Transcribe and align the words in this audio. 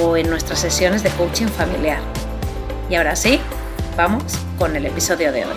o 0.00 0.16
en 0.16 0.30
nuestras 0.30 0.60
sesiones 0.60 1.02
de 1.02 1.10
coaching 1.10 1.46
familiar. 1.46 2.00
Y 2.88 2.94
ahora 2.94 3.14
sí, 3.14 3.40
vamos 3.96 4.38
con 4.58 4.74
el 4.76 4.86
episodio 4.86 5.32
de 5.32 5.44
hoy. 5.44 5.56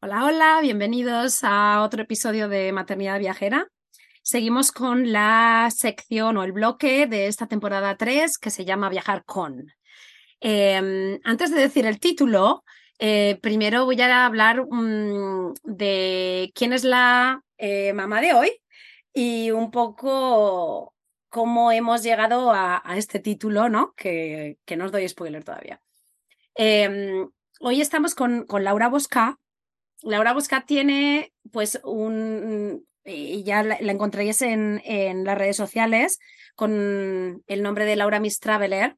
Hola, 0.00 0.24
hola, 0.26 0.58
bienvenidos 0.60 1.40
a 1.44 1.80
otro 1.82 2.02
episodio 2.02 2.48
de 2.48 2.72
Maternidad 2.72 3.18
Viajera. 3.18 3.68
Seguimos 4.22 4.70
con 4.70 5.12
la 5.12 5.68
sección 5.74 6.36
o 6.36 6.44
el 6.44 6.52
bloque 6.52 7.06
de 7.06 7.26
esta 7.26 7.46
temporada 7.46 7.96
3 7.96 8.38
que 8.38 8.50
se 8.50 8.64
llama 8.64 8.90
Viajar 8.90 9.24
con. 9.24 9.72
Em, 10.40 11.20
antes 11.24 11.50
de 11.50 11.60
decir 11.60 11.86
el 11.86 12.00
título, 12.00 12.64
eh, 12.98 13.38
primero 13.42 13.84
voy 13.84 14.00
a 14.00 14.26
hablar 14.26 14.66
mm, 14.70 15.54
de 15.64 16.52
quién 16.54 16.72
es 16.72 16.84
la 16.84 17.42
eh, 17.58 17.92
mamá 17.92 18.20
de 18.20 18.34
hoy 18.34 18.52
y 19.12 19.50
un 19.50 19.70
poco 19.70 20.94
cómo 21.28 21.72
hemos 21.72 22.02
llegado 22.02 22.52
a, 22.52 22.82
este 22.96 23.18
título, 23.18 23.68
¿no? 23.68 23.92
Que, 23.96 24.58
que, 24.64 24.76
no 24.76 24.84
os 24.84 24.92
doy 24.92 25.08
spoiler 25.08 25.42
todavía. 25.42 25.80
Em, 26.54 27.28
hoy 27.60 27.80
estamos 27.80 28.14
con, 28.14 28.46
con, 28.46 28.62
Laura 28.62 28.88
Bosca. 28.88 29.38
Laura 30.02 30.32
Bosca 30.32 30.64
tiene, 30.64 31.32
pues, 31.50 31.80
un. 31.82 32.86
Y 33.04 33.42
ya 33.42 33.62
la, 33.62 33.78
la 33.80 33.92
en, 33.92 34.80
en, 34.84 35.24
las 35.24 35.36
redes 35.36 35.56
sociales 35.56 36.18
con 36.54 37.42
el 37.46 37.62
nombre 37.62 37.84
de 37.84 37.96
Laura 37.96 38.20
Miss 38.20 38.38
Traveler. 38.38 38.96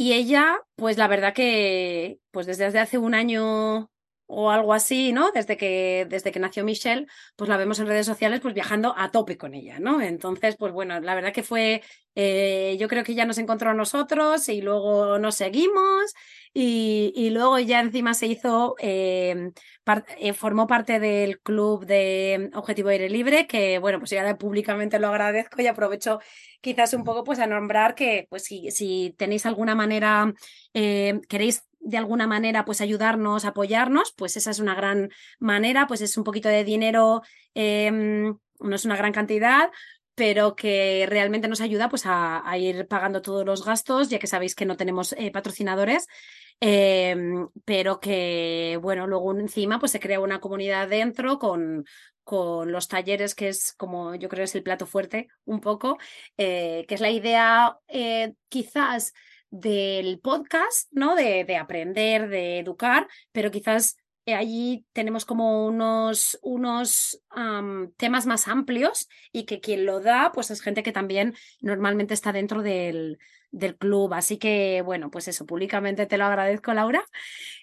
Y 0.00 0.14
ella, 0.14 0.62
pues 0.76 0.96
la 0.96 1.08
verdad 1.08 1.34
que, 1.34 2.20
pues 2.30 2.46
desde 2.46 2.78
hace 2.78 2.96
un 2.96 3.14
año 3.14 3.90
o 4.24 4.50
algo 4.50 4.72
así, 4.72 5.12
¿no? 5.12 5.30
Desde 5.30 5.58
que, 5.58 6.06
desde 6.08 6.32
que 6.32 6.40
nació 6.40 6.64
Michelle, 6.64 7.06
pues 7.36 7.50
la 7.50 7.58
vemos 7.58 7.80
en 7.80 7.86
redes 7.86 8.06
sociales, 8.06 8.40
pues 8.40 8.54
viajando 8.54 8.94
a 8.96 9.10
tope 9.10 9.36
con 9.36 9.52
ella, 9.52 9.78
¿no? 9.78 10.00
Entonces, 10.00 10.56
pues 10.56 10.72
bueno, 10.72 10.98
la 11.00 11.14
verdad 11.14 11.34
que 11.34 11.42
fue, 11.42 11.82
eh, 12.14 12.78
yo 12.80 12.88
creo 12.88 13.04
que 13.04 13.14
ya 13.14 13.26
nos 13.26 13.36
encontró 13.36 13.68
a 13.68 13.74
nosotros 13.74 14.48
y 14.48 14.62
luego 14.62 15.18
nos 15.18 15.34
seguimos 15.34 16.14
y, 16.54 17.28
luego 17.30 17.58
ya 17.58 17.80
encima 17.80 18.14
se 18.14 18.26
hizo, 18.26 18.76
eh, 18.78 19.50
eh, 20.18 20.32
formó 20.32 20.66
parte 20.66 21.00
del 21.00 21.40
club 21.40 21.86
de 21.86 22.50
Objetivo 22.54 22.88
Aire 22.88 23.08
Libre, 23.08 23.46
que 23.46 23.78
bueno, 23.78 23.98
pues 23.98 24.10
ya 24.10 24.36
públicamente 24.38 24.98
lo 24.98 25.08
agradezco 25.08 25.60
y 25.62 25.66
aprovecho 25.66 26.20
quizás 26.60 26.94
un 26.94 27.04
poco 27.04 27.24
pues 27.24 27.38
a 27.38 27.46
nombrar 27.46 27.94
que 27.94 28.26
pues 28.30 28.44
si, 28.44 29.14
tenéis 29.16 29.46
alguna 29.46 29.74
manera, 29.74 30.32
eh, 30.74 31.20
queréis 31.28 31.64
de 31.80 31.96
alguna 31.96 32.26
manera 32.26 32.64
pues 32.64 32.80
ayudarnos, 32.80 33.44
apoyarnos, 33.44 34.12
pues 34.16 34.36
esa 34.36 34.50
es 34.50 34.60
una 34.60 34.74
gran 34.74 35.10
manera, 35.38 35.86
pues 35.86 36.00
es 36.02 36.16
un 36.16 36.24
poquito 36.24 36.48
de 36.48 36.64
dinero, 36.64 37.22
em, 37.54 38.36
no 38.60 38.76
es 38.76 38.84
una 38.84 38.96
gran 38.96 39.12
cantidad, 39.12 39.70
pero 40.14 40.54
que 40.56 41.06
realmente 41.08 41.48
nos 41.48 41.60
ayuda 41.60 41.88
pues 41.88 42.02
a, 42.06 42.42
ir 42.58 42.86
pagando 42.88 43.22
todos 43.22 43.44
los 43.44 43.64
gastos, 43.64 44.08
ya 44.08 44.18
que 44.18 44.26
sabéis 44.26 44.54
que 44.54 44.66
no 44.66 44.76
tenemos 44.76 45.12
eh, 45.12 45.30
patrocinadores, 45.30 46.06
em, 46.60 47.48
pero 47.64 48.00
que 48.00 48.78
bueno, 48.82 49.06
luego 49.06 49.38
encima 49.38 49.78
pues 49.78 49.92
se 49.92 50.00
crea 50.00 50.20
una 50.20 50.40
comunidad 50.40 50.88
dentro 50.88 51.38
con, 51.38 51.84
con 52.24 52.70
los 52.72 52.88
talleres, 52.88 53.34
que 53.34 53.48
es 53.48 53.72
como 53.74 54.14
yo 54.14 54.28
creo 54.28 54.44
es 54.44 54.54
el 54.54 54.62
plato 54.62 54.86
fuerte 54.86 55.28
un 55.44 55.60
poco, 55.60 55.98
eh, 56.36 56.84
que 56.88 56.94
es 56.94 57.00
la 57.00 57.10
idea 57.10 57.78
eh, 57.88 58.34
quizás 58.48 59.12
del 59.50 60.20
podcast, 60.20 60.88
¿no? 60.92 61.16
De, 61.16 61.44
de 61.44 61.56
aprender, 61.56 62.28
de 62.28 62.60
educar, 62.60 63.08
pero 63.32 63.50
quizás 63.50 63.96
allí 64.26 64.86
tenemos 64.92 65.24
como 65.24 65.66
unos, 65.66 66.38
unos 66.42 67.22
temas 67.96 68.26
más 68.26 68.48
amplios 68.48 69.08
y 69.32 69.44
que 69.44 69.60
quien 69.60 69.86
lo 69.86 70.00
da, 70.00 70.32
pues 70.32 70.50
es 70.50 70.60
gente 70.60 70.82
que 70.82 70.92
también 70.92 71.34
normalmente 71.60 72.14
está 72.14 72.32
dentro 72.32 72.62
del, 72.62 73.18
del 73.50 73.76
club. 73.76 74.14
Así 74.14 74.38
que, 74.38 74.82
bueno, 74.82 75.10
pues 75.10 75.28
eso, 75.28 75.46
públicamente 75.46 76.06
te 76.06 76.18
lo 76.18 76.24
agradezco, 76.24 76.72
Laura. 76.74 77.04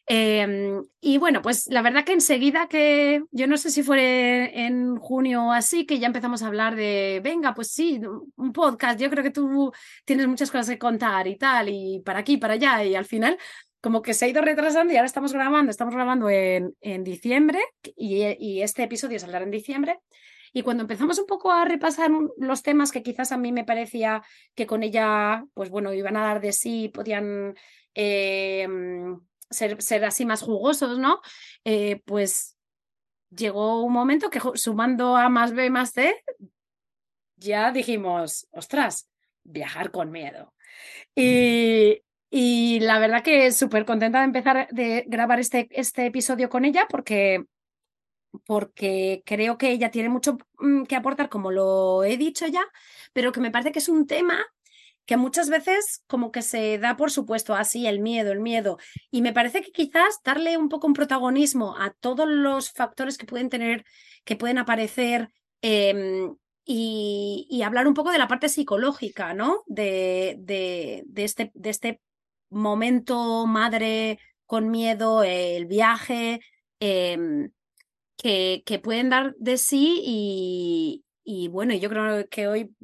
Em, 0.06 0.84
y 1.02 1.18
bueno, 1.18 1.42
pues 1.42 1.68
la 1.68 1.82
verdad 1.82 2.04
que 2.06 2.14
enseguida 2.14 2.68
que, 2.68 3.24
yo 3.32 3.48
no 3.48 3.58
sé 3.58 3.72
si 3.72 3.84
fue 3.84 4.52
en 4.66 4.98
junio 4.98 5.46
o 5.46 5.52
así, 5.52 5.86
que 5.86 6.00
ya 6.00 6.08
empezamos 6.08 6.44
a 6.44 6.48
hablar 6.48 6.76
de, 6.76 7.22
venga, 7.24 7.54
pues 7.54 7.72
sí, 7.72 8.02
un 8.36 8.54
podcast, 8.54 9.00
yo 9.00 9.10
creo 9.10 9.24
que 9.24 9.32
tú 9.32 9.72
tienes 10.06 10.28
muchas 10.28 10.52
cosas 10.52 10.70
que 10.70 10.78
contar 10.80 11.28
y 11.28 11.38
tal, 11.38 11.70
y 11.70 12.02
para 12.06 12.20
aquí, 12.20 12.38
para 12.38 12.54
allá, 12.54 12.84
y 12.84 12.96
al 12.96 13.06
final 13.06 13.38
como 13.82 14.02
que 14.02 14.14
se 14.14 14.26
ha 14.26 14.28
ido 14.28 14.42
retrasando 14.42 14.94
y 14.94 14.98
ahora 14.98 15.06
estamos 15.06 15.34
grabando, 15.34 15.72
estamos 15.72 15.94
grabando 15.94 16.30
en, 16.30 16.76
en 16.82 17.04
diciembre 17.04 17.60
y, 17.96 18.24
y, 18.40 18.62
este 18.62 18.84
episodio 18.84 19.20
saldrá 19.20 19.44
en 19.44 19.52
diciembre. 19.52 20.00
Y 20.54 20.64
cuando 20.64 20.82
empezamos 20.82 21.20
un 21.20 21.28
poco 21.28 21.52
a 21.52 21.66
repasar 21.66 22.10
los 22.38 22.64
temas 22.64 22.92
que 22.92 23.04
quizás 23.04 23.32
a 23.32 23.38
mí 23.38 23.52
me 23.52 23.66
parecía 23.66 24.24
que 24.56 24.66
con 24.66 24.82
ella, 24.82 25.46
pues 25.54 25.70
bueno, 25.70 25.94
iban 25.94 26.18
a 26.18 26.24
dar 26.24 26.42
de 26.42 26.54
sí, 26.54 26.90
podían 26.90 27.56
eh, 27.94 28.68
ser, 29.50 29.82
ser, 29.82 30.06
así 30.06 30.26
más 30.26 30.42
jugosos, 30.42 30.98
¿no? 30.98 31.22
Eh, 31.64 32.02
pues 32.06 32.58
llegó 33.30 33.84
un 33.84 33.94
momento 33.94 34.30
que 34.30 34.42
sumando 34.56 35.16
A 35.16 35.30
más 35.30 35.54
B 35.54 35.70
más 35.70 35.92
C, 35.92 36.24
ya 37.36 37.72
dijimos, 37.72 38.48
ostras, 38.52 39.10
viajar 39.44 39.92
con 39.92 40.12
miedo. 40.12 40.54
Y, 41.16 42.02
y 42.30 42.80
la 42.82 43.00
verdad 43.00 43.24
que 43.24 43.52
súper 43.52 43.86
contenta 43.86 44.20
de 44.20 44.26
empezar 44.26 44.68
de 44.72 45.06
grabar 45.08 45.40
este, 45.40 45.68
este 45.72 46.06
episodio 46.06 46.50
con 46.50 46.66
ella 46.66 46.86
porque, 46.90 47.46
porque 48.46 49.24
creo 49.26 49.58
que 49.58 49.72
ella 49.72 49.92
tiene 49.92 50.10
mucho 50.10 50.38
mm, 50.60 50.84
que 50.84 50.96
aportar, 50.96 51.30
como 51.30 51.52
lo 51.52 52.04
he 52.04 52.18
dicho 52.18 52.46
ya, 52.48 52.66
pero 53.14 53.32
que 53.32 53.40
me 53.40 53.52
parece 53.52 53.72
que 53.72 53.80
es 53.80 53.90
un 53.90 54.08
tema 54.08 54.46
que 55.06 55.18
muchas 55.18 55.50
veces 55.50 56.04
como 56.08 56.32
que 56.34 56.42
se 56.42 56.78
da 56.80 56.98
por 56.98 57.12
supuesto 57.12 57.56
así 57.56 57.88
el 57.88 58.00
miedo, 58.00 58.34
el 58.34 58.42
miedo. 58.42 58.78
Y 59.10 59.22
me 59.22 59.34
parece 59.34 59.62
que 59.62 59.72
quizás 59.72 60.20
darle 60.24 60.58
un 60.58 60.70
poco 60.70 60.88
un 60.88 60.94
protagonismo 60.94 61.78
a 61.78 61.92
todos 61.92 62.28
los 62.28 62.72
factores 62.72 63.18
que 63.18 63.26
pueden 63.26 63.50
tener, 63.50 63.86
que 64.26 64.36
pueden 64.36 64.58
aparecer 64.58 65.30
em, 65.62 66.36
y, 66.66 67.48
y, 67.50 67.62
hablar 67.62 67.88
un 67.88 67.94
poco 67.94 68.12
de 68.12 68.18
la 68.18 68.28
parte 68.28 68.50
psicológica, 68.50 69.34
¿no? 69.34 69.64
De, 69.68 70.36
de, 70.40 71.04
de, 71.08 71.24
este, 71.24 71.52
de 71.54 71.70
este 71.70 72.02
momento 72.50 73.46
madre 73.46 74.20
con 74.46 74.70
miedo, 74.72 75.24
el 75.24 75.66
viaje, 75.66 76.40
em, 76.80 77.52
que, 78.18 78.64
que, 78.66 78.80
pueden 78.80 79.10
dar 79.10 79.36
de 79.38 79.58
sí 79.58 80.02
y, 80.04 81.06
y, 81.24 81.50
bueno, 81.50 81.74
yo 81.76 81.90
creo 81.90 82.28
que 82.30 82.48
hoy 82.48 82.76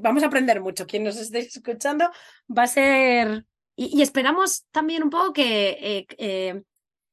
vamos 0.00 0.22
a 0.22 0.26
aprender 0.26 0.60
mucho. 0.60 0.86
Quien 0.86 1.04
nos 1.04 1.16
esté 1.16 1.40
escuchando 1.40 2.10
va 2.48 2.64
a 2.64 2.66
ser... 2.66 3.46
Y, 3.76 4.02
esperamos 4.02 4.64
también 4.70 5.02
un 5.02 5.10
poco 5.10 5.32
que 5.32 5.68
eh, 5.80 6.06
eh, 6.18 6.62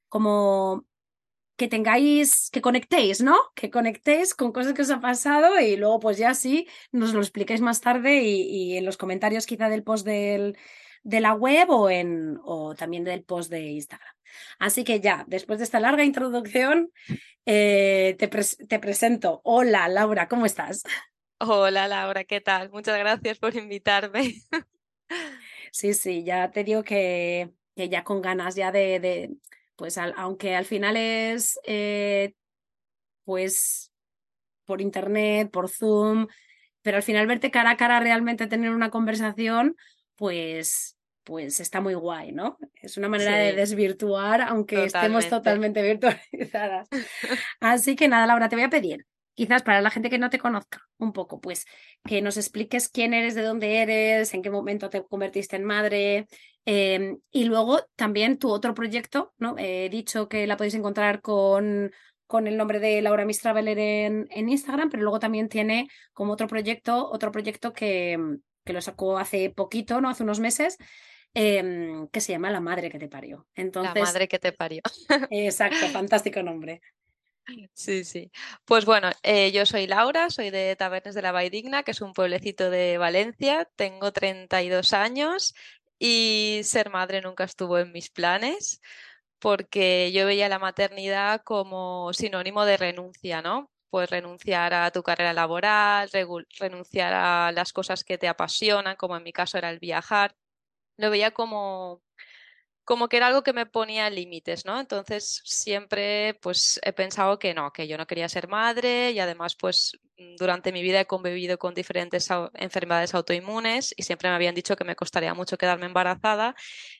como 0.07 0.85
que 1.57 1.67
tengáis, 1.67 2.49
que 2.51 2.61
conectéis, 2.61 3.21
¿no? 3.21 3.37
Que 3.53 3.69
conectéis 3.69 4.33
con 4.33 4.51
cosas 4.51 4.73
que 4.73 4.81
os 4.81 4.89
ha 4.89 5.01
pasado 5.01 5.59
y 5.59 5.75
luego 5.75 5.99
pues 5.99 6.17
ya 6.17 6.33
sí 6.33 6.67
nos 6.91 7.13
lo 7.13 7.19
explicáis 7.19 7.61
más 7.61 7.81
tarde 7.81 8.23
y, 8.23 8.41
y 8.73 8.77
en 8.77 8.85
los 8.85 8.97
comentarios 8.97 9.45
quizá 9.45 9.69
del 9.69 9.83
post 9.83 10.05
del, 10.05 10.57
de 11.03 11.19
la 11.19 11.33
web 11.33 11.69
o, 11.69 11.89
en, 11.89 12.39
o 12.43 12.75
también 12.75 13.03
del 13.03 13.23
post 13.23 13.51
de 13.51 13.61
Instagram. 13.61 14.13
Así 14.59 14.83
que 14.83 14.99
ya, 14.99 15.25
después 15.27 15.59
de 15.59 15.65
esta 15.65 15.79
larga 15.79 16.03
introducción, 16.03 16.91
eh, 17.45 18.15
te, 18.17 18.27
te 18.27 18.79
presento. 18.79 19.41
Hola, 19.43 19.87
Laura, 19.87 20.27
¿cómo 20.27 20.45
estás? 20.45 20.83
Hola, 21.39 21.87
Laura, 21.87 22.23
¿qué 22.23 22.41
tal? 22.41 22.69
Muchas 22.71 22.97
gracias 22.97 23.39
por 23.39 23.55
invitarme. 23.55 24.35
Sí, 25.71 25.95
sí, 25.95 26.23
ya 26.23 26.51
te 26.51 26.63
digo 26.63 26.83
que, 26.83 27.51
que 27.75 27.89
ya 27.89 28.03
con 28.03 28.21
ganas 28.21 28.53
ya 28.53 28.71
de, 28.71 28.99
de 28.99 29.35
pues 29.75 29.97
aunque 29.97 30.55
al 30.55 30.65
final 30.65 30.95
es, 30.97 31.59
eh, 31.65 32.35
pues, 33.23 33.91
por 34.65 34.81
internet, 34.81 35.49
por 35.51 35.69
Zoom, 35.69 36.27
pero 36.81 36.97
al 36.97 37.03
final 37.03 37.27
verte 37.27 37.51
cara 37.51 37.71
a 37.71 37.77
cara 37.77 37.99
realmente 37.99 38.47
tener 38.47 38.71
una 38.71 38.91
conversación, 38.91 39.75
pues, 40.15 40.97
pues 41.23 41.59
está 41.59 41.81
muy 41.81 41.93
guay, 41.93 42.31
¿no? 42.31 42.57
Es 42.81 42.97
una 42.97 43.09
manera 43.09 43.37
de 43.37 43.53
desvirtuar, 43.53 44.41
aunque 44.41 44.85
estemos 44.85 45.27
totalmente 45.29 45.81
virtualizadas. 45.81 46.87
Así 47.59 47.95
que 47.95 48.07
nada, 48.07 48.27
Laura, 48.27 48.49
te 48.49 48.55
voy 48.55 48.65
a 48.65 48.69
pedir, 48.69 49.05
quizás 49.33 49.63
para 49.63 49.81
la 49.81 49.89
gente 49.89 50.09
que 50.09 50.17
no 50.17 50.29
te 50.29 50.39
conozca 50.39 50.81
un 50.97 51.13
poco, 51.13 51.39
pues 51.39 51.65
que 52.05 52.21
nos 52.21 52.37
expliques 52.37 52.89
quién 52.89 53.13
eres, 53.13 53.35
de 53.35 53.41
dónde 53.41 53.77
eres, 53.77 54.33
en 54.33 54.41
qué 54.41 54.49
momento 54.49 54.89
te 54.89 55.03
convertiste 55.03 55.55
en 55.55 55.63
madre. 55.63 56.27
Em, 56.65 57.19
y 57.31 57.43
luego 57.45 57.81
también 57.95 58.37
tu 58.37 58.49
otro 58.49 58.73
proyecto, 58.73 59.33
¿no? 59.37 59.55
He 59.57 59.89
dicho 59.89 60.29
que 60.29 60.47
la 60.47 60.55
podéis 60.55 60.75
encontrar 60.75 61.21
con, 61.21 61.91
con 62.25 62.47
el 62.47 62.57
nombre 62.57 62.79
de 62.79 63.01
Laura 63.01 63.25
Miss 63.25 63.41
Traveler 63.41 63.77
en, 63.79 64.27
en 64.29 64.49
Instagram, 64.49 64.89
pero 64.89 65.03
luego 65.03 65.19
también 65.19 65.49
tiene 65.49 65.89
como 66.13 66.33
otro 66.33 66.47
proyecto, 66.47 67.09
otro 67.09 67.31
proyecto 67.31 67.73
que, 67.73 68.17
que 68.63 68.73
lo 68.73 68.81
sacó 68.81 69.17
hace 69.17 69.49
poquito, 69.49 70.01
¿no? 70.01 70.09
Hace 70.09 70.23
unos 70.23 70.39
meses, 70.39 70.77
Em, 71.35 72.07
que 72.09 72.21
se 72.21 72.31
llama 72.31 72.51
La 72.51 72.59
Madre 72.59 72.91
que 72.91 72.99
te 72.99 73.07
parió. 73.07 73.47
Entonces, 73.55 73.95
la 73.95 74.01
Madre 74.01 74.27
que 74.27 74.37
te 74.37 74.51
parió. 74.51 74.81
exacto, 75.31 75.87
fantástico 75.87 76.43
nombre. 76.43 76.81
Sí, 77.73 78.05
sí. 78.05 78.31
Pues 78.65 78.85
bueno, 78.85 79.09
eh, 79.23 79.51
yo 79.51 79.65
soy 79.65 79.87
Laura, 79.87 80.29
soy 80.29 80.49
de 80.49 80.75
Tabernes 80.77 81.15
de 81.15 81.21
la 81.23 81.31
Vaidigna, 81.31 81.83
que 81.83 81.91
es 81.91 82.01
un 82.01 82.13
pueblecito 82.13 82.69
de 82.69 82.97
Valencia. 82.97 83.67
Tengo 83.75 84.13
32 84.13 84.93
años 84.93 85.53
y 85.99 86.61
ser 86.63 86.89
madre 86.89 87.21
nunca 87.21 87.43
estuvo 87.43 87.79
en 87.79 87.91
mis 87.91 88.09
planes 88.09 88.79
porque 89.39 90.11
yo 90.13 90.25
veía 90.25 90.47
la 90.47 90.59
maternidad 90.59 91.41
como 91.43 92.13
sinónimo 92.13 92.63
de 92.63 92.77
renuncia, 92.77 93.41
¿no? 93.41 93.69
Pues 93.93 94.09
renunciar 94.09 94.73
a 94.73 94.89
tu 94.89 95.03
carrera 95.03 95.33
laboral, 95.33 96.09
renunciar 96.59 97.13
a 97.13 97.51
las 97.51 97.71
cosas 97.73 98.03
que 98.03 98.17
te 98.17 98.27
apasionan, 98.27 98.95
como 98.95 99.15
en 99.15 99.21
mi 99.21 99.31
caso 99.31 99.59
era 99.59 99.69
el 99.69 99.77
viajar 99.77 100.35
lo 100.97 101.11
veía 101.11 101.31
como, 101.31 102.01
como 102.85 103.07
que 103.09 103.17
era 103.17 103.27
algo 103.27 103.43
que 103.43 103.53
me 103.53 103.67
ponía 103.67 104.09
límites, 104.09 104.65
¿no? 104.65 104.79
Entonces 104.79 105.41
siempre 105.45 106.39
pues 106.41 106.79
he 106.83 106.93
pensado 106.93 107.39
que 107.39 107.53
no, 107.53 107.71
que 107.73 107.87
yo 107.87 107.97
no 107.97 108.07
quería 108.07 108.29
ser 108.29 108.47
madre 108.47 109.11
y 109.11 109.19
además 109.19 109.55
pues 109.55 109.99
durante 110.39 110.71
mi 110.71 110.83
vida 110.83 111.01
he 111.01 111.07
convivido 111.07 111.59
con 111.59 111.75
diferentes 111.75 112.29
enfermedades 112.55 113.13
autoinmunes 113.15 113.93
y 113.97 114.03
siempre 114.03 114.29
me 114.29 114.35
habían 114.35 114.55
dicho 114.55 114.75
que 114.75 114.85
me 114.85 114.95
costaría 114.95 115.35
mucho 115.35 115.57
quedarme 115.57 115.85
embarazada 115.87 116.55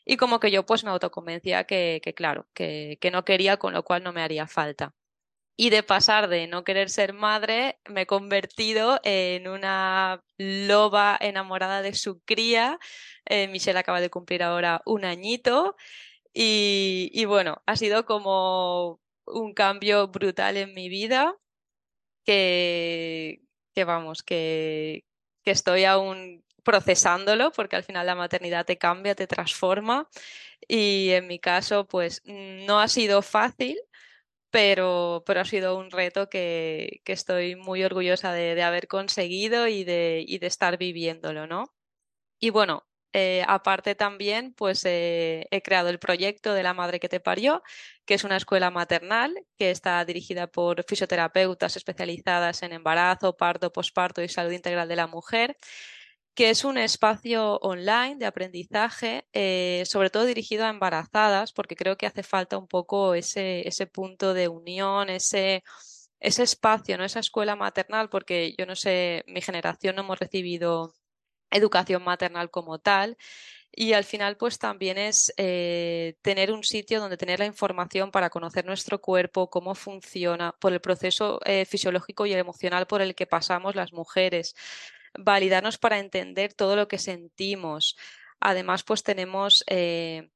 y 0.06 0.18
como 0.18 0.40
que 0.40 0.52
yo 0.52 0.66
pues 0.66 0.84
me 0.84 0.92
autoconvencía 0.92 1.66
que, 1.66 2.02
claro, 2.16 2.48
que 2.54 3.00
no 3.12 3.26
quería, 3.26 3.58
con 3.58 3.74
lo 3.74 3.84
cual 3.84 4.04
no 4.04 4.14
me 4.14 4.22
haría 4.22 4.48
falta 4.48 4.94
y 5.56 5.70
de 5.70 5.84
pasar 5.84 6.30
de 6.30 6.48
no 6.48 6.64
querer 6.64 6.90
ser 6.90 7.14
madre, 7.14 7.80
me 7.86 8.02
he 8.02 8.06
convertido 8.08 9.00
en 9.04 9.48
una 9.48 10.24
loba 10.38 11.18
enamorada 11.20 11.82
de 11.82 11.94
su 11.94 12.22
cría. 12.22 12.80
Eh, 13.26 13.48
Michelle 13.48 13.80
acaba 13.80 14.02
de 14.02 14.10
cumplir 14.10 14.44
ahora 14.44 14.82
un 14.86 15.06
añito 15.06 15.76
y, 16.34 17.26
bueno, 17.26 17.62
ha 17.68 17.76
sido 17.76 18.06
como 18.06 19.00
un 19.26 19.54
cambio 19.54 20.08
brutal 20.08 20.58
en 20.58 20.74
mi 20.74 20.90
vida 20.90 21.36
que, 22.26 23.42
vamos, 23.86 24.24
que, 24.24 25.06
que 25.44 25.52
estoy 25.52 25.86
aún 25.86 26.44
procesándolo 26.64 27.52
porque 27.52 27.76
al 27.76 27.84
final 27.84 28.08
la 28.08 28.16
maternidad 28.16 28.66
te 28.66 28.78
cambia, 28.78 29.16
te 29.16 29.28
transforma 29.28 30.10
y 30.68 31.10
en 31.12 31.28
mi 31.28 31.40
caso 31.40 31.86
pues 31.86 32.22
no 32.26 32.80
ha 32.80 32.88
sido 32.88 33.22
fácil 33.22 33.78
pero, 34.54 35.24
pero 35.26 35.42
ha 35.42 35.46
sido 35.46 35.76
un 35.80 35.90
reto 35.90 36.30
que, 36.30 37.02
que 37.06 37.14
estoy 37.14 37.56
muy 37.56 37.84
orgullosa 37.84 38.32
de, 38.34 38.54
de 38.54 38.62
haber 38.62 38.88
conseguido 38.88 39.68
y 39.68 39.84
de, 39.84 40.24
y 40.28 40.38
de, 40.38 40.46
estar 40.46 40.78
viviéndolo, 40.78 41.48
¿no? 41.48 41.74
Y 42.40 42.52
bueno, 42.52 42.86
eh, 43.14 43.44
aparte 43.48 43.96
también, 43.96 44.54
pues 44.54 44.86
eh, 44.86 45.48
he 45.50 45.64
creado 45.64 45.90
el 45.90 45.98
proyecto 45.98 46.54
de 46.54 46.62
La 46.62 46.76
Madre 46.76 47.00
que 47.00 47.10
te 47.10 47.20
parió, 47.20 47.64
que 48.06 48.14
es 48.14 48.24
una 48.26 48.38
escuela 48.38 48.70
maternal 48.70 49.34
que 49.58 49.72
está 49.72 50.06
dirigida 50.06 50.46
por 50.46 50.86
fisioterapeutas 50.88 51.76
especializadas 51.76 52.62
en 52.62 52.74
embarazo, 52.74 53.36
parto, 53.36 53.72
posparto 53.72 54.22
y 54.22 54.30
salud 54.30 54.52
integral 54.52 54.88
de 54.88 54.96
la 54.98 55.08
mujer 55.08 55.58
que 56.36 56.50
es 56.50 56.64
un 56.64 56.78
espacio 56.78 57.58
online 57.60 58.16
de 58.18 58.26
aprendizaje, 58.26 59.26
eh, 59.34 59.84
sobre 59.86 60.10
todo 60.10 60.26
dirigido 60.26 60.66
a 60.66 60.70
embarazadas, 60.70 61.54
porque 61.54 61.76
creo 61.76 61.98
que 61.98 62.08
hace 62.08 62.24
falta 62.24 62.58
un 62.58 62.68
poco 62.68 63.14
ese, 63.14 63.68
ese 63.68 63.86
punto 63.88 64.34
de 64.34 64.48
unión, 64.48 65.10
ese, 65.10 65.64
ese 66.20 66.44
espacio, 66.44 66.98
¿no? 66.98 67.06
esa 67.06 67.20
escuela 67.20 67.56
maternal, 67.56 68.10
porque 68.10 68.56
yo 68.58 68.66
no 68.66 68.76
sé, 68.76 69.24
mi 69.28 69.42
generación 69.42 69.96
no 69.96 70.04
hemos 70.04 70.20
recibido 70.20 70.94
educación 71.52 72.04
maternal 72.04 72.50
como 72.52 72.80
tal. 72.80 73.18
Y 73.76 73.94
al 73.94 74.04
final, 74.04 74.38
pues 74.38 74.60
también 74.60 74.98
es 75.00 75.34
eh, 75.38 76.16
tener 76.22 76.52
un 76.52 76.64
sitio 76.64 77.00
donde 77.00 77.18
tener 77.18 77.40
la 77.40 77.48
información 77.48 78.12
para 78.12 78.30
conocer 78.30 78.66
nuestro 78.66 79.02
cuerpo, 79.02 79.50
cómo 79.50 79.74
funciona, 79.76 80.56
por 80.60 80.74
el 80.74 80.82
proceso 80.82 81.40
eh, 81.46 81.66
fisiológico 81.66 82.26
y 82.28 82.34
emocional 82.34 82.86
por 82.88 83.02
el 83.02 83.16
que 83.16 83.26
pasamos 83.26 83.76
las 83.76 83.92
mujeres 83.94 84.56
validarnos 85.18 85.78
para 85.78 86.00
entender 86.00 86.54
todo 86.54 86.76
lo 86.76 86.88
que 86.88 86.98
sentimos. 86.98 87.98
Además, 88.40 88.84
pues 88.84 89.04
tenemos 89.04 89.64
eh, 89.68 90.30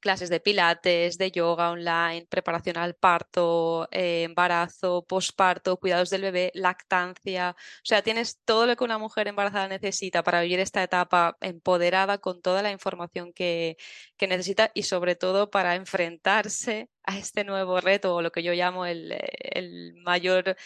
clases 0.00 0.30
de 0.30 0.40
pilates, 0.40 1.18
de 1.18 1.30
yoga 1.30 1.70
online, 1.70 2.26
preparación 2.28 2.78
al 2.78 2.94
parto, 2.94 3.88
eh, 3.92 4.24
embarazo, 4.24 5.04
posparto, 5.06 5.76
cuidados 5.76 6.10
del 6.10 6.22
bebé, 6.22 6.50
lactancia. 6.54 7.54
O 7.58 7.84
sea, 7.84 8.02
tienes 8.02 8.40
todo 8.44 8.66
lo 8.66 8.76
que 8.76 8.84
una 8.84 8.98
mujer 8.98 9.28
embarazada 9.28 9.68
necesita 9.68 10.22
para 10.22 10.40
vivir 10.40 10.58
esta 10.60 10.82
etapa 10.82 11.36
empoderada 11.40 12.18
con 12.18 12.40
toda 12.42 12.62
la 12.62 12.72
información 12.72 13.32
que, 13.32 13.76
que 14.16 14.26
necesita 14.26 14.70
y 14.74 14.84
sobre 14.84 15.14
todo 15.14 15.50
para 15.50 15.74
enfrentarse 15.76 16.88
a 17.04 17.18
este 17.18 17.44
nuevo 17.44 17.80
reto 17.80 18.14
o 18.14 18.22
lo 18.22 18.32
que 18.32 18.42
yo 18.42 18.52
llamo 18.52 18.86
el, 18.86 19.16
el 19.38 19.94
mayor 20.02 20.56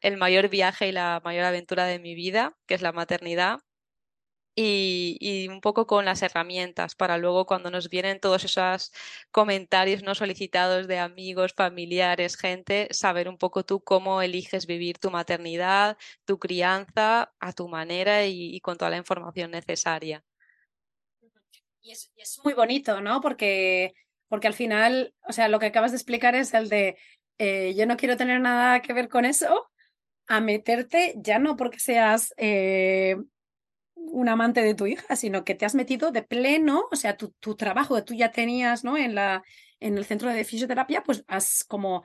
el 0.00 0.16
mayor 0.16 0.48
viaje 0.48 0.88
y 0.88 0.92
la 0.92 1.20
mayor 1.24 1.44
aventura 1.44 1.84
de 1.84 1.98
mi 1.98 2.14
vida, 2.14 2.56
que 2.66 2.74
es 2.74 2.82
la 2.82 2.92
maternidad, 2.92 3.60
y, 4.56 5.48
un 5.48 5.60
poco 5.60 5.86
con 5.86 6.04
las 6.04 6.22
herramientas 6.22 6.94
para 6.94 7.18
luego 7.18 7.46
cuando 7.46 7.70
nos 7.70 7.88
vienen 7.88 8.20
todos 8.20 8.44
esos 8.44 8.92
comentarios 9.30 10.02
no 10.02 10.14
solicitados 10.14 10.86
de 10.86 10.98
amigos, 10.98 11.54
familiares, 11.54 12.36
gente, 12.36 12.88
saber 12.90 13.28
un 13.28 13.38
poco 13.38 13.64
tú 13.64 13.80
cómo 13.82 14.22
eliges 14.22 14.66
vivir 14.66 14.98
tu 14.98 15.10
maternidad, 15.10 15.96
tu 16.24 16.38
crianza 16.38 17.32
a 17.38 17.52
tu 17.52 17.68
manera 17.68 18.26
y, 18.26 18.60
con 18.60 18.76
toda 18.76 18.90
la 18.90 18.96
información 18.96 19.50
necesaria. 19.50 20.24
Y 21.82 21.92
es, 21.92 22.40
muy 22.44 22.52
bonito, 22.52 23.00
¿no? 23.00 23.20
Porque, 23.20 23.94
porque 24.28 24.46
al 24.46 24.54
final, 24.54 25.14
o 25.26 25.32
sea, 25.32 25.48
lo 25.48 25.58
que 25.58 25.66
acabas 25.66 25.92
de 25.92 25.96
explicar 25.96 26.34
es 26.34 26.52
el 26.52 26.68
de 26.68 26.98
eh, 27.38 27.74
yo 27.74 27.86
no 27.86 27.96
quiero 27.96 28.18
tener 28.18 28.40
nada 28.40 28.82
que 28.82 28.92
ver 28.92 29.08
con 29.08 29.24
eso, 29.24 29.69
a 30.30 30.40
meterte, 30.40 31.14
ya 31.16 31.40
no 31.40 31.56
porque 31.56 31.80
seas 31.80 32.32
eh, 32.36 33.16
un 33.96 34.28
amante 34.28 34.62
de 34.62 34.76
tu 34.76 34.86
hija, 34.86 35.16
sino 35.16 35.42
que 35.42 35.56
te 35.56 35.66
has 35.66 35.74
metido 35.74 36.12
de 36.12 36.22
pleno, 36.22 36.84
o 36.92 36.94
sea, 36.94 37.16
tu, 37.16 37.32
tu 37.40 37.56
trabajo 37.56 37.96
que 37.96 38.02
tú 38.02 38.14
ya 38.14 38.30
tenías 38.30 38.84
¿no? 38.84 38.96
en, 38.96 39.16
la, 39.16 39.42
en 39.80 39.98
el 39.98 40.04
centro 40.04 40.30
de 40.30 40.44
fisioterapia, 40.44 41.02
pues 41.02 41.24
has 41.26 41.64
como, 41.64 42.04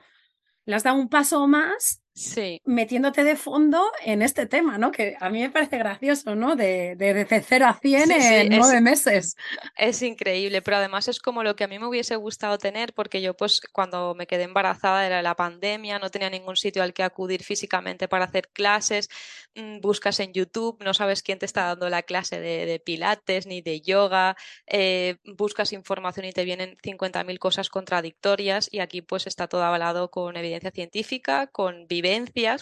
le 0.64 0.74
has 0.74 0.82
dado 0.82 0.96
un 0.96 1.08
paso 1.08 1.46
más 1.46 2.02
sí. 2.16 2.62
metiéndote 2.64 3.24
de 3.24 3.36
fondo 3.36 3.84
en 4.02 4.22
este 4.22 4.46
tema, 4.46 4.78
¿no? 4.78 4.90
Que 4.90 5.16
a 5.20 5.28
mí 5.28 5.40
me 5.40 5.50
parece 5.50 5.76
gracioso, 5.76 6.34
¿no? 6.34 6.56
De, 6.56 6.96
de, 6.96 7.12
de 7.12 7.42
0 7.42 7.66
a 7.66 7.74
100 7.74 8.10
en 8.10 8.56
nueve 8.56 8.80
meses. 8.80 9.36
Es 9.76 10.00
increíble, 10.00 10.62
pero 10.62 10.78
además 10.78 11.08
es 11.08 11.20
como 11.20 11.42
lo 11.42 11.54
que 11.56 11.64
a 11.64 11.68
mí 11.68 11.78
me 11.78 11.86
hubiese 11.86 12.16
gustado 12.16 12.56
tener, 12.56 12.94
porque 12.94 13.20
yo 13.20 13.34
pues 13.34 13.60
cuando 13.72 14.14
me 14.14 14.26
quedé 14.26 14.44
embarazada 14.44 15.06
era 15.06 15.20
la 15.20 15.34
pandemia, 15.34 15.98
no 15.98 16.10
tenía 16.10 16.30
ningún 16.30 16.56
sitio 16.56 16.82
al 16.82 16.94
que 16.94 17.02
acudir 17.02 17.42
físicamente 17.42 18.08
para 18.08 18.24
hacer 18.24 18.48
clases, 18.48 19.10
mm, 19.54 19.80
buscas 19.80 20.18
en 20.20 20.32
YouTube, 20.32 20.82
no 20.82 20.94
sabes 20.94 21.22
quién 21.22 21.38
te 21.38 21.46
está 21.46 21.66
dando 21.66 21.90
la 21.90 22.02
clase 22.02 22.40
de, 22.40 22.64
de 22.64 22.80
pilates 22.80 23.46
ni 23.46 23.60
de 23.60 23.82
yoga, 23.82 24.36
eh, 24.66 25.16
buscas 25.36 25.74
información 25.74 26.24
y 26.24 26.32
te 26.32 26.44
vienen 26.44 26.78
50.000 26.82 27.38
cosas 27.38 27.68
contradictorias 27.68 28.68
y 28.72 28.78
aquí 28.78 29.02
pues 29.02 29.26
está 29.26 29.48
todo 29.48 29.64
avalado 29.64 30.10
con 30.10 30.36
evidencia 30.38 30.70
científica, 30.70 31.46
con 31.48 31.86
vivencia 31.86 32.05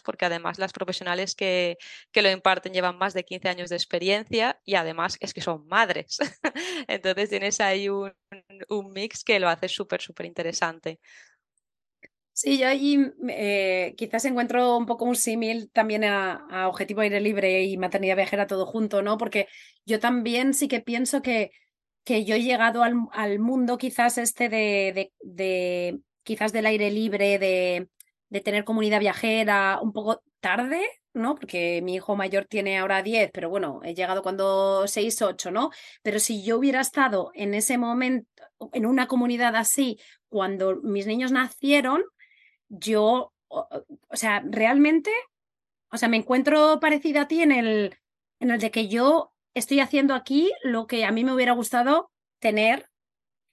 porque 0.02 0.24
además 0.26 0.58
las 0.58 0.72
profesionales 0.72 1.34
que, 1.34 1.76
que, 2.12 2.22
lo 2.22 2.30
imparten 2.30 2.72
llevan 2.72 2.98
más 2.98 3.14
de 3.14 3.24
15 3.24 3.48
años 3.48 3.70
de 3.70 3.76
experiencia 3.76 4.60
y 4.64 4.74
además 4.74 5.16
es 5.20 5.34
que 5.34 5.40
son 5.40 5.66
madres. 5.66 6.18
Entonces 6.88 7.30
tienes 7.30 7.60
ahí 7.60 7.88
un, 7.88 8.12
un 8.68 8.92
mix 8.92 9.24
que 9.24 9.40
lo 9.40 9.48
hace 9.48 9.68
súper, 9.68 10.00
súper 10.00 10.26
interesante. 10.26 11.00
Sí, 12.36 12.58
yo 12.58 12.66
ahí 12.66 12.98
eh, 13.28 13.94
quizás 13.96 14.24
encuentro 14.24 14.76
un 14.76 14.86
poco 14.86 15.04
un 15.04 15.14
símil 15.14 15.70
también 15.70 16.02
a, 16.02 16.66
Objetivo 16.68 17.00
Aire 17.02 17.20
Libre 17.20 17.62
y 17.62 17.76
Maternidad 17.76 18.16
Viajera 18.16 18.48
todo 18.48 18.66
junto, 18.66 19.02
¿no? 19.02 19.18
Porque 19.18 19.46
yo 19.86 20.00
también 20.00 20.52
sí 20.52 20.66
que 20.66 20.80
pienso 20.80 21.22
que, 21.22 21.52
que 22.02 22.24
yo 22.24 22.34
he 22.34 22.42
llegado 22.42 22.82
al, 22.82 22.94
al 23.12 23.38
mundo 23.38 23.78
quizás 23.78 24.18
este 24.18 24.48
de, 24.48 25.12
de, 25.20 26.00
quizás 26.24 26.52
del 26.52 26.66
aire 26.66 26.90
libre, 26.90 27.38
de, 27.38 27.88
de 28.34 28.40
tener 28.40 28.64
comunidad 28.64 28.98
viajera 28.98 29.78
un 29.80 29.92
poco 29.92 30.20
tarde, 30.40 30.82
¿no? 31.12 31.36
Porque 31.36 31.80
mi 31.82 31.94
hijo 31.94 32.16
mayor 32.16 32.46
tiene 32.46 32.78
ahora 32.78 33.00
10, 33.00 33.30
pero 33.32 33.48
bueno, 33.48 33.80
he 33.84 33.94
llegado 33.94 34.24
cuando 34.24 34.88
6, 34.88 35.22
8, 35.22 35.52
¿no? 35.52 35.70
Pero 36.02 36.18
si 36.18 36.42
yo 36.42 36.58
hubiera 36.58 36.80
estado 36.80 37.30
en 37.34 37.54
ese 37.54 37.78
momento, 37.78 38.28
en 38.72 38.86
una 38.86 39.06
comunidad 39.06 39.54
así, 39.54 40.00
cuando 40.28 40.80
mis 40.82 41.06
niños 41.06 41.30
nacieron, 41.30 42.02
yo, 42.68 43.32
o, 43.46 43.68
sea, 44.14 44.42
realmente, 44.44 45.12
o 45.92 45.96
sea, 45.96 46.08
me 46.08 46.16
encuentro 46.16 46.80
parecida 46.80 47.22
a 47.22 47.28
ti 47.28 47.40
en 47.40 47.52
el, 47.52 47.96
en 48.40 48.50
el 48.50 48.58
de 48.58 48.72
que 48.72 48.88
yo 48.88 49.32
estoy 49.54 49.78
haciendo 49.78 50.12
aquí 50.12 50.52
lo 50.64 50.88
que 50.88 51.04
a 51.04 51.12
mí 51.12 51.22
me 51.22 51.32
hubiera 51.32 51.52
gustado 51.52 52.10
tener 52.40 52.90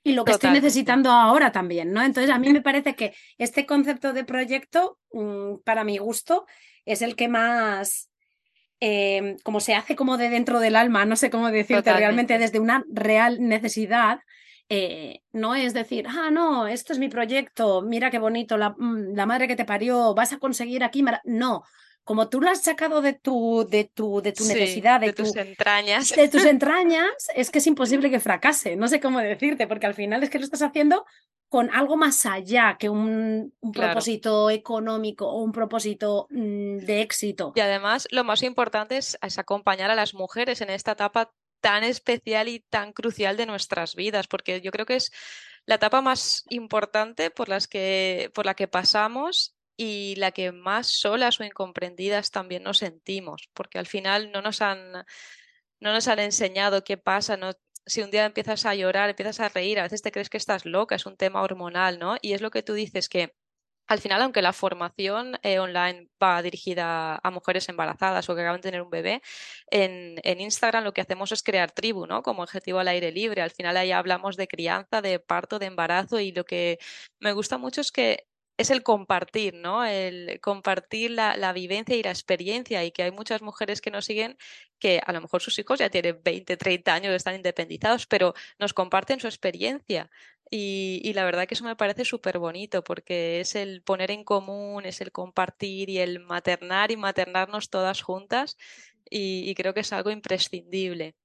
y 0.03 0.13
lo 0.13 0.25
que 0.25 0.31
estoy 0.31 0.51
necesitando 0.51 1.11
ahora 1.11 1.51
también, 1.51 1.91
¿no? 1.93 2.01
Entonces, 2.01 2.31
a 2.31 2.39
mí 2.39 2.51
me 2.51 2.61
parece 2.61 2.95
que 2.95 3.13
este 3.37 3.65
concepto 3.65 4.13
de 4.13 4.23
proyecto, 4.23 4.97
mm, 5.11 5.57
para 5.63 5.83
mi 5.83 5.97
gusto, 5.97 6.45
es 6.85 7.01
el 7.01 7.15
que 7.15 7.27
más, 7.27 8.09
em, 8.79 9.37
como 9.43 9.59
se 9.59 9.75
hace 9.75 9.95
como 9.95 10.17
de 10.17 10.29
dentro 10.29 10.59
del 10.59 10.75
alma, 10.75 11.05
no 11.05 11.15
sé 11.15 11.29
cómo 11.29 11.51
decirte, 11.51 11.93
realmente 11.93 12.37
desde 12.39 12.59
una 12.59 12.83
real 12.91 13.37
necesidad 13.39 14.19
eh, 14.73 15.19
no 15.33 15.53
es 15.53 15.73
decir, 15.73 16.05
ah, 16.07 16.29
no, 16.31 16.65
esto 16.65 16.93
es 16.93 16.99
mi 16.99 17.09
proyecto, 17.09 17.81
mira 17.81 18.09
qué 18.09 18.19
bonito, 18.19 18.57
la, 18.57 18.69
mm, 18.69 19.15
la 19.15 19.25
madre 19.25 19.45
que 19.45 19.57
te 19.57 19.65
parió, 19.65 20.13
vas 20.13 20.31
a 20.31 20.39
conseguir 20.39 20.81
aquí. 20.85 21.03
No, 21.25 21.63
como 22.03 22.29
tú 22.29 22.41
lo 22.41 22.49
has 22.49 22.61
sacado 22.61 23.01
de 23.01 23.13
tu, 23.13 23.67
de 23.69 23.85
tu, 23.85 24.21
de 24.21 24.31
tu 24.31 24.43
necesidad, 24.45 24.99
de, 24.99 25.13
tus 25.13 25.35
entrañas. 25.35 26.09
De 26.09 26.27
tus 26.27 26.45
entrañas, 26.45 27.29
es 27.35 27.51
que 27.51 27.59
es 27.59 27.67
imposible 27.67 28.09
que 28.09 28.19
fracase. 28.19 28.75
No 28.75 28.87
sé 28.87 28.99
cómo 28.99 29.19
decirte, 29.19 29.67
porque 29.67 29.85
al 29.85 29.93
final 29.93 30.23
es 30.23 30.29
que 30.29 30.39
lo 30.39 30.45
estás 30.45 30.61
haciendo 30.61 31.05
con 31.49 31.69
algo 31.73 31.97
más 31.97 32.25
allá 32.25 32.77
que 32.79 32.89
un, 32.89 33.53
propósito 33.73 34.49
económico 34.49 35.27
o 35.27 35.43
un 35.43 35.51
propósito 35.51 36.27
mm, 36.29 36.77
de 36.77 37.01
éxito. 37.01 37.51
Y 37.55 37.59
además, 37.59 38.07
lo 38.09 38.23
más 38.23 38.41
importante 38.41 38.97
es 38.97 39.17
acompañar 39.37 39.91
a 39.91 39.95
las 39.95 40.13
mujeres 40.13 40.61
en 40.61 40.69
esta 40.69 40.93
etapa 40.93 41.33
tan 41.59 41.83
especial 41.83 42.47
y 42.47 42.59
tan 42.59 42.93
crucial 42.93 43.37
de 43.37 43.45
nuestras 43.45 43.95
vidas, 43.95 44.27
porque 44.27 44.61
yo 44.61 44.71
creo 44.71 44.85
que 44.85 44.95
es 44.95 45.11
la 45.65 45.75
etapa 45.75 46.01
más 46.01 46.45
importante 46.49 47.29
por, 47.29 47.49
las 47.49 47.67
que, 47.67 48.31
por 48.33 48.45
la 48.45 48.55
que 48.55 48.67
pasamos 48.67 49.55
y 49.81 50.15
la 50.17 50.31
que 50.31 50.51
más 50.51 50.87
solas 50.87 51.39
o 51.39 51.43
incomprendidas 51.43 52.29
también 52.29 52.61
nos 52.61 52.77
sentimos, 52.77 53.49
porque 53.53 53.79
al 53.79 53.87
final 53.87 54.31
no 54.31 54.43
nos 54.43 54.61
han, 54.61 54.91
no 55.79 55.91
nos 55.91 56.07
han 56.07 56.19
enseñado 56.19 56.83
qué 56.83 56.97
pasa, 56.97 57.39
si 57.87 58.03
un 58.03 58.11
día 58.11 58.25
empiezas 58.25 58.67
a 58.67 58.75
llorar, 58.75 59.09
empiezas 59.09 59.39
a 59.39 59.49
reír, 59.49 59.79
a 59.79 59.83
veces 59.83 60.03
te 60.03 60.11
crees 60.11 60.29
que 60.29 60.37
estás 60.37 60.65
loca, 60.67 60.95
es 60.95 61.07
un 61.07 61.17
tema 61.17 61.41
hormonal, 61.41 61.97
¿no? 61.97 62.15
Y 62.21 62.33
es 62.33 62.41
lo 62.41 62.51
que 62.51 62.61
tú 62.61 62.73
dices 62.73 63.09
que 63.09 63.33
al 63.87 63.99
final, 63.99 64.21
aunque 64.21 64.43
la 64.43 64.53
formación 64.53 65.39
eh, 65.43 65.59
online 65.59 66.09
va 66.21 66.41
dirigida 66.43 67.19
a 67.23 67.31
mujeres 67.31 67.67
embarazadas 67.67 68.29
o 68.29 68.35
que 68.35 68.41
acaban 68.41 68.61
de 68.61 68.69
tener 68.69 68.81
un 68.83 68.91
bebé, 68.91 69.21
en, 69.71 70.19
Instagram 70.23 70.83
lo 70.83 70.93
que 70.93 71.01
hacemos 71.01 71.31
es 71.31 71.43
crear 71.43 71.71
tribu, 71.71 72.05
¿no? 72.05 72.21
Como 72.23 72.43
objetivo 72.43 72.79
al 72.79 72.87
aire 72.89 73.11
libre. 73.11 73.41
Al 73.41 73.51
final 73.51 73.77
ahí 73.77 73.91
hablamos 73.91 74.37
de 74.37 74.47
crianza, 74.47 75.01
de 75.01 75.19
parto, 75.19 75.59
de 75.59 75.65
embarazo 75.65 76.19
y 76.19 76.31
lo 76.31 76.45
que 76.45 76.77
me 77.19 77.33
gusta 77.33 77.57
mucho 77.57 77.81
es 77.81 77.91
que 77.91 78.27
es 78.61 78.69
el 78.69 78.83
compartir, 78.83 79.53
¿no? 79.53 79.85
El 79.85 80.39
compartir 80.41 81.11
la, 81.11 81.35
la, 81.37 81.53
vivencia 81.53 81.95
y 81.95 82.03
la 82.03 82.11
experiencia 82.11 82.83
y 82.83 82.91
que 82.91 83.03
hay 83.03 83.11
muchas 83.11 83.41
mujeres 83.41 83.81
que 83.81 83.91
nos 83.91 84.05
siguen 84.05 84.37
que 84.79 85.01
a 85.05 85.13
lo 85.13 85.21
mejor 85.21 85.41
sus 85.41 85.57
hijos 85.59 85.79
ya 85.79 85.89
tienen 85.89 86.19
20, 86.23 86.57
30 86.57 86.93
años, 86.93 87.13
están 87.13 87.35
independizados, 87.35 88.07
pero 88.07 88.33
nos 88.59 88.73
comparten 88.73 89.19
su 89.19 89.27
experiencia. 89.27 90.09
Y, 90.53 91.13
la 91.13 91.23
verdad 91.23 91.47
que 91.47 91.53
eso 91.53 91.63
me 91.63 91.77
parece 91.77 92.03
súper 92.03 92.37
bonito 92.37 92.83
porque 92.83 93.39
es 93.39 93.55
el 93.55 93.81
poner 93.83 94.11
en 94.11 94.25
común, 94.25 94.85
es 94.85 94.99
el 94.99 95.13
compartir 95.13 95.89
y 95.89 95.99
el 95.99 96.19
maternar 96.19 96.91
y 96.91 96.97
maternarnos 96.97 97.69
todas 97.69 98.01
juntas 98.01 98.57
y, 99.09 99.53
creo 99.55 99.73
que 99.73 99.79
es 99.79 99.93
algo 99.93 100.11
imprescindible. 100.11 101.15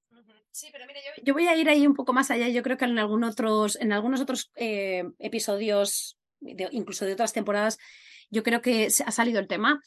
Sí, 0.53 0.69
pero 0.73 0.87
mira, 0.87 1.01
yo, 1.23 1.35
voy 1.35 1.49
a 1.49 1.57
ir 1.57 1.69
ahí 1.69 1.87
un 1.87 1.95
poco 1.95 2.13
más 2.13 2.31
allá. 2.31 2.49
Yo 2.49 2.63
creo 2.63 2.79
que 2.79 2.85
en, 2.85 2.99
algún 2.99 3.25
otros, 3.25 3.77
en 3.77 3.93
algunos 3.93 4.21
otros 4.21 4.53
eh, 4.55 5.05
episodios, 5.19 6.16
incluso 6.41 7.05
de 7.05 7.13
otras 7.13 7.33
temporadas, 7.33 7.79
yo 8.31 8.43
creo 8.43 8.61
que 8.61 8.87
ha 8.87 9.11
salido 9.11 9.41
el 9.41 9.49
tema. 9.49 9.81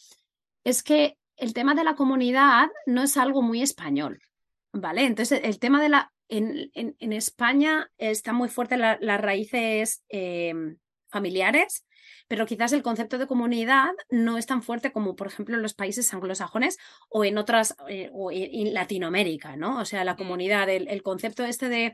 Es 0.64 0.84
que 0.84 1.18
el 1.38 1.54
tema 1.54 1.76
de 1.76 1.84
la 1.84 1.96
comunidad 1.96 2.68
no 2.86 3.04
es 3.04 3.18
algo 3.18 3.42
muy 3.42 3.62
español, 3.62 4.20
¿vale? 4.72 5.06
Entonces, 5.06 5.42
el 5.44 5.60
tema 5.60 5.82
de 5.82 5.90
la 5.90 6.12
en, 6.30 7.14
España 7.14 7.90
están 7.98 8.36
muy 8.36 8.50
fuertes 8.50 8.80
las 8.80 9.22
raíces 9.22 10.04
eh, 10.10 10.54
familiares, 11.10 11.86
pero 12.28 12.46
quizás 12.46 12.72
el 12.74 12.84
concepto 12.84 13.18
de 13.18 13.28
comunidad 13.28 13.90
no 14.10 14.38
es 14.38 14.46
tan 14.46 14.62
fuerte 14.62 14.92
como, 14.92 15.16
por 15.16 15.28
ejemplo, 15.28 15.56
en 15.56 15.64
los 15.64 15.74
países 15.74 16.14
anglosajones 16.14 16.78
o 17.10 17.26
en 17.26 17.38
otras, 17.38 17.76
eh, 17.88 18.10
o 18.14 18.32
en 18.32 18.74
Latinoamérica, 18.74 19.56
¿no? 19.56 19.80
O 19.80 19.86
sea, 19.86 20.04
la 20.04 20.16
comunidad, 20.16 20.70
el, 20.70 21.02
concepto 21.02 21.44
este 21.44 21.70
de 21.70 21.94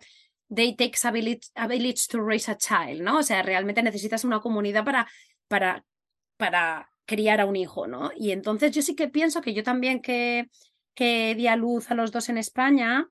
they 0.54 0.76
takes 0.76 1.06
a 1.06 1.12
village, 1.12 2.08
to 2.08 2.22
raise 2.22 2.50
a 2.50 2.58
child, 2.58 3.02
¿no? 3.02 3.20
O 3.20 3.24
sea, 3.24 3.42
realmente 3.42 3.84
necesitas 3.84 4.24
una 4.24 4.40
comunidad 4.40 4.84
para, 4.84 5.08
para, 5.48 5.86
para 6.38 6.90
criar 7.06 7.42
a 7.42 7.46
un 7.46 7.56
hijo, 7.56 7.88
¿no? 7.88 8.12
Y 8.16 8.32
entonces 8.32 8.72
yo 8.72 8.82
sí 8.82 8.96
que 8.96 9.08
pienso 9.08 9.42
que 9.42 9.54
yo 9.54 9.64
también 9.64 10.02
que, 10.02 10.50
que 10.94 11.36
di 11.36 11.48
a 11.48 11.56
luz 11.56 11.92
a 11.92 11.96
los 11.96 12.12
dos 12.12 12.30
en 12.30 12.38
España, 12.38 13.08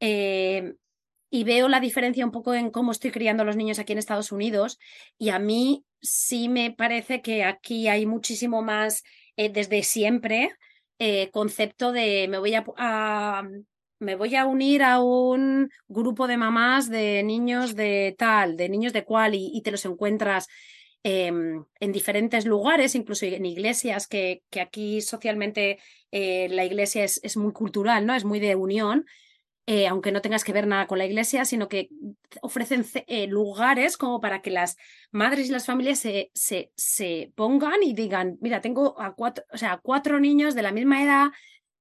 eh, 0.00 0.74
y 1.30 1.44
veo 1.44 1.68
la 1.68 1.80
diferencia 1.80 2.24
un 2.24 2.32
poco 2.32 2.54
en 2.54 2.70
cómo 2.70 2.92
estoy 2.92 3.10
criando 3.10 3.42
a 3.42 3.46
los 3.46 3.56
niños 3.56 3.78
aquí 3.78 3.92
en 3.92 3.98
Estados 3.98 4.32
Unidos 4.32 4.78
y 5.18 5.28
a 5.28 5.38
mí 5.38 5.84
sí 6.00 6.48
me 6.48 6.70
parece 6.70 7.20
que 7.20 7.44
aquí 7.44 7.88
hay 7.88 8.06
muchísimo 8.06 8.62
más 8.62 9.02
eh, 9.36 9.50
desde 9.50 9.82
siempre 9.82 10.52
eh, 10.98 11.30
concepto 11.30 11.92
de 11.92 12.28
me 12.28 12.38
voy 12.38 12.54
a, 12.54 13.44
me 13.98 14.16
voy 14.16 14.36
a 14.36 14.46
unir 14.46 14.82
a 14.82 15.00
un 15.00 15.70
grupo 15.88 16.26
de 16.26 16.36
mamás 16.36 16.88
de 16.88 17.22
niños 17.22 17.74
de 17.74 18.14
tal, 18.18 18.56
de 18.56 18.68
niños 18.68 18.92
de 18.92 19.04
cual 19.04 19.34
y, 19.34 19.60
te 19.62 19.70
los 19.70 19.84
encuentras 19.84 20.48
em, 21.02 21.64
en 21.80 21.92
diferentes 21.92 22.46
lugares, 22.46 22.94
incluso 22.94 23.26
en 23.26 23.46
iglesias, 23.46 24.06
que, 24.06 24.42
aquí 24.60 25.00
socialmente 25.00 25.78
la 26.10 26.64
iglesia 26.64 27.04
es, 27.04 27.20
es, 27.22 27.36
muy 27.36 27.52
cultural, 27.52 28.06
¿no? 28.06 28.14
Es 28.14 28.24
muy 28.24 28.40
de 28.40 28.54
unión. 28.54 29.04
Eh, 29.70 29.86
aunque 29.86 30.12
no 30.12 30.22
tengas 30.22 30.44
que 30.44 30.54
ver 30.54 30.66
nada 30.66 30.86
con 30.86 30.96
la 30.96 31.04
iglesia, 31.04 31.44
sino 31.44 31.68
que 31.68 31.90
ofrecen 32.40 32.86
eh, 33.06 33.26
lugares 33.26 33.98
como 33.98 34.18
para 34.18 34.40
que 34.40 34.50
las 34.50 34.78
madres 35.10 35.48
y 35.48 35.52
las 35.52 35.66
familias 35.66 35.98
se, 35.98 36.30
se, 36.32 36.72
se, 36.74 37.32
pongan 37.34 37.82
y 37.82 37.92
digan, 37.92 38.38
mira, 38.40 38.62
tengo 38.62 38.98
a 38.98 39.14
cuatro, 39.14 39.44
o 39.52 39.58
sea, 39.58 39.78
cuatro 39.82 40.20
niños 40.20 40.54
de 40.54 40.62
la 40.62 40.72
misma 40.72 41.02
edad 41.02 41.26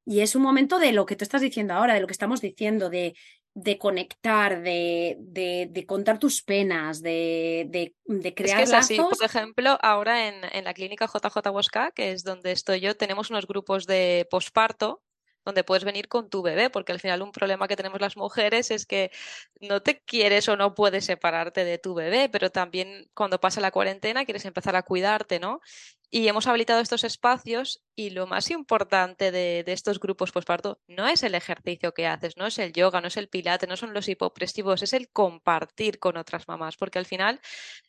y 0.10 0.22
es 0.22 0.36
un 0.36 0.42
momento 0.42 0.80
de 0.80 0.94
lo 0.94 1.06
que 1.06 1.18
tú 1.18 1.26
estás 1.26 1.42
diciendo 1.42 1.74
ahora, 1.74 1.94
de 1.94 2.00
lo 2.00 2.08
que 2.08 2.14
estamos 2.14 2.40
diciendo, 2.40 2.90
de, 2.90 3.14
de 3.54 3.78
conectar, 3.78 4.62
de, 4.62 5.18
de, 5.20 5.86
contar 5.86 6.18
tus 6.18 6.42
penas, 6.42 7.02
de, 7.02 7.68
de, 8.06 8.34
crear 8.34 8.62
es 8.62 8.70
que 8.72 8.78
es 8.78 8.86
Así. 8.86 8.96
Por 8.96 9.22
ejemplo, 9.22 9.78
ahora 9.82 10.30
en, 10.30 10.36
en 10.54 10.64
la 10.64 10.74
clínica 10.74 11.08
JJ 11.08 11.52
Bosca, 11.52 11.92
que 11.92 12.14
es 12.14 12.24
donde 12.24 12.54
estoy 12.54 12.80
yo, 12.80 12.96
tenemos 12.96 13.30
unos 13.30 13.48
grupos 13.48 13.86
de 13.86 14.26
posparto 14.32 15.04
donde 15.48 15.64
puedes 15.64 15.86
venir 15.86 16.10
con 16.10 16.30
tu 16.30 16.42
bebé, 16.42 16.70
porque 16.70 16.92
al 16.92 17.00
final 17.00 17.22
un 17.22 17.32
problema 17.32 17.70
que 17.70 17.78
tenemos 17.78 18.02
las 18.02 18.18
mujeres 18.18 18.70
es 18.70 18.86
que 18.86 19.12
no 19.62 19.82
te 19.82 20.02
quieres 20.02 20.50
o 20.50 20.58
no 20.58 20.76
puedes 20.76 21.06
separarte 21.06 21.64
de 21.64 21.78
tu 21.78 21.94
bebé, 21.94 22.28
pero 22.30 22.50
también 22.50 23.10
cuando 23.14 23.40
pasa 23.40 23.62
la 23.62 23.72
cuarentena 23.72 24.26
quieres 24.26 24.44
empezar 24.44 24.76
a 24.76 24.84
cuidarte, 24.84 25.40
¿no? 25.40 25.62
Y 26.10 26.30
hemos 26.30 26.48
habilitado 26.48 26.80
estos 26.80 27.04
espacios 27.04 27.84
y 27.94 28.12
lo 28.12 28.28
más 28.28 28.50
importante 28.50 29.32
de, 29.32 29.64
estos 29.68 30.00
grupos 30.00 30.32
posparto 30.32 30.80
no 30.88 31.06
es 31.08 31.22
el 31.24 31.36
ejercicio 31.36 31.94
que 31.94 32.08
haces, 32.08 32.38
no 32.38 32.48
es 32.48 32.58
el 32.60 32.72
yoga, 32.72 33.02
no 33.02 33.08
es 33.08 33.18
el 33.18 33.28
pilate, 33.28 33.68
no 33.68 33.76
son 33.76 33.94
los 33.94 34.08
hipopresivos, 34.08 34.84
es 34.84 34.94
el 34.94 35.10
compartir 35.10 36.00
con 36.00 36.16
otras 36.16 36.48
mamás, 36.48 36.78
porque 36.78 37.00
al 37.00 37.06
final 37.06 37.42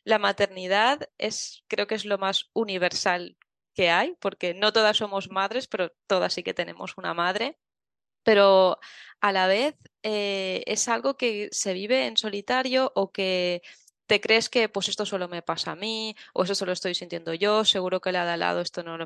la 0.03 0.19
maternidad 0.19 1.09
es, 1.17 1.63
creo 1.69 1.87
que 1.87 1.95
es 1.95 2.03
lo 2.03 2.17
más 2.17 2.49
universal 2.53 3.37
que 3.73 3.89
hay, 3.89 4.15
porque 4.19 4.53
no 4.53 4.73
todas 4.73 4.97
somos 4.97 5.29
madres, 5.29 5.67
pero 5.67 5.93
todas 6.05 6.33
sí 6.33 6.43
que 6.43 6.53
tenemos 6.53 6.97
una 6.97 7.13
madre. 7.13 7.57
Pero 8.23 8.79
a 9.21 9.31
la 9.31 9.47
vez 9.47 9.75
eh, 10.03 10.63
es 10.67 10.89
algo 10.89 11.15
que 11.15 11.47
se 11.51 11.73
vive 11.73 12.05
en 12.05 12.17
solitario 12.17 12.91
o 12.95 13.11
que 13.11 13.61
te 14.09 14.19
crees 14.19 14.49
que 14.49 14.69
pues 14.69 14.89
esto 14.89 15.05
solo 15.05 15.27
me 15.27 15.43
pasa 15.43 15.73
a 15.73 15.75
mí, 15.75 16.15
o 16.33 16.43
eso 16.43 16.55
solo 16.55 16.71
estoy 16.71 16.95
sintiendo 16.95 17.35
yo, 17.35 17.63
seguro 17.63 18.01
que 18.01 18.11
la 18.11 18.25
de 18.25 18.31
al 18.31 18.39
lado 18.39 18.59
esto 18.61 18.81
no. 18.81 18.97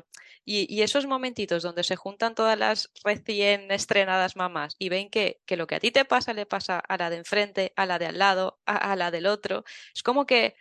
Y, 0.46 0.80
esos 0.80 1.06
momentitos 1.06 1.62
donde 1.62 1.84
se 1.84 1.94
juntan 1.94 2.34
todas 2.34 2.58
las 2.58 2.90
recién 3.04 3.70
estrenadas 3.70 4.34
mamás 4.34 4.76
y 4.78 4.88
ven 4.88 5.10
que, 5.10 5.42
lo 5.50 5.66
que 5.66 5.74
a 5.74 5.80
ti 5.80 5.90
te 5.90 6.06
pasa 6.06 6.32
le 6.32 6.46
pasa 6.46 6.78
a 6.78 6.96
la 6.96 7.10
de 7.10 7.18
enfrente, 7.18 7.74
a 7.76 7.84
la 7.84 7.98
de 7.98 8.06
al 8.06 8.18
lado, 8.18 8.58
a 8.64 8.96
la 8.96 9.10
del 9.10 9.26
otro, 9.26 9.64
es 9.94 10.02
como 10.02 10.24
que 10.24 10.56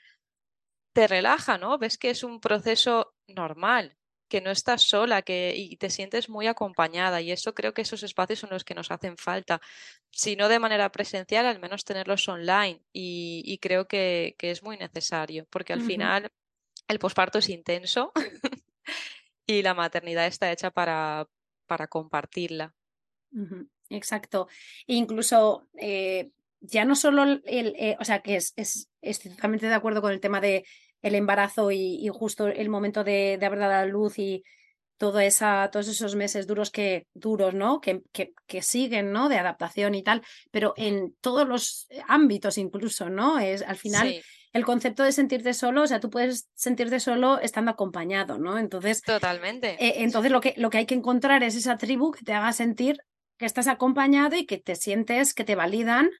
te 0.94 1.08
relaja, 1.08 1.58
¿no? 1.58 1.78
Ves 1.78 1.98
que 1.98 2.10
es 2.10 2.24
un 2.24 2.42
proceso 2.42 3.16
normal, 3.28 3.98
que 4.34 4.42
no 4.42 4.50
estás 4.50 4.82
sola 4.82 5.22
que, 5.22 5.54
y 5.56 5.78
te 5.78 5.92
sientes 5.92 6.28
muy 6.28 6.48
acompañada. 6.48 7.22
Y 7.22 7.32
eso 7.32 7.54
creo 7.54 7.76
que 7.76 7.84
esos 7.84 8.02
espacios 8.02 8.40
son 8.40 8.50
los 8.50 8.64
que 8.64 8.74
nos 8.74 8.90
hacen 8.90 9.16
falta. 9.16 9.62
Si 10.10 10.36
no 10.36 10.50
de 10.50 10.58
manera 10.58 10.92
presencial, 10.92 11.46
al 11.46 11.60
menos 11.60 11.86
tenerlos 11.86 12.28
online. 12.28 12.82
Y, 12.92 13.60
creo 13.62 13.88
que, 13.88 14.36
es 14.40 14.64
muy 14.64 14.76
necesario, 14.76 15.46
porque 15.52 15.74
al 15.74 15.84
final 15.84 16.32
el 16.88 16.98
posparto 16.98 17.38
es 17.38 17.50
intenso 17.50 18.12
y 19.46 19.62
la 19.62 19.76
maternidad 19.76 20.26
está 20.26 20.52
hecha 20.52 20.72
para, 20.72 21.28
para 21.68 21.86
compartirla. 21.86 22.74
Exacto. 23.92 24.48
incluso 24.88 25.68
eh, 25.78 26.32
ya 26.60 26.86
no 26.86 26.96
solo 26.96 27.22
el, 27.22 27.76
eh, 27.78 27.98
o 28.00 28.04
sea, 28.04 28.24
que 28.24 28.38
es, 28.38 28.56
es, 28.56 29.20
totalmente 29.20 29.68
de 29.68 29.76
acuerdo 29.76 30.02
con 30.02 30.12
el 30.12 30.20
tema 30.20 30.42
de 30.42 30.66
el 31.04 31.16
embarazo 31.16 31.70
y, 31.70 32.10
justo 32.12 32.48
el 32.48 32.70
momento 32.70 33.04
de, 33.04 33.38
de, 33.40 33.46
haber 33.46 33.60
dado 33.60 33.72
la 33.74 33.86
luz 33.86 34.18
y 34.18 34.44
todo 34.98 35.20
esa, 35.20 35.70
todos 35.72 35.90
esos 35.90 36.16
meses 36.16 36.48
duros 36.48 36.72
que, 36.72 37.08
duros, 37.14 37.54
¿no? 37.54 37.82
Que, 37.82 38.04
que, 38.14 38.62
siguen, 38.62 39.12
¿no? 39.12 39.28
De 39.28 39.38
adaptación 39.38 39.96
y 39.96 40.02
tal, 40.02 40.24
pero 40.50 40.74
en 40.78 41.14
todos 41.20 41.48
los 41.48 41.88
ámbitos 42.08 42.58
incluso, 42.58 43.10
¿no? 43.10 43.38
Es 43.38 43.62
al 43.64 43.76
final 43.76 44.24
el 44.54 44.66
concepto 44.66 45.04
de 45.04 45.12
sentirte 45.12 45.54
solo, 45.54 45.82
o 45.82 45.88
sea, 45.88 46.00
tú 46.00 46.10
puedes 46.10 46.48
sentirte 46.54 47.00
solo 47.00 47.40
estando 47.40 47.72
acompañado, 47.72 48.38
¿no? 48.38 48.58
Entonces. 48.58 49.02
Totalmente. 49.02 49.72
Eh, 49.84 50.04
entonces 50.04 50.32
lo 50.32 50.40
que, 50.40 50.54
lo 50.58 50.70
que 50.70 50.78
hay 50.78 50.86
que 50.86 50.96
encontrar 50.96 51.44
es 51.44 51.56
esa 51.56 51.78
tribu 51.78 52.12
que 52.12 52.24
te 52.24 52.34
haga 52.34 52.54
sentir 52.54 52.98
que 53.38 53.46
estás 53.46 53.68
acompañado 53.68 54.36
y 54.38 54.46
que 54.46 54.58
te 54.58 54.76
sientes, 54.76 55.34
que 55.34 55.44
te 55.44 55.56
validan 55.56 56.12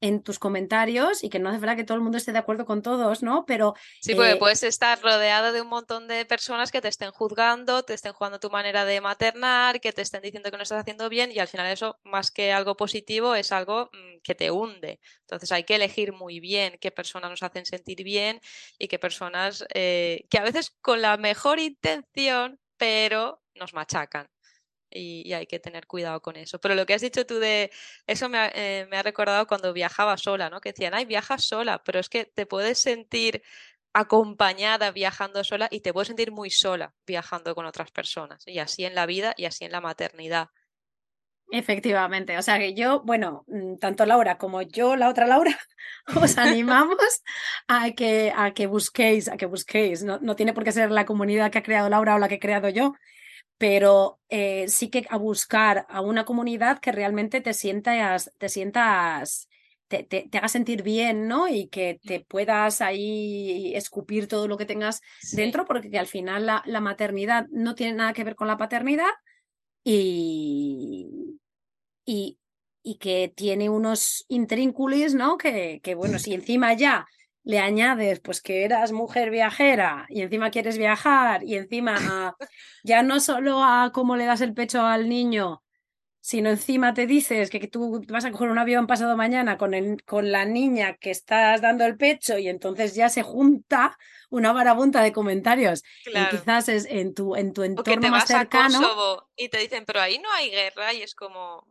en 0.00 0.22
tus 0.22 0.38
comentarios 0.38 1.24
y 1.24 1.30
que 1.30 1.38
no 1.38 1.48
hace 1.48 1.58
falta 1.58 1.76
que 1.76 1.84
todo 1.84 1.96
el 1.96 2.02
mundo 2.02 2.18
esté 2.18 2.32
de 2.32 2.38
acuerdo 2.38 2.66
con 2.66 2.82
todos, 2.82 3.22
¿no? 3.22 3.46
Pero... 3.46 3.74
Sí, 4.00 4.14
porque 4.14 4.32
eh, 4.32 4.36
puedes 4.36 4.62
estar 4.62 5.00
rodeado 5.00 5.52
de 5.52 5.62
un 5.62 5.68
montón 5.68 6.06
de 6.06 6.24
personas 6.26 6.70
que 6.70 6.80
te 6.80 6.88
estén 6.88 7.10
juzgando, 7.12 7.82
te 7.82 7.94
estén 7.94 8.12
jugando 8.12 8.38
tu 8.38 8.50
manera 8.50 8.84
de 8.84 9.00
maternar, 9.00 9.80
que 9.80 9.92
te 9.92 10.02
estén 10.02 10.22
diciendo 10.22 10.50
que 10.50 10.56
no 10.56 10.62
estás 10.62 10.80
haciendo 10.80 11.08
bien 11.08 11.32
y 11.32 11.38
al 11.38 11.48
final 11.48 11.66
eso, 11.70 11.98
más 12.04 12.30
que 12.30 12.52
algo 12.52 12.76
positivo, 12.76 13.34
es 13.34 13.52
algo 13.52 13.90
mm, 13.92 14.20
que 14.22 14.34
te 14.34 14.50
hunde. 14.50 15.00
Entonces 15.22 15.50
hay 15.52 15.64
que 15.64 15.76
elegir 15.76 16.12
muy 16.12 16.40
bien 16.40 16.76
qué 16.80 16.90
personas 16.90 17.30
nos 17.30 17.42
hacen 17.42 17.64
sentir 17.64 18.02
bien 18.04 18.40
y 18.78 18.88
qué 18.88 18.98
personas 18.98 19.64
eh, 19.74 20.26
que 20.28 20.38
a 20.38 20.42
veces 20.42 20.76
con 20.82 21.00
la 21.00 21.16
mejor 21.16 21.58
intención, 21.58 22.60
pero 22.76 23.42
nos 23.54 23.72
machacan 23.72 24.28
y, 24.96 25.32
hay 25.32 25.46
que 25.46 25.58
tener 25.58 25.86
cuidado 25.86 26.20
con 26.20 26.36
eso. 26.36 26.58
Pero 26.60 26.74
lo 26.74 26.86
que 26.86 26.94
has 26.94 27.02
dicho 27.02 27.26
tú 27.26 27.38
de 27.38 27.70
eso 28.06 28.28
me 28.28 28.38
ha, 28.38 28.50
eh, 28.54 28.86
me 28.90 28.96
ha 28.96 29.02
recordado 29.02 29.46
cuando 29.46 29.72
viajaba 29.72 30.16
sola, 30.16 30.50
¿no? 30.50 30.60
Que 30.60 30.72
decían, 30.72 30.94
ay, 30.94 31.04
viajas 31.04 31.44
sola, 31.44 31.82
pero 31.84 32.00
es 32.00 32.08
que 32.08 32.24
te 32.24 32.46
puedes 32.46 32.78
sentir 32.78 33.42
acompañada 33.92 34.90
viajando 34.90 35.42
sola 35.42 35.68
y 35.70 35.80
te 35.80 35.92
puedes 35.92 36.08
sentir 36.08 36.30
muy 36.30 36.50
sola 36.50 36.94
viajando 37.06 37.54
con 37.54 37.66
otras 37.66 37.90
personas. 37.90 38.42
Y 38.46 38.58
así 38.58 38.84
en 38.84 38.94
la 38.94 39.06
vida 39.06 39.34
y 39.36 39.46
así 39.46 39.64
en 39.64 39.72
la 39.72 39.80
maternidad. 39.80 40.50
Efectivamente, 41.50 42.36
o 42.36 42.42
sea 42.42 42.58
que 42.58 42.74
yo, 42.74 43.02
bueno, 43.04 43.44
mm, 43.46 43.76
tanto 43.76 44.04
Laura 44.04 44.36
como 44.36 44.62
yo, 44.62 44.96
la 44.96 45.08
otra 45.08 45.26
Laura, 45.26 45.56
os 46.30 46.36
animamos 46.38 47.22
a 47.68 47.92
que, 47.92 48.32
a 48.36 48.52
que 48.52 48.66
busquéis, 48.66 49.28
a 49.28 49.36
que 49.36 49.46
busquéis. 49.46 50.02
No, 50.02 50.18
no 50.20 50.36
tiene 50.36 50.52
por 50.52 50.64
qué 50.64 50.72
ser 50.72 50.90
la 50.90 51.06
comunidad 51.06 51.50
que 51.50 51.58
ha 51.58 51.62
creado 51.62 51.88
Laura 51.88 52.16
o 52.16 52.18
la 52.18 52.28
que 52.28 52.34
he 52.34 52.40
creado 52.40 52.68
yo, 52.68 52.94
pero 53.58 54.20
eh, 54.28 54.68
sí 54.68 54.90
que 54.90 55.06
a 55.08 55.16
buscar 55.16 55.86
a 55.88 56.00
una 56.00 56.24
comunidad 56.24 56.78
que 56.78 56.92
realmente 56.92 57.40
te 57.40 57.54
sientas, 57.54 58.32
te 58.38 58.48
sientas, 58.48 59.48
te, 59.88 60.02
te, 60.02 60.28
haga 60.36 60.48
sentir 60.48 60.82
bien, 60.82 61.26
¿no? 61.28 61.48
Y 61.48 61.68
que 61.68 61.98
te 62.04 62.20
puedas 62.20 62.80
ahí 62.80 63.74
escupir 63.74 64.28
todo 64.28 64.48
lo 64.48 64.56
que 64.58 64.66
tengas 64.66 65.00
dentro, 65.32 65.64
porque 65.64 65.96
al 65.98 66.06
final 66.06 66.46
la, 66.46 66.62
la, 66.66 66.80
maternidad 66.80 67.46
no 67.50 67.74
tiene 67.74 67.94
nada 67.94 68.12
que 68.12 68.24
ver 68.24 68.34
con 68.34 68.48
la 68.48 68.58
paternidad 68.58 69.10
y, 69.84 71.38
y, 72.04 72.38
y 72.82 72.98
que 72.98 73.32
tiene 73.34 73.70
unos 73.70 74.26
intrínculos, 74.28 75.14
¿no? 75.14 75.38
Que, 75.38 75.80
que 75.82 75.94
bueno, 75.94 76.18
si 76.18 76.34
encima 76.34 76.74
ya 76.74 77.06
le 77.46 77.60
añades 77.60 78.18
pues 78.18 78.42
que 78.42 78.64
eras 78.64 78.90
mujer 78.90 79.30
viajera 79.30 80.06
y 80.08 80.22
encima 80.22 80.50
quieres 80.50 80.78
viajar 80.78 81.44
y 81.44 81.54
encima 81.54 81.94
ya 82.82 83.04
no 83.04 83.20
solo 83.20 83.62
a 83.62 83.92
cómo 83.94 84.16
le 84.16 84.26
das 84.26 84.40
el 84.40 84.52
pecho 84.52 84.82
al 84.82 85.08
niño, 85.08 85.62
sino 86.20 86.50
encima 86.50 86.92
te 86.92 87.06
dices 87.06 87.48
que, 87.48 87.68
tú 87.68 88.04
vas 88.08 88.24
a 88.24 88.32
coger 88.32 88.48
un 88.48 88.58
avión 88.58 88.88
pasado 88.88 89.16
mañana 89.16 89.56
con, 89.58 89.74
el, 89.74 90.02
con 90.02 90.32
la 90.32 90.44
niña 90.44 90.96
que 90.96 91.12
estás 91.12 91.60
dando 91.60 91.86
el 91.86 91.96
pecho 91.96 92.36
y 92.36 92.48
entonces 92.48 92.96
ya 92.96 93.08
se 93.08 93.22
junta 93.22 93.96
una 94.28 94.52
marabunta 94.52 95.00
de 95.02 95.12
comentarios 95.12 95.84
y 96.04 96.36
quizás 96.36 96.68
es 96.68 96.84
en 96.86 97.14
tu, 97.14 97.36
en 97.36 97.52
tu 97.52 97.62
entorno 97.62 98.08
más 98.08 98.26
cercano. 98.26 99.28
y 99.36 99.50
te 99.50 99.58
dicen, 99.58 99.84
pero 99.86 100.00
ahí 100.00 100.18
no 100.18 100.28
hay 100.32 100.50
guerra 100.50 100.92
y 100.94 101.02
es 101.02 101.14
como, 101.14 101.64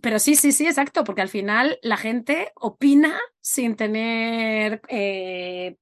pero 0.00 0.18
sí, 0.18 0.34
sí, 0.34 0.52
sí, 0.52 0.66
exacto, 0.66 1.04
porque 1.04 1.22
al 1.22 1.28
final 1.28 1.78
la 1.82 1.96
gente 1.96 2.52
opina 2.56 3.18
sin 3.40 3.76
tener 3.76 4.80
eh, 4.88 5.76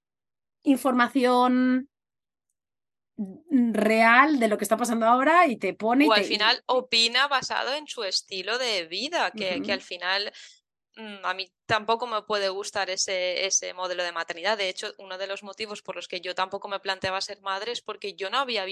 información 0.62 1.88
real 3.50 4.38
de 4.38 4.48
lo 4.48 4.58
que 4.58 4.64
está 4.64 4.76
pasando 4.76 5.06
ahora 5.06 5.46
y 5.46 5.56
te 5.56 5.74
pone... 5.74 6.06
O 6.06 6.12
al 6.12 6.24
final 6.24 6.62
opina 6.66 7.26
basado 7.26 7.74
en 7.74 7.86
su 7.88 8.04
estilo 8.04 8.58
de 8.58 8.86
vida, 8.86 9.32
que, 9.32 9.60
que 9.62 9.72
al 9.72 9.80
final 9.80 10.32
a 11.22 11.32
mí 11.34 11.52
tampoco 11.66 12.06
me 12.08 12.22
puede 12.22 12.48
gustar 12.48 12.90
ese, 12.90 13.46
ese 13.46 13.72
modelo 13.72 14.02
de 14.02 14.10
maternidad. 14.10 14.58
De 14.58 14.68
hecho, 14.68 14.92
uno 14.98 15.16
de 15.16 15.28
los 15.28 15.44
motivos 15.44 15.80
por 15.80 15.94
los 15.94 16.08
que 16.08 16.20
yo 16.20 16.34
tampoco 16.34 16.66
me 16.68 16.80
planteaba 16.80 17.20
ser 17.20 17.40
madre 17.40 17.72
es 17.72 17.82
porque 17.82 18.14
yo 18.14 18.30
no 18.30 18.38
había 18.38 18.64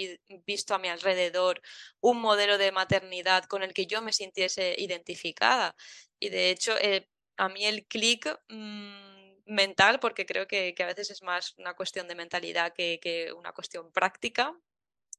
visto 0.44 0.74
a 0.74 0.78
mi 0.78 0.88
alrededor 0.88 1.62
un 2.00 2.20
modelo 2.20 2.58
de 2.58 2.72
maternidad 2.72 3.44
con 3.44 3.62
el 3.62 3.72
que 3.72 3.86
yo 3.86 4.02
me 4.02 4.12
sintiese 4.12 4.74
identificada. 4.76 5.76
Y 6.18 6.30
de 6.30 6.50
hecho, 6.50 6.76
eh, 6.78 7.08
a 7.36 7.48
mí 7.48 7.64
el 7.64 7.86
clic 7.86 8.26
mm, 8.48 9.44
mental, 9.46 10.00
porque 10.00 10.26
creo 10.26 10.48
que, 10.48 10.74
que, 10.74 10.82
a 10.82 10.86
veces 10.86 11.10
es 11.10 11.22
más 11.22 11.54
una 11.58 11.74
cuestión 11.74 12.08
de 12.08 12.16
mentalidad 12.16 12.72
que, 12.72 12.98
que 13.00 13.32
una 13.32 13.52
cuestión 13.52 13.92
práctica, 13.92 14.52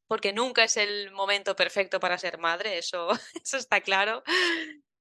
porque 0.07 0.33
nunca 0.33 0.65
es 0.65 0.75
el 0.77 1.11
momento 1.11 1.55
perfecto 1.55 1.99
para 2.01 2.17
ser 2.17 2.37
madre, 2.37 2.77
eso, 2.77 3.09
eso 3.43 3.57
está 3.57 3.79
claro 3.81 4.23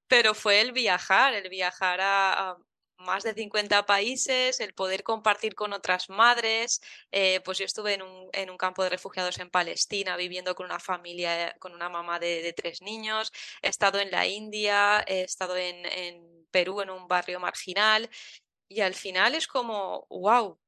pero 0.09 0.35
fue 0.35 0.61
el 0.61 0.73
viajar, 0.73 1.35
el 1.35 1.49
viajar 1.49 2.01
a, 2.03 2.57
más 2.99 3.25
de 3.25 3.35
50 3.35 3.87
países, 3.87 4.61
el 4.61 4.75
poder 4.75 5.03
compartir 5.03 5.55
con 5.55 5.73
otras 5.73 6.09
madres. 6.09 6.81
Eh, 7.13 7.41
pues 7.45 7.59
yo 7.59 7.65
estuve 7.65 7.95
en 7.95 8.03
un, 8.51 8.57
campo 8.57 8.83
de 8.83 8.91
refugiados 8.91 9.39
en 9.39 9.51
Palestina 9.51 10.17
viviendo 10.17 10.55
con 10.55 10.67
una 10.67 10.81
familia, 10.81 11.55
con 11.59 11.75
una 11.75 11.89
mamá 11.89 12.19
de, 12.19 12.53
tres 12.57 12.83
niños. 12.83 13.33
He 13.63 13.69
estado 13.69 13.99
en 14.01 14.11
la 14.11 14.27
India, 14.27 15.05
he 15.07 15.23
estado 15.23 15.57
en, 15.57 15.85
en, 15.87 16.47
Perú, 16.51 16.81
en 16.81 16.91
un 16.91 17.07
barrio 17.09 17.41
marginal. 17.41 18.09
Y 18.69 18.81
al 18.81 18.95
final 18.95 19.35
es 19.35 19.47
como, 19.47 20.07
wow, 20.09 20.59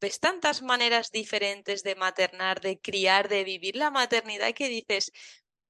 ves 0.00 0.20
tantas 0.20 0.62
maneras 0.62 1.10
diferentes 1.10 1.82
de 1.82 1.94
maternar, 1.94 2.60
de 2.60 2.80
criar, 2.80 3.28
de 3.28 3.44
vivir 3.44 3.76
la 3.76 3.90
maternidad 3.90 4.52
que 4.54 4.68
dices, 4.68 5.12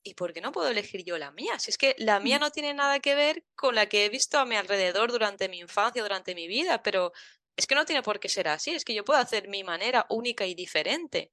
¿y 0.05 0.15
por 0.15 0.33
qué 0.33 0.41
no 0.41 0.53
puedo 0.53 0.69
elegir 0.69 1.03
yo 1.05 1.19
la 1.19 1.33
mía? 1.33 1.59
Si 1.59 1.71
es 1.71 1.79
que 1.79 1.97
la 1.99 2.21
mía 2.21 2.39
mm. 2.39 2.41
no 2.41 2.51
tiene 2.53 2.75
nada 2.75 3.01
que 3.01 3.15
ver 3.15 3.45
con 3.57 3.75
la 3.75 3.87
que 3.87 4.05
he 4.05 4.09
visto 4.11 4.39
a 4.39 4.45
mi 4.45 4.55
alrededor 4.57 5.11
durante 5.11 5.49
mi 5.49 5.59
infancia, 5.59 6.03
durante 6.03 6.35
mi 6.35 6.47
vida, 6.47 6.83
pero 6.83 7.13
es 7.57 7.67
que 7.67 7.75
no 7.75 7.85
tiene 7.85 8.03
por 8.03 8.21
qué 8.21 8.29
ser 8.29 8.49
así, 8.49 8.71
es 8.73 8.85
que 8.85 8.95
yo 8.95 9.05
puedo 9.05 9.19
hacer 9.19 9.49
mi 9.49 9.65
manera 9.65 10.07
única 10.11 10.47
y 10.47 10.55
diferente. 10.55 11.33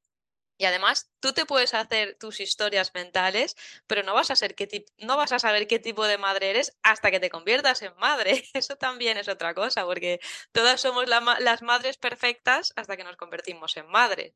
Y 0.58 0.66
además, 0.66 1.10
tú 1.20 1.34
te 1.34 1.48
puedes 1.48 1.74
hacer 1.74 2.18
tus 2.20 2.40
historias 2.40 2.94
mentales, 2.94 3.56
pero 3.88 4.04
no 4.04 4.14
vas 4.14 4.30
a 4.30 4.36
ser 4.36 4.54
qué 4.54 4.86
no 5.00 5.18
vas 5.18 5.32
a 5.32 5.40
saber 5.40 5.66
qué 5.66 5.80
tipo 5.80 6.06
de 6.06 6.20
madre 6.20 6.52
eres 6.52 6.78
hasta 6.84 7.10
que 7.10 7.20
te 7.20 7.32
conviertas 7.32 7.82
en 7.82 7.96
madre. 7.98 8.44
Eso 8.54 8.76
también 8.76 9.18
es 9.18 9.28
otra 9.28 9.56
cosa, 9.56 9.86
porque 9.86 10.20
todas 10.52 10.80
somos 10.80 11.06
las 11.08 11.62
madres 11.64 11.98
perfectas 11.98 12.74
hasta 12.76 12.96
que 12.96 13.04
nos 13.04 13.18
convertimos 13.18 13.76
en 13.76 13.88
madres. 13.88 14.34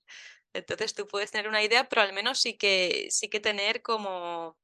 Entonces 0.56 0.94
tú 0.94 1.08
puedes 1.08 1.32
tener 1.32 1.48
una 1.48 1.64
idea, 1.64 1.88
pero 1.90 2.02
al 2.02 2.14
menos 2.14 2.40
sí 2.40 2.58
que, 2.58 3.08
sí 3.12 3.30
que 3.30 3.40
tener 3.40 3.82
como 3.82 4.58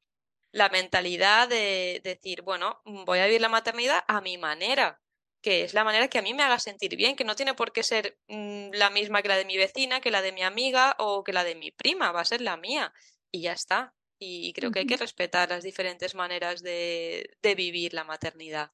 la 0.51 0.69
mentalidad 0.69 1.47
de 1.49 2.01
decir, 2.03 2.41
bueno, 2.41 2.81
voy 2.85 3.19
a 3.19 3.25
vivir 3.25 3.41
la 3.41 3.49
maternidad 3.49 4.03
a 4.07 4.21
mi 4.21 4.37
manera, 4.37 5.01
que 5.41 5.63
es 5.63 5.73
la 5.73 5.83
manera 5.83 6.07
que 6.07 6.19
a 6.19 6.21
mí 6.21 6.33
me 6.33 6.43
haga 6.43 6.59
sentir 6.59 6.95
bien, 6.95 7.15
que 7.15 7.23
no 7.23 7.35
tiene 7.35 7.53
por 7.53 7.71
qué 7.71 7.83
ser 7.83 8.17
mm, 8.27 8.71
la 8.73 8.89
misma 8.89 9.21
que 9.21 9.29
la 9.29 9.37
de 9.37 9.45
mi 9.45 9.57
vecina, 9.57 10.01
que 10.01 10.11
la 10.11 10.21
de 10.21 10.31
mi 10.31 10.43
amiga 10.43 10.95
o 10.99 11.23
que 11.23 11.33
la 11.33 11.43
de 11.43 11.55
mi 11.55 11.71
prima, 11.71 12.11
va 12.11 12.21
a 12.21 12.25
ser 12.25 12.41
la 12.41 12.57
mía 12.57 12.93
y 13.31 13.41
ya 13.41 13.53
está. 13.53 13.95
Y 14.19 14.53
creo 14.53 14.71
que 14.71 14.79
hay 14.79 14.85
que 14.85 14.97
respetar 14.97 15.49
las 15.49 15.63
diferentes 15.63 16.13
maneras 16.15 16.61
de, 16.61 17.37
de 17.41 17.55
vivir 17.55 17.93
la 17.93 18.03
maternidad. 18.03 18.71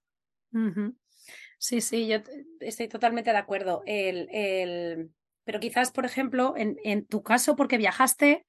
Sí, 1.57 1.81
sí, 1.81 2.07
yo 2.07 2.17
estoy 2.59 2.87
totalmente 2.87 3.31
de 3.31 3.37
acuerdo. 3.37 3.81
El, 3.85 4.27
el... 4.31 5.11
Pero 5.47 5.61
quizás, 5.61 5.91
por 5.91 6.03
ejemplo, 6.03 6.55
en, 6.57 6.75
en 6.83 7.05
tu 7.05 7.23
caso, 7.23 7.55
porque 7.55 7.77
viajaste 7.77 8.45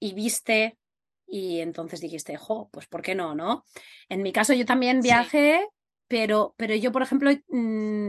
y 0.00 0.14
viste 0.14 0.78
y 1.26 1.60
entonces 1.60 2.00
dijiste, 2.00 2.38
jo, 2.38 2.70
pues 2.72 2.86
¿por 2.86 3.02
qué 3.02 3.14
no, 3.14 3.34
no? 3.34 3.66
En 4.08 4.22
mi 4.22 4.32
caso 4.32 4.54
yo 4.54 4.64
también 4.64 5.02
viajé, 5.02 5.66
pero, 6.08 6.54
pero 6.56 6.74
yo, 6.74 6.90
por 6.90 7.02
ejemplo, 7.02 7.30
mm, 7.48 8.08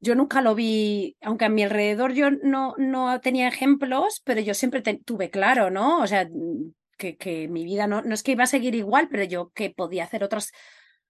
yo 0.00 0.14
nunca 0.16 0.42
lo 0.42 0.56
vi, 0.56 1.16
aunque 1.20 1.44
a 1.44 1.48
mi 1.48 1.62
alrededor 1.62 2.14
yo 2.14 2.32
no, 2.32 2.74
no 2.78 3.20
tenía 3.20 3.46
ejemplos, 3.46 4.22
pero 4.24 4.40
yo 4.40 4.52
siempre 4.52 4.82
tuve 4.82 5.30
claro, 5.30 5.70
¿no? 5.70 6.00
O 6.00 6.06
sea, 6.08 6.28
mm, 6.28 6.72
que, 6.98 7.16
que 7.16 7.46
mi 7.46 7.64
vida 7.64 7.86
no, 7.86 8.02
no 8.02 8.12
es 8.12 8.24
que 8.24 8.32
iba 8.32 8.42
a 8.42 8.48
seguir 8.48 8.74
igual, 8.74 9.08
pero 9.08 9.22
yo 9.22 9.52
que 9.54 9.70
podía 9.70 10.02
hacer 10.02 10.24
otras, 10.24 10.50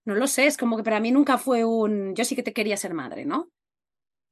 no 0.05 0.15
lo 0.15 0.27
sé, 0.27 0.47
es 0.47 0.59
como 0.59 0.77
que 0.77 0.83
para 0.83 1.01
mí 1.01 1.13
nunca 1.13 1.39
fue 1.39 1.65
un, 1.65 2.15
yo 2.15 2.27
sí 2.27 2.37
que 2.37 2.43
te 2.43 2.53
quería 2.53 2.77
ser 2.77 2.93
madre, 2.93 3.25
¿no? 3.25 3.49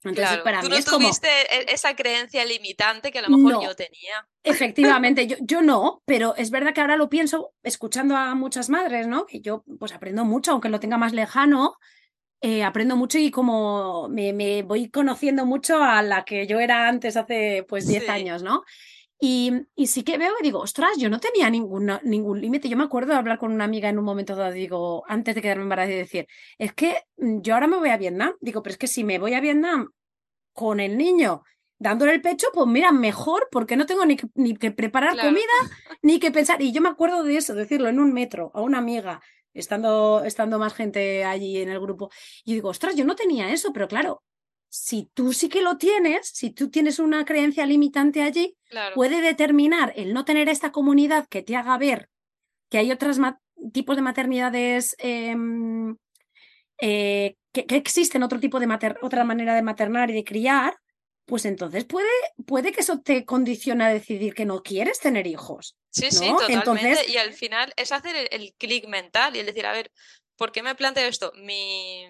Entonces, 0.04 0.38
para 0.38 0.60
tú 0.60 0.66
mí 0.66 0.72
no 0.72 0.78
es 0.78 0.84
tuviste 0.84 1.28
e, 1.28 1.72
esa 1.72 1.96
creencia 1.96 2.44
limitante 2.44 3.10
que 3.10 3.20
a 3.20 3.22
lo 3.22 3.36
mejor 3.36 3.64
yo 3.64 3.74
tenía. 3.74 4.26
Efectivamente, 4.42 5.26
yo, 5.26 5.36
yo 5.40 5.62
no, 5.62 6.02
pero 6.06 6.34
es 6.36 6.50
verdad 6.50 6.74
que 6.74 6.80
ahora 6.80 6.96
lo 6.96 7.08
pienso 7.08 7.52
escuchando 7.62 8.16
a 8.16 8.34
muchas 8.34 8.68
madres, 8.68 9.06
¿no? 9.06 9.26
Que 9.26 9.40
yo 9.40 9.64
pues 9.78 9.92
aprendo 9.92 10.24
mucho, 10.24 10.52
aunque 10.52 10.68
lo 10.68 10.80
tenga 10.80 10.98
más 10.98 11.12
lejano, 11.12 11.78
eh, 12.40 12.62
aprendo 12.62 12.96
mucho 12.96 13.18
y 13.18 13.30
como 13.30 14.08
me, 14.10 14.62
voy 14.62 14.90
conociendo 14.90 15.46
mucho 15.46 15.82
a 15.82 16.02
la 16.02 16.26
que 16.26 16.46
yo 16.46 16.60
era 16.60 16.88
antes 16.88 17.16
hace 17.16 17.64
pues 17.66 17.86
10 17.86 18.08
años, 18.10 18.42
¿no? 18.42 18.64
Y, 19.26 19.50
y, 19.74 19.86
sí 19.86 20.02
que 20.02 20.18
veo 20.18 20.34
y 20.38 20.42
digo, 20.42 20.58
ostras, 20.58 20.98
yo 20.98 21.08
no 21.08 21.18
tenía 21.18 21.48
ningún, 21.48 21.90
ningún 22.02 22.42
límite. 22.42 22.68
Yo 22.68 22.76
me 22.76 22.84
acuerdo 22.84 23.12
de 23.12 23.18
hablar 23.18 23.38
con 23.38 23.52
una 23.52 23.64
amiga 23.64 23.88
en 23.88 23.98
un 23.98 24.04
momento 24.04 24.36
dado, 24.36 24.52
digo, 24.52 25.02
antes 25.08 25.34
de 25.34 25.40
quedarme 25.40 25.62
embarazada 25.62 25.94
y 25.94 25.98
decir, 25.98 26.26
es 26.58 26.74
que 26.74 26.98
mm, 27.16 27.40
yo 27.40 27.54
ahora 27.54 27.66
me 27.66 27.78
voy 27.78 27.88
a 27.88 27.96
Vietnam. 27.96 28.34
Digo, 28.42 28.62
pero 28.62 28.72
es 28.72 28.78
que 28.78 28.86
si 28.86 29.02
me 29.02 29.18
voy 29.18 29.32
a 29.32 29.40
Vietnam 29.40 29.88
con 30.52 30.78
el 30.78 30.98
niño 30.98 31.42
dándole 31.78 32.12
el 32.12 32.20
pecho, 32.20 32.48
pues 32.52 32.66
mira, 32.66 32.92
mejor, 32.92 33.48
porque 33.50 33.76
no 33.76 33.86
tengo 33.86 34.04
ni 34.04 34.16
que, 34.16 34.26
ni 34.34 34.56
que 34.58 34.72
preparar 34.72 35.16
comida, 35.18 35.56
ni 36.02 36.18
que 36.18 36.30
pensar. 36.30 36.60
Y 36.60 36.72
yo 36.72 36.82
me 36.82 36.90
acuerdo 36.90 37.22
de 37.22 37.38
eso, 37.38 37.54
decirlo 37.54 37.88
en 37.88 38.00
un 38.00 38.12
metro 38.12 38.50
a 38.52 38.60
una 38.60 38.76
amiga, 38.76 39.22
estando, 39.54 40.22
estando 40.22 40.58
más 40.58 40.74
gente 40.74 41.24
allí 41.24 41.62
en 41.62 41.70
el 41.70 41.80
grupo. 41.80 42.10
Y 42.44 42.52
digo, 42.52 42.68
ostras, 42.68 42.94
yo 42.94 43.06
no 43.06 43.16
tenía 43.16 43.50
eso, 43.50 43.72
pero 43.72 43.88
claro, 43.88 44.22
si 44.76 45.08
tú 45.14 45.32
sí 45.32 45.48
que 45.48 45.62
lo 45.62 45.78
tienes, 45.78 46.26
si 46.26 46.50
tú 46.50 46.68
tienes 46.68 46.98
una 46.98 47.24
creencia 47.24 47.64
limitante 47.64 48.22
allí, 48.22 48.56
puede 48.96 49.20
determinar 49.20 49.92
el 49.94 50.12
no 50.12 50.24
tener 50.24 50.48
esta 50.48 50.72
comunidad 50.72 51.28
que 51.28 51.42
te 51.42 51.54
haga 51.54 51.78
ver 51.78 52.10
que 52.68 52.78
hay 52.78 52.90
otros 52.90 53.18
tipos 53.72 53.94
de 53.94 54.02
maternidades 54.02 54.96
em, 54.98 55.96
eh, 56.80 57.36
que, 57.52 57.66
existen 57.68 58.24
otro 58.24 58.40
tipo 58.40 58.58
de 58.58 58.66
otra 59.00 59.22
manera 59.22 59.54
de 59.54 59.62
maternar 59.62 60.10
y 60.10 60.14
de 60.14 60.24
criar, 60.24 60.76
pues 61.24 61.44
entonces 61.44 61.84
puede, 61.84 62.10
puede 62.44 62.72
que 62.72 62.80
eso 62.80 63.00
te 63.00 63.24
condicione 63.24 63.84
a 63.84 63.90
decidir 63.90 64.34
que 64.34 64.44
no 64.44 64.60
quieres 64.64 64.98
tener 64.98 65.28
hijos. 65.28 65.76
Sí, 65.90 66.10
sí, 66.10 66.28
totalmente. 66.28 67.08
Y 67.08 67.16
al 67.16 67.32
final 67.32 67.72
es 67.76 67.92
hacer 67.92 68.16
el, 68.16 68.28
el 68.32 68.54
clic 68.58 68.88
mental 68.88 69.36
y 69.36 69.38
el 69.38 69.46
decir, 69.46 69.66
a 69.66 69.72
ver, 69.72 69.92
¿por 70.36 70.50
qué 70.50 70.64
me 70.64 70.74
planteo 70.74 71.06
esto? 71.06 71.30
Mi, 71.36 72.08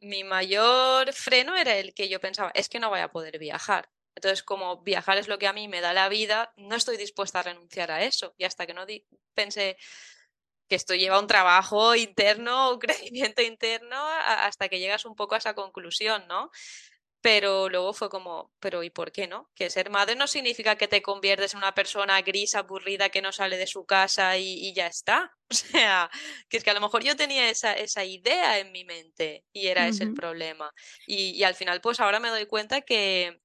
mi 0.00 0.24
mayor 0.24 1.12
freno 1.12 1.56
era 1.56 1.76
el 1.76 1.94
que 1.94 2.08
yo 2.08 2.20
pensaba, 2.20 2.50
es 2.54 2.68
que 2.68 2.80
no 2.80 2.90
voy 2.90 3.00
a 3.00 3.12
poder 3.12 3.38
viajar. 3.38 3.90
Entonces, 4.14 4.42
como 4.42 4.82
viajar 4.82 5.18
es 5.18 5.28
lo 5.28 5.38
que 5.38 5.46
a 5.46 5.52
mí 5.52 5.68
me 5.68 5.80
da 5.80 5.92
la 5.92 6.08
vida, 6.08 6.52
no 6.56 6.76
estoy 6.76 6.96
dispuesta 6.96 7.40
a 7.40 7.44
renunciar 7.44 7.90
a 7.90 8.02
eso. 8.02 8.34
Y 8.36 8.44
hasta 8.44 8.66
que 8.66 8.74
no 8.74 8.84
pensé 9.34 9.76
que 10.68 10.76
esto 10.76 10.94
lleva 10.94 11.18
un 11.18 11.26
trabajo 11.26 11.94
interno, 11.94 12.72
un 12.72 12.78
crecimiento 13.10 13.42
interno, 13.42 13.96
hasta 14.06 14.68
que 14.68 14.78
llegas 14.78 15.04
un 15.04 15.16
poco 15.16 15.34
a 15.34 15.38
esa 15.38 15.54
conclusión, 15.54 16.26
¿no? 16.28 16.50
Pero 17.22 17.68
luego 17.68 17.92
fue 17.92 18.08
como, 18.08 18.52
pero 18.60 18.82
¿y 18.82 18.90
por 18.90 19.12
qué 19.12 19.26
no? 19.26 19.50
Que 19.54 19.68
ser 19.68 19.90
madre 19.90 20.16
no 20.16 20.26
significa 20.26 20.76
que 20.76 20.88
te 20.88 21.02
conviertes 21.02 21.52
en 21.52 21.58
una 21.58 21.74
persona 21.74 22.20
gris, 22.22 22.54
aburrida, 22.54 23.10
que 23.10 23.20
no 23.22 23.32
sale 23.32 23.58
de 23.58 23.66
su 23.66 23.84
casa 23.84 24.38
y, 24.38 24.72
ya 24.74 24.86
está. 24.86 25.32
O 25.50 25.54
sea, 25.54 26.08
que 26.48 26.58
es 26.58 26.64
que 26.64 26.70
a 26.70 26.74
lo 26.74 26.80
mejor 26.80 27.02
yo 27.02 27.16
tenía 27.16 27.50
esa, 27.50 27.72
esa 27.72 28.04
idea 28.04 28.60
en 28.60 28.70
mi 28.70 28.84
mente 28.84 29.44
y 29.52 29.66
era 29.66 29.88
ese 29.88 30.04
el 30.04 30.14
problema. 30.14 30.72
Y, 31.08 31.30
y, 31.30 31.42
al 31.42 31.56
final, 31.56 31.80
pues 31.80 31.98
ahora 31.98 32.20
me 32.20 32.28
doy 32.28 32.46
cuenta 32.46 32.82
que, 32.82 33.40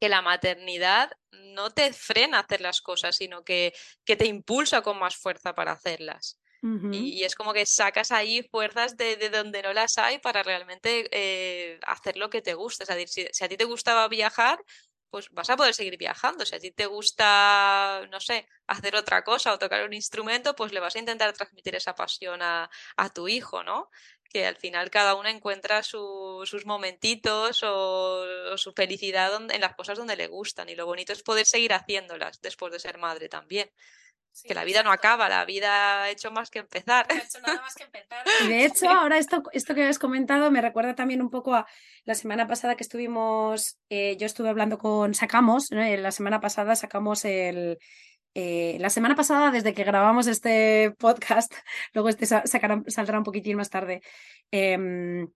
que 0.00 0.08
la 0.08 0.22
maternidad 0.22 1.10
no 1.32 1.70
te 1.70 1.92
frena 1.92 2.38
a 2.38 2.40
hacer 2.42 2.60
las 2.60 2.80
cosas, 2.80 3.16
sino 3.16 3.42
que, 3.42 3.74
que 4.04 4.14
te 4.14 4.26
impulsa 4.26 4.82
con 4.82 4.98
más 5.00 5.16
fuerza 5.16 5.54
para 5.54 5.72
hacerlas 5.72 6.38
y, 6.62 7.24
es 7.24 7.34
como 7.34 7.52
que 7.52 7.66
sacas 7.66 8.12
ahí 8.12 8.42
fuerzas 8.44 8.96
de, 8.96 9.16
donde 9.30 9.62
no 9.62 9.72
las 9.72 9.98
hay 9.98 10.18
para 10.18 10.44
realmente 10.44 11.08
eh, 11.10 11.80
hacer 11.84 12.16
lo 12.16 12.30
que 12.30 12.40
te 12.40 12.54
gusta. 12.54 12.84
Es 12.84 12.88
decir, 12.88 13.28
si, 13.32 13.44
a 13.44 13.48
ti 13.48 13.56
te 13.56 13.64
gustaba 13.64 14.06
viajar, 14.06 14.62
pues 15.10 15.28
vas 15.30 15.50
a 15.50 15.56
poder 15.56 15.74
seguir 15.74 15.98
viajando. 15.98 16.46
Si 16.46 16.54
a 16.54 16.60
ti 16.60 16.70
te 16.70 16.86
gusta, 16.86 18.06
no 18.12 18.20
sé, 18.20 18.46
hacer 18.68 18.94
otra 18.94 19.24
cosa 19.24 19.52
o 19.52 19.58
tocar 19.58 19.84
un 19.84 19.92
instrumento, 19.92 20.54
pues 20.54 20.72
le 20.72 20.78
vas 20.78 20.94
a 20.94 21.00
intentar 21.00 21.32
transmitir 21.32 21.74
esa 21.74 21.96
pasión 21.96 22.40
a, 22.42 22.70
tu 23.12 23.26
hijo, 23.26 23.64
¿no? 23.64 23.90
Que 24.30 24.46
al 24.46 24.56
final 24.56 24.88
cada 24.90 25.16
uno 25.16 25.28
encuentra 25.28 25.82
sus 25.82 26.64
momentitos 26.64 27.62
o, 27.64 28.56
su 28.56 28.72
felicidad 28.72 29.32
en 29.50 29.60
las 29.60 29.74
cosas 29.74 29.98
donde 29.98 30.16
le 30.16 30.28
gustan. 30.28 30.68
Y 30.68 30.76
lo 30.76 30.86
bonito 30.86 31.12
es 31.12 31.24
poder 31.24 31.44
seguir 31.44 31.72
haciéndolas 31.72 32.40
después 32.40 32.72
de 32.72 32.78
ser 32.78 32.98
madre 32.98 33.28
también 33.28 33.68
que 34.42 34.54
la 34.54 34.64
vida 34.64 34.82
no 34.82 34.90
acaba, 34.90 35.28
la 35.28 35.44
vida 35.44 36.02
ha 36.02 36.10
hecho 36.10 36.30
más 36.30 36.50
que 36.50 36.60
empezar. 36.60 37.06
ha 37.08 37.16
hecho 37.16 37.40
nada 37.40 37.60
más 37.60 37.74
que 37.74 37.84
empezar. 37.84 38.24
Y 38.44 38.48
de 38.48 38.64
hecho, 38.64 38.88
ahora 38.90 39.18
esto, 39.18 39.42
esto 39.52 39.74
que 39.74 39.84
has 39.84 39.98
comentado 39.98 40.50
me 40.50 40.60
recuerda 40.60 40.94
también 40.94 41.20
un 41.20 41.30
poco 41.30 41.54
a 41.54 41.66
la 42.04 42.14
semana 42.14 42.46
pasada 42.46 42.74
que 42.76 42.82
estuvimos, 42.82 43.78
eh, 43.88 44.16
yo 44.16 44.26
estuve 44.26 44.48
hablando 44.48 44.78
con 44.78 45.14
Sacamos, 45.14 45.68
la 45.70 46.12
semana 46.12 46.40
pasada 46.40 46.76
sacamos 46.76 47.24
el... 47.24 47.78
Eh, 48.34 48.78
la 48.80 48.88
semana 48.88 49.14
pasada, 49.14 49.50
desde 49.50 49.74
que 49.74 49.84
grabamos 49.84 50.26
este 50.26 50.94
podcast, 50.98 51.52
luego 51.92 52.08
este 52.08 52.24
saldrá 52.24 53.18
un 53.18 53.24
poquitín 53.24 53.58
más 53.58 53.68
tarde, 53.68 54.00
em, 54.50 55.28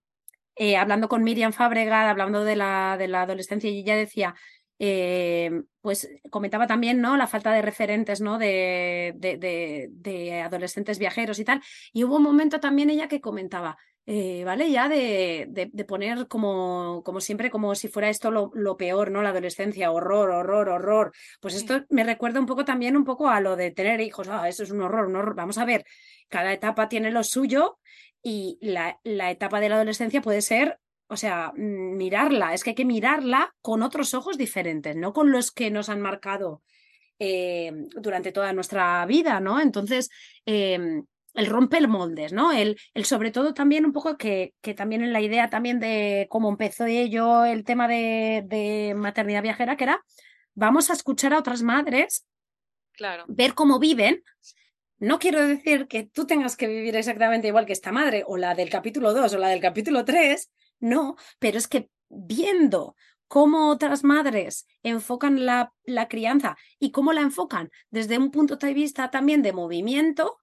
eh, 0.55 0.79
hablando 0.79 1.07
con 1.07 1.23
Miriam 1.23 1.53
Fábrega, 1.53 2.09
hablando 2.09 2.43
de 2.43 2.57
la, 2.57 2.97
de 2.99 3.09
la 3.09 3.23
adolescencia, 3.23 3.69
y 3.69 3.81
ella 3.81 3.97
decía, 3.97 4.35
eh, 4.79 5.63
pues 5.81 6.09
comentaba 6.31 6.67
también 6.67 7.01
¿no? 7.01 7.17
la 7.17 7.27
falta 7.27 7.53
de 7.53 7.63
referentes 7.63 8.21
¿no? 8.21 8.39
de, 8.39 9.15
de, 9.17 10.43
adolescentes 10.43 10.99
viajeros 10.99 11.39
y 11.39 11.45
tal. 11.45 11.63
Y 11.93 12.05
hubo 12.05 12.17
un 12.17 12.23
momento 12.23 12.61
también 12.61 12.91
ella 12.91 13.09
que 13.09 13.21
comentaba, 13.21 13.77
eh, 14.05 14.45
¿vale? 14.45 14.71
Ya 14.71 14.89
de, 14.89 15.71
poner 15.87 16.29
como, 16.29 17.03
como 17.05 17.21
siempre, 17.21 17.51
como 17.51 17.75
si 17.75 17.89
fuera 17.89 18.09
esto 18.09 18.31
lo, 18.31 18.77
peor, 18.77 19.11
¿no? 19.11 19.23
La 19.23 19.31
adolescencia, 19.31 19.91
horror, 19.91 20.31
horror, 20.31 20.69
horror. 20.69 21.13
Pues 21.41 21.55
esto 21.55 21.85
me 21.89 22.05
recuerda 22.05 22.41
un 22.41 22.47
poco 22.47 22.65
también 22.65 22.97
un 22.97 23.05
poco 23.05 23.29
a 23.29 23.41
lo 23.41 23.57
de 23.57 23.71
tener 23.71 24.01
hijos. 24.01 24.29
Ah, 24.29 24.49
eso 24.49 24.63
es 24.63 24.71
un 24.71 24.83
horror, 24.83 25.07
un 25.07 25.17
horror. 25.17 25.35
Vamos 25.35 25.59
a 25.59 25.65
ver, 25.65 25.85
cada 26.29 26.53
etapa 26.53 26.89
tiene 26.89 27.11
lo 27.11 27.23
suyo 27.25 27.79
y 28.23 28.59
la, 28.61 28.99
la 29.05 29.31
etapa 29.31 29.61
de 29.61 29.69
la 29.69 29.77
adolescencia 29.77 30.21
puede 30.21 30.43
ser 30.43 30.81
o 31.09 31.17
sea, 31.17 31.53
mm, 31.57 31.97
mirarla, 31.97 32.55
es 32.55 32.65
que 32.65 32.71
hay 32.71 32.77
que 32.77 32.85
mirarla 32.85 33.55
con 33.61 33.83
otros 33.83 34.15
ojos 34.15 34.39
diferentes, 34.39 34.97
no 34.97 35.13
con 35.13 35.31
los 35.31 35.51
que 35.51 35.71
nos 35.71 35.89
han 35.89 36.01
marcado 36.01 36.63
eh, 37.19 37.73
durante 37.97 38.33
toda 38.33 38.53
nuestra 38.53 39.05
vida, 39.07 39.41
¿no? 39.41 39.61
Entonces, 39.61 40.11
em, 40.45 41.05
el 41.35 41.47
romper 41.47 41.87
moldes, 41.87 42.33
¿no? 42.33 42.53
El, 42.53 42.79
el, 42.95 43.05
sobre 43.05 43.31
todo 43.31 43.55
también 43.55 43.85
un 43.85 43.93
poco 43.93 44.17
que, 44.17 44.55
que, 44.61 44.75
también 44.75 45.03
en 45.03 45.13
la 45.13 45.21
idea 45.21 45.49
también 45.49 45.79
de 45.81 46.27
cómo 46.31 46.49
empezó 46.49 46.87
ello 46.87 47.45
el 47.45 47.65
tema 47.65 47.89
de, 47.89 48.43
de, 48.47 48.95
maternidad 48.95 49.43
viajera, 49.43 49.77
que 49.77 49.85
era 49.85 50.03
vamos 50.55 50.91
a 50.91 50.95
escuchar 50.95 51.35
a 51.35 51.39
otras 51.39 51.63
madres, 51.63 52.27
claro. 52.93 53.25
ver 53.29 53.55
cómo 53.55 53.79
viven. 53.79 54.23
No 54.99 55.19
quiero 55.19 55.47
decir 55.47 55.87
que 55.89 56.05
tú 56.05 56.27
tengas 56.27 56.57
que 56.57 56.67
vivir 56.67 56.97
exactamente 56.97 57.49
igual 57.49 57.67
que 57.67 57.75
esta 57.75 57.93
madre, 57.93 58.25
o 58.27 58.39
la 58.39 58.55
del 58.55 58.71
capítulo 58.71 59.13
2 59.13 59.35
o 59.35 59.39
la 59.39 59.49
del 59.49 59.61
capítulo 59.61 60.05
3, 60.07 60.51
no, 60.81 61.17
pero 61.39 61.59
es 61.59 61.69
que 61.69 61.91
viendo 62.09 62.97
cómo 63.29 63.71
otras 63.71 64.05
madres 64.05 64.67
enfocan 64.83 65.45
la, 65.47 65.73
la, 65.85 66.09
crianza 66.09 66.57
y 66.79 66.91
cómo 66.93 67.13
la 67.13 67.23
enfocan 67.23 67.71
desde 67.91 68.19
un 68.19 68.31
punto 68.31 68.57
de 68.57 68.75
vista 68.75 69.11
también 69.11 69.43
de 69.43 69.53
movimiento, 69.53 70.41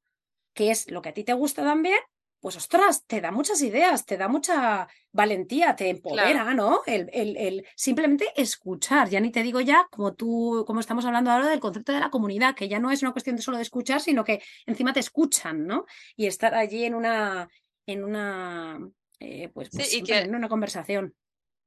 que 0.54 0.72
es 0.72 0.92
lo 0.92 1.02
que 1.02 1.10
a 1.10 1.14
ti 1.14 1.24
te 1.24 1.34
gusta 1.34 1.64
también, 1.64 2.00
pues 2.44 2.58
ostras, 2.58 3.06
te 3.06 3.22
da 3.22 3.32
muchas 3.32 3.62
ideas, 3.62 4.06
te 4.06 4.18
da 4.18 4.28
mucha 4.28 4.86
valentía, 5.14 5.78
te 5.78 5.90
empodera, 5.90 6.54
¿no? 6.54 6.82
El, 6.86 7.10
el, 7.14 7.38
el, 7.38 7.66
simplemente 7.74 8.28
escuchar, 8.36 9.08
ya 9.10 9.22
ni 9.22 9.32
te 9.32 9.44
digo 9.44 9.62
ya, 9.62 9.88
como 9.90 10.14
tú, 10.14 10.66
como 10.68 10.82
estamos 10.82 11.06
hablando 11.06 11.32
ahora 11.32 11.48
del 11.48 11.62
concepto 11.62 11.94
de 11.94 12.02
la 12.02 12.10
comunidad, 12.10 12.54
que 12.54 12.68
ya 12.68 12.80
no 12.80 12.92
es 12.92 13.02
una 13.02 13.14
cuestión 13.14 13.38
de 13.38 13.42
solo 13.42 13.56
de 13.56 13.64
escuchar, 13.64 14.02
sino 14.02 14.26
que 14.26 14.44
encima 14.66 14.92
te 14.92 15.00
escuchan, 15.00 15.66
¿no? 15.66 15.86
Y 16.18 16.26
estar 16.26 16.54
allí 16.54 16.84
en 16.84 16.96
una, 16.96 17.48
en 17.86 18.04
una 18.04 18.78
eh, 19.24 19.50
pues, 19.54 19.70
pues 19.72 19.94
en 19.94 20.36
una 20.36 20.50
conversación. 20.50 21.16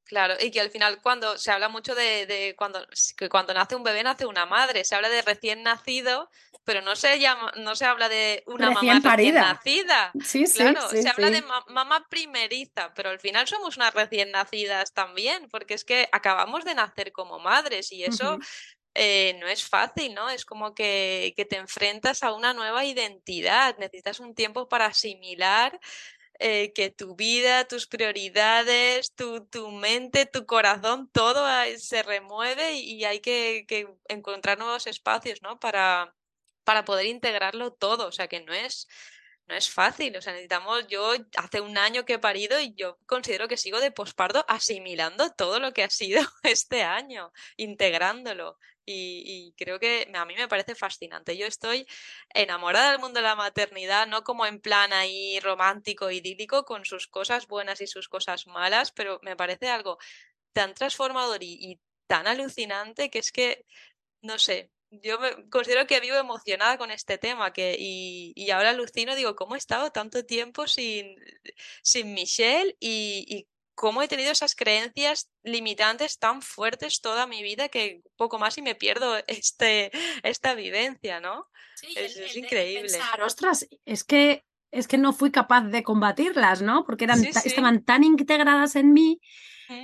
Claro, 0.04 0.34
y 0.40 0.52
que 0.52 0.60
al 0.60 0.70
final 0.70 1.00
cuando 1.02 1.36
se 1.36 1.50
habla 1.50 1.68
mucho 1.68 1.96
de, 1.96 2.54
cuando, 2.56 2.86
que 3.16 3.28
cuando 3.28 3.52
nace 3.52 3.74
un 3.74 3.82
bebé 3.82 4.04
nace 4.04 4.24
una 4.24 4.46
madre, 4.46 4.84
se 4.84 4.94
habla 4.94 5.08
de 5.08 5.20
recién 5.22 5.64
nacido, 5.64 6.30
pero 6.64 6.80
no 6.80 6.94
se 6.94 7.18
llama, 7.18 7.52
no 7.56 7.74
se 7.74 7.86
habla 7.86 8.08
de 8.08 8.44
una 8.46 8.70
mamá 8.70 9.00
recién 9.00 9.34
nacida. 9.34 10.12
Sí, 10.24 10.44
claro, 10.54 10.88
se 10.90 11.08
habla 11.08 11.30
de 11.30 11.42
mamá 11.42 12.06
primeriza, 12.08 12.94
pero 12.94 13.10
al 13.10 13.18
final 13.18 13.48
somos 13.48 13.76
unas 13.78 13.94
recién 13.94 14.30
nacidas 14.30 14.92
también, 14.92 15.48
porque 15.48 15.74
es 15.74 15.84
que 15.84 16.08
acabamos 16.12 16.64
de 16.64 16.76
nacer 16.76 17.10
como 17.10 17.40
madres 17.40 17.90
y 17.90 18.04
eso 18.04 18.38
eh, 18.94 19.36
no 19.40 19.48
es 19.48 19.62
fácil, 19.64 20.14
¿no? 20.14 20.30
Es 20.30 20.44
como 20.44 20.72
que, 20.72 21.34
que 21.36 21.44
te 21.44 21.56
enfrentas 21.56 22.22
a 22.22 22.32
una 22.32 22.54
nueva 22.54 22.84
identidad, 22.84 23.76
necesitas 23.78 24.20
un 24.20 24.34
tiempo 24.34 24.68
para 24.68 24.86
asimilar 24.86 25.80
eh, 26.38 26.72
que 26.72 26.90
tu 26.90 27.16
vida, 27.16 27.66
tus 27.66 27.86
prioridades, 27.86 29.12
tu, 29.14 29.44
tu, 29.46 29.70
mente, 29.70 30.26
tu 30.26 30.46
corazón, 30.46 31.08
todo 31.12 31.46
se 31.78 32.02
remueve 32.02 32.74
y 32.74 33.04
hay 33.04 33.20
que, 33.20 33.64
que 33.68 33.88
encontrar 34.08 34.58
nuevos 34.58 34.86
espacios, 34.86 35.42
¿no? 35.42 35.58
Para, 35.60 36.14
para 36.64 36.84
poder 36.84 37.06
integrarlo 37.06 37.72
todo. 37.72 38.08
O 38.08 38.12
sea 38.12 38.28
que 38.28 38.40
no 38.40 38.52
es, 38.52 38.88
no 39.46 39.54
es 39.54 39.70
fácil. 39.70 40.16
O 40.16 40.22
sea, 40.22 40.32
necesitamos, 40.32 40.86
yo 40.88 41.12
hace 41.36 41.60
un 41.60 41.78
año 41.78 42.04
que 42.04 42.14
he 42.14 42.18
parido 42.18 42.60
y 42.60 42.74
yo 42.74 42.98
considero 43.06 43.48
que 43.48 43.56
sigo 43.56 43.80
de 43.80 43.90
posparto 43.92 44.44
asimilando 44.48 45.30
todo 45.32 45.60
lo 45.60 45.72
que 45.72 45.84
ha 45.84 45.90
sido 45.90 46.20
este 46.42 46.82
año, 46.82 47.32
integrándolo. 47.56 48.58
Y, 48.88 49.52
creo 49.58 49.80
que 49.80 50.08
a 50.14 50.24
mí 50.26 50.34
me 50.36 50.46
parece 50.48 50.76
fascinante. 50.76 51.36
Yo 51.36 51.46
estoy 51.46 51.86
enamorada 52.32 52.92
del 52.92 53.00
mundo 53.00 53.18
de 53.18 53.24
la 53.24 53.34
maternidad, 53.34 54.06
no 54.06 54.22
como 54.22 54.46
en 54.46 54.60
plan 54.60 54.92
ahí 54.92 55.40
romántico, 55.40 56.10
idílico, 56.10 56.64
con 56.64 56.84
sus 56.84 57.08
cosas 57.08 57.48
buenas 57.48 57.80
y 57.80 57.88
sus 57.88 58.08
cosas 58.08 58.46
malas, 58.46 58.92
pero 58.92 59.18
me 59.22 59.36
parece 59.36 59.68
algo 59.68 59.98
tan 60.52 60.74
transformador 60.74 61.42
y, 61.42 61.80
tan 62.06 62.28
alucinante 62.28 63.10
que 63.10 63.18
es 63.18 63.32
que, 63.32 63.66
no 64.22 64.38
sé, 64.38 64.70
yo 64.90 65.18
me, 65.18 65.48
considero 65.50 65.86
que 65.86 66.00
vivo 66.00 66.16
emocionada 66.16 66.78
con 66.78 66.90
este 66.90 67.18
tema 67.18 67.52
que, 67.52 67.76
y, 67.78 68.32
y, 68.34 68.50
ahora 68.50 68.70
alucino, 68.70 69.14
digo, 69.14 69.36
¿cómo 69.36 69.54
he 69.54 69.58
estado 69.58 69.90
tanto 69.90 70.24
tiempo 70.24 70.66
sin, 70.66 71.16
sin 71.82 72.14
Michelle 72.14 72.76
y, 72.80 73.24
y 73.28 73.48
cómo 73.76 74.02
he 74.02 74.08
tenido 74.08 74.32
esas 74.32 74.56
creencias 74.56 75.30
limitantes 75.44 76.18
tan 76.18 76.42
fuertes 76.42 77.00
toda 77.00 77.26
mi 77.26 77.42
vida 77.42 77.68
que 77.68 78.02
poco 78.16 78.38
más 78.38 78.58
y 78.58 78.62
me 78.62 78.74
pierdo 78.74 79.16
este, 79.28 79.92
esta 80.24 80.54
vivencia, 80.54 81.20
¿no? 81.20 81.46
Sí, 81.76 81.94
es, 81.94 82.36
increíble. 82.36 82.98
ostras, 83.22 83.68
es 83.84 84.02
que, 84.02 84.44
es 84.70 84.88
que 84.88 84.98
no 84.98 85.12
fui 85.12 85.30
capaz 85.30 85.60
de 85.62 85.82
combatirlas, 85.82 86.62
¿no? 86.62 86.84
Porque 86.86 87.04
eran, 87.04 87.22
estaban 87.22 87.84
tan 87.84 88.02
integradas 88.02 88.76
en 88.76 88.92
mí. 88.94 89.20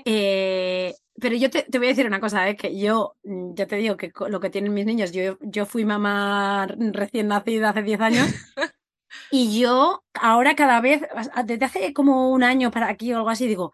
Eh, 0.07 0.95
pero 1.23 1.37
yo 1.37 1.49
te, 1.49 1.65
voy 1.79 1.87
a 1.87 1.91
decir 1.91 2.07
una 2.07 2.21
cosa, 2.21 2.49
¿eh? 2.49 2.57
que 2.57 2.77
yo, 2.77 3.17
mm, 3.23 3.55
ya 3.55 3.67
te 3.67 3.77
digo 3.77 3.97
que 3.97 4.13
lo 4.29 4.41
que 4.41 4.51
tienen 4.51 4.75
mis 4.75 4.85
niños, 4.85 5.13
yo, 5.13 5.39
yo 5.41 5.65
fui 5.65 5.85
mamá 5.85 6.67
recién 6.67 7.29
nacida 7.29 7.71
hace 7.71 7.83
10 7.83 8.01
años 8.01 8.29
Y 9.31 9.61
yo 9.61 10.05
ahora 10.15 10.55
cada 10.55 10.81
vez, 10.81 11.03
desde 11.45 11.65
hace 11.65 11.93
como 11.93 12.31
un 12.31 12.43
año 12.43 12.71
para 12.71 12.89
aquí 12.89 13.13
o 13.13 13.17
algo 13.17 13.31
así, 13.31 13.47
digo, 13.47 13.73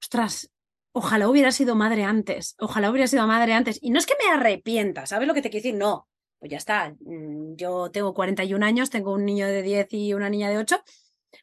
ostras, 0.00 0.50
ojalá 0.92 1.28
hubiera 1.28 1.52
sido 1.52 1.74
madre 1.74 2.04
antes, 2.04 2.56
ojalá 2.58 2.90
hubiera 2.90 3.06
sido 3.06 3.26
madre 3.26 3.52
antes. 3.52 3.78
Y 3.82 3.90
no 3.90 3.98
es 3.98 4.06
que 4.06 4.14
me 4.22 4.32
arrepienta, 4.32 5.06
¿sabes 5.06 5.28
lo 5.28 5.34
que 5.34 5.42
te 5.42 5.50
quiero 5.50 5.62
decir? 5.64 5.78
No, 5.78 6.08
pues 6.38 6.50
ya 6.50 6.58
está. 6.58 6.94
Mm, 7.00 7.56
yo 7.56 7.90
tengo 7.90 8.14
41 8.14 8.64
años, 8.64 8.90
tengo 8.90 9.12
un 9.12 9.24
niño 9.24 9.46
de 9.46 9.62
10 9.62 9.92
y 9.92 10.14
una 10.14 10.30
niña 10.30 10.50
de 10.50 10.58
8. 10.58 10.82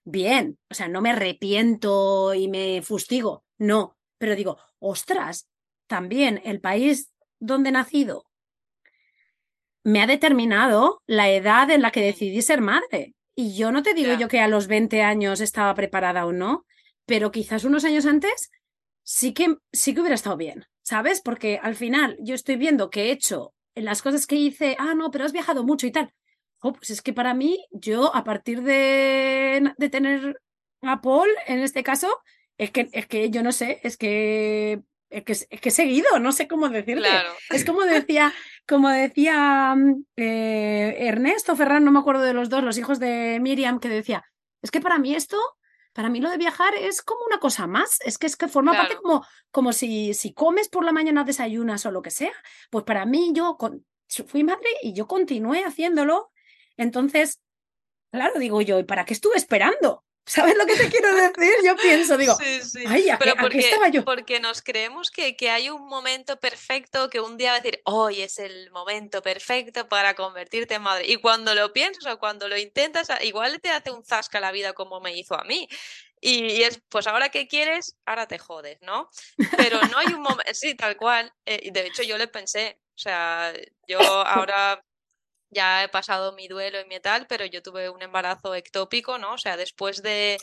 Bien, 0.04 0.58
o 0.70 0.74
sea, 0.74 0.88
no 0.88 1.02
me 1.02 1.12
arrepiento 1.12 2.34
y 2.34 2.48
me 2.48 2.82
fustigo, 2.82 3.44
no, 3.58 3.98
pero 4.18 4.36
digo, 4.36 4.58
ostras, 4.84 5.48
también 5.88 6.42
el 6.44 6.60
país 6.60 7.12
donde 7.40 7.70
he 7.70 7.72
nacido 7.72 8.26
me 9.84 10.02
ha 10.02 10.08
determinado 10.08 11.02
la 11.06 11.30
edad 11.30 11.70
en 11.70 11.82
la 11.82 11.92
que 11.92 12.02
decidí 12.02 12.42
ser 12.42 12.62
madre. 12.62 13.16
Y 13.36 13.56
yo 13.56 13.72
no 13.72 13.84
te 13.84 13.94
digo 13.94 14.14
yo 14.14 14.28
que 14.28 14.40
a 14.40 14.48
los 14.48 14.68
20 14.68 15.02
años 15.02 15.42
estaba 15.42 15.74
preparada 15.76 16.26
o 16.26 16.32
no, 16.32 16.66
pero 17.06 17.32
quizás 17.32 17.64
unos 17.64 17.84
años 17.84 18.06
antes 18.06 18.50
sí 19.04 19.34
que, 19.34 19.58
sí 19.72 19.94
que 19.94 20.02
hubiera 20.02 20.16
estado 20.16 20.38
bien, 20.38 20.66
¿sabes? 20.84 21.22
Porque 21.22 21.60
al 21.62 21.76
final 21.76 22.18
yo 22.22 22.36
estoy 22.36 22.56
viendo 22.56 22.90
que 22.90 23.06
he 23.06 23.12
hecho 23.12 23.54
las 23.76 24.02
cosas 24.02 24.28
que 24.28 24.36
hice, 24.36 24.76
ah, 24.80 24.94
no, 24.96 25.12
pero 25.12 25.26
has 25.26 25.34
viajado 25.34 25.64
mucho 25.64 25.88
y 25.88 25.92
tal. 25.92 26.14
Oh, 26.62 26.74
pues 26.74 26.92
es 26.92 27.02
que 27.02 27.12
para 27.12 27.34
mí, 27.34 27.66
yo 27.72 28.16
a 28.16 28.24
partir 28.24 28.62
de, 28.62 29.74
de 29.78 29.90
tener 29.90 30.40
a 30.82 31.02
Paul, 31.02 31.28
en 31.48 31.60
este 31.60 31.84
caso, 31.84 32.22
es 32.58 32.72
que, 32.72 32.90
es 32.92 33.08
que 33.08 33.30
yo 33.30 33.44
no 33.44 33.52
sé, 33.52 33.80
es 33.84 33.98
que 33.98 34.82
es 35.14 35.24
que, 35.24 35.32
es 35.32 35.62
que 35.62 35.70
he 35.70 35.72
seguido, 35.72 36.20
no 36.20 36.32
sé 36.32 36.48
cómo 36.48 36.70
decirte. 36.70 37.08
Es 37.52 37.66
como 37.66 37.82
decía, 37.84 38.34
como 38.68 38.90
decía 38.90 39.76
eh, 40.16 40.96
Ernesto 41.00 41.56
Ferran, 41.56 41.84
no 41.84 41.92
me 41.92 42.00
acuerdo 42.00 42.24
de 42.24 42.34
los 42.34 42.50
dos, 42.50 42.64
los 42.64 42.78
hijos 42.80 43.00
de 43.00 43.40
Miriam, 43.40 43.80
que 43.80 43.90
decía, 43.90 44.26
es 44.64 44.72
que 44.72 44.82
para 44.82 44.98
mí 44.98 45.14
esto, 45.14 45.38
para 45.94 46.10
mí 46.10 46.20
lo 46.20 46.32
de 46.32 46.38
viajar 46.38 46.74
es 46.74 47.04
como 47.04 47.24
una 47.26 47.40
cosa 47.40 47.68
más, 47.68 48.00
es 48.02 48.18
que 48.18 48.26
es 48.26 48.36
que 48.36 48.48
forma 48.48 48.74
parte 48.74 48.96
como, 48.96 49.24
como 49.52 49.72
si, 49.72 50.16
si 50.16 50.34
comes 50.34 50.68
por 50.68 50.84
la 50.84 50.92
mañana, 50.92 51.24
desayunas 51.24 51.86
o 51.86 51.92
lo 51.92 52.02
que 52.02 52.10
sea. 52.10 52.34
Pues 52.72 52.84
para 52.84 53.06
mí 53.06 53.34
yo 53.36 53.56
fui 54.26 54.44
madre 54.44 54.70
y 54.82 54.94
yo 54.94 55.08
continué 55.08 55.64
haciéndolo. 55.64 56.32
Entonces, 56.76 57.40
claro, 58.12 58.40
digo 58.40 58.62
yo, 58.62 58.80
¿y 58.80 58.84
para 58.84 59.06
qué 59.06 59.14
estuve 59.14 59.36
esperando? 59.36 60.04
¿Sabes 60.26 60.56
lo 60.58 60.66
que 60.66 60.76
te 60.76 60.90
quiero 60.90 61.14
decir? 61.16 61.54
Yo 61.66 61.76
pienso, 61.76 62.18
digo, 62.18 62.36
sí, 62.36 62.62
sí. 62.62 62.84
Ay, 62.88 63.10
Pero 63.20 63.36
porque, 63.36 63.60
estaba 63.60 63.90
yo? 63.90 64.06
porque 64.06 64.40
nos 64.40 64.62
creemos 64.62 65.12
que, 65.12 65.36
que, 65.36 65.50
hay 65.50 65.70
un 65.70 65.86
momento 65.86 66.40
perfecto 66.40 67.10
que 67.10 67.20
un 67.20 67.36
día 67.36 67.52
va 67.52 67.58
a 67.58 67.60
decir, 67.60 67.82
hoy 67.84 68.22
es 68.22 68.40
el 68.40 68.72
momento 68.72 69.22
perfecto 69.22 69.90
para 69.90 70.14
convertirte 70.14 70.76
en 70.76 70.82
madre. 70.82 71.06
Y 71.08 71.18
cuando 71.18 71.54
lo 71.54 71.74
piensas 71.74 72.06
o 72.06 72.20
cuando 72.20 72.48
lo 72.48 72.58
intentas, 72.58 73.10
igual 73.22 73.60
te 73.60 73.70
hace 73.70 73.92
un 73.92 74.06
zasca 74.06 74.40
la 74.40 74.54
vida 74.54 74.72
como 74.74 75.02
me 75.02 75.18
hizo 75.18 75.36
a 75.36 75.44
mí. 75.44 75.68
Y, 76.22 76.64
es, 76.64 76.82
pues 76.88 77.06
ahora 77.08 77.28
que 77.28 77.50
quieres, 77.50 77.98
ahora 78.06 78.26
te 78.28 78.40
jodes, 78.40 78.78
¿no? 78.82 79.10
Pero 79.58 79.82
no 79.92 79.98
hay 79.98 80.08
un 80.08 80.22
momento, 80.22 80.54
sí, 80.54 80.74
tal 80.74 80.96
cual. 80.96 81.34
Eh, 81.46 81.70
de 81.70 81.88
hecho, 81.88 82.02
yo 82.02 82.18
le 82.18 82.30
pensé, 82.30 82.80
o 82.96 82.98
sea, 82.98 83.52
yo 83.88 84.00
ahora 84.26 84.82
ya 85.54 85.84
he 85.84 85.90
pasado 85.90 86.34
mi 86.34 86.48
duelo 86.48 86.80
y 86.82 86.86
mi 86.86 87.00
tal, 87.00 87.28
pero 87.28 87.46
yo 87.46 87.62
tuve 87.62 87.90
un 87.90 88.02
embarazo 88.02 88.56
ectópico, 88.56 89.18
¿no? 89.18 89.34
O 89.34 89.38
sea, 89.38 89.58
después 89.58 90.02
de 90.02 90.38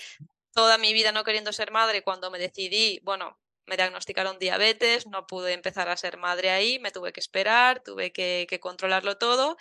toda 0.52 0.78
mi 0.78 0.92
vida 0.92 1.12
no 1.12 1.24
queriendo 1.24 1.52
ser 1.52 1.70
madre, 1.70 2.02
cuando 2.02 2.30
me 2.30 2.38
decidí, 2.38 3.00
bueno, 3.02 3.38
me 3.66 3.76
diagnosticaron 3.76 4.38
diabetes, 4.38 5.06
no 5.06 5.26
pude 5.26 5.52
empezar 5.52 5.88
a 5.88 5.96
ser 5.96 6.16
madre 6.16 6.50
ahí, 6.50 6.80
me 6.80 6.90
tuve 6.90 7.12
que 7.12 7.20
esperar, 7.20 7.82
tuve 7.84 8.12
que, 8.12 8.58
controlarlo 8.60 9.16
todo 9.16 9.56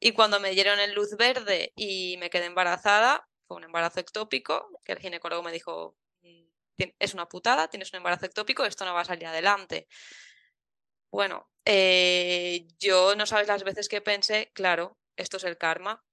y 0.00 0.12
cuando 0.12 0.40
me 0.40 0.50
dieron 0.52 0.80
el 0.80 0.94
luz 0.94 1.16
verde 1.16 1.72
y 1.76 2.16
me 2.18 2.30
quedé 2.30 2.46
embarazada, 2.46 3.28
fue 3.46 3.58
un 3.58 3.64
embarazo 3.64 4.00
ectópico, 4.00 4.80
que 4.84 4.92
el 4.92 4.98
ginecólogo 4.98 5.42
me 5.42 5.52
dijo, 5.52 5.94
mm, 6.22 6.44
es 6.98 7.14
una 7.14 7.28
putada, 7.28 7.68
tienes 7.68 7.92
un 7.92 7.98
embarazo 7.98 8.26
ectópico, 8.26 8.64
esto 8.64 8.86
no 8.86 8.94
va 8.94 9.02
a 9.02 9.04
salir 9.04 9.26
adelante. 9.26 9.86
Bueno, 11.10 11.48
eh, 11.64 12.66
yo 12.78 13.14
no 13.16 13.26
sabes 13.26 13.48
las 13.48 13.64
veces 13.64 13.88
que 13.88 14.00
pensé, 14.00 14.50
claro, 14.54 14.98
esto 15.16 15.36
es 15.36 15.44
el 15.44 15.58
karma. 15.58 16.04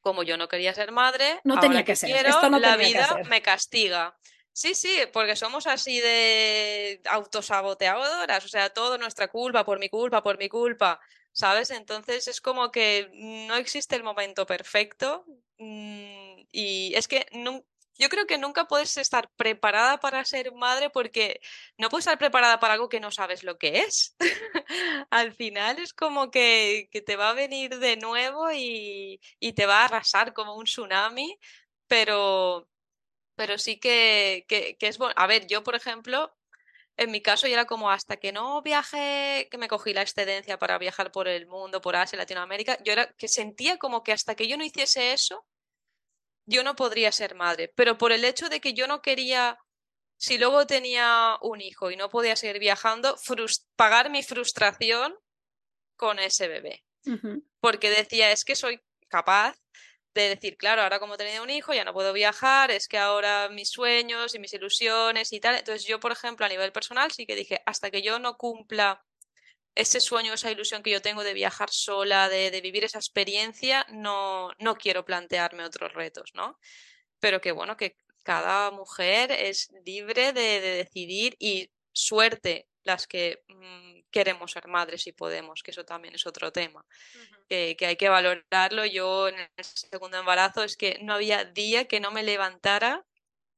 Como 0.00 0.22
yo 0.22 0.36
no 0.36 0.48
quería 0.48 0.74
ser 0.74 0.92
madre, 0.92 1.40
no 1.44 1.58
tenía 1.58 1.82
que, 1.82 1.96
ser. 1.96 2.10
Quiero, 2.10 2.50
la 2.58 2.76
vida 2.76 3.22
me 3.28 3.40
castiga. 3.40 4.16
Sí, 4.52 4.74
sí, 4.74 4.98
porque 5.12 5.34
somos 5.34 5.66
así 5.66 5.98
de 5.98 7.00
autosaboteadoras, 7.06 8.44
o 8.44 8.48
sea, 8.48 8.70
todo 8.70 8.98
nuestra 8.98 9.28
culpa, 9.28 9.64
por 9.64 9.80
mi 9.80 9.88
culpa, 9.88 10.22
por 10.22 10.38
mi 10.38 10.48
culpa, 10.48 11.00
¿sabes? 11.32 11.70
Entonces 11.70 12.28
es 12.28 12.40
como 12.40 12.70
que 12.70 13.10
no 13.14 13.56
existe 13.56 13.96
el 13.96 14.04
momento 14.04 14.46
perfecto 14.46 15.24
mm, 15.58 16.42
y 16.52 16.92
es 16.94 17.08
que 17.08 17.26
no, 17.32 17.64
yo 17.98 18.08
creo 18.08 18.26
que 18.26 18.38
nunca 18.38 18.66
puedes 18.66 18.96
estar 18.96 19.30
preparada 19.36 19.98
para 19.98 20.24
ser 20.24 20.52
madre 20.52 20.90
porque 20.90 21.40
no 21.78 21.88
puedes 21.88 22.06
estar 22.06 22.18
preparada 22.18 22.58
para 22.60 22.74
algo 22.74 22.88
que 22.88 23.00
no 23.00 23.10
sabes 23.10 23.44
lo 23.44 23.58
que 23.58 23.80
es. 23.80 24.16
Al 25.10 25.32
final 25.34 25.78
es 25.78 25.92
como 25.92 26.30
que, 26.30 26.88
te 27.06 27.16
va 27.16 27.30
a 27.30 27.34
venir 27.34 27.78
de 27.78 27.96
nuevo 27.96 28.50
y, 28.52 29.20
te 29.54 29.66
va 29.66 29.82
a 29.82 29.84
arrasar 29.86 30.32
como 30.34 30.56
un 30.56 30.64
tsunami, 30.64 31.38
pero, 31.86 32.68
pero 33.36 33.58
sí 33.58 33.78
que, 33.78 34.44
que, 34.48 34.76
es 34.80 34.98
bueno. 34.98 35.14
A 35.16 35.26
ver, 35.26 35.46
yo, 35.46 35.62
por 35.62 35.74
ejemplo, 35.76 36.36
en 36.96 37.10
mi 37.10 37.20
caso 37.22 37.46
ya 37.46 37.54
era 37.54 37.66
como 37.66 37.90
hasta 37.90 38.16
que 38.18 38.32
no 38.32 38.62
viaje, 38.62 39.48
que 39.50 39.58
me 39.58 39.68
cogí 39.68 39.92
la 39.94 40.02
excedencia 40.02 40.58
para 40.58 40.78
viajar 40.78 41.12
por 41.12 41.28
el 41.28 41.46
mundo, 41.46 41.80
por 41.80 41.96
Asia, 41.96 42.18
Latinoamérica, 42.18 42.78
yo 42.84 42.92
era 42.92 43.12
que 43.14 43.28
sentía 43.28 43.78
como 43.78 44.02
que 44.02 44.12
hasta 44.12 44.34
que 44.34 44.48
yo 44.48 44.56
no 44.56 44.64
hiciese 44.64 45.12
eso, 45.12 45.46
yo 46.46 46.62
no 46.62 46.76
podría 46.76 47.12
ser 47.12 47.34
madre, 47.34 47.72
pero 47.74 47.98
por 47.98 48.12
el 48.12 48.24
hecho 48.24 48.48
de 48.48 48.60
que 48.60 48.74
yo 48.74 48.86
no 48.86 49.02
quería, 49.02 49.58
si 50.16 50.38
luego 50.38 50.66
tenía 50.66 51.36
un 51.42 51.60
hijo 51.60 51.90
y 51.90 51.96
no 51.96 52.08
podía 52.08 52.36
seguir 52.36 52.58
viajando, 52.58 53.16
pagar 53.76 54.10
mi 54.10 54.22
frustración 54.22 55.14
con 55.96 56.18
ese 56.18 56.48
bebé. 56.48 56.84
Porque 57.60 57.90
decía, 57.90 58.30
es 58.30 58.44
que 58.44 58.56
soy 58.56 58.80
capaz 59.08 59.56
de 60.14 60.28
decir, 60.28 60.56
claro, 60.56 60.82
ahora 60.82 61.00
como 61.00 61.14
he 61.14 61.18
tenido 61.18 61.42
un 61.42 61.50
hijo 61.50 61.74
ya 61.74 61.84
no 61.84 61.92
puedo 61.92 62.12
viajar, 62.12 62.70
es 62.70 62.86
que 62.86 62.98
ahora 62.98 63.48
mis 63.48 63.70
sueños 63.70 64.34
y 64.34 64.38
mis 64.38 64.52
ilusiones 64.52 65.32
y 65.32 65.40
tal. 65.40 65.56
Entonces 65.56 65.84
yo, 65.86 65.98
por 65.98 66.12
ejemplo, 66.12 66.46
a 66.46 66.48
nivel 66.48 66.72
personal 66.72 67.10
sí 67.10 67.26
que 67.26 67.34
dije, 67.34 67.62
hasta 67.66 67.90
que 67.90 68.00
yo 68.00 68.18
no 68.18 68.36
cumpla 68.36 69.04
ese 69.74 70.00
sueño, 70.00 70.32
esa 70.34 70.50
ilusión 70.50 70.82
que 70.82 70.90
yo 70.90 71.02
tengo 71.02 71.24
de 71.24 71.34
viajar 71.34 71.70
sola, 71.70 72.28
de, 72.28 72.50
de 72.50 72.60
vivir 72.60 72.84
esa 72.84 72.98
experiencia, 72.98 73.86
no, 73.90 74.50
no 74.58 74.76
quiero 74.76 75.04
plantearme 75.04 75.64
otros 75.64 75.92
retos, 75.92 76.30
¿no? 76.34 76.58
Pero 77.20 77.40
que 77.40 77.52
bueno, 77.52 77.76
que 77.76 77.96
cada 78.22 78.70
mujer 78.70 79.30
es 79.32 79.70
libre 79.84 80.32
de, 80.32 80.60
de 80.60 80.76
decidir 80.76 81.36
y 81.38 81.70
suerte 81.92 82.68
las 82.84 83.06
que 83.06 83.42
mm, 83.48 84.10
queremos 84.10 84.52
ser 84.52 84.68
madres 84.68 85.06
y 85.06 85.12
podemos, 85.12 85.62
que 85.62 85.70
eso 85.72 85.84
también 85.84 86.14
es 86.14 86.26
otro 86.26 86.52
tema, 86.52 86.84
que, 87.48 87.76
hay 87.80 87.96
que 87.96 88.08
valorarlo. 88.08 88.84
Yo 88.84 89.28
en 89.28 89.36
el 89.38 89.64
segundo 89.64 90.18
embarazo 90.18 90.62
es 90.62 90.76
que 90.76 90.98
no 91.02 91.14
había 91.14 91.44
día 91.44 91.86
que 91.86 92.00
no 92.00 92.10
me 92.10 92.22
levantara 92.22 93.04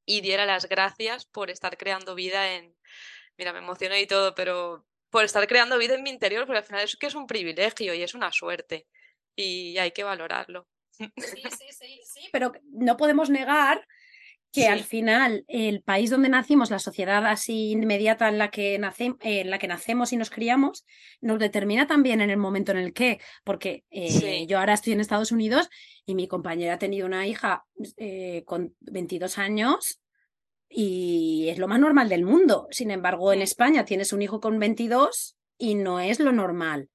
y 0.07 0.21
diera 0.21 0.47
las 0.47 0.69
gracias 0.69 1.27
por 1.27 1.51
estar 1.51 1.77
creando 1.77 2.15
vida 2.15 2.55
en... 2.55 2.75
Mira, 3.37 3.53
me 3.53 3.59
emocioné 3.59 4.01
y 4.01 4.07
todo, 4.07 4.35
pero 4.35 4.87
por 5.11 5.25
estar 5.25 5.47
creando 5.47 5.79
vida 5.79 5.95
en 5.95 6.03
mi 6.03 6.11
interior, 6.11 6.47
porque 6.47 6.59
al 6.59 6.65
final 6.65 6.85
es 6.85 6.97
que 6.97 7.07
es 7.07 7.15
un 7.15 7.27
privilegio 7.27 7.95
y 7.95 8.03
es 8.03 8.15
una 8.15 8.33
suerte 8.33 8.87
y 9.35 9.79
hay 9.79 9.93
que 9.93 10.05
valorarlo. 10.05 10.67
Sí, 10.91 11.11
sí, 11.17 11.67
sí, 11.71 12.01
sí, 12.05 12.29
pero 12.33 12.53
no 12.73 12.97
podemos 12.97 13.31
negar 13.31 13.87
que 14.53 14.69
al 14.69 14.85
final 14.85 15.45
el 15.49 15.83
país 15.83 16.09
donde 16.09 16.31
nacimos, 16.31 16.71
la 16.71 16.79
sociedad 16.79 17.27
así 17.27 17.73
inmediata 17.73 18.27
en 18.29 18.39
la, 18.39 18.51
que 18.51 18.79
nace, 18.79 19.15
en 19.21 19.51
la 19.51 19.59
que 19.59 19.69
nacemos 19.69 20.15
y 20.15 20.17
nos 20.17 20.31
criamos, 20.31 20.87
nos 21.21 21.39
determina 21.39 21.87
también 21.87 22.23
en 22.23 22.31
el 22.31 22.39
momento 22.39 22.73
en 22.73 22.79
el 22.79 22.95
que, 22.95 23.21
porque 23.45 23.85
eh, 23.91 24.47
yo 24.47 24.59
ahora 24.59 24.73
estoy 24.73 24.95
en 24.95 25.01
Estados 25.01 25.31
Unidos 25.31 25.69
y 26.07 26.15
mi 26.15 26.27
compañera 26.27 26.75
ha 26.75 26.79
tenido 26.79 27.07
una 27.07 27.27
hija 27.27 27.67
eh, 27.99 28.45
con 28.47 28.75
22 28.81 29.37
años 29.37 30.01
y 30.69 31.49
es 31.49 31.59
lo 31.59 31.69
más 31.69 31.81
normal 31.81 32.09
del 32.09 32.25
mundo. 32.25 32.69
Sin 32.71 32.91
embargo, 32.91 33.33
en 33.33 33.43
España 33.43 33.85
tienes 33.85 34.13
un 34.13 34.23
hijo 34.23 34.41
con 34.41 34.59
22 34.59 35.37
y 35.59 35.75
no 35.75 36.01
es 36.01 36.21
lo 36.21 36.33
normal. 36.33 36.89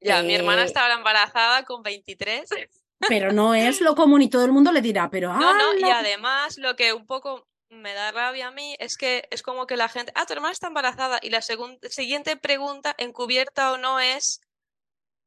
Ya, 0.00 0.22
mi 0.22 0.34
hermana 0.34 0.62
eh, 0.62 0.66
estaba 0.66 0.94
embarazada 0.94 1.64
con 1.64 1.82
23 1.82 2.48
pero 3.08 3.32
no 3.32 3.54
es 3.54 3.80
lo 3.80 3.94
común 3.94 4.22
y 4.22 4.30
todo 4.30 4.44
el 4.44 4.52
mundo 4.52 4.72
le 4.72 4.80
dirá, 4.80 5.08
pero 5.10 5.32
No, 5.32 5.54
no, 5.54 5.78
y 5.78 5.90
además 5.90 6.58
lo 6.58 6.74
que 6.74 6.92
un 6.92 7.06
poco 7.06 7.46
me 7.70 7.92
da 7.94 8.10
rabia 8.12 8.48
a 8.48 8.50
mí 8.50 8.76
es 8.78 8.96
que 8.96 9.28
es 9.30 9.42
como 9.42 9.66
que 9.66 9.76
la 9.76 9.88
gente, 9.88 10.12
ah, 10.14 10.26
tu 10.26 10.32
hermana 10.32 10.52
está 10.52 10.68
embarazada 10.68 11.18
y 11.22 11.30
la 11.30 11.42
siguiente 11.42 12.36
pregunta, 12.36 12.94
encubierta 12.98 13.72
o 13.72 13.78
no, 13.78 14.00
es 14.00 14.40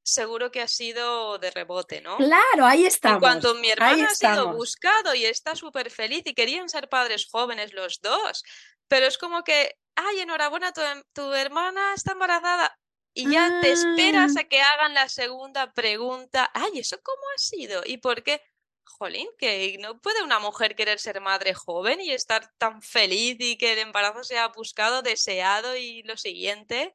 seguro 0.03 0.51
que 0.51 0.61
ha 0.61 0.67
sido 0.67 1.37
de 1.37 1.51
rebote, 1.51 2.01
¿no? 2.01 2.17
Claro, 2.17 2.65
ahí 2.65 2.85
está. 2.85 3.11
En 3.11 3.19
cuanto 3.19 3.55
mi 3.55 3.69
hermana 3.69 4.07
ha 4.09 4.15
sido 4.15 4.53
buscado 4.53 5.13
y 5.13 5.25
está 5.25 5.55
súper 5.55 5.91
feliz 5.91 6.23
y 6.25 6.33
querían 6.33 6.69
ser 6.69 6.89
padres 6.89 7.27
jóvenes 7.31 7.73
los 7.73 8.01
dos, 8.01 8.43
pero 8.87 9.05
es 9.05 9.17
como 9.17 9.43
que, 9.43 9.77
ay, 9.95 10.19
enhorabuena, 10.19 10.71
tu, 10.71 10.81
tu 11.13 11.33
hermana 11.33 11.93
está 11.95 12.13
embarazada 12.13 12.77
y 13.13 13.29
ya 13.29 13.59
te 13.61 13.71
esperas 13.71 14.37
ah. 14.37 14.41
a 14.41 14.43
que 14.45 14.61
hagan 14.61 14.93
la 14.93 15.09
segunda 15.09 15.73
pregunta. 15.73 16.49
Ay, 16.53 16.79
¿eso 16.79 16.97
cómo 17.03 17.21
ha 17.35 17.37
sido? 17.37 17.81
¿Y 17.85 17.97
por 17.97 18.23
qué? 18.23 18.41
Jolín, 18.83 19.27
que 19.37 19.77
no 19.79 19.99
puede 19.99 20.23
una 20.23 20.39
mujer 20.39 20.75
querer 20.75 20.99
ser 20.99 21.21
madre 21.21 21.53
joven 21.53 22.01
y 22.01 22.11
estar 22.11 22.51
tan 22.57 22.81
feliz 22.81 23.37
y 23.39 23.57
que 23.57 23.73
el 23.73 23.79
embarazo 23.79 24.23
sea 24.23 24.47
buscado, 24.49 25.01
deseado 25.01 25.75
y 25.75 26.03
lo 26.03 26.17
siguiente. 26.17 26.93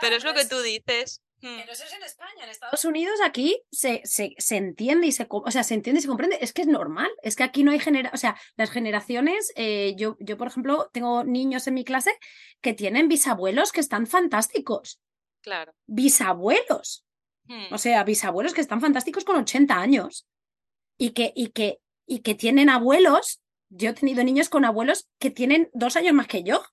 Pero, 0.00 0.16
es 0.16 0.24
lo 0.24 0.34
que 0.34 0.46
tú 0.46 0.60
dices. 0.60 1.22
Hmm. 1.44 1.58
Pero 1.58 1.72
eso 1.72 1.84
es 1.84 1.92
en 1.92 2.02
España, 2.02 2.44
en 2.44 2.48
Estados 2.48 2.84
Unidos 2.84 3.20
aquí 3.22 3.60
se, 3.70 4.00
se, 4.04 4.34
se, 4.38 4.56
entiende 4.56 5.06
y 5.06 5.12
se, 5.12 5.26
o 5.28 5.50
sea, 5.50 5.62
se 5.62 5.74
entiende 5.74 5.98
y 5.98 6.02
se 6.02 6.08
comprende, 6.08 6.38
es 6.40 6.54
que 6.54 6.62
es 6.62 6.68
normal, 6.68 7.10
es 7.22 7.36
que 7.36 7.42
aquí 7.42 7.64
no 7.64 7.70
hay 7.70 7.80
genera, 7.80 8.10
o 8.14 8.16
sea, 8.16 8.36
las 8.56 8.70
generaciones, 8.70 9.52
eh, 9.56 9.94
yo, 9.98 10.16
yo 10.20 10.38
por 10.38 10.48
ejemplo 10.48 10.88
tengo 10.92 11.22
niños 11.22 11.66
en 11.66 11.74
mi 11.74 11.84
clase 11.84 12.12
que 12.62 12.72
tienen 12.72 13.08
bisabuelos 13.08 13.72
que 13.72 13.80
están 13.80 14.06
fantásticos, 14.06 15.00
Claro. 15.44 15.74
Bisabuelos. 15.86 17.04
Hmm. 17.44 17.72
O 17.72 17.76
sea, 17.76 18.02
bisabuelos 18.02 18.54
que 18.54 18.62
están 18.62 18.80
fantásticos 18.80 19.24
con 19.24 19.36
80 19.36 19.78
años 19.78 20.26
y 20.96 21.10
que, 21.10 21.32
y 21.36 21.48
que, 21.48 21.80
y 22.06 22.20
que 22.20 22.34
tienen 22.34 22.70
abuelos. 22.70 23.42
Yo 23.68 23.90
he 23.90 23.92
tenido 23.92 24.24
niños 24.24 24.48
con 24.48 24.64
abuelos 24.64 25.06
que 25.18 25.30
tienen 25.30 25.68
dos 25.74 25.96
años 25.96 26.14
más 26.14 26.28
que 26.28 26.42
yo. 26.42 26.64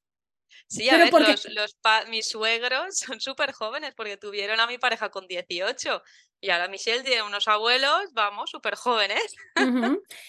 Sí, 0.72 0.90
a 0.90 0.96
ver, 0.96 1.12
los, 1.12 1.46
los 1.50 1.78
mis 2.08 2.30
suegros 2.30 2.98
son 2.98 3.20
súper 3.20 3.52
jóvenes 3.52 3.94
porque 3.94 4.16
tuvieron 4.16 4.62
a 4.62 4.68
mi 4.68 4.78
pareja 4.78 5.10
con 5.10 5.28
18 5.28 6.02
y 6.40 6.50
ahora 6.50 6.70
Michelle 6.70 7.04
tiene 7.04 7.24
unos 7.24 7.50
abuelos, 7.50 8.14
vamos, 8.14 8.50
súper 8.50 8.76
jóvenes. 8.76 9.36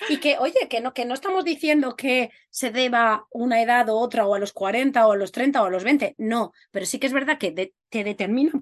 Y 0.09 0.17
que, 0.19 0.39
oye, 0.39 0.67
que 0.69 0.81
no, 0.81 0.93
que 0.93 1.05
no 1.05 1.15
estamos 1.15 1.45
diciendo 1.45 1.95
que 1.95 2.31
se 2.51 2.71
deba 2.71 3.27
una 3.31 3.63
edad 3.63 3.89
u 3.89 3.95
otra 3.95 4.27
o 4.27 4.35
a 4.35 4.41
los 4.41 4.53
40 4.53 5.07
o 5.07 5.13
a 5.13 5.17
los 5.17 5.31
30 5.31 5.63
o 5.63 5.67
a 5.67 5.71
los 5.71 5.85
20, 5.85 6.17
no, 6.19 6.53
pero 6.73 6.87
sí 6.87 6.99
que 6.99 7.07
es 7.07 7.13
verdad 7.13 7.39
que 7.39 7.73
te 7.89 8.05
determina 8.05 8.53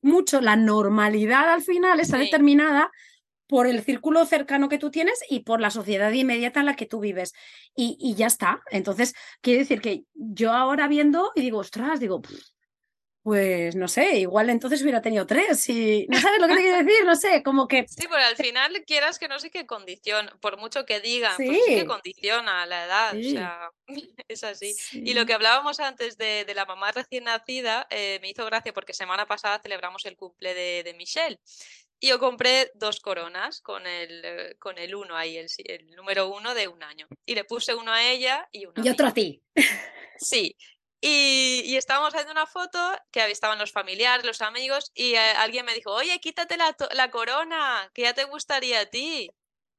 mucho 0.00 0.40
la 0.40 0.56
normalidad 0.56 1.52
al 1.52 1.62
final, 1.62 2.00
está 2.00 2.16
determinada 2.16 2.90
por 3.48 3.66
el 3.66 3.82
círculo 3.82 4.24
cercano 4.24 4.68
que 4.68 4.78
tú 4.78 4.90
tienes 4.90 5.18
y 5.28 5.40
por 5.40 5.60
la 5.60 5.70
sociedad 5.70 6.12
inmediata 6.12 6.60
en 6.60 6.66
la 6.66 6.76
que 6.76 6.86
tú 6.86 7.00
vives. 7.00 7.32
Y, 7.74 7.96
y 8.00 8.14
ya 8.14 8.26
está. 8.26 8.62
Entonces, 8.70 9.14
quiere 9.40 9.60
decir 9.60 9.80
que 9.80 10.04
yo 10.14 10.52
ahora 10.52 10.86
viendo 10.86 11.32
y 11.34 11.40
digo, 11.40 11.58
ostras, 11.58 11.98
digo, 11.98 12.22
pues 13.28 13.76
no 13.76 13.88
sé, 13.88 14.20
igual 14.20 14.48
entonces 14.48 14.80
hubiera 14.80 15.02
tenido 15.02 15.26
tres 15.26 15.68
y 15.68 16.06
no 16.08 16.18
sabes 16.18 16.40
lo 16.40 16.48
que 16.48 16.54
te 16.54 16.62
quiero 16.62 16.78
decir, 16.78 17.04
no 17.04 17.14
sé, 17.14 17.42
como 17.42 17.68
que... 17.68 17.84
Sí, 17.86 18.06
pero 18.08 18.24
al 18.24 18.36
final 18.36 18.82
quieras 18.86 19.18
que 19.18 19.28
no 19.28 19.38
sé 19.38 19.50
qué 19.50 19.66
condición, 19.66 20.30
por 20.40 20.56
mucho 20.56 20.86
que 20.86 21.00
digan, 21.00 21.36
pues 21.36 21.48
sí. 21.50 21.62
pues 21.66 21.80
que 21.80 21.86
condiciona 21.86 22.64
la 22.64 22.84
edad, 22.86 23.16
o 23.18 23.22
sea, 23.22 23.70
es 24.28 24.44
así. 24.44 24.74
Y 24.92 25.12
lo 25.12 25.26
que 25.26 25.34
hablábamos 25.34 25.78
antes 25.78 26.16
de, 26.16 26.46
de 26.46 26.54
la 26.54 26.64
mamá 26.64 26.90
recién 26.92 27.24
nacida, 27.24 27.86
eh, 27.90 28.18
me 28.22 28.30
hizo 28.30 28.46
gracia 28.46 28.72
porque 28.72 28.94
semana 28.94 29.26
pasada 29.26 29.58
celebramos 29.58 30.06
el 30.06 30.16
cumple 30.16 30.54
de, 30.54 30.82
de 30.82 30.94
Michelle. 30.94 31.38
Y 32.00 32.08
yo 32.08 32.18
compré 32.18 32.70
dos 32.74 33.00
coronas 33.00 33.60
con 33.60 33.86
el, 33.86 34.24
eh, 34.24 34.56
con 34.58 34.78
el 34.78 34.94
uno 34.94 35.16
ahí, 35.16 35.36
el, 35.36 35.48
el 35.64 35.90
número 35.96 36.28
uno 36.28 36.54
de 36.54 36.68
un 36.68 36.82
año. 36.82 37.08
Y 37.26 37.34
le 37.34 37.44
puse 37.44 37.74
uno 37.74 37.92
a 37.92 38.04
ella 38.04 38.48
y 38.52 38.66
uno 38.66 38.74
a 38.82 38.86
Y 38.86 38.88
otro 38.88 39.08
a 39.08 39.14
ti. 39.14 39.42
Sí, 40.20 40.56
y, 41.00 41.76
estábamos 41.76 42.12
haciendo 42.12 42.32
una 42.32 42.46
foto 42.46 42.78
que 43.12 43.30
estaban 43.30 43.58
los 43.58 43.70
familiares, 43.70 44.26
los 44.26 44.42
amigos, 44.42 44.90
y 44.94 45.14
eh, 45.14 45.18
alguien 45.18 45.64
me 45.64 45.74
dijo, 45.74 45.92
oye, 45.92 46.18
quítate 46.18 46.56
la, 46.56 46.74
la, 46.92 47.10
corona, 47.10 47.88
que 47.94 48.02
ya 48.02 48.14
te 48.14 48.24
gustaría 48.24 48.80
a 48.80 48.86
ti 48.86 49.30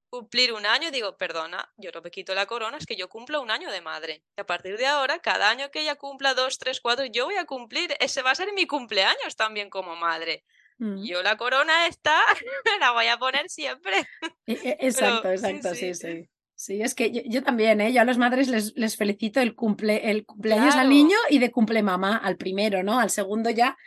cumplir 0.10 0.54
un 0.54 0.66
año. 0.66 0.88
Y 0.88 0.92
digo, 0.92 1.18
perdona, 1.18 1.70
yo 1.76 1.92
no 1.94 2.02
me 2.02 2.10
quito 2.10 2.34
la 2.34 2.46
corona, 2.46 2.78
es 2.78 2.86
que 2.86 2.96
yo 2.96 3.10
cumplo 3.10 3.42
un 3.42 3.52
año 3.52 3.70
de 3.70 3.82
madre. 3.82 4.24
Y 4.38 4.42
a 4.42 4.46
partir 4.46 4.78
de 4.78 4.88
ahora, 4.88 5.20
cada 5.20 5.50
año 5.50 5.70
que 5.72 5.82
ella 5.82 5.96
cumpla 5.96 6.34
dos, 6.34 6.58
tres, 6.58 6.80
cuatro, 6.80 7.06
yo 7.06 7.26
voy 7.26 7.36
a 7.36 7.46
cumplir, 7.46 7.96
ese 8.00 8.22
va 8.22 8.32
a 8.32 8.36
ser 8.36 8.54
mi 8.54 8.66
cumpleaños 8.66 9.36
también 9.36 9.70
como 9.70 9.98
madre. 9.98 10.46
Mm. 10.80 11.04
Yo 11.04 11.22
la 11.22 11.38
corona 11.38 11.88
esta 11.88 12.18
la 12.80 12.92
voy 12.92 13.08
a 13.08 13.18
poner 13.18 13.50
siempre. 13.50 14.08
E, 14.46 14.54
e, 14.54 14.78
exacto, 14.88 15.30
exacto, 15.30 15.76
sí. 15.76 15.94
sí. 15.94 16.30
Sí, 16.56 16.82
es 16.82 16.94
que 16.94 17.24
yo, 17.26 17.42
también, 17.42 17.80
¿eh? 17.80 17.94
Yo 17.94 18.02
a 18.02 18.06
las 18.06 18.18
madres 18.18 18.50
les, 18.50 18.76
les 18.76 18.98
felicito 18.98 19.40
el, 19.40 19.56
cumple, 19.56 20.12
el 20.12 20.26
cumpleaños 20.26 20.76
al 20.76 20.90
niño 20.90 21.18
y 21.30 21.40
de 21.40 21.52
cumple 21.52 21.82
mamá 21.82 22.18
al 22.18 22.36
primero, 22.36 22.84
¿no? 22.84 23.00
Al 23.00 23.12
segundo 23.12 23.50
ya, 23.50 23.78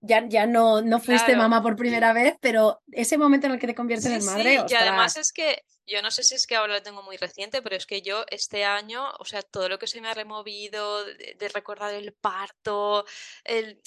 ya, 0.00 0.26
ya 0.28 0.44
no, 0.44 0.82
no 0.82 0.98
fuiste 0.98 1.36
mamá 1.36 1.62
por 1.62 1.76
primera 1.76 2.12
vez, 2.12 2.34
pero 2.40 2.82
ese 2.90 3.18
momento 3.18 3.46
en 3.46 3.52
el 3.52 3.60
que 3.60 3.68
te 3.68 3.74
conviertes 3.76 4.10
en 4.10 4.24
madre. 4.24 4.58
Sí, 4.66 4.74
y 4.74 4.74
además 4.74 5.16
es 5.16 5.32
que 5.32 5.62
yo 5.86 6.02
no 6.02 6.10
sé 6.10 6.22
si 6.22 6.34
es 6.34 6.46
que 6.46 6.56
ahora 6.56 6.74
lo 6.74 6.82
tengo 6.82 7.04
muy 7.04 7.16
reciente, 7.16 7.62
pero 7.62 7.76
es 7.76 7.86
que 7.86 8.02
yo 8.02 8.24
este 8.30 8.64
año, 8.64 9.10
o 9.20 9.24
sea, 9.24 9.42
todo 9.42 9.68
lo 9.68 9.78
que 9.78 9.86
se 9.86 10.00
me 10.00 10.08
ha 10.08 10.14
removido 10.14 11.04
de, 11.04 11.50
recordar 11.54 11.94
el 11.94 12.12
parto, 12.12 13.04
el, 13.44 13.80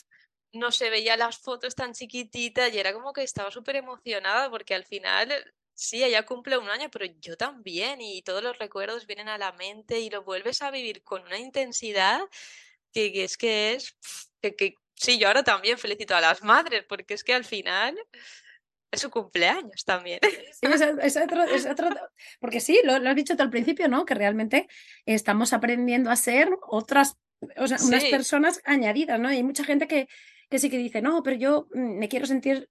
no 0.54 0.72
se 0.72 0.90
veía 0.90 1.18
las 1.18 1.38
fotos 1.38 1.76
tan 1.76 1.94
chiquititas 1.94 2.74
y 2.74 2.80
era 2.80 2.94
como 2.94 3.14
que 3.14 3.24
estaba 3.24 3.52
súper 3.52 3.78
emocionada 3.78 4.50
porque 4.50 4.76
al 4.76 4.86
final 4.86 5.32
Sí, 5.82 6.04
ella 6.04 6.28
cumple 6.28 6.60
un 6.60 6.70
año, 6.70 6.90
pero 6.92 7.06
yo 7.22 7.36
también, 7.38 8.02
y 8.02 8.22
todos 8.22 8.44
los 8.44 8.56
recuerdos 8.60 9.08
vienen 9.08 9.30
a 9.30 9.40
la 9.40 9.52
mente 9.54 10.00
y 10.00 10.12
lo 10.12 10.24
vuelves 10.24 10.62
a 10.62 10.70
vivir 10.70 11.02
con 11.02 11.24
una 11.24 11.40
intensidad 11.40 12.22
que, 12.94 13.24
es 13.24 13.36
que 13.36 13.74
es, 13.74 13.98
que, 14.42 14.76
sí, 14.94 15.18
yo 15.18 15.28
ahora 15.28 15.44
también 15.44 15.80
felicito 15.80 16.16
a 16.16 16.22
las 16.22 16.44
madres, 16.44 16.86
porque 16.88 17.16
es 17.16 17.24
que 17.24 17.34
al 17.34 17.46
final 17.46 17.98
es 18.92 19.02
su 19.02 19.10
cumpleaños 19.10 19.84
también. 19.84 20.20
Sí, 20.54 20.68
es, 21.02 21.18
otro, 21.18 21.44
es 21.46 21.66
otro, 21.66 21.90
porque 22.40 22.60
sí, 22.60 22.80
lo, 22.84 22.94
has 22.94 23.16
dicho 23.16 23.36
tú 23.36 23.42
al 23.42 23.50
principio, 23.50 23.88
¿no? 23.88 24.06
Que 24.06 24.14
realmente 24.14 24.68
estamos 25.08 25.52
aprendiendo 25.52 26.12
a 26.12 26.16
ser 26.16 26.50
otras, 26.62 27.18
o 27.58 27.68
sea, 27.68 27.78
unas 27.84 28.04
personas 28.06 28.62
añadidas, 28.66 29.20
¿no? 29.20 29.32
Y 29.34 29.38
hay 29.38 29.44
mucha 29.44 29.64
gente 29.64 29.88
que, 29.88 30.08
que 30.52 30.60
sí 30.60 30.70
que 30.70 30.78
dice, 30.78 31.02
no, 31.02 31.24
pero 31.24 31.38
yo 31.38 31.68
mm, 31.74 31.98
me 31.98 32.10
quiero 32.10 32.28
sentir 32.28 32.70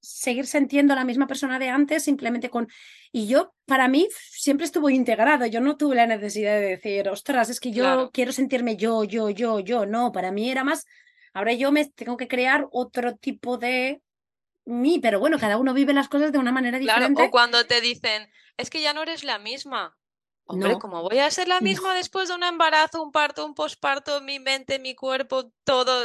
seguir 0.00 0.46
sintiendo 0.46 0.94
la 0.94 1.04
misma 1.04 1.26
persona 1.26 1.58
de 1.58 1.68
antes 1.68 2.04
simplemente 2.04 2.48
con... 2.48 2.68
Y 3.12 3.26
yo, 3.26 3.52
para 3.66 3.88
mí, 3.88 4.08
siempre 4.30 4.64
estuvo 4.64 4.88
integrado. 4.90 5.44
Yo 5.46 5.60
no 5.60 5.76
tuve 5.76 5.96
la 5.96 6.06
necesidad 6.06 6.54
de 6.54 6.76
decir, 6.76 7.08
ostras, 7.08 7.50
es 7.50 7.60
que 7.60 7.72
yo 7.72 8.10
quiero 8.12 8.32
sentirme 8.32 8.76
yo, 8.76 9.04
yo, 9.04 9.28
yo, 9.28 9.60
yo. 9.60 9.86
No, 9.86 10.10
para 10.12 10.30
mí 10.32 10.50
era 10.50 10.64
más, 10.64 10.86
ahora 11.34 11.52
yo 11.52 11.72
me 11.72 11.84
tengo 11.84 12.16
que 12.16 12.28
crear 12.28 12.66
otro 12.70 13.16
tipo 13.16 13.58
de 13.58 14.00
mí, 14.64 14.98
pero 15.00 15.20
bueno, 15.20 15.38
cada 15.38 15.58
uno 15.58 15.74
vive 15.74 15.92
las 15.92 16.08
cosas 16.08 16.32
de 16.32 16.38
una 16.38 16.52
manera 16.52 16.78
Claro, 16.78 17.00
diferente. 17.00 17.22
o 17.24 17.30
cuando 17.30 17.66
te 17.66 17.80
dicen, 17.80 18.30
es 18.56 18.70
que 18.70 18.80
ya 18.80 18.94
no 18.94 19.02
eres 19.02 19.24
la 19.24 19.38
misma. 19.38 19.96
Hombre, 20.46 20.72
No, 20.72 20.78
¿cómo 20.78 21.02
voy 21.02 21.18
a 21.18 21.30
ser 21.30 21.48
la 21.48 21.56
no. 21.60 21.64
misma 21.64 21.94
después 21.94 22.28
de 22.28 22.34
un 22.36 22.44
embarazo, 22.44 23.02
un 23.02 23.12
parto, 23.12 23.44
un 23.44 23.54
posparto, 23.54 24.20
mi 24.22 24.38
mente, 24.38 24.78
mi 24.78 24.94
cuerpo, 24.94 25.52
todo? 25.64 26.04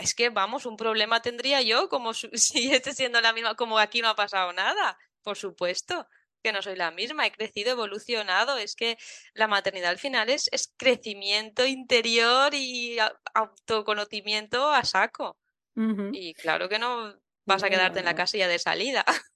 Es 0.00 0.14
que, 0.14 0.30
vamos, 0.30 0.66
un 0.66 0.76
problema 0.76 1.22
tendría 1.22 1.62
yo 1.62 1.88
como 1.88 2.12
si 2.14 2.72
esté 2.72 2.94
siendo 2.94 3.20
la 3.20 3.32
misma, 3.32 3.54
como 3.54 3.78
aquí 3.78 4.00
no 4.02 4.08
ha 4.08 4.16
pasado 4.16 4.52
nada. 4.52 4.98
Por 5.22 5.36
supuesto 5.36 6.06
que 6.42 6.52
no 6.52 6.62
soy 6.62 6.74
la 6.76 6.90
misma, 6.90 7.26
he 7.26 7.32
crecido, 7.32 7.72
evolucionado. 7.72 8.56
Es 8.56 8.74
que 8.74 8.96
la 9.34 9.46
maternidad 9.46 9.90
al 9.90 9.98
final 9.98 10.30
es, 10.30 10.48
es 10.52 10.72
crecimiento 10.76 11.66
interior 11.66 12.54
y 12.54 12.98
autoconocimiento 13.34 14.70
a 14.70 14.84
saco. 14.84 15.36
Y 16.12 16.34
claro 16.34 16.68
que 16.68 16.78
no 16.78 17.14
vas 17.46 17.62
a 17.62 17.70
quedarte 17.70 18.00
en 18.00 18.04
la 18.04 18.14
casilla 18.14 18.48
de 18.48 18.58
salida. 18.58 19.04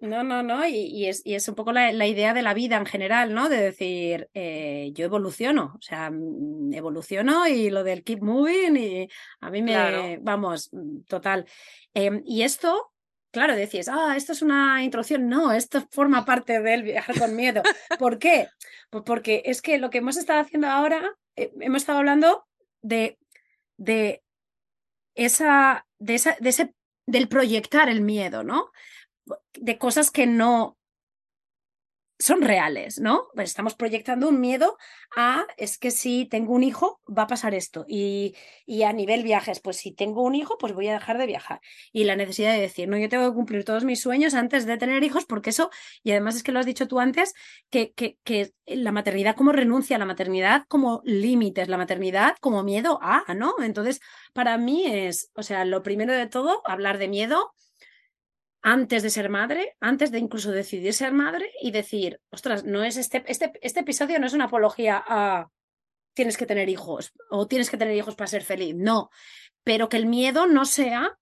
No, 0.00 0.22
no, 0.24 0.42
no, 0.42 0.66
y, 0.66 0.74
y 0.76 1.06
es, 1.06 1.22
y 1.24 1.34
es 1.34 1.48
un 1.48 1.54
poco 1.54 1.72
la, 1.72 1.92
la 1.92 2.06
idea 2.06 2.34
de 2.34 2.42
la 2.42 2.54
vida 2.54 2.76
en 2.76 2.86
general, 2.86 3.34
¿no? 3.34 3.48
De 3.48 3.56
decir, 3.60 4.28
eh, 4.34 4.90
yo 4.94 5.04
evoluciono, 5.04 5.74
o 5.78 5.82
sea, 5.82 6.10
mm, 6.10 6.72
evoluciono 6.74 7.46
y 7.46 7.70
lo 7.70 7.84
del 7.84 8.04
keep 8.04 8.22
moving 8.22 8.76
y 8.76 9.08
a 9.40 9.50
mí 9.50 9.62
me, 9.62 9.72
Claro. 9.72 10.02
vamos, 10.22 10.68
mm, 10.72 11.00
total. 11.08 11.46
Em, 11.94 12.22
y 12.24 12.42
esto, 12.42 12.92
claro, 13.30 13.54
decís, 13.56 13.88
ah, 13.88 14.14
esto 14.16 14.32
es 14.32 14.42
una 14.42 14.82
introducción, 14.84 15.28
no, 15.28 15.52
esto 15.52 15.86
forma 15.90 16.24
parte 16.24 16.60
del 16.60 16.82
viajar 16.82 17.18
con 17.18 17.34
miedo. 17.36 17.62
¿Por 17.98 18.18
qué? 18.18 18.48
Pues 18.90 19.04
porque 19.04 19.42
es 19.46 19.62
que 19.62 19.78
lo 19.78 19.90
que 19.90 19.98
hemos 19.98 20.16
estado 20.16 20.40
haciendo 20.40 20.68
ahora, 20.68 21.16
eh, 21.36 21.52
hemos 21.60 21.82
estado 21.82 21.98
hablando 21.98 22.46
de, 22.82 23.18
de 23.76 24.22
esa, 25.14 25.86
de 25.98 26.14
esa, 26.14 26.36
de 26.40 26.48
ese, 26.50 26.74
del 27.06 27.28
proyectar 27.28 27.88
el 27.88 28.00
miedo, 28.02 28.44
¿no? 28.44 28.70
De 29.54 29.78
cosas 29.78 30.10
que 30.10 30.26
no 30.26 30.78
son 32.18 32.42
reales, 32.42 32.98
¿no? 32.98 33.28
Pues 33.34 33.50
estamos 33.50 33.74
proyectando 33.74 34.28
un 34.28 34.40
miedo 34.40 34.76
a, 35.16 35.46
es 35.56 35.78
que 35.78 35.92
si 35.92 36.26
tengo 36.26 36.52
un 36.52 36.64
hijo, 36.64 37.00
va 37.06 37.22
a 37.22 37.26
pasar 37.28 37.54
esto. 37.54 37.84
Y, 37.88 38.34
y 38.66 38.82
a 38.82 38.92
nivel 38.92 39.22
viajes, 39.22 39.60
pues 39.60 39.76
si 39.76 39.92
tengo 39.92 40.22
un 40.22 40.34
hijo, 40.34 40.58
pues 40.58 40.72
voy 40.72 40.88
a 40.88 40.94
dejar 40.94 41.18
de 41.18 41.26
viajar. 41.26 41.60
Y 41.92 42.04
la 42.04 42.16
necesidad 42.16 42.52
de 42.52 42.60
decir, 42.60 42.88
no, 42.88 42.98
yo 42.98 43.08
tengo 43.08 43.28
que 43.28 43.34
cumplir 43.34 43.64
todos 43.64 43.84
mis 43.84 44.00
sueños 44.00 44.34
antes 44.34 44.66
de 44.66 44.76
tener 44.78 45.04
hijos, 45.04 45.26
porque 45.26 45.50
eso, 45.50 45.70
y 46.02 46.10
además 46.10 46.34
es 46.34 46.42
que 46.42 46.50
lo 46.50 46.58
has 46.58 46.66
dicho 46.66 46.88
tú 46.88 46.98
antes, 46.98 47.34
que, 47.70 47.92
que, 47.92 48.18
que 48.24 48.52
la 48.66 48.90
maternidad 48.90 49.36
como 49.36 49.52
renuncia, 49.52 49.96
la 49.96 50.04
maternidad 50.04 50.64
como 50.66 51.02
límites, 51.04 51.68
la 51.68 51.78
maternidad 51.78 52.34
como 52.40 52.64
miedo 52.64 52.98
a, 53.00 53.32
¿no? 53.34 53.54
Entonces, 53.62 54.00
para 54.32 54.58
mí 54.58 54.86
es, 54.86 55.30
o 55.34 55.44
sea, 55.44 55.64
lo 55.64 55.84
primero 55.84 56.12
de 56.12 56.26
todo, 56.26 56.62
hablar 56.64 56.98
de 56.98 57.06
miedo 57.06 57.52
antes 58.68 59.02
de 59.02 59.08
ser 59.08 59.30
madre, 59.30 59.76
antes 59.80 60.10
de 60.10 60.18
incluso 60.18 60.50
decidir 60.50 60.92
ser 60.92 61.10
madre 61.14 61.50
y 61.62 61.70
decir, 61.70 62.20
ostras, 62.28 62.64
no 62.64 62.84
es 62.84 62.98
este, 62.98 63.24
este, 63.26 63.50
este 63.62 63.80
episodio 63.80 64.18
no 64.18 64.26
es 64.26 64.34
una 64.34 64.44
apología 64.44 65.02
a 65.06 65.48
tienes 66.12 66.36
que 66.36 66.44
tener 66.44 66.68
hijos 66.68 67.12
o 67.30 67.46
tienes 67.46 67.70
que 67.70 67.78
tener 67.78 67.96
hijos 67.96 68.14
para 68.14 68.28
ser 68.28 68.42
feliz, 68.42 68.74
no, 68.76 69.08
pero 69.64 69.88
que 69.88 69.96
el 69.96 70.04
miedo 70.04 70.46
no 70.46 70.66
sea 70.66 71.16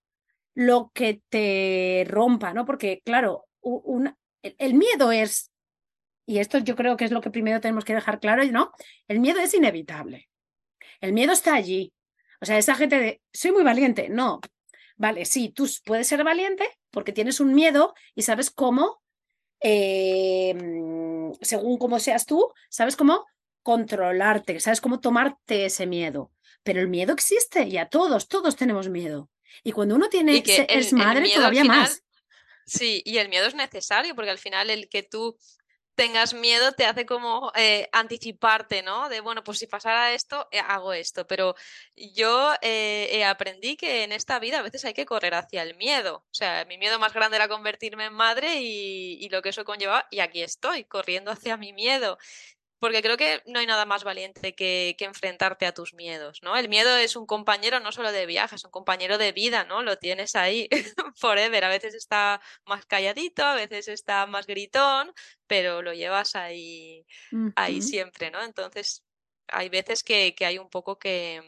lo 0.55 0.91
que 0.93 1.21
te 1.29 2.05
rompa, 2.09 2.53
¿no? 2.53 2.65
Porque 2.65 3.01
claro, 3.05 3.45
un, 3.61 4.13
el, 4.41 4.55
el 4.57 4.73
miedo 4.73 5.13
es, 5.13 5.49
y 6.25 6.39
esto 6.39 6.57
yo 6.57 6.75
creo 6.75 6.97
que 6.97 7.05
es 7.05 7.11
lo 7.11 7.21
que 7.21 7.31
primero 7.31 7.61
tenemos 7.61 7.85
que 7.85 7.95
dejar 7.95 8.19
claro, 8.19 8.43
¿no? 8.51 8.73
El 9.07 9.21
miedo 9.21 9.39
es 9.39 9.53
inevitable, 9.53 10.27
el 10.99 11.13
miedo 11.13 11.31
está 11.31 11.53
allí. 11.53 11.93
O 12.41 12.45
sea, 12.45 12.57
esa 12.57 12.75
gente 12.75 12.99
de, 12.99 13.21
soy 13.31 13.53
muy 13.53 13.63
valiente, 13.63 14.09
no, 14.09 14.41
Vale, 14.97 15.25
sí, 15.25 15.49
tú 15.49 15.69
puedes 15.85 16.07
ser 16.07 16.23
valiente 16.23 16.67
porque 16.97 17.13
tienes 17.13 17.39
un 17.39 17.53
miedo 17.53 17.93
y 18.15 18.23
sabes 18.23 18.49
cómo, 18.49 19.03
eh, 19.61 20.51
según 21.43 21.77
cómo 21.77 21.99
seas 21.99 22.25
tú, 22.25 22.51
sabes 22.71 22.95
cómo 22.95 23.27
controlarte, 23.61 24.59
sabes 24.59 24.81
cómo 24.81 24.99
tomarte 24.99 25.65
ese 25.65 25.85
miedo. 25.85 26.31
Pero 26.63 26.81
el 26.81 26.87
miedo 26.87 27.13
existe 27.13 27.67
y 27.67 27.77
a 27.77 27.87
todos, 27.87 28.27
todos 28.27 28.55
tenemos 28.55 28.89
miedo. 28.89 29.29
Y 29.63 29.73
cuando 29.73 29.93
uno 29.93 30.09
tiene, 30.09 30.41
que 30.41 30.65
es 30.67 30.91
el, 30.91 30.97
madre, 30.97 31.29
todavía 31.29 31.61
final, 31.61 31.81
más. 31.81 32.03
sí, 32.65 33.03
y 33.05 33.19
el 33.19 33.29
miedo 33.29 33.45
es 33.45 33.53
necesario, 33.53 34.15
porque 34.15 34.31
al 34.31 34.39
final 34.39 34.71
el 34.71 34.89
que 34.89 35.03
tú 35.03 35.37
tengas 35.97 36.33
miedo 36.35 36.73
te 36.73 36.85
hace 36.85 37.07
como 37.07 37.51
eh, 37.55 37.89
anticiparte, 37.91 38.83
¿no? 38.83 39.09
De, 39.09 39.19
bueno, 39.19 39.43
pues 39.43 39.57
si 39.57 39.67
pasara 39.67 40.13
esto, 40.13 40.47
eh, 40.51 40.59
hago 40.59 40.93
esto. 40.93 41.25
Pero 41.27 41.55
yo 41.95 42.53
eh, 42.61 43.25
aprendí 43.25 43.75
que 43.77 44.03
en 44.03 44.11
esta 44.11 44.37
vida 44.39 44.59
a 44.59 44.61
veces 44.61 44.85
hay 44.85 44.93
que 44.93 45.07
correr 45.07 45.33
hacia 45.33 45.63
el 45.63 45.75
miedo. 45.75 46.17
O 46.29 46.33
sea, 46.33 46.65
mi 46.65 46.77
miedo 46.77 46.99
más 46.99 47.13
grande 47.13 47.37
era 47.37 47.47
convertirme 47.47 48.05
en 48.05 48.13
madre 48.13 48.61
y, 48.61 49.17
y 49.25 49.29
lo 49.29 49.41
que 49.41 49.49
eso 49.49 49.65
conllevaba, 49.65 50.05
y 50.11 50.19
aquí 50.19 50.43
estoy, 50.43 50.85
corriendo 50.85 51.31
hacia 51.31 51.57
mi 51.57 51.73
miedo. 51.73 52.17
Porque 52.79 53.01
creo 53.01 53.17
que 53.17 53.41
no 53.45 53.59
hay 53.59 53.65
nada 53.65 53.85
más 53.85 54.03
valiente 54.03 54.53
que, 54.53 54.95
que, 54.97 55.05
enfrentarte 55.05 55.65
a 55.65 55.73
tus 55.73 55.93
miedos, 55.93 56.41
¿no? 56.43 56.55
El 56.55 56.69
miedo 56.69 56.95
es 56.97 57.15
un 57.15 57.25
compañero 57.25 57.79
no 57.79 57.91
solo 57.91 58.11
de 58.11 58.25
viaje, 58.25 58.55
es 58.55 58.65
un 58.65 58.71
compañero 58.71 59.17
de 59.17 59.31
vida, 59.31 59.63
¿no? 59.63 59.81
Lo 59.81 59.97
tienes 59.97 60.35
ahí 60.35 60.69
forever. 61.15 61.63
A 61.63 61.69
veces 61.69 61.95
está 61.95 62.41
más 62.65 62.85
calladito, 62.85 63.43
a 63.43 63.55
veces 63.55 63.87
está 63.87 64.25
más 64.27 64.45
gritón, 64.45 65.11
pero 65.47 65.81
lo 65.81 65.93
llevas 65.93 66.35
ahí, 66.35 67.05
uh 67.31 67.35
-huh. 67.35 67.53
ahí 67.55 67.81
siempre, 67.81 68.29
¿no? 68.31 68.43
Entonces, 68.43 69.03
hay 69.47 69.69
veces 69.69 70.03
que, 70.03 70.35
que 70.35 70.45
hay 70.45 70.57
un 70.57 70.69
poco 70.69 70.99
que, 70.99 71.41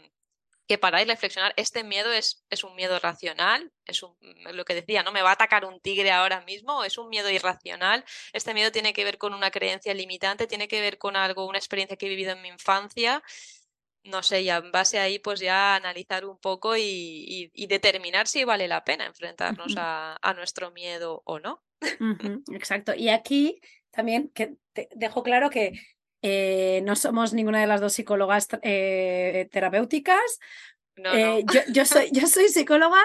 que 0.69 0.77
parar 0.77 1.01
y 1.01 1.05
reflexionar. 1.05 1.51
Este 1.57 1.83
miedo 1.83 2.11
es, 2.13 2.45
es 2.51 2.63
un 2.63 2.75
miedo 2.75 2.99
racional, 2.99 3.71
es 3.85 4.03
un, 4.03 4.15
lo 4.53 4.63
que 4.65 4.75
decía, 4.75 5.01
¿no? 5.01 5.11
Me 5.11 5.23
va 5.23 5.31
a 5.31 5.33
atacar 5.33 5.65
un 5.65 5.79
tigre 5.81 6.11
ahora 6.11 6.41
mismo, 6.41 6.83
es 6.83 6.99
un 6.99 7.09
miedo 7.09 7.27
irracional. 7.31 8.05
Este 8.33 8.53
miedo 8.53 8.71
tiene 8.71 8.93
que 8.93 9.03
ver 9.03 9.17
con 9.17 9.33
una 9.33 9.49
creencia 9.49 9.95
limitante, 9.95 10.45
tiene 10.45 10.67
que 10.67 10.79
ver 10.79 10.99
con 10.99 11.15
algo, 11.15 11.47
una 11.47 11.57
experiencia 11.57 11.97
que 11.97 12.05
he 12.05 12.09
vivido 12.09 12.33
en 12.33 12.43
mi 12.43 12.49
infancia. 12.49 13.23
No 14.03 14.21
sé, 14.21 14.43
ya 14.43 14.57
en 14.57 14.71
base 14.71 14.99
ahí, 14.99 15.17
pues 15.17 15.39
ya 15.39 15.75
analizar 15.75 16.23
un 16.23 16.37
poco 16.37 16.77
y, 16.77 16.83
y, 16.83 17.51
y 17.53 17.65
determinar 17.65 18.27
si 18.27 18.43
vale 18.43 18.67
la 18.67 18.83
pena 18.83 19.07
enfrentarnos 19.07 19.73
uh 19.73 19.75
-huh. 19.75 19.81
a, 19.81 20.17
a, 20.21 20.33
nuestro 20.35 20.69
miedo 20.69 21.23
o 21.25 21.39
no. 21.39 21.63
Uh 21.81 22.13
-huh, 22.13 22.55
exacto. 22.55 22.93
Y 22.93 23.09
aquí 23.09 23.59
también 23.89 24.29
que 24.29 24.53
te 24.73 24.87
dejo 24.95 25.23
claro 25.23 25.49
que 25.49 25.73
eh, 26.21 26.81
no 26.85 26.95
somos 26.95 27.33
ninguna 27.33 27.61
de 27.61 27.67
las 27.67 27.81
dos 27.81 27.93
psicólogas 27.93 28.47
eh, 28.61 29.47
terapéuticas. 29.51 30.39
No, 30.95 31.13
eh, 31.13 31.43
no. 31.45 31.53
Yo, 31.53 31.61
yo, 31.71 31.85
soy, 31.85 32.09
yo 32.11 32.27
soy 32.27 32.49
psicóloga 32.49 32.99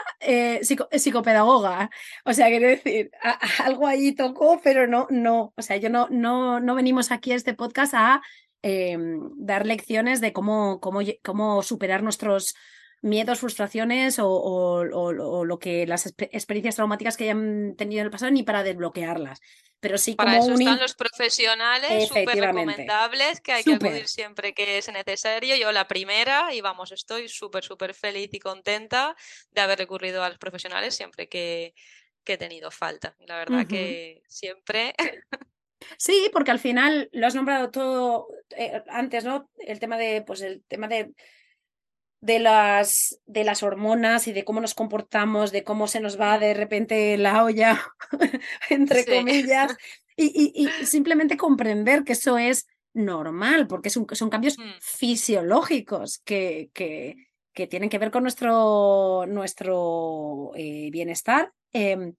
psico, 0.62 0.88
psicopedagoga. 0.90 1.90
O 2.24 2.32
sea, 2.32 2.48
quiero 2.48 2.68
decir, 2.68 3.10
a, 3.22 3.30
a 3.30 3.38
algo 3.66 3.86
ahí 3.86 4.12
tocó, 4.14 4.60
pero 4.62 4.86
no, 4.86 5.06
no. 5.10 5.52
O 5.56 5.62
sea, 5.62 5.76
yo 5.76 5.90
no, 5.90 6.08
no, 6.10 6.60
no 6.60 6.74
venimos 6.74 7.12
aquí 7.12 7.32
a 7.32 7.36
este 7.36 7.54
podcast 7.54 7.94
a 7.94 8.22
eh, 8.66 8.96
dar 9.36 9.66
lecciones 9.66 10.22
de 10.22 10.32
cómo, 10.32 10.80
cómo, 10.80 11.00
cómo 11.22 11.62
superar 11.62 12.02
nuestros 12.02 12.54
miedos, 13.04 13.40
frustraciones 13.40 14.18
o, 14.18 14.26
o, 14.26 14.80
o, 14.80 15.38
o, 15.38 15.44
lo 15.44 15.58
que 15.58 15.86
las 15.86 16.06
experiencias 16.06 16.76
traumáticas 16.76 17.16
que 17.16 17.24
hayan 17.24 17.76
tenido 17.76 18.00
en 18.00 18.06
el 18.06 18.10
pasado, 18.10 18.32
ni 18.32 18.42
para 18.42 18.62
desbloquearlas. 18.62 19.40
Pero 19.78 19.98
sí 19.98 20.14
para 20.14 20.32
como 20.32 20.44
eso 20.44 20.54
un... 20.54 20.62
están 20.62 20.80
los 20.80 20.94
profesionales 20.94 22.08
súper 22.08 22.40
recomendables 22.40 23.42
que 23.42 23.52
hay 23.52 23.62
Super. 23.62 23.78
que 23.78 23.86
acudir 23.86 24.08
siempre 24.08 24.54
que 24.54 24.78
es 24.78 24.90
necesario. 24.90 25.54
Yo 25.56 25.70
la 25.70 25.86
primera 25.86 26.54
y 26.54 26.62
vamos, 26.62 26.92
estoy 26.92 27.28
súper, 27.28 27.62
súper 27.62 27.92
feliz 27.92 28.30
y 28.32 28.38
contenta 28.38 29.14
de 29.50 29.60
haber 29.60 29.78
recurrido 29.78 30.24
a 30.24 30.30
los 30.30 30.38
profesionales 30.38 30.96
siempre 30.96 31.28
que, 31.28 31.74
que 32.24 32.32
he 32.32 32.38
tenido 32.38 32.70
falta. 32.70 33.14
La 33.26 33.36
verdad 33.36 33.60
uh 33.60 33.62
-huh. 33.62 33.68
que 33.68 34.22
siempre... 34.28 34.94
Sí, 35.98 36.30
porque 36.32 36.50
al 36.50 36.58
final 36.58 37.10
lo 37.12 37.26
has 37.26 37.34
nombrado 37.34 37.70
todo 37.70 38.28
eh, 38.56 38.82
antes, 38.88 39.24
¿no? 39.24 39.50
El 39.58 39.78
tema 39.80 39.98
de, 39.98 40.22
pues 40.22 40.40
el 40.40 40.64
tema 40.66 40.88
de 40.88 41.12
de 42.24 42.38
las, 42.38 43.20
de 43.26 43.44
las 43.44 43.62
hormonas 43.62 44.26
y 44.28 44.32
de 44.32 44.44
cómo 44.44 44.60
nos 44.62 44.72
comportamos, 44.74 45.52
de 45.52 45.62
cómo 45.62 45.86
se 45.88 46.00
nos 46.00 46.18
va 46.18 46.38
de 46.38 46.54
repente 46.54 47.18
la 47.18 47.44
olla, 47.44 47.82
entre 48.70 49.02
Sí. 49.02 49.10
comillas, 49.10 49.76
y, 50.16 50.52
y- 50.54 50.64
y 50.82 50.86
simplemente 50.86 51.36
comprender 51.36 52.02
que 52.02 52.14
eso 52.14 52.38
es 52.38 52.66
normal, 52.94 53.66
porque 53.66 53.88
es 53.88 53.96
un- 53.98 54.06
son 54.12 54.30
cambios 54.30 54.58
Mm. 54.58 54.62
fisiológicos 54.80 56.18
que, 56.24 56.70
que- 56.72 57.16
que 57.52 57.66
tienen 57.66 57.88
que 57.90 57.98
ver 57.98 58.10
con 58.10 58.22
nuestro, 58.22 59.26
nuestro 59.28 60.52
eh, 60.56 60.88
bienestar. 60.90 61.52
em, 61.72 62.14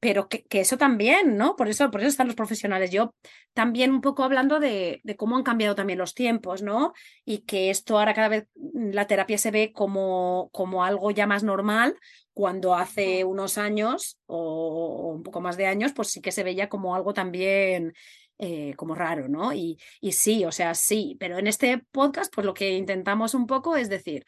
pero 0.00 0.28
que, 0.28 0.44
que 0.44 0.60
eso 0.60 0.78
también, 0.78 1.36
¿no? 1.36 1.56
Por 1.56 1.68
eso, 1.68 1.90
por 1.90 2.00
eso 2.00 2.08
están 2.08 2.26
los 2.28 2.36
profesionales. 2.36 2.90
Yo 2.90 3.14
también 3.52 3.90
un 3.90 4.00
poco 4.00 4.22
hablando 4.22 4.60
de, 4.60 5.00
de 5.02 5.16
cómo 5.16 5.36
han 5.36 5.42
cambiado 5.42 5.74
también 5.74 5.98
los 5.98 6.14
tiempos, 6.14 6.62
¿no? 6.62 6.92
Y 7.24 7.38
que 7.40 7.70
esto 7.70 7.98
ahora 7.98 8.14
cada 8.14 8.28
vez 8.28 8.46
mm, 8.54 8.90
la 8.92 9.06
terapia 9.06 9.38
se 9.38 9.50
ve 9.50 9.72
como, 9.72 10.50
como 10.52 10.84
algo 10.84 11.10
ya 11.10 11.26
más 11.26 11.42
normal, 11.42 11.96
cuando 12.32 12.74
hace 12.74 13.24
unos 13.24 13.58
años 13.58 14.18
o, 14.26 14.36
o 14.38 15.12
un 15.14 15.22
poco 15.22 15.40
más 15.40 15.56
de 15.56 15.66
años, 15.66 15.92
pues 15.92 16.08
sí 16.08 16.20
que 16.20 16.32
se 16.32 16.44
veía 16.44 16.68
como 16.68 16.94
algo 16.94 17.12
también 17.12 17.92
eh, 18.40 18.74
como 18.76 18.94
raro, 18.94 19.28
¿no? 19.28 19.52
Y, 19.52 19.80
y 20.00 20.12
sí, 20.12 20.44
o 20.44 20.52
sea, 20.52 20.74
sí, 20.76 21.16
pero 21.18 21.38
en 21.38 21.48
este 21.48 21.78
podcast, 21.90 22.32
pues 22.32 22.44
lo 22.46 22.54
que 22.54 22.76
intentamos 22.76 23.34
un 23.34 23.48
poco 23.48 23.74
es 23.74 23.88
decir, 23.88 24.24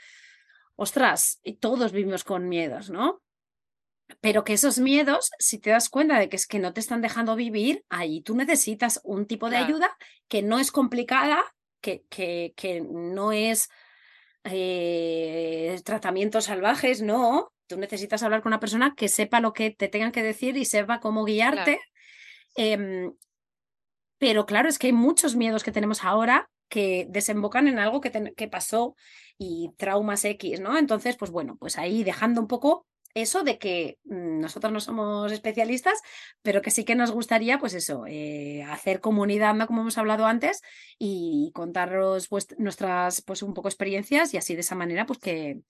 ostras, 0.75 1.39
y 1.45 1.59
todos 1.59 1.93
vivimos 1.93 2.25
con 2.25 2.49
miedos, 2.49 2.91
¿no? 2.91 3.23
Pero 4.21 4.45
que 4.45 4.55
esos 4.55 4.79
miedos, 4.79 5.31
si 5.39 5.59
te 5.59 5.71
das 5.71 5.89
cuenta 5.89 6.19
de 6.19 6.29
que 6.29 6.37
es 6.37 6.47
que 6.47 6.59
no 6.59 6.73
te 6.73 6.81
están 6.81 7.03
dejando 7.03 7.37
vivir, 7.37 7.85
ahí 7.89 8.23
tú 8.23 8.35
necesitas 8.35 9.01
un 9.05 9.27
tipo 9.27 9.51
de 9.51 9.57
ayuda 9.57 9.97
que 10.29 10.43
no 10.43 10.59
es 10.59 10.73
complicada, 10.73 11.43
que, 11.81 12.05
que, 12.09 12.53
que 12.57 12.81
no 12.81 13.33
es 13.33 13.69
eh, 14.45 15.81
tratamientos 15.85 16.45
salvajes, 16.45 17.03
no. 17.03 17.53
Tú 17.67 17.77
necesitas 17.79 18.23
hablar 18.23 18.43
con 18.43 18.51
una 18.51 18.61
persona 18.61 18.95
que 18.97 19.09
sepa 19.09 19.41
lo 19.41 19.53
que 19.53 19.71
te 19.71 19.89
tengan 19.89 20.13
que 20.13 20.23
decir 20.23 20.57
y 20.57 20.65
sepa 20.65 21.01
cómo 21.01 21.25
guiarte. 21.25 21.81
Em, 22.57 23.13
pero 24.19 24.45
claro, 24.45 24.69
es 24.69 24.79
que 24.79 24.89
hay 24.89 24.93
muchos 24.93 25.37
miedos 25.37 25.63
que 25.63 25.73
tenemos 25.73 26.05
ahora 26.05 26.51
que 26.69 27.07
desembocan 27.09 27.69
en 27.69 27.79
algo 27.79 28.01
que, 28.01 28.11
que 28.37 28.49
pasó 28.49 28.97
y 29.39 29.71
traumas 29.77 30.25
X, 30.25 30.61
¿no? 30.61 30.79
Entonces, 30.79 31.17
pues 31.17 31.31
bueno, 31.31 31.57
pues 31.59 31.79
ahí 31.79 32.05
dejando 32.05 32.41
un 32.41 32.47
poco 32.47 32.87
eso 33.15 33.43
de 33.43 33.59
que 33.59 33.99
mm, 34.05 34.41
nosotros 34.41 34.73
no 34.73 34.81
somos 34.81 35.33
especialistas, 35.33 36.01
pero 36.43 36.63
que 36.63 36.71
sí 36.71 36.85
que 36.85 36.95
nos 36.95 37.11
gustaría, 37.11 37.59
pues 37.59 37.75
eso, 37.75 38.05
eh, 38.07 38.63
hacer 38.65 39.01
comunidad, 39.01 39.55
¿no? 39.55 39.67
Como 39.67 39.83
hemos 39.83 39.99
hablado 39.99 40.27
antes, 40.27 40.63
y 40.99 41.51
contaros 41.55 42.29
pues, 42.29 42.49
nuestras, 42.59 43.23
pues 43.23 43.43
un 43.43 43.55
poco 43.55 43.69
experiencias 43.69 44.35
y 44.35 44.37
así 44.37 44.55
de 44.55 44.61
esa 44.61 44.75
manera, 44.75 45.07
pues 45.07 45.19
que, 45.19 45.61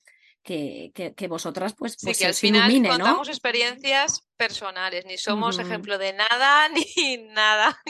que, 0.43 0.93
que, 1.17 1.29
vosotras, 1.29 1.75
pues, 1.77 1.93
sí, 1.93 2.07
pues 2.07 2.19
que 2.19 2.27
al 2.27 2.35
final 2.35 2.73
contamos 2.87 3.29
experiencias 3.29 4.27
personales, 4.37 5.05
ni 5.07 5.19
somos 5.19 5.59
ejemplo 5.59 5.99
de 5.99 6.15
nada 6.15 6.69
ni 6.97 7.19
nada. 7.19 7.81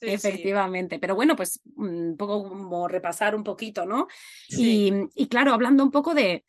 Efectivamente, 0.00 0.98
pero 0.98 1.14
bueno, 1.14 1.36
pues 1.36 1.60
un 1.76 2.16
poco 2.16 2.48
como 2.48 2.88
repasar 2.88 3.34
un 3.34 3.44
poquito, 3.44 3.84
¿no? 3.84 4.08
Y, 4.48 4.92
y, 5.14 5.28
claro, 5.28 5.52
hablando 5.52 5.84
un 5.84 5.90
poco 5.90 6.14
de, 6.14 6.44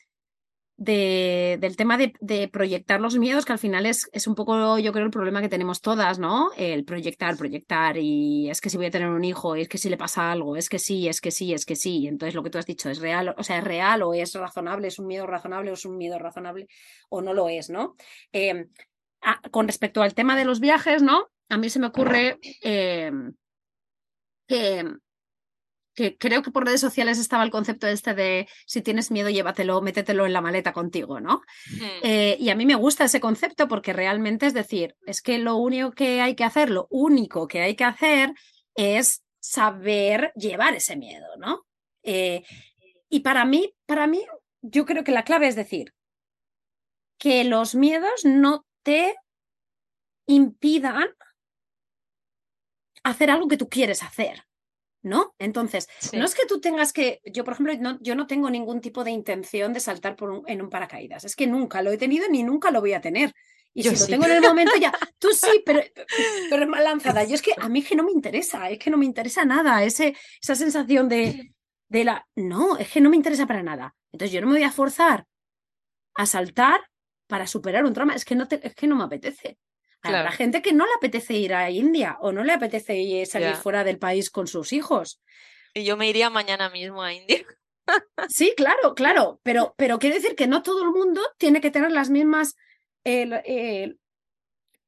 del 0.82 1.76
tema 1.76 1.96
de, 1.96 2.50
proyectar 2.52 3.00
los 3.00 3.16
miedos, 3.16 3.46
que 3.46 3.54
al 3.54 3.60
final 3.60 3.86
es, 3.86 4.10
un 4.26 4.34
poco, 4.34 4.80
yo 4.80 4.92
creo, 4.92 5.06
el 5.06 5.12
problema 5.12 5.40
que 5.40 5.48
tenemos 5.48 5.80
todas, 5.80 6.18
¿no? 6.18 6.50
El 6.58 6.86
proyectar, 6.86 7.38
proyectar, 7.38 7.98
y 7.98 8.50
es 8.50 8.62
que 8.62 8.72
si 8.72 8.78
voy 8.78 8.88
a 8.88 8.92
tener 8.92 9.10
un 9.10 9.24
hijo, 9.24 9.56
es 9.56 9.70
que 9.70 9.78
si 9.78 9.90
le 9.90 9.98
pasa 9.98 10.32
algo, 10.32 10.56
es 10.56 10.70
que 10.70 10.80
sí, 10.80 11.08
es 11.08 11.22
que 11.22 11.30
sí, 11.30 11.54
es 11.54 11.68
que 11.68 11.76
sí. 11.76 12.08
Entonces, 12.08 12.34
lo 12.34 12.42
que 12.42 12.50
tú 12.50 12.58
has 12.58 12.66
dicho, 12.66 12.90
¿es 12.90 13.00
real? 13.00 13.36
O 13.38 13.44
sea, 13.44 13.60
¿es 13.60 13.64
real 13.64 14.02
o 14.02 14.16
es 14.16 14.34
razonable? 14.34 14.88
¿Es 14.88 14.98
un 14.98 15.06
miedo 15.06 15.28
razonable 15.28 15.70
o 15.70 15.76
es 15.76 15.86
un 15.86 15.98
miedo 15.98 16.18
razonable? 16.18 16.68
¿O 17.10 17.22
no 17.22 17.36
lo 17.36 17.48
es, 17.48 17.70
no? 17.70 17.96
Em, 18.32 18.68
con 19.52 19.68
respecto 19.68 20.02
al 20.02 20.16
tema 20.16 20.36
de 20.36 20.46
los 20.46 20.60
viajes, 20.60 21.04
¿no? 21.04 21.28
A 21.50 21.58
mí 21.58 21.70
se 21.70 21.80
me 21.80 21.88
ocurre 21.88 22.40
em, 22.64 23.34
que 24.48 24.84
que 25.94 26.18
creo 26.18 26.42
que 26.42 26.52
por 26.52 26.66
redes 26.66 26.82
sociales 26.82 27.20
estaba 27.20 27.44
el 27.44 27.52
concepto 27.52 27.88
este 27.88 28.14
de 28.14 28.48
si 28.66 28.82
tienes 28.82 29.12
miedo, 29.12 29.30
llévatelo, 29.30 29.82
métetelo 29.82 30.26
en 30.26 30.34
la 30.34 30.42
maleta 30.42 30.74
contigo, 30.74 31.20
¿no? 31.20 31.42
Eh, 32.02 32.38
y 32.39 32.50
a 32.50 32.56
mí 32.56 32.66
me 32.66 32.76
gusta 32.76 33.06
ese 33.06 33.20
concepto 33.20 33.68
porque 33.68 33.94
realmente 33.94 34.46
es 34.46 34.54
decir, 34.54 34.96
es 35.06 35.22
que 35.22 35.38
lo 35.38 35.58
único 35.58 35.92
que 35.92 36.22
hay 36.22 36.36
que 36.36 36.44
hacer, 36.44 36.70
lo 36.70 36.88
único 36.89 37.48
que 37.48 37.62
hay 37.62 37.76
que 37.76 37.84
hacer 37.84 38.34
es 38.76 39.24
saber 39.39 40.32
llevar 40.36 40.76
ese 40.76 40.96
miedo, 40.96 41.28
¿no? 41.38 41.66
Eh, 42.04 42.44
y 43.10 43.20
para 43.22 43.44
mí, 43.46 43.74
para 43.86 44.08
mí, 44.08 44.26
yo 44.62 44.86
creo 44.86 45.04
que 45.04 45.12
la 45.12 45.24
clave 45.24 45.48
es 45.48 45.56
decir, 45.56 45.94
que 47.18 47.44
los 47.44 47.76
miedos 47.76 48.24
no 48.24 48.66
te 48.84 49.16
impidan 50.28 51.10
hacer 53.04 53.30
algo 53.30 53.48
que 53.48 53.58
tú 53.58 53.68
quieres 53.68 54.04
hacer. 54.04 54.46
¿No? 55.04 55.34
Entonces, 55.39 55.88
no 56.14 56.26
es 56.26 56.36
que 56.36 56.45
tú 56.45 56.62
tengas 56.62 56.93
que, 56.93 57.22
yo 57.26 57.43
por 57.43 57.54
ejemplo, 57.54 57.74
no, 57.80 57.97
yo 58.02 58.16
no 58.16 58.28
tengo 58.28 58.49
ningún 58.49 58.82
tipo 58.82 59.04
de 59.04 59.12
intención 59.12 59.74
de 59.74 59.80
saltar 59.80 60.16
por 60.16 60.43
en 60.47 60.62
un 60.62 60.70
paracaídas, 60.70 61.24
es 61.26 61.36
que 61.36 61.47
nunca 61.47 61.82
lo 61.82 61.91
he 61.91 61.97
tenido 61.97 62.28
ni 62.30 62.43
nunca 62.43 62.72
lo 62.72 62.82
voy 62.82 62.93
a 62.93 63.02
tener. 63.02 63.34
Y 63.74 63.84
si 63.84 63.95
lo 63.95 64.06
tengo 64.06 64.26
en 64.26 64.34
el 64.34 64.41
momento 64.41 64.74
ya, 64.80 64.91
tú 65.20 65.30
sí, 65.32 65.64
pero, 65.66 65.82
pero 66.49 66.64
es 66.64 66.70
más 66.70 66.84
lanzada. 66.84 67.24
Yo 67.24 67.36
es 67.36 67.41
que 67.41 67.54
a 67.58 67.70
mí 67.70 67.80
es 67.80 67.88
que 67.88 67.95
no 67.95 68.04
me 68.04 68.12
interesa, 68.12 68.70
es 68.70 68.78
que 68.78 68.89
no 68.89 68.97
me 68.97 69.06
interesa 69.06 69.45
nada, 69.45 69.84
ese, 69.84 70.16
esa 70.41 70.56
sensación 70.56 71.08
de, 71.08 71.54
de 71.88 72.04
la, 72.04 72.28
no, 72.36 72.78
es 72.78 72.89
que 72.91 72.99
no 72.99 73.10
me 73.10 73.16
interesa 73.16 73.47
para 73.47 73.64
nada. 73.64 73.95
Entonces 74.12 74.34
yo 74.34 74.41
no 74.41 74.47
me 74.47 74.54
voy 74.54 74.64
a 74.64 74.72
forzar 74.72 75.26
a 76.16 76.26
saltar 76.26 76.82
para 77.28 77.47
superar 77.47 77.86
un 77.86 77.93
trauma, 77.93 78.14
es 78.14 78.26
que 78.26 78.36
no, 78.36 78.45
es 78.49 78.76
que 78.76 78.88
no 78.88 78.97
me 78.97 79.06
apetece. 79.06 79.58
La 80.04 80.32
gente 80.32 80.62
que 80.62 80.74
no 80.74 80.86
le 80.86 80.91
apetece 80.97 81.36
ir 81.36 81.54
a 81.54 81.70
India 81.70 82.18
o 82.22 82.32
no 82.32 82.43
le 82.43 82.54
apetece 82.54 83.26
salir 83.26 83.56
fuera 83.56 83.84
del 83.84 83.99
país 83.99 84.30
con 84.30 84.47
sus 84.47 84.74
hijos. 84.74 85.22
Y 85.74 85.84
yo 85.84 85.95
me 85.95 86.10
iría 86.10 86.30
mañana 86.30 86.70
mismo 86.70 87.04
a 87.04 87.14
India. 87.14 87.45
sí, 88.30 88.54
claro, 88.58 88.95
claro, 88.95 89.39
pero, 89.43 89.74
pero 89.78 89.99
quiere 89.99 90.16
decir 90.16 90.36
que 90.36 90.47
no 90.47 90.64
todo 90.64 90.84
el 90.84 90.91
mundo 90.91 91.22
tiene 91.38 91.62
que 91.62 91.72
tener 91.72 91.91
las 91.91 92.10
mismas, 92.10 92.56
eh, 93.04 93.95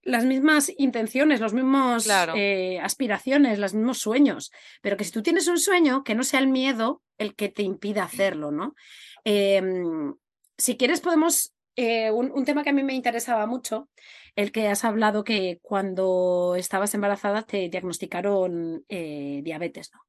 las 0.01 0.26
mismas 0.26 0.72
intenciones, 0.78 1.39
los 1.39 1.53
mismos 1.53 2.07
eh, 2.36 2.80
aspiraciones, 2.82 3.59
los 3.59 3.74
mismos 3.74 3.99
sueños, 3.99 4.51
pero 4.82 4.97
que 4.97 5.03
si 5.03 5.11
tú 5.11 5.22
tienes 5.22 5.47
un 5.47 5.59
sueño, 5.59 6.03
que 6.03 6.16
no 6.16 6.24
sea 6.24 6.39
el 6.39 6.47
miedo 6.47 7.01
el 7.18 7.36
que 7.36 7.49
te 7.49 7.64
impida 7.64 8.03
hacerlo, 8.03 8.51
¿no? 8.51 8.76
Em, 9.24 10.14
si 10.57 10.78
quieres 10.78 11.01
podemos, 11.01 11.53
eh, 11.76 12.11
un 12.11 12.45
tema 12.45 12.63
que 12.63 12.69
a 12.69 12.74
mí 12.74 12.84
me 12.84 12.93
interesaba 12.93 13.47
mucho 13.47 13.89
el 14.36 14.51
que 14.51 14.67
has 14.67 14.84
hablado 14.84 15.24
que 15.24 15.59
cuando 15.61 16.55
estabas 16.57 16.93
embarazada 16.93 17.43
te 17.43 17.69
diagnosticaron 17.69 18.86
eh, 18.89 19.41
diabetes, 19.43 19.91
¿no? 19.93 20.01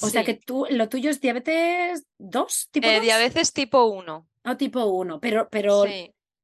O 0.00 0.08
sea 0.08 0.24
que 0.24 0.34
tú, 0.34 0.66
lo 0.70 0.88
tuyo 0.88 1.10
es 1.10 1.20
diabetes 1.20 2.04
2, 2.18 2.68
tipo 2.72 2.88
eh, 2.88 3.00
Diabetes 3.00 3.52
tipo 3.52 3.84
1. 3.84 4.28
No, 4.44 4.56
tipo 4.56 4.84
1, 4.84 5.20
pero, 5.20 5.48
pero, 5.50 5.84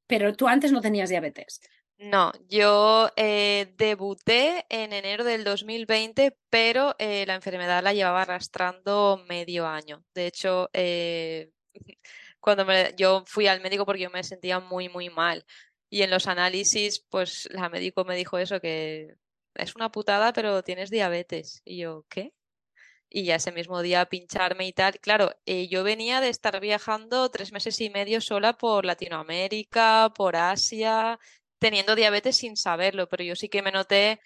pero 0.07 0.33
tú 0.33 0.47
antes 0.47 0.71
no 0.71 0.81
tenías 0.81 1.09
diabetes. 1.09 1.59
No, 1.97 2.31
yo 2.47 3.09
debuté 3.17 4.65
en 4.69 4.93
enero 4.93 5.25
del 5.25 5.43
2020, 5.43 6.37
pero 6.49 6.95
la 6.99 7.35
enfermedad 7.35 7.83
la 7.83 7.93
llevaba 7.93 8.21
arrastrando 8.21 9.25
medio 9.27 9.67
año. 9.67 10.05
De 10.13 10.27
hecho, 10.27 10.69
cuando 12.39 12.65
yo 12.97 13.23
fui 13.25 13.47
al 13.47 13.61
médico 13.61 13.85
porque 13.85 14.03
yo 14.03 14.09
me 14.09 14.23
sentía 14.23 14.59
muy, 14.59 14.89
muy 14.89 15.09
mal. 15.09 15.45
Y 15.89 16.03
en 16.03 16.11
los 16.11 16.27
análisis, 16.27 16.99
pues 17.09 17.47
la 17.51 17.69
médico 17.69 18.05
me 18.05 18.15
dijo 18.15 18.37
eso, 18.37 18.59
que 18.61 19.15
es 19.55 19.75
una 19.75 19.91
putada, 19.91 20.33
pero 20.33 20.63
tienes 20.63 20.89
diabetes. 20.89 21.61
Y 21.65 21.77
yo, 21.79 22.05
¿qué? 22.09 22.33
Y 23.09 23.25
ya 23.25 23.35
ese 23.35 23.51
mismo 23.51 23.81
día 23.81 24.05
pincharme 24.05 24.67
y 24.67 24.73
tal. 24.73 24.99
Claro, 24.99 25.31
eh, 25.45 25.67
yo 25.67 25.83
venía 25.83 26.21
de 26.21 26.29
estar 26.29 26.59
viajando 26.59 27.29
tres 27.31 27.51
meses 27.51 27.81
y 27.81 27.89
medio 27.89 28.21
sola 28.21 28.53
por 28.57 28.85
Latinoamérica, 28.85 30.11
por 30.15 30.35
Asia, 30.35 31.19
teniendo 31.59 31.95
diabetes 31.95 32.37
sin 32.37 32.55
saberlo, 32.55 33.09
pero 33.09 33.23
yo 33.23 33.35
sí 33.35 33.49
que 33.49 33.61
me 33.61 33.71
noté 33.71 34.21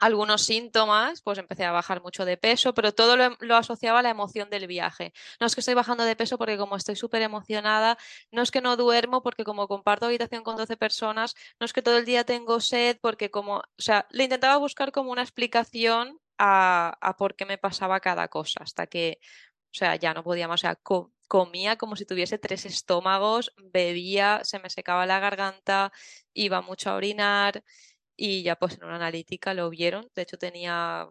algunos 0.00 0.42
síntomas, 0.42 1.22
pues 1.22 1.38
empecé 1.38 1.64
a 1.64 1.72
bajar 1.72 2.02
mucho 2.02 2.24
de 2.24 2.36
peso, 2.36 2.74
pero 2.74 2.92
todo 2.92 3.16
lo, 3.16 3.56
asociaba 3.56 4.00
a 4.00 4.02
la 4.02 4.10
emoción 4.10 4.50
del 4.50 4.66
viaje. 4.66 5.12
No 5.40 5.46
es 5.46 5.54
que 5.54 5.60
estoy 5.60 5.74
bajando 5.74 6.04
de 6.04 6.16
peso 6.16 6.38
porque 6.38 6.58
como 6.58 6.76
estoy 6.76 6.96
súper 6.96 7.22
emocionada, 7.22 7.98
no 8.30 8.42
es 8.42 8.50
que 8.50 8.60
no 8.60 8.76
duermo 8.76 9.22
porque 9.22 9.44
como 9.44 9.68
comparto 9.68 10.06
habitación 10.06 10.42
con 10.42 10.56
12 10.56 10.76
personas, 10.76 11.34
no 11.60 11.66
es 11.66 11.72
que 11.72 11.82
todo 11.82 11.98
el 11.98 12.04
día 12.04 12.24
tengo 12.24 12.60
sed 12.60 12.98
porque 13.00 13.30
como, 13.30 13.58
o 13.58 13.62
sea, 13.78 14.06
le 14.10 14.24
intentaba 14.24 14.56
buscar 14.56 14.92
como 14.92 15.12
una 15.12 15.22
explicación 15.22 16.18
a, 16.38 16.96
a 17.00 17.16
por 17.16 17.36
qué 17.36 17.44
me 17.46 17.58
pasaba 17.58 18.00
cada 18.00 18.28
cosa, 18.28 18.60
hasta 18.62 18.86
que, 18.86 19.18
o 19.72 19.74
sea, 19.74 19.96
ya 19.96 20.14
no 20.14 20.24
podía 20.24 20.48
más, 20.48 20.60
o 20.60 20.62
sea, 20.62 20.78
comía 21.28 21.76
como 21.76 21.96
si 21.96 22.04
tuviese 22.04 22.38
tres 22.38 22.66
estómagos, 22.66 23.54
bebía, 23.56 24.40
se 24.44 24.58
me 24.58 24.68
secaba 24.70 25.06
la 25.06 25.20
garganta, 25.20 25.92
iba 26.34 26.60
mucho 26.60 26.90
a 26.90 26.96
orinar 26.96 27.62
y 28.16 28.42
ya 28.42 28.56
pues 28.56 28.74
en 28.74 28.84
una 28.84 28.96
analítica 28.96 29.54
lo 29.54 29.70
vieron. 29.70 30.08
De 30.14 30.22
hecho 30.22 30.38
tenía 30.38 31.08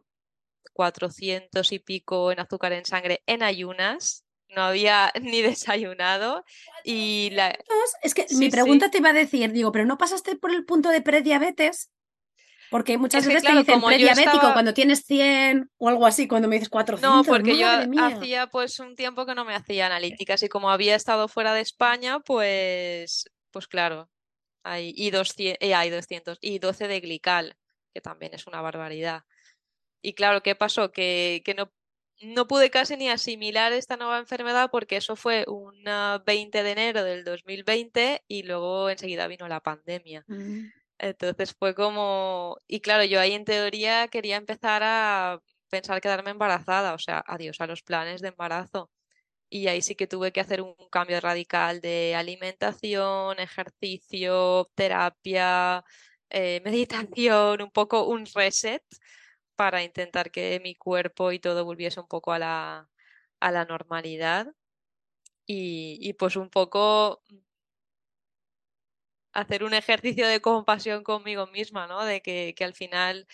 400 0.74 1.72
y 1.72 1.80
pico 1.80 2.32
en 2.32 2.40
azúcar 2.40 2.74
en 2.74 2.86
sangre 2.86 3.24
en 3.26 3.44
ayunas. 3.44 4.26
No 4.50 4.64
había 4.64 5.12
ni 5.22 5.42
desayunado 5.42 6.44
y 6.84 7.30
la... 7.32 7.58
Es 8.04 8.14
que 8.14 8.26
mi 8.32 8.50
pregunta 8.50 8.92
te 8.92 9.00
iba 9.00 9.10
a 9.10 9.14
decir, 9.14 9.52
digo, 9.52 9.72
pero 9.72 9.86
¿no 9.86 9.98
pasaste 9.98 10.36
por 10.36 10.52
el 10.52 10.66
punto 10.66 10.90
de 10.90 11.02
prediabetes? 11.02 11.92
Porque 12.70 12.98
muchas 12.98 13.28
veces 13.28 13.44
te 13.44 13.52
dicen 13.52 13.82
prediabético 13.82 14.54
cuando 14.54 14.74
tienes 14.74 15.04
100 15.06 15.70
o 15.78 15.90
algo 15.90 16.06
así, 16.06 16.26
cuando 16.26 16.48
me 16.48 16.56
dices 16.56 16.70
400. 16.70 17.18
No, 17.18 17.24
porque 17.26 17.58
yo 17.58 17.68
hacía 18.02 18.48
pues 18.48 18.80
un 18.80 18.96
tiempo 18.96 19.26
que 19.26 19.36
no 19.36 19.44
me 19.44 19.56
hacía 19.56 19.88
analíticas 19.88 20.42
y 20.44 20.48
como 20.48 20.72
había 20.72 20.96
estado 20.96 21.28
fuera 21.28 21.54
de 21.54 21.60
España, 21.60 22.22
pues, 22.22 23.26
pues 23.52 23.68
claro, 23.68 24.10
hay, 24.64 24.94
y, 24.96 25.12
200, 25.12 25.58
eh, 25.60 25.76
hay 25.76 25.90
200 25.90 26.38
y 26.42 26.60
12 26.60 26.88
de 26.88 27.00
glical, 27.00 27.58
que 27.94 28.02
también 28.02 28.34
es 28.34 28.48
una 28.48 28.62
barbaridad. 28.62 29.24
Y 30.02 30.14
claro, 30.14 30.42
¿qué 30.42 30.56
pasó? 30.56 30.92
Que, 30.92 31.42
que 31.46 31.54
no, 31.54 31.72
no 32.22 32.48
pude 32.48 32.70
casi 32.70 32.98
ni 32.98 33.10
asimilar 33.10 33.74
esta 33.74 33.98
nueva 33.98 34.20
enfermedad 34.20 34.70
porque 34.72 34.98
eso 34.98 35.16
fue 35.16 35.46
un 35.48 35.84
20 36.26 36.64
de 36.64 36.72
enero 36.72 37.04
del 37.04 37.24
2020 37.24 38.24
y 38.28 38.44
luego 38.44 38.90
enseguida 38.90 39.28
vino 39.28 39.48
la 39.48 39.60
pandemia. 39.60 40.24
Mm. 40.28 40.68
Entonces 41.00 41.56
fue 41.58 41.74
como, 41.74 42.58
y 42.68 42.80
claro, 42.82 43.04
yo 43.04 43.20
ahí 43.20 43.34
en 43.34 43.46
teoría 43.46 44.08
quería 44.08 44.38
empezar 44.38 44.84
a 44.84 45.42
pensar 45.70 46.00
quedarme 46.00 46.30
embarazada, 46.30 46.94
o 46.94 47.00
sea, 47.00 47.24
adiós 47.26 47.60
a 47.60 47.66
los 47.66 47.82
planes 47.82 48.22
de 48.22 48.28
embarazo. 48.28 48.92
Y 49.52 49.68
ahí 49.68 49.82
sí 49.84 49.96
que 49.96 50.08
tuve 50.08 50.32
que 50.34 50.40
hacer 50.42 50.62
un 50.62 50.76
cambio 50.92 51.20
radical 51.22 51.82
de 51.82 52.16
alimentación, 52.16 53.40
ejercicio, 53.40 54.72
terapia, 54.76 55.84
eh, 56.30 56.62
meditación, 56.66 57.62
un 57.62 57.72
poco 57.72 58.08
un 58.08 58.26
reset 58.34 58.84
para 59.56 59.84
intentar 59.84 60.32
que 60.32 60.60
mi 60.64 60.76
cuerpo 60.76 61.32
y 61.34 61.40
todo 61.40 61.66
volviese 61.66 62.00
un 62.00 62.08
poco 62.08 62.34
a 62.34 62.40
la, 62.40 62.90
a 63.42 63.52
la 63.52 63.66
normalidad. 63.66 64.48
Y, 65.46 65.98
y 66.02 66.14
pues 66.14 66.36
un 66.38 66.50
poco 66.50 67.22
hacer 69.34 69.64
un 69.64 69.74
ejercicio 69.74 70.28
de 70.28 70.42
compasión 70.42 71.04
conmigo 71.04 71.48
misma, 71.48 71.88
¿no? 71.88 72.04
De 72.06 72.22
que, 72.22 72.54
que 72.56 72.64
al 72.64 72.74
final 72.74 73.28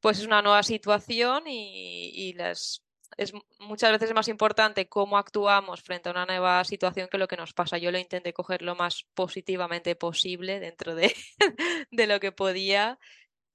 pues 0.00 0.18
es 0.20 0.26
una 0.26 0.42
nueva 0.42 0.62
situación 0.62 1.44
y, 1.46 2.10
y 2.14 2.32
las 2.34 2.84
es 3.16 3.32
muchas 3.58 3.92
veces 3.92 4.14
más 4.14 4.28
importante 4.28 4.88
cómo 4.88 5.18
actuamos 5.18 5.82
frente 5.82 6.08
a 6.08 6.12
una 6.12 6.26
nueva 6.26 6.64
situación 6.64 7.08
que 7.08 7.18
lo 7.18 7.28
que 7.28 7.36
nos 7.36 7.52
pasa. 7.52 7.78
Yo 7.78 7.90
lo 7.90 7.98
intenté 7.98 8.32
coger 8.32 8.62
lo 8.62 8.74
más 8.74 9.06
positivamente 9.14 9.96
posible 9.96 10.60
dentro 10.60 10.94
de, 10.94 11.14
de 11.90 12.06
lo 12.06 12.20
que 12.20 12.32
podía. 12.32 12.98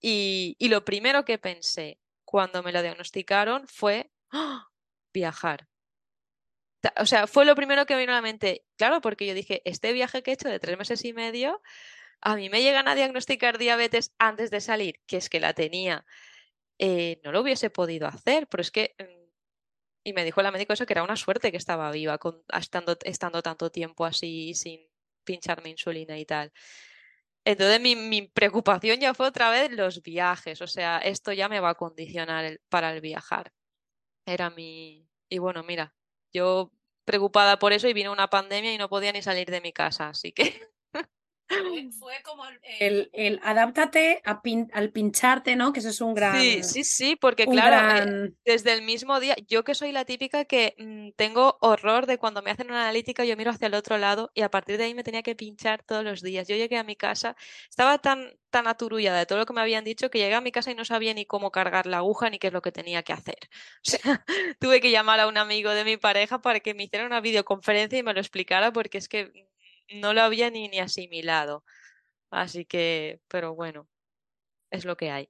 Y, 0.02 0.56
y, 0.60 0.70
lo 0.70 0.86
primero 0.86 1.26
que 1.26 1.38
pensé 1.38 2.00
cuando 2.26 2.62
me 2.62 2.72
lo 2.72 2.82
diagnosticaron 2.82 3.68
fue 3.68 4.12
¡Ah! 4.32 4.68
viajar. 5.14 5.68
O 6.98 7.06
sea, 7.06 7.26
fue 7.26 7.46
lo 7.46 7.56
primero 7.56 7.86
que 7.86 7.96
me 7.96 8.02
vino 8.02 8.12
a 8.12 8.18
la 8.18 8.22
mente. 8.22 8.66
Claro, 8.78 9.02
porque 9.02 9.26
yo 9.26 9.34
dije, 9.34 9.62
este 9.66 9.94
viaje 9.94 10.22
que 10.22 10.32
he 10.32 10.34
hecho 10.36 10.50
de 10.50 10.60
tres 10.60 10.78
meses 10.78 11.04
y 11.06 11.14
medio, 11.14 11.62
a 12.22 12.36
mí 12.36 12.50
me 12.50 12.62
llegan 12.62 12.88
a 12.88 12.96
diagnosticar 12.96 13.58
diabetes 13.58 14.14
antes 14.20 14.52
de 14.52 14.62
salir, 14.62 15.02
que 15.08 15.18
es 15.18 15.30
que 15.30 15.40
la 15.40 15.54
tenía. 15.54 16.06
Eh, 16.78 17.22
no 17.24 17.32
lo 17.32 17.42
hubiese 17.42 17.70
podido 17.70 18.08
hacer, 18.08 18.48
pero 18.48 18.62
es 18.62 18.72
que 18.72 18.96
mm, 19.00 19.25
y 20.06 20.14
me 20.14 20.24
dijo 20.24 20.42
la 20.44 20.52
médico 20.52 20.72
eso 20.72 20.86
que 20.86 20.94
era 20.94 21.04
una 21.04 21.16
suerte 21.18 21.52
que 21.52 21.58
estaba 21.58 21.92
viva, 21.92 22.20
con, 22.20 22.44
estando, 22.54 22.96
estando 23.04 23.42
tanto 23.42 23.72
tiempo 23.72 24.06
así 24.06 24.54
sin 24.54 24.88
pincharme 25.26 25.72
insulina 25.72 26.18
y 26.20 26.26
tal. 26.26 26.54
Entonces 27.44 27.82
mi, 27.82 27.96
mi, 27.96 28.28
preocupación 28.28 29.00
ya 29.00 29.16
fue 29.16 29.28
otra 29.28 29.50
vez 29.50 29.72
los 29.72 30.04
viajes, 30.04 30.62
o 30.62 30.68
sea, 30.68 31.00
esto 31.00 31.34
ya 31.34 31.50
me 31.50 31.60
va 31.60 31.72
a 31.72 31.76
condicionar 31.76 32.60
para 32.70 32.94
el 32.94 33.02
viajar. 33.02 33.52
Era 34.26 34.50
mi... 34.52 35.10
Y 35.30 35.40
bueno, 35.40 35.64
mira, 35.64 35.96
yo 36.32 36.72
preocupada 37.04 37.58
por 37.60 37.74
eso 37.74 37.88
y 37.88 37.94
vino 37.94 38.12
una 38.12 38.30
pandemia 38.30 38.74
y 38.74 38.78
no 38.78 38.90
podía 38.90 39.12
ni 39.12 39.24
salir 39.24 39.50
de 39.50 39.62
mi 39.62 39.74
casa, 39.74 40.10
así 40.10 40.32
que 40.32 40.70
fue 42.00 42.16
como 42.24 42.44
el, 42.80 43.10
el 43.14 43.40
adáptate 43.44 44.22
a 44.26 44.42
al 44.74 44.92
pincharte, 44.92 45.56
¿no? 45.56 45.74
Que 45.74 45.80
eso 45.80 45.90
es 45.90 46.02
un 46.02 46.14
gran. 46.14 46.40
Sí, 46.40 46.64
sí, 46.64 46.84
sí, 46.84 47.16
porque 47.16 47.46
claro, 47.46 48.04
eh, 48.04 48.34
desde 48.44 48.74
el 48.74 48.82
mismo 48.82 49.20
día, 49.20 49.36
yo 49.48 49.64
que 49.64 49.76
soy 49.76 49.92
la 49.92 50.06
típica 50.06 50.46
que 50.46 50.76
mm, 50.78 51.10
tengo 51.16 51.58
horror 51.62 52.06
de 52.06 52.18
cuando 52.18 52.42
me 52.42 52.52
hacen 52.52 52.68
una 52.68 52.82
analítica, 52.82 53.26
yo 53.26 53.38
miro 53.38 53.52
hacia 53.52 53.68
el 53.68 53.76
otro 53.76 53.98
lado 53.98 54.32
y 54.34 54.42
a 54.42 54.50
partir 54.50 54.78
de 54.78 54.86
ahí 54.86 54.94
me 54.96 55.04
tenía 55.04 55.24
que 55.24 55.36
pinchar 55.36 55.84
todos 55.84 56.04
los 56.04 56.22
días. 56.22 56.48
Yo 56.48 56.56
llegué 56.56 56.78
a 56.78 56.84
mi 56.84 56.96
casa, 56.96 57.36
estaba 57.70 58.00
tan, 58.00 58.34
tan 58.50 58.68
aturullada 58.68 59.20
de 59.20 59.26
todo 59.26 59.40
lo 59.40 59.46
que 59.46 59.54
me 59.54 59.62
habían 59.62 59.84
dicho 59.84 60.10
que 60.10 60.20
llegué 60.20 60.36
a 60.36 60.42
mi 60.42 60.52
casa 60.52 60.72
y 60.72 60.76
no 60.76 60.86
sabía 60.86 61.14
ni 61.14 61.26
cómo 61.26 61.52
cargar 61.52 61.86
la 61.86 61.98
aguja 61.98 62.30
ni 62.30 62.40
qué 62.40 62.48
es 62.48 62.54
lo 62.54 62.62
que 62.62 62.72
tenía 62.72 63.04
que 63.04 63.14
hacer. 63.14 63.50
O 63.86 63.90
sea, 63.90 64.26
tuve 64.60 64.82
que 64.82 64.92
llamar 64.92 65.20
a 65.20 65.28
un 65.28 65.38
amigo 65.38 65.70
de 65.72 65.84
mi 65.84 65.98
pareja 65.98 66.42
para 66.42 66.60
que 66.60 66.74
me 66.74 66.84
hiciera 66.84 67.06
una 67.06 67.22
videoconferencia 67.22 68.00
y 68.00 68.04
me 68.04 68.14
lo 68.14 68.20
explicara 68.20 68.74
porque 68.74 68.98
es 68.98 69.08
que 69.08 69.32
no 69.90 70.14
lo 70.14 70.22
había 70.22 70.50
ni, 70.50 70.68
ni 70.68 70.80
asimilado. 70.80 71.64
Así 72.30 72.66
que, 72.66 73.20
pero 73.28 73.56
bueno, 73.56 73.88
es 74.72 74.86
lo 74.86 74.98
que 74.98 75.12
hay. 75.12 75.30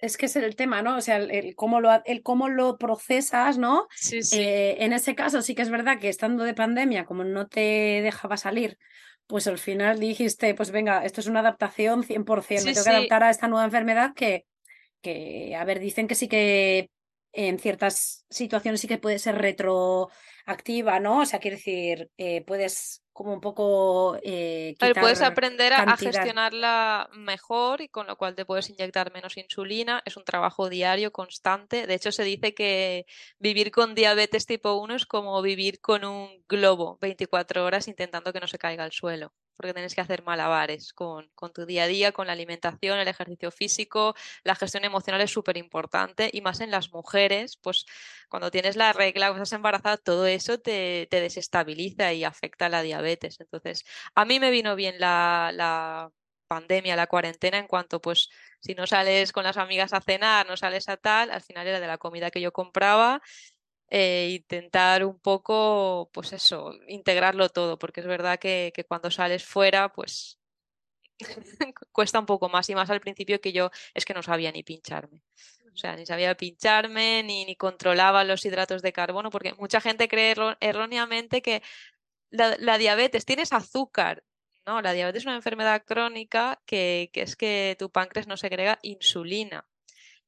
Es 0.00 0.16
que 0.16 0.26
es 0.26 0.36
el 0.36 0.54
tema, 0.54 0.80
¿no? 0.80 0.96
O 0.96 1.00
sea, 1.00 1.16
el, 1.16 1.56
cómo, 1.56 1.80
lo, 1.80 1.90
el 2.04 2.22
cómo 2.22 2.48
lo 2.48 2.78
procesas, 2.78 3.58
¿no? 3.58 3.88
Sí, 3.96 4.22
sí. 4.22 4.38
Eh, 4.38 4.84
en 4.84 4.92
ese 4.92 5.16
caso 5.16 5.42
sí 5.42 5.56
que 5.56 5.62
es 5.62 5.70
verdad 5.70 5.98
que 5.98 6.08
estando 6.08 6.44
de 6.44 6.54
pandemia, 6.54 7.04
como 7.04 7.24
no 7.24 7.48
te 7.48 8.00
dejaba 8.00 8.36
salir, 8.36 8.78
pues 9.26 9.48
al 9.48 9.58
final 9.58 9.98
dijiste, 9.98 10.54
pues 10.54 10.70
venga, 10.70 11.04
esto 11.04 11.20
es 11.20 11.26
una 11.26 11.40
adaptación 11.40 12.04
100%, 12.04 12.64
me 12.64 12.72
tengo 12.72 12.84
que 12.84 12.90
adaptar 12.90 13.24
a 13.24 13.30
esta 13.30 13.48
nueva 13.48 13.64
enfermedad 13.64 14.14
que, 14.14 14.46
que, 15.02 15.56
a 15.56 15.64
ver, 15.64 15.80
dicen 15.80 16.06
que 16.06 16.14
sí 16.14 16.28
que 16.28 16.90
en 17.32 17.58
ciertas 17.58 18.24
situaciones 18.30 18.80
sí 18.80 18.88
que 18.88 18.98
puede 18.98 19.18
ser 19.18 19.36
retroactiva, 19.36 21.00
¿no? 21.00 21.20
O 21.20 21.26
sea, 21.26 21.40
quiere 21.40 21.56
decir, 21.56 22.10
eh, 22.16 22.42
puedes 22.46 23.02
como 23.12 23.34
un 23.34 23.40
poco... 23.40 24.16
Eh, 24.22 24.76
puedes 24.78 25.22
aprender 25.22 25.72
a, 25.72 25.96
gestionarla 25.96 27.10
mejor 27.12 27.80
y 27.80 27.88
con 27.88 28.06
lo 28.06 28.16
cual 28.16 28.36
te 28.36 28.44
puedes 28.44 28.70
inyectar 28.70 29.12
menos 29.12 29.36
insulina. 29.36 30.02
Es 30.04 30.16
un 30.16 30.24
trabajo 30.24 30.68
diario, 30.68 31.10
constante. 31.10 31.86
De 31.86 31.94
hecho, 31.94 32.12
se 32.12 32.22
dice 32.22 32.54
que 32.54 33.06
vivir 33.40 33.72
con 33.72 33.96
diabetes 33.96 34.46
tipo 34.46 34.74
1 34.74 34.94
es 34.94 35.06
como 35.06 35.42
vivir 35.42 35.80
con 35.80 36.04
un 36.04 36.44
globo 36.48 36.96
24 37.00 37.64
horas 37.64 37.88
intentando 37.88 38.32
que 38.32 38.40
no 38.40 38.46
se 38.46 38.58
caiga 38.58 38.84
al 38.84 38.92
suelo 38.92 39.32
porque 39.58 39.74
tienes 39.74 39.94
que 39.96 40.00
hacer 40.00 40.22
malabares 40.22 40.92
con, 40.92 41.28
con, 41.34 41.52
tu 41.52 41.66
día 41.66 41.84
a 41.84 41.86
día, 41.88 42.12
con 42.12 42.28
la 42.28 42.32
alimentación, 42.32 43.00
el 43.00 43.08
ejercicio 43.08 43.50
físico, 43.50 44.14
la 44.44 44.54
gestión 44.54 44.84
emocional 44.84 45.20
es 45.20 45.32
súper 45.32 45.56
importante 45.56 46.30
y 46.32 46.40
más 46.42 46.60
en 46.60 46.70
las 46.70 46.92
mujeres, 46.92 47.56
pues 47.56 47.84
cuando 48.28 48.52
tienes 48.52 48.76
la 48.76 48.92
regla, 48.92 49.26
cuando 49.26 49.42
estás 49.42 49.56
embarazada, 49.56 49.96
todo 49.96 50.26
eso 50.26 50.60
te, 50.60 51.08
te 51.10 51.20
desestabiliza 51.20 52.12
y 52.12 52.22
afecta 52.22 52.68
la 52.68 52.82
diabetes. 52.82 53.40
Entonces, 53.40 53.84
a 54.14 54.24
mí 54.24 54.38
me 54.38 54.50
vino 54.52 54.76
bien 54.76 55.00
la, 55.00 55.50
la 55.52 56.12
pandemia, 56.46 56.96
la 56.96 57.08
cuarentena, 57.08 57.58
en 57.58 57.66
cuanto 57.66 58.00
pues 58.00 58.30
si 58.60 58.74
no 58.74 58.86
sales 58.86 59.32
con 59.32 59.44
las 59.44 59.56
amigas 59.56 59.92
a 59.92 60.00
cenar, 60.00 60.46
no 60.46 60.56
sales 60.56 60.88
a 60.88 60.96
tal, 60.96 61.30
al 61.30 61.42
final 61.42 61.66
era 61.66 61.80
de 61.80 61.86
la 61.86 61.98
comida 61.98 62.30
que 62.30 62.40
yo 62.40 62.52
compraba 62.52 63.20
eh, 63.90 64.30
intentar 64.32 65.04
un 65.04 65.18
poco, 65.18 66.10
pues 66.12 66.32
eso, 66.32 66.74
integrarlo 66.88 67.48
todo, 67.48 67.78
porque 67.78 68.00
es 68.00 68.06
verdad 68.06 68.38
que, 68.38 68.72
cuando 68.88 69.10
sales 69.10 69.44
fuera, 69.44 69.92
pues 69.92 70.38
cuesta 71.92 72.20
un 72.20 72.26
poco 72.26 72.48
más 72.48 72.68
y 72.70 72.74
más 72.74 72.90
al 72.90 73.00
principio 73.00 73.40
que 73.40 73.52
yo 73.52 73.70
es 73.94 74.04
que 74.04 74.14
no 74.14 74.22
sabía 74.22 74.52
ni 74.52 74.62
pincharme. 74.62 75.22
O 75.72 75.76
sea, 75.76 75.96
ni 75.96 76.06
sabía 76.06 76.36
pincharme, 76.36 77.22
ni, 77.22 77.44
ni 77.44 77.56
controlaba 77.56 78.24
los 78.24 78.44
hidratos 78.44 78.82
de 78.82 78.92
carbono, 78.92 79.30
porque 79.30 79.54
mucha 79.54 79.80
gente 79.80 80.08
cree 80.08 80.34
erróneamente 80.60 81.42
que 81.42 81.62
la, 82.30 82.56
la, 82.58 82.78
diabetes, 82.78 83.24
tienes 83.24 83.52
azúcar. 83.52 84.24
No, 84.66 84.82
la 84.82 84.92
diabetes 84.92 85.22
es 85.22 85.26
una 85.26 85.36
enfermedad 85.36 85.84
crónica 85.86 86.60
que, 86.66 87.10
que 87.12 87.22
es 87.22 87.36
que 87.36 87.76
tu 87.78 87.90
páncreas 87.90 88.26
no 88.26 88.36
segrega 88.36 88.78
insulina. 88.82 89.67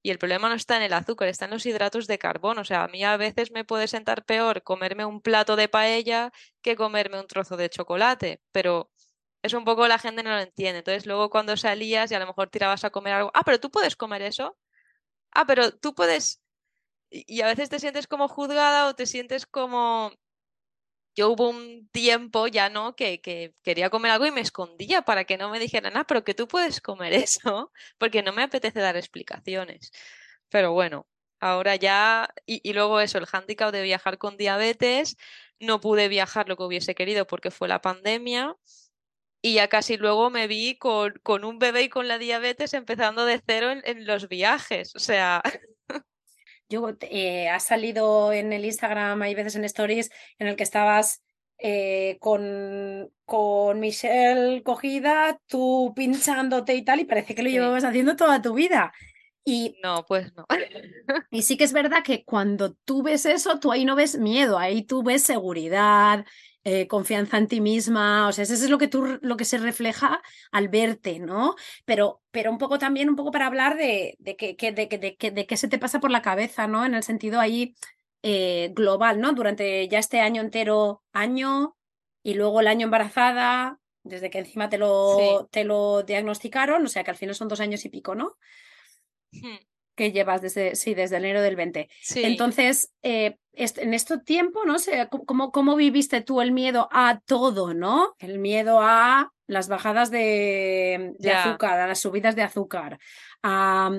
Y 0.03 0.11
el 0.11 0.19
problema 0.19 0.49
no 0.49 0.55
está 0.55 0.77
en 0.77 0.83
el 0.83 0.93
azúcar, 0.95 1.29
está 1.29 1.45
en 1.45 1.51
los 1.53 1.67
hidratos 1.67 2.07
de 2.07 2.19
carbono. 2.19 2.63
O 2.63 2.65
sea, 2.65 2.85
a 2.85 2.89
mí 2.89 3.05
a 3.05 3.17
veces 3.17 3.51
me 3.51 3.65
puede 3.65 3.87
sentar 3.87 4.25
peor 4.25 4.63
comerme 4.63 5.05
un 5.05 5.21
plato 5.21 5.57
de 5.57 5.69
paella 5.69 6.33
que 6.63 6.77
comerme 6.77 7.21
un 7.21 7.27
trozo 7.27 7.57
de 7.57 7.69
chocolate, 7.69 8.41
pero 8.53 8.91
es 9.43 9.53
un 9.55 9.65
poco 9.65 9.89
la 9.89 9.99
gente 9.99 10.23
no 10.23 10.31
lo 10.31 10.41
entiende. 10.41 10.79
Entonces 10.79 11.07
luego 11.07 11.31
cuando 11.31 11.57
salías 11.57 12.11
y 12.11 12.15
a 12.15 12.19
lo 12.19 12.27
mejor 12.27 12.49
tirabas 12.51 12.85
a 12.85 12.91
comer 12.91 13.15
algo, 13.15 13.31
ah, 13.35 13.43
pero 13.45 13.61
tú 13.61 13.71
puedes 13.71 13.97
comer 13.97 14.23
eso. 14.23 14.57
Ah, 15.33 15.47
pero 15.47 15.73
tú 15.73 15.95
puedes... 15.95 16.43
Y 17.11 17.43
a 17.43 17.47
veces 17.47 17.69
te 17.71 17.81
sientes 17.81 18.07
como 18.07 18.29
juzgada 18.29 18.89
o 18.89 18.95
te 18.95 19.07
sientes 19.07 19.47
como 19.47 20.13
yo 21.17 21.31
hubo 21.31 21.51
un 21.51 21.89
tiempo 21.91 22.47
ya 22.47 22.69
no 22.69 22.95
que, 22.97 23.21
que, 23.21 23.55
quería 23.63 23.91
comer 23.91 24.13
algo 24.13 24.27
y 24.27 24.31
me 24.31 24.41
escondía 24.41 25.03
para 25.03 25.25
que 25.25 25.39
no 25.39 25.51
me 25.51 25.59
dijeran, 25.59 25.97
ah, 25.97 26.05
pero 26.07 26.25
que 26.25 26.35
tú 26.35 26.49
puedes 26.49 26.81
comer 26.81 27.13
eso, 27.15 27.73
porque 27.99 28.23
no 28.23 28.33
me 28.33 28.43
apetece 28.43 28.81
dar 28.81 28.97
explicaciones. 28.97 29.93
Pero 30.51 30.73
bueno, 30.73 31.07
ahora 31.41 31.77
ya, 31.77 32.29
y, 32.47 32.73
luego 32.73 33.01
eso, 33.01 33.19
el 33.19 33.27
hándicap 33.27 33.73
de 33.73 33.83
viajar 33.83 34.19
con 34.19 34.37
diabetes, 34.37 35.17
no 35.59 35.81
pude 35.81 36.09
viajar 36.09 36.49
lo 36.49 36.57
que 36.57 36.65
hubiese 36.65 36.95
querido 36.95 37.27
porque 37.27 37.51
fue 37.51 37.69
la 37.69 37.81
pandemia. 37.81 38.57
Y 39.43 39.55
ya 39.55 39.69
casi 39.69 39.97
luego 39.97 40.31
me 40.31 40.47
vi 40.47 40.77
con, 40.79 41.15
con 41.23 41.45
un 41.45 41.59
bebé 41.59 41.85
y 41.85 41.89
con 41.89 42.09
la 42.09 42.19
diabetes 42.19 42.75
empezando 42.75 43.25
de 43.25 43.41
cero 43.47 43.71
en, 43.71 43.83
en 43.87 44.07
los 44.07 44.29
viajes. 44.29 44.95
O 44.97 44.99
sea, 44.99 45.43
Yo, 46.71 46.89
eh, 47.01 47.49
has 47.49 47.65
salido 47.65 48.33
en 48.33 48.53
el 48.53 48.65
Instagram, 48.65 49.21
hay 49.23 49.35
veces 49.35 49.57
en 49.57 49.65
stories, 49.65 50.11
en 50.39 50.47
el 50.47 50.55
que 50.57 50.63
estabas 50.63 51.21
eh, 51.59 52.17
con, 52.21 53.13
con 53.25 53.81
Michelle 53.81 54.63
cogida, 54.63 55.41
tú 55.49 55.93
pinchándote 55.97 56.77
y 56.77 56.85
tal, 56.85 57.01
y 57.01 57.05
parece 57.05 57.35
que 57.35 57.43
lo 57.43 57.51
llevabas 57.51 57.83
haciendo 57.83 58.15
toda 58.15 58.41
tu 58.41 58.55
vida. 58.55 58.93
Y, 59.45 59.77
no, 59.83 60.07
pues 60.07 60.33
no. 60.37 60.47
y 61.31 61.43
sí 61.43 61.57
que 61.57 61.65
es 61.65 61.73
verdad 61.73 62.05
que 62.05 62.25
cuando 62.25 62.75
tú 62.85 63.03
ves 63.03 63.27
eso, 63.27 63.59
tú 63.59 63.73
ahí 63.73 63.85
no 63.85 63.97
ves 63.97 64.17
miedo, 64.19 64.57
ahí 64.57 64.83
tú 64.85 65.03
ves 65.03 65.25
seguridad, 65.25 66.25
eh, 66.65 66.87
confianza 66.87 67.39
en 67.39 67.49
ti 67.49 67.61
misma, 67.61 68.29
o 68.29 68.33
sea, 68.33 68.45
eso 68.45 68.55
es 68.55 68.69
lo 68.69 68.79
que 68.79 68.89
tú, 68.89 69.19
lo 69.23 69.37
que 69.37 69.45
se 69.45 69.59
refleja 69.59 70.23
al 70.53 70.69
verte, 70.69 71.19
¿no? 71.19 71.55
Pero, 71.85 72.23
pero 72.31 72.51
un 72.51 72.59
poco 72.59 72.79
también, 72.79 73.09
un 73.09 73.17
poco 73.17 73.31
para 73.31 73.47
hablar 73.47 73.77
de, 73.77 74.17
de, 74.19 74.37
que, 74.37 74.55
de, 74.73 74.87
de, 74.87 75.31
de 75.31 75.47
qué 75.47 75.57
se 75.57 75.69
te 75.69 75.79
pasa 75.79 76.01
por 76.01 76.11
la 76.11 76.23
cabeza, 76.23 76.67
¿no? 76.67 76.85
En 76.85 76.95
el 76.95 77.03
sentido 77.03 77.41
ahí 77.41 77.75
eh, 78.23 78.73
global, 78.75 79.21
¿no? 79.21 79.33
Durante 79.33 79.89
ya 79.89 79.99
este 79.99 80.21
año 80.21 80.43
entero, 80.43 81.03
año, 81.13 81.77
y 82.23 82.35
luego 82.35 82.61
el 82.61 82.67
año 82.69 82.85
embarazada, 82.85 83.79
desde 84.03 84.31
que 84.31 84.39
encima 84.39 84.69
te 84.69 84.79
lo, 84.79 85.49
te 85.51 85.65
lo 85.65 86.03
diagnosticaron, 86.03 86.85
o 86.85 86.89
sea 86.89 87.05
que 87.05 87.11
al 87.11 87.17
final 87.17 87.35
son 87.35 87.49
dos 87.49 87.61
años 87.61 87.85
y 87.85 87.89
pico, 87.89 88.15
¿no? 88.15 88.37
Hmm. 89.33 89.70
Que 90.01 90.13
llevas 90.13 90.41
desde, 90.41 90.77
sí, 90.77 90.95
desde 90.95 91.19
enero 91.19 91.43
del 91.43 91.57
20. 91.57 91.91
Sí. 92.01 92.23
Entonces, 92.25 92.91
eh, 93.03 93.37
en 93.53 93.93
este 93.93 94.17
tiempo, 94.17 94.65
¿no? 94.65 94.79
sé 94.79 95.11
¿cómo, 95.27 95.53
¿Cómo 95.53 95.77
viviste 95.77 96.23
tú 96.23 96.41
el 96.41 96.53
miedo 96.53 96.89
a 96.91 97.21
todo, 97.27 97.75
¿no? 97.75 98.15
El 98.19 98.39
miedo 98.39 98.81
a 98.81 99.31
las 99.47 99.69
bajadas 99.69 100.11
de, 100.11 101.13
azúcar, 101.31 101.81
a 101.81 101.87
las 101.87 102.01
subidas 102.01 102.35
de 102.35 102.43
azúcar, 102.43 102.99
a, 103.43 103.91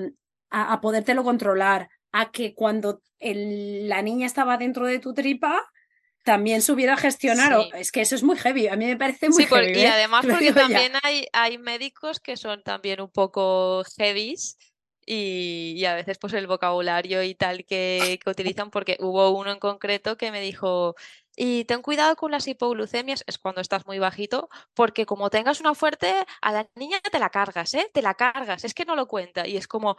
a, 0.50 0.80
podértelo 0.80 1.22
controlar, 1.22 1.88
a 2.10 2.32
que 2.32 2.52
cuando 2.52 3.00
la 3.20 4.02
niña 4.02 4.26
estaba 4.26 4.56
dentro 4.56 4.86
de 4.86 4.98
tu 4.98 5.14
tripa, 5.14 5.62
también 6.24 6.62
subiera 6.62 6.94
a 6.94 6.96
gestionar. 6.96 7.68
Es 7.74 7.92
que 7.92 8.00
eso 8.00 8.16
es 8.16 8.24
muy 8.24 8.36
heavy. 8.38 8.66
A 8.66 8.74
mí 8.74 8.86
me 8.86 8.96
parece 8.96 9.28
muy 9.28 9.46
heavy. 9.46 9.78
Y 9.78 9.82
¿eh? 9.82 9.88
además, 9.88 10.26
porque 10.28 10.52
también 10.52 10.94
hay, 11.04 11.26
hay 11.32 11.58
médicos 11.58 12.18
que 12.18 12.36
son 12.36 12.64
también 12.64 13.00
un 13.00 13.10
poco 13.10 13.84
heavies 13.96 14.56
y, 15.06 15.84
a 15.84 15.94
veces 15.94 16.18
pues 16.18 16.32
el 16.34 16.46
vocabulario 16.46 17.22
y 17.22 17.34
tal 17.34 17.64
que, 17.64 18.18
que, 18.22 18.30
utilizan, 18.30 18.70
porque 18.70 18.96
hubo 19.00 19.30
uno 19.30 19.52
en 19.52 19.58
concreto 19.58 20.16
que 20.16 20.30
me 20.30 20.40
dijo, 20.40 20.94
y 21.36 21.64
ten 21.64 21.82
cuidado 21.82 22.16
con 22.16 22.30
las 22.30 22.46
hipoglucemias, 22.46 23.24
es 23.26 23.38
cuando 23.38 23.60
estás 23.60 23.86
muy 23.86 23.98
bajito, 23.98 24.48
porque 24.74 25.06
como 25.06 25.30
tengas 25.30 25.60
una 25.60 25.74
fuerte, 25.74 26.14
a 26.40 26.52
la 26.52 26.68
niña 26.74 27.00
te 27.00 27.18
la 27.18 27.30
cargas, 27.30 27.72
¿eh? 27.74 27.90
Te 27.92 28.02
la 28.02 28.14
cargas, 28.14 28.64
es 28.64 28.74
que 28.74 28.84
no 28.84 28.96
lo 28.96 29.08
cuenta. 29.08 29.46
Y 29.46 29.56
es 29.56 29.66
como, 29.66 29.92
o 29.92 29.96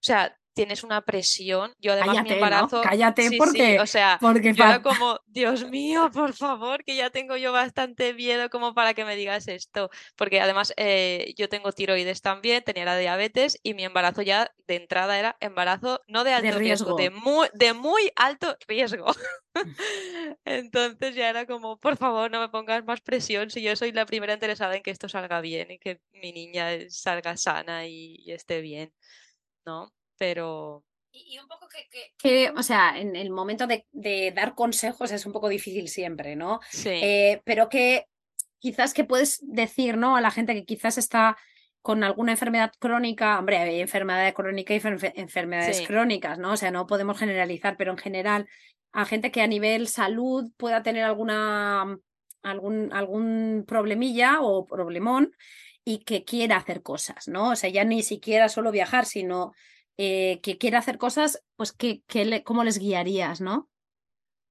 sea, 0.00 0.36
tienes 0.56 0.82
una 0.82 1.02
presión. 1.02 1.74
Yo 1.78 1.92
además 1.92 2.24
mi 2.24 2.32
embarazo. 2.32 2.80
Cállate 2.82 3.30
porque. 3.36 3.78
o 3.78 3.86
sea, 3.86 4.16
porque 4.20 4.54
yo 4.54 4.64
era 4.64 4.80
como, 4.80 5.20
Dios 5.26 5.68
mío, 5.68 6.10
por 6.12 6.32
favor, 6.32 6.82
que 6.82 6.96
ya 6.96 7.10
tengo 7.10 7.36
yo 7.36 7.52
bastante 7.52 8.14
miedo 8.14 8.48
como 8.48 8.74
para 8.74 8.94
que 8.94 9.04
me 9.04 9.16
digas 9.16 9.48
esto. 9.48 9.90
Porque 10.16 10.40
además 10.40 10.72
eh, 10.78 11.34
yo 11.36 11.50
tengo 11.50 11.72
tiroides 11.72 12.22
también, 12.22 12.64
tenía 12.64 12.86
la 12.86 12.96
diabetes 12.96 13.58
y 13.62 13.74
mi 13.74 13.84
embarazo 13.84 14.22
ya 14.22 14.50
de 14.66 14.76
entrada 14.76 15.18
era 15.18 15.36
embarazo 15.40 16.00
no 16.08 16.24
de 16.24 16.32
alto 16.32 16.58
riesgo, 16.58 16.96
de 16.96 17.10
muy, 17.10 17.48
de 17.52 17.74
muy 17.74 18.10
alto 18.16 18.56
riesgo. 18.66 19.04
Entonces 20.46 21.14
ya 21.14 21.28
era 21.28 21.44
como, 21.44 21.78
por 21.78 21.98
favor, 21.98 22.30
no 22.30 22.40
me 22.40 22.48
pongas 22.48 22.82
más 22.86 23.02
presión 23.02 23.50
si 23.50 23.60
yo 23.60 23.76
soy 23.76 23.92
la 23.92 24.06
primera 24.06 24.32
interesada 24.32 24.74
en 24.74 24.82
que 24.82 24.90
esto 24.90 25.08
salga 25.10 25.42
bien 25.42 25.70
y 25.70 25.78
que 25.78 26.00
mi 26.12 26.32
niña 26.32 26.70
salga 26.88 27.36
sana 27.36 27.86
y 27.86 28.24
esté 28.32 28.62
bien. 28.62 28.90
¿no? 29.66 29.92
Pero... 30.18 30.84
Y, 31.12 31.38
un 31.38 31.48
poco 31.48 31.66
que, 32.18 32.52
o 32.54 32.62
sea, 32.62 32.98
en 32.98 33.16
el 33.16 33.30
momento 33.30 33.66
de, 33.66 34.32
dar 34.34 34.54
consejos 34.54 35.10
es 35.12 35.24
un 35.24 35.32
poco 35.32 35.48
difícil 35.48 35.88
siempre, 35.88 36.36
¿no? 36.36 36.60
Sí. 36.70 36.90
Eh, 36.90 37.40
pero 37.44 37.70
que 37.70 38.06
quizás 38.58 38.92
que 38.92 39.04
puedes 39.04 39.38
decir, 39.42 39.96
¿no? 39.96 40.16
A 40.16 40.20
la 40.20 40.30
gente 40.30 40.52
que 40.52 40.64
quizás 40.64 40.98
está 40.98 41.38
con 41.80 42.02
alguna 42.02 42.32
enfermedad 42.32 42.72
crónica, 42.78 43.38
hombre, 43.38 43.58
hay 43.58 43.80
enfermedad 43.80 44.34
crónica 44.34 44.74
y 44.74 44.80
enfermedades 45.14 45.86
crónicas, 45.86 46.38
¿no? 46.38 46.52
O 46.52 46.56
sea, 46.56 46.70
no 46.70 46.86
podemos 46.86 47.16
generalizar, 47.18 47.76
pero 47.76 47.92
en 47.92 47.98
general, 47.98 48.48
a 48.92 49.04
gente 49.04 49.30
que 49.30 49.40
a 49.40 49.46
nivel 49.46 49.86
salud 49.86 50.50
pueda 50.56 50.82
tener 50.82 51.04
alguna, 51.04 51.96
algún, 52.42 52.92
algún 52.92 53.64
problemilla 53.68 54.40
o 54.40 54.66
problemón 54.66 55.32
y 55.84 55.98
que 55.98 56.24
quiera 56.24 56.56
hacer 56.56 56.82
cosas, 56.82 57.28
¿no? 57.28 57.50
O 57.50 57.56
sea, 57.56 57.70
ya 57.70 57.84
ni 57.84 58.02
siquiera 58.02 58.48
solo 58.48 58.72
viajar, 58.72 59.06
sino 59.06 59.52
eh, 59.98 60.40
que 60.42 60.58
quiere 60.58 60.76
hacer 60.76 60.98
cosas, 60.98 61.44
pues 61.56 61.72
que, 61.72 62.02
¿cómo 62.44 62.64
les 62.64 62.78
guiarías, 62.78 63.40
no? 63.40 63.70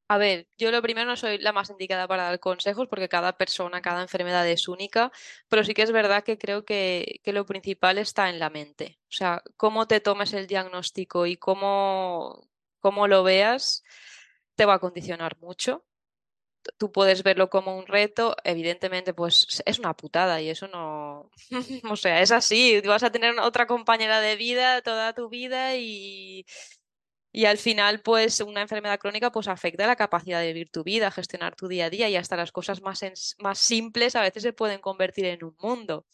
A 0.07 0.17
ver, 0.19 0.47
yo 0.57 0.71
lo 0.71 0.83
primero 0.83 1.07
no 1.07 1.15
soy 1.15 1.39
la 1.39 1.51
más 1.51 1.71
indicada 1.71 2.07
para 2.07 2.23
dar 2.25 2.39
consejos 2.39 2.87
porque 2.87 3.09
cada 3.09 3.37
persona, 3.37 3.81
cada 3.81 4.03
enfermedad 4.03 4.47
es 4.47 4.67
única, 4.67 5.11
pero 5.49 5.63
sí 5.63 5.73
que 5.73 5.81
es 5.81 5.91
verdad 5.91 6.23
que 6.23 6.37
creo 6.37 6.63
que, 6.63 7.21
que 7.23 7.33
lo 7.33 7.45
principal 7.45 7.97
está 7.97 8.29
en 8.29 8.37
la 8.37 8.51
mente. 8.51 8.99
O 9.03 9.11
sea, 9.11 9.41
cómo 9.57 9.87
te 9.87 9.99
tomes 10.01 10.33
el 10.33 10.45
diagnóstico 10.45 11.25
y 11.25 11.37
cómo, 11.37 12.47
cómo 12.79 13.07
lo 13.07 13.23
veas 13.23 13.83
te 14.55 14.65
va 14.65 14.75
a 14.75 14.79
condicionar 14.79 15.37
mucho 15.39 15.85
tú 16.78 16.91
puedes 16.91 17.24
verlo 17.24 17.49
como 17.49 17.78
un 17.78 17.88
reto, 17.88 18.36
evidentemente 18.43 19.13
pues 19.13 19.61
es 19.66 19.80
una 19.80 19.95
putada 19.95 20.41
y 20.41 20.49
eso 20.49 20.68
no, 20.68 21.30
o 21.89 21.95
sea, 21.95 22.22
es 22.22 22.32
así, 22.32 22.82
vas 22.82 23.03
a 23.03 23.11
tener 23.11 23.39
otra 23.39 23.68
compañera 23.68 24.22
de 24.22 24.36
vida 24.36 24.82
toda 24.82 25.13
tu 25.13 25.30
vida 25.30 25.76
y, 25.76 26.45
y 27.32 27.45
al 27.45 27.57
final 27.57 28.01
pues 28.01 28.39
una 28.41 28.61
enfermedad 28.61 28.99
crónica 28.99 29.32
pues 29.32 29.47
afecta 29.47 29.88
la 29.88 29.95
capacidad 29.95 30.39
de 30.39 30.47
vivir 30.47 30.72
tu 30.72 30.84
vida, 30.84 31.11
gestionar 31.11 31.55
tu 31.55 31.68
día 31.68 31.86
a 31.86 31.89
día 31.89 32.09
y 32.09 32.16
hasta 32.16 32.38
las 32.38 32.51
cosas 32.51 32.82
más, 32.82 33.01
más 33.39 33.59
simples 33.59 34.16
a 34.16 34.22
veces 34.22 34.43
se 34.43 34.53
pueden 34.53 34.80
convertir 34.80 35.26
en 35.26 35.43
un 35.43 35.55
mundo. 35.59 36.05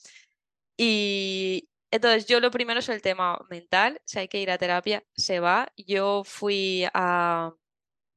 Y 0.77 1.69
entonces 1.91 2.25
yo 2.25 2.39
lo 2.39 2.51
primero 2.51 2.79
es 2.79 2.89
el 2.89 3.01
tema 3.01 3.39
mental, 3.49 4.01
si 4.05 4.19
hay 4.19 4.27
que 4.27 4.39
ir 4.41 4.49
a 4.49 4.57
terapia, 4.57 5.03
se 5.15 5.39
va. 5.39 5.71
Yo 5.77 6.23
fui 6.23 6.85
a 6.93 7.53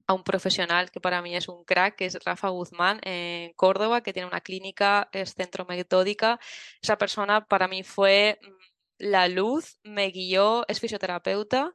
a 0.07 0.15
un 0.15 0.25
profesional 0.25 0.91
que 0.91 1.01
para 1.01 1.23
mí 1.23 1.35
es 1.37 1.49
un 1.49 1.65
crack, 1.65 1.97
que 1.97 2.07
es 2.07 2.19
Rafa 2.25 2.49
Guzmán 2.49 3.01
en 3.03 3.53
Córdoba, 3.55 4.03
que 4.03 4.13
tiene 4.13 4.29
una 4.29 4.41
clínica, 4.41 5.09
es 5.13 5.35
centro 5.35 5.65
metódica. 5.67 6.39
Esa 6.83 6.99
persona 6.99 7.47
para 7.47 7.69
mí 7.69 7.83
fue 7.83 8.39
mm, 8.43 8.47
la 8.99 9.29
luz, 9.29 9.79
me 9.83 10.11
guió, 10.11 10.65
es 10.69 10.81
fisioterapeuta 10.81 11.73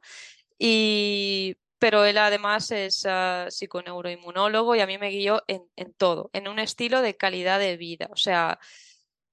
y 0.58 1.56
pero 1.78 2.04
él 2.04 2.18
además 2.18 2.70
es 2.72 3.06
uh, 3.06 3.50
psiconeuroinmunólogo 3.50 4.76
y 4.76 4.80
a 4.80 4.86
mí 4.86 4.98
me 4.98 5.08
guió 5.10 5.42
en, 5.48 5.62
en 5.76 5.94
todo, 5.94 6.28
en 6.34 6.46
un 6.46 6.58
estilo 6.58 7.00
de 7.00 7.16
calidad 7.16 7.58
de 7.58 7.78
vida. 7.78 8.10
O 8.12 8.16
sea, 8.16 8.58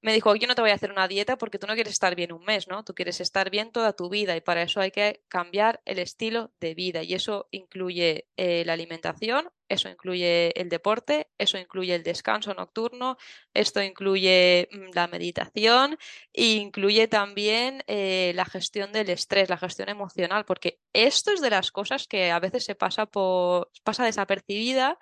me 0.07 0.13
dijo, 0.13 0.33
yo 0.37 0.47
no 0.47 0.55
te 0.55 0.61
voy 0.61 0.71
a 0.71 0.75
hacer 0.75 0.89
una 0.89 1.09
dieta 1.09 1.37
porque 1.37 1.59
tú 1.59 1.67
no 1.67 1.73
quieres 1.73 1.91
estar 1.91 2.15
bien 2.15 2.31
un 2.31 2.41
mes, 2.45 2.69
¿no? 2.69 2.85
Tú 2.85 2.95
quieres 2.95 3.19
estar 3.19 3.49
bien 3.49 3.73
toda 3.73 3.91
tu 3.91 4.07
vida 4.09 4.37
y 4.37 4.41
para 4.41 4.61
eso 4.61 4.79
hay 4.79 4.89
que 4.89 5.21
cambiar 5.27 5.81
el 5.83 5.99
estilo 5.99 6.53
de 6.61 6.75
vida 6.75 7.03
y 7.03 7.13
eso 7.13 7.49
incluye 7.51 8.25
eh, 8.37 8.63
la 8.65 8.71
alimentación, 8.71 9.49
eso 9.67 9.89
incluye 9.89 10.57
el 10.57 10.69
deporte, 10.69 11.27
eso 11.37 11.57
incluye 11.57 11.93
el 11.93 12.03
descanso 12.03 12.53
nocturno, 12.53 13.17
esto 13.53 13.83
incluye 13.83 14.69
mm, 14.71 14.91
la 14.93 15.07
meditación 15.07 15.97
e 16.31 16.53
incluye 16.53 17.09
también 17.09 17.83
eh, 17.87 18.31
la 18.33 18.45
gestión 18.45 18.93
del 18.93 19.09
estrés, 19.09 19.49
la 19.49 19.57
gestión 19.57 19.89
emocional, 19.89 20.45
porque 20.45 20.79
esto 20.93 21.33
es 21.33 21.41
de 21.41 21.49
las 21.49 21.73
cosas 21.73 22.07
que 22.07 22.31
a 22.31 22.39
veces 22.39 22.63
se 22.63 22.75
pasa, 22.75 23.07
por, 23.07 23.71
pasa 23.83 24.05
desapercibida 24.05 24.97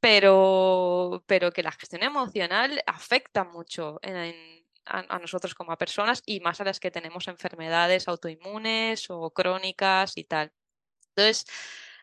pero, 0.00 1.24
pero 1.26 1.52
que 1.52 1.62
la 1.62 1.72
gestión 1.72 2.02
emocional 2.02 2.82
afecta 2.86 3.44
mucho 3.44 4.00
a, 4.86 5.18
nosotros 5.18 5.54
como 5.54 5.76
personas 5.76 6.22
y 6.26 6.40
más 6.40 6.60
a 6.60 6.64
las 6.64 6.80
que 6.80 6.90
tenemos 6.90 7.28
enfermedades 7.28 8.08
autoinmunes 8.08 9.10
o 9.10 9.30
crónicas 9.32 10.16
y 10.16 10.24
tal. 10.24 10.52
Entonces, 11.16 11.46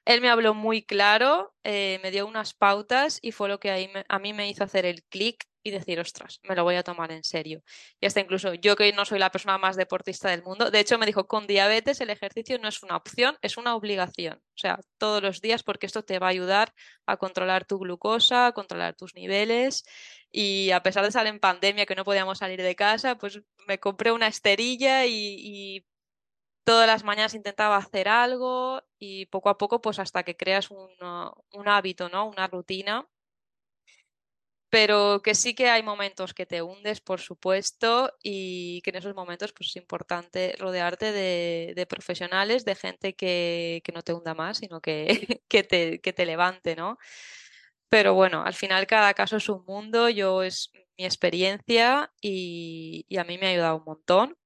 él 0.06 0.22
me 0.22 0.30
habló 0.30 0.54
muy 0.54 0.84
claro, 0.84 1.56
eh, 1.64 2.00
me 2.04 2.12
dio 2.12 2.28
unas 2.28 2.54
pautas 2.54 3.20
y 3.22 3.32
fue 3.32 3.50
lo 3.50 3.60
que 3.60 4.06
a 4.08 4.20
mí 4.20 4.34
me 4.34 4.50
hizo 4.50 4.64
hacer 4.64 4.86
el 4.86 5.04
clic 5.04 5.46
y 5.66 5.72
decir, 5.72 5.99
ostras, 5.99 6.39
me 6.43 6.55
lo 6.55 6.63
voy 6.63 6.76
a 6.76 6.84
tomar 6.84 7.11
en 7.11 7.24
serio. 7.24 7.63
Y 7.99 8.05
hasta 8.05 8.20
incluso 8.20 8.53
yo 8.53 8.76
que 8.76 8.93
no 8.93 9.03
soy 9.03 9.18
la 9.18 9.32
persona 9.32 9.57
más 9.57 9.76
deportista 9.76 10.30
del 10.30 10.43
mundo, 10.43 10.70
de 10.70 10.80
hecho 10.80 10.99
me 10.99 11.07
dijo, 11.07 11.26
con 11.26 11.47
diabetes 11.47 11.99
el 12.01 12.11
ejercicio 12.11 12.59
no 12.59 12.68
es 12.68 12.84
una 12.84 12.95
opción, 12.95 13.36
es 13.41 13.57
una 13.57 13.76
obligación. 13.76 14.36
O 14.38 14.57
sea, 14.57 14.80
todos 14.99 15.24
los 15.24 15.41
días 15.41 15.63
porque 15.63 15.88
esto 15.88 16.03
te 16.03 16.20
va 16.20 16.28
a 16.28 16.30
ayudar 16.30 16.72
a 17.07 17.18
controlar 17.18 17.66
tu 17.66 17.80
glucosa, 17.80 18.45
a 18.45 18.51
controlar 18.51 18.95
tus 18.95 19.16
niveles. 19.16 19.84
Y 20.32 20.70
a 20.70 20.84
pesar 20.84 21.01
de 21.01 21.09
estar 21.09 21.26
en 21.26 21.39
pandemia 21.39 21.88
que 21.88 21.95
no 21.95 22.03
podíamos 22.05 22.38
salir 22.38 22.61
de 22.61 22.76
casa, 22.76 23.18
pues 23.18 23.41
me 23.68 23.80
compré 23.80 24.11
una 24.11 24.28
esterilla 24.28 25.07
y, 25.07 25.84
todas 26.63 26.88
las 26.88 27.03
mañanas 27.03 27.36
intentaba 27.36 27.78
hacer 27.78 28.07
algo 28.07 28.82
y 28.97 29.28
poco 29.28 29.49
a 29.49 29.57
poco, 29.57 29.82
pues 29.82 29.99
hasta 29.99 30.24
que 30.24 30.36
creas 30.36 30.72
un, 30.72 30.89
un 31.51 31.68
hábito, 31.68 32.09
¿no? 32.09 32.28
Una 32.28 32.47
rutina 32.47 33.07
pero 34.76 35.21
que 35.23 35.36
sí 35.36 35.55
que 35.55 35.69
hay 35.69 35.84
momentos 35.84 36.34
que 36.34 36.45
te 36.45 36.61
hundes, 36.61 36.99
por 36.99 37.21
supuesto, 37.21 38.11
y 38.21 38.82
que 38.82 38.89
en 38.89 38.97
esos 38.97 39.15
momentos 39.15 39.53
pues, 39.53 39.69
es 39.69 39.78
importante 39.78 40.53
rodearte 40.59 41.13
de, 41.13 41.86
profesionales, 41.88 42.65
de 42.65 42.76
gente 42.76 43.15
que, 43.15 43.82
no 43.93 44.01
te 44.01 44.11
hunda 44.11 44.34
más, 44.34 44.57
sino 44.57 44.82
que, 44.82 45.39
que, 45.47 45.63
te, 45.63 46.01
que 46.01 46.11
te 46.11 46.26
levante, 46.26 46.76
¿no? 46.76 46.97
Pero 47.88 48.15
bueno, 48.15 48.43
al 48.45 48.53
final 48.53 48.86
cada 48.86 49.13
caso 49.13 49.38
es 49.38 49.47
un 49.47 49.63
mundo, 49.63 50.09
yo 50.09 50.43
es 50.43 50.73
mi 50.97 51.05
experiencia 51.05 52.11
y, 52.19 53.05
y 53.07 53.17
a 53.17 53.23
mí 53.23 53.38
me 53.38 53.47
ha 53.47 53.51
ayudado 53.51 53.78
un 53.78 53.86
montón 53.86 54.38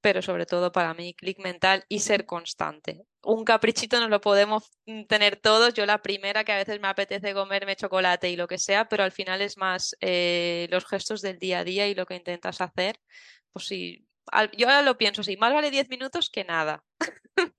pero 0.00 0.22
sobre 0.22 0.46
todo 0.46 0.72
para 0.72 0.94
mí, 0.94 1.14
clic 1.14 1.38
mental 1.40 1.84
y 1.88 2.00
ser 2.00 2.26
constante. 2.26 3.06
Un 3.22 3.44
caprichito 3.44 3.98
no 4.00 4.08
lo 4.08 4.20
podemos 4.20 4.70
mm, 4.86 5.04
tener 5.04 5.36
todos. 5.36 5.74
Yo 5.74 5.86
la 5.86 6.02
primera 6.02 6.44
que 6.44 6.52
a 6.52 6.56
veces 6.56 6.80
me 6.80 6.88
apetece 6.88 7.34
comerme 7.34 7.76
chocolate 7.76 8.30
y 8.30 8.36
lo 8.36 8.46
que 8.46 8.58
sea, 8.58 8.88
pero 8.88 9.02
al 9.04 9.12
final 9.12 9.42
es 9.42 9.56
más 9.56 9.96
eh, 10.00 10.68
los 10.70 10.86
gestos 10.86 11.22
del 11.22 11.38
día 11.38 11.60
a 11.60 11.64
día 11.64 11.88
y 11.88 11.94
lo 11.94 12.06
que 12.06 12.16
intentas 12.16 12.60
hacer. 12.60 13.00
Pues 13.52 13.66
sí, 13.66 14.06
yo 14.56 14.68
ahora 14.68 14.82
lo 14.82 14.98
pienso 14.98 15.22
así, 15.22 15.36
más 15.36 15.52
vale 15.52 15.70
10 15.70 15.88
minutos 15.88 16.30
que 16.30 16.44
nada. 16.44 16.84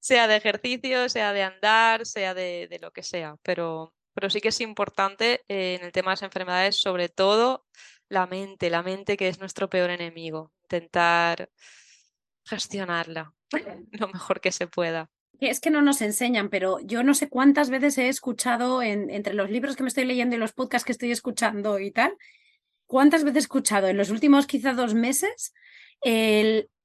sea 0.00 0.26
de 0.28 0.36
ejercicio, 0.36 1.08
sea 1.08 1.32
de 1.32 1.42
andar, 1.42 2.06
sea 2.06 2.34
de, 2.34 2.78
lo 2.80 2.90
que 2.90 3.02
sea, 3.02 3.36
pero, 3.42 3.94
pero 4.14 4.30
sí 4.30 4.40
que 4.40 4.48
es 4.48 4.60
importante 4.60 5.44
eh, 5.48 5.76
en 5.78 5.84
el 5.84 5.92
tema 5.92 6.10
de 6.10 6.14
las 6.14 6.22
enfermedades, 6.22 6.76
sobre 6.80 7.08
todo 7.08 7.66
la 8.10 8.26
mente, 8.26 8.68
la 8.68 8.82
mente 8.82 9.16
que 9.16 9.28
es 9.28 9.40
nuestro 9.40 9.70
peor 9.70 9.88
enemigo. 9.88 10.52
Intentar 10.64 11.48
gestionarla 12.44 13.32
lo 13.92 14.08
mejor 14.08 14.42
que 14.42 14.52
se 14.52 14.66
pueda. 14.66 15.10
Es 15.40 15.60
que 15.60 15.70
no 15.70 15.80
nos 15.80 16.02
enseñan, 16.02 16.50
pero 16.50 16.80
yo 16.80 17.02
no 17.02 17.14
sé 17.14 17.30
cuántas 17.30 17.70
veces 17.70 17.96
he 17.96 18.08
escuchado 18.08 18.82
en, 18.82 19.08
entre 19.08 19.32
los 19.32 19.48
libros 19.48 19.74
que 19.74 19.82
me 19.82 19.88
estoy 19.88 20.04
leyendo 20.04 20.36
y 20.36 20.38
los 20.38 20.52
podcasts 20.52 20.84
que 20.84 20.92
estoy 20.92 21.12
escuchando 21.12 21.78
y 21.78 21.90
tal, 21.90 22.14
cuántas 22.84 23.24
veces 23.24 23.36
he 23.36 23.40
escuchado 23.40 23.86
en 23.88 23.96
los 23.96 24.10
últimos 24.10 24.46
quizá 24.46 24.74
dos 24.74 24.92
meses 24.92 25.54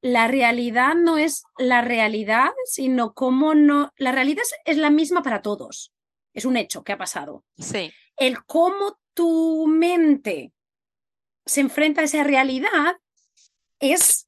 la 0.06 0.28
realidad 0.28 0.94
no 0.96 1.18
es 1.18 1.46
la 1.58 1.82
realidad, 1.82 2.52
sino 2.66 3.14
cómo 3.14 3.56
no. 3.56 3.92
La 3.98 4.12
realidad 4.12 4.44
es, 4.66 4.78
la 4.78 4.90
misma 4.92 5.24
para 5.24 5.42
todos. 5.42 5.94
Es 6.34 6.46
un 6.46 6.58
hecho 6.58 6.84
que 6.84 6.94
ha 6.94 6.98
pasado. 6.98 7.44
Sí. 7.58 7.92
El 8.18 8.44
cómo 8.46 9.00
tu 9.14 9.66
mente 9.68 10.54
se 11.46 11.62
enfrenta 11.62 12.02
a 12.02 12.06
esa 12.06 12.24
realidad 12.24 12.98
es 13.80 14.28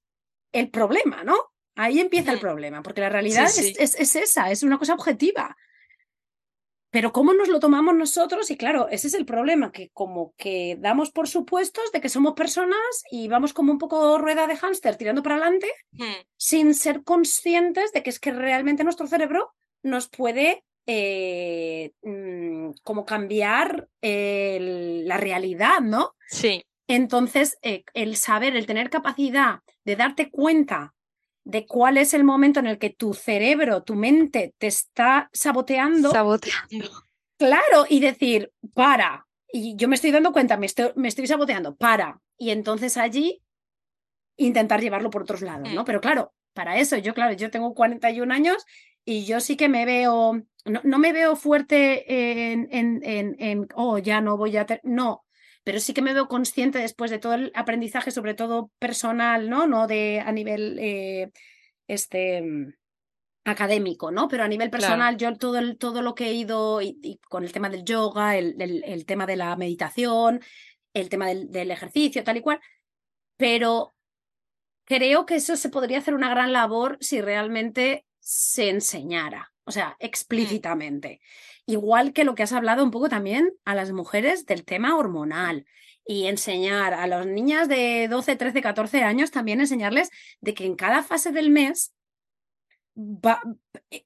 el 0.52 0.70
problema, 0.70 1.24
¿no? 1.24 1.36
Ahí 1.76 2.00
empieza 2.00 2.32
el 2.32 2.40
problema, 2.40 2.82
porque 2.82 3.02
la 3.02 3.10
realidad 3.10 3.46
Es, 3.46 3.96
es, 3.96 4.16
esa, 4.16 4.50
es 4.52 4.64
una 4.64 4.80
cosa 4.80 4.96
objetiva. 4.96 5.56
Pero 6.90 7.12
¿cómo 7.12 7.34
nos 7.34 7.50
lo 7.50 7.60
tomamos 7.60 7.94
nosotros? 7.94 8.50
Y 8.50 8.58
claro, 8.58 8.88
ese 8.90 9.08
es 9.08 9.14
el 9.14 9.26
problema, 9.26 9.72
que 9.72 9.90
como 9.90 10.34
que 10.38 10.78
damos 10.80 11.12
por 11.12 11.28
supuestos 11.28 11.92
de 11.92 12.02
que 12.02 12.10
somos 12.10 12.34
personas 12.34 13.04
y 13.12 13.28
vamos 13.28 13.54
como 13.54 13.72
un 13.72 13.78
poco 13.78 14.18
rueda 14.18 14.48
de 14.48 14.56
hámster 14.56 14.96
tirando 14.96 15.22
para 15.22 15.36
adelante, 15.36 15.72
hmm. 15.92 16.26
sin 16.38 16.74
ser 16.74 17.04
conscientes 17.04 17.92
de 17.92 18.02
que 18.02 18.10
es 18.10 18.20
que 18.20 18.32
realmente 18.32 18.84
nuestro 18.84 19.06
cerebro 19.06 19.54
nos 19.84 20.08
puede 20.08 20.64
eh, 20.88 21.92
mm, 22.02 22.72
como 22.82 23.06
cambiar 23.06 23.90
la 24.02 25.18
realidad, 25.18 25.82
¿no? 25.82 26.16
Sí. 26.30 26.64
Entonces, 26.88 27.58
eh, 27.62 27.84
el 27.94 28.16
saber, 28.16 28.56
el 28.56 28.66
tener 28.66 28.90
capacidad 28.90 29.60
de 29.84 29.96
darte 29.96 30.32
cuenta 30.32 30.94
de 31.44 31.66
cuál 31.66 31.98
es 31.98 32.14
el 32.14 32.24
momento 32.24 32.60
en 32.60 32.68
el 32.68 32.78
que 32.78 32.90
tu 32.90 33.14
cerebro, 33.14 33.84
tu 33.84 33.96
mente 33.96 34.54
te 34.58 34.68
está 34.68 35.30
saboteando. 35.32 36.12
Saboteando. 36.12 36.90
Claro, 37.38 37.86
y 37.88 38.00
decir, 38.00 38.52
para. 38.74 39.28
Y 39.52 39.76
yo 39.76 39.88
me 39.88 39.96
estoy 39.96 40.12
dando 40.12 40.34
cuenta, 40.34 40.58
me 40.58 40.66
estoy, 40.66 40.92
me 40.96 41.08
estoy 41.08 41.28
saboteando, 41.28 41.76
para. 41.76 42.20
Y 42.38 42.50
entonces 42.50 42.98
allí 42.98 43.42
intentar 44.38 44.82
llevarlo 44.82 45.10
por 45.10 45.24
otros 45.24 45.42
lados, 45.42 45.72
¿no? 45.74 45.84
Mm. 45.84 45.86
Pero 45.86 46.02
claro, 46.02 46.34
para 46.54 46.78
eso, 46.78 46.98
yo, 46.98 47.14
claro, 47.14 47.34
yo 47.34 47.50
tengo 47.50 47.74
41 47.74 48.34
años 48.34 48.66
y 49.06 49.26
yo 49.26 49.40
sí 49.40 49.56
que 49.56 49.70
me 49.70 49.86
veo, 49.86 50.42
no, 50.66 50.82
no 50.84 51.00
me 51.00 51.14
veo 51.14 51.36
fuerte 51.36 52.52
en, 52.52 52.68
en, 52.72 53.00
en, 53.04 53.36
en, 53.40 53.68
oh, 53.76 54.00
ya 54.00 54.22
no 54.22 54.38
voy 54.38 54.58
a, 54.58 54.66
no, 54.84 55.26
pero 55.68 55.82
sí 55.82 55.94
que 55.94 56.02
me 56.02 56.14
veo 56.14 56.30
consciente 56.30 56.80
después 56.80 57.12
de 57.12 57.20
todo 57.20 57.34
el 57.34 57.52
aprendizaje, 57.54 58.10
sobre 58.10 58.36
todo 58.36 58.72
personal, 58.80 59.50
¿no? 59.50 59.68
No 59.68 59.86
de 59.86 60.22
a 60.22 60.32
nivel 60.32 60.80
eh, 60.80 61.30
este 61.90 62.42
mm, 62.42 62.74
académico, 63.44 64.10
¿no? 64.10 64.30
Pero 64.30 64.46
a 64.46 64.48
nivel 64.48 64.70
personal, 64.70 65.18
yo 65.18 65.36
todo, 65.36 65.58
el, 65.58 65.78
todo 65.78 66.02
lo 66.02 66.16
que 66.16 66.28
he 66.28 66.34
ido 66.36 66.82
y, 66.82 67.20
con 67.28 67.44
el 67.44 67.52
tema 67.52 67.68
del 67.70 67.84
yoga, 67.84 68.38
el, 68.38 68.56
el, 68.62 69.06
tema 69.06 69.26
de 69.26 69.36
la 69.36 69.58
meditación, 69.58 70.40
el 70.94 71.10
tema 71.10 71.28
del, 71.28 71.52
del, 71.52 71.70
ejercicio, 71.70 72.24
tal 72.24 72.38
y 72.38 72.42
cual, 72.42 72.62
pero 73.36 73.94
creo 74.86 75.26
que 75.26 75.36
eso 75.36 75.58
se 75.58 75.68
podría 75.68 75.98
hacer 75.98 76.14
una 76.14 76.30
gran 76.30 76.54
labor 76.54 76.98
si 77.02 77.20
realmente 77.20 78.06
se 78.22 78.70
enseñara, 78.70 79.52
o 79.66 79.72
sea, 79.74 79.90
mm. 79.90 80.06
explícitamente. 80.06 81.20
Igual 81.68 82.14
que 82.14 82.24
lo 82.24 82.34
que 82.34 82.44
has 82.44 82.54
hablado 82.54 82.84
un 82.84 82.92
poco 82.92 83.10
también 83.10 83.54
a 83.66 83.76
las 83.76 83.92
mujeres 83.92 84.46
del 84.46 84.64
tema 84.64 84.96
hormonal 84.96 85.66
y 86.06 86.28
enseñar 86.28 86.94
a 86.94 87.06
las 87.08 87.28
niñas 87.28 87.68
de 87.68 88.08
12, 88.08 88.38
13, 88.38 88.62
14 88.62 89.04
años 89.04 89.32
también 89.32 89.60
enseñarles 89.60 90.10
de 90.40 90.54
que 90.54 90.66
en 90.66 90.76
cada 90.76 91.04
fase 91.04 91.34
del 91.34 91.50
mes 91.50 91.94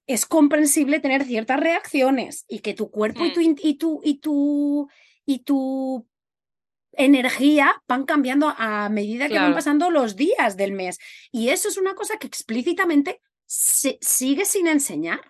es 0.08 0.26
comprensible 0.26 1.00
tener 1.00 1.24
ciertas 1.24 1.60
reacciones 1.60 2.46
y 2.48 2.60
que 2.60 2.74
tu 2.74 2.90
cuerpo 2.90 3.24
y, 3.24 3.30
mm. 3.30 3.34
tu, 3.34 3.42
y, 3.42 3.76
tu, 3.76 4.02
y, 4.04 4.16
tu, 4.16 4.90
y 5.26 5.40
tu 5.40 6.08
energía 6.94 7.82
van 7.88 8.06
cambiando 8.06 8.54
a 8.58 8.90
medida 8.90 9.28
que 9.28 9.40
van 9.40 9.54
pasando 9.54 9.92
los 9.92 10.16
días 10.16 10.58
del 10.58 10.72
mes. 10.72 10.98
Y 11.32 11.50
eso 11.50 11.70
es 11.70 11.78
una 11.78 11.94
cosa 11.94 12.18
que 12.18 12.28
explícitamente 12.28 13.22
se 13.46 13.98
sigue 14.02 14.46
sin 14.46 14.68
enseñar. 14.68 15.22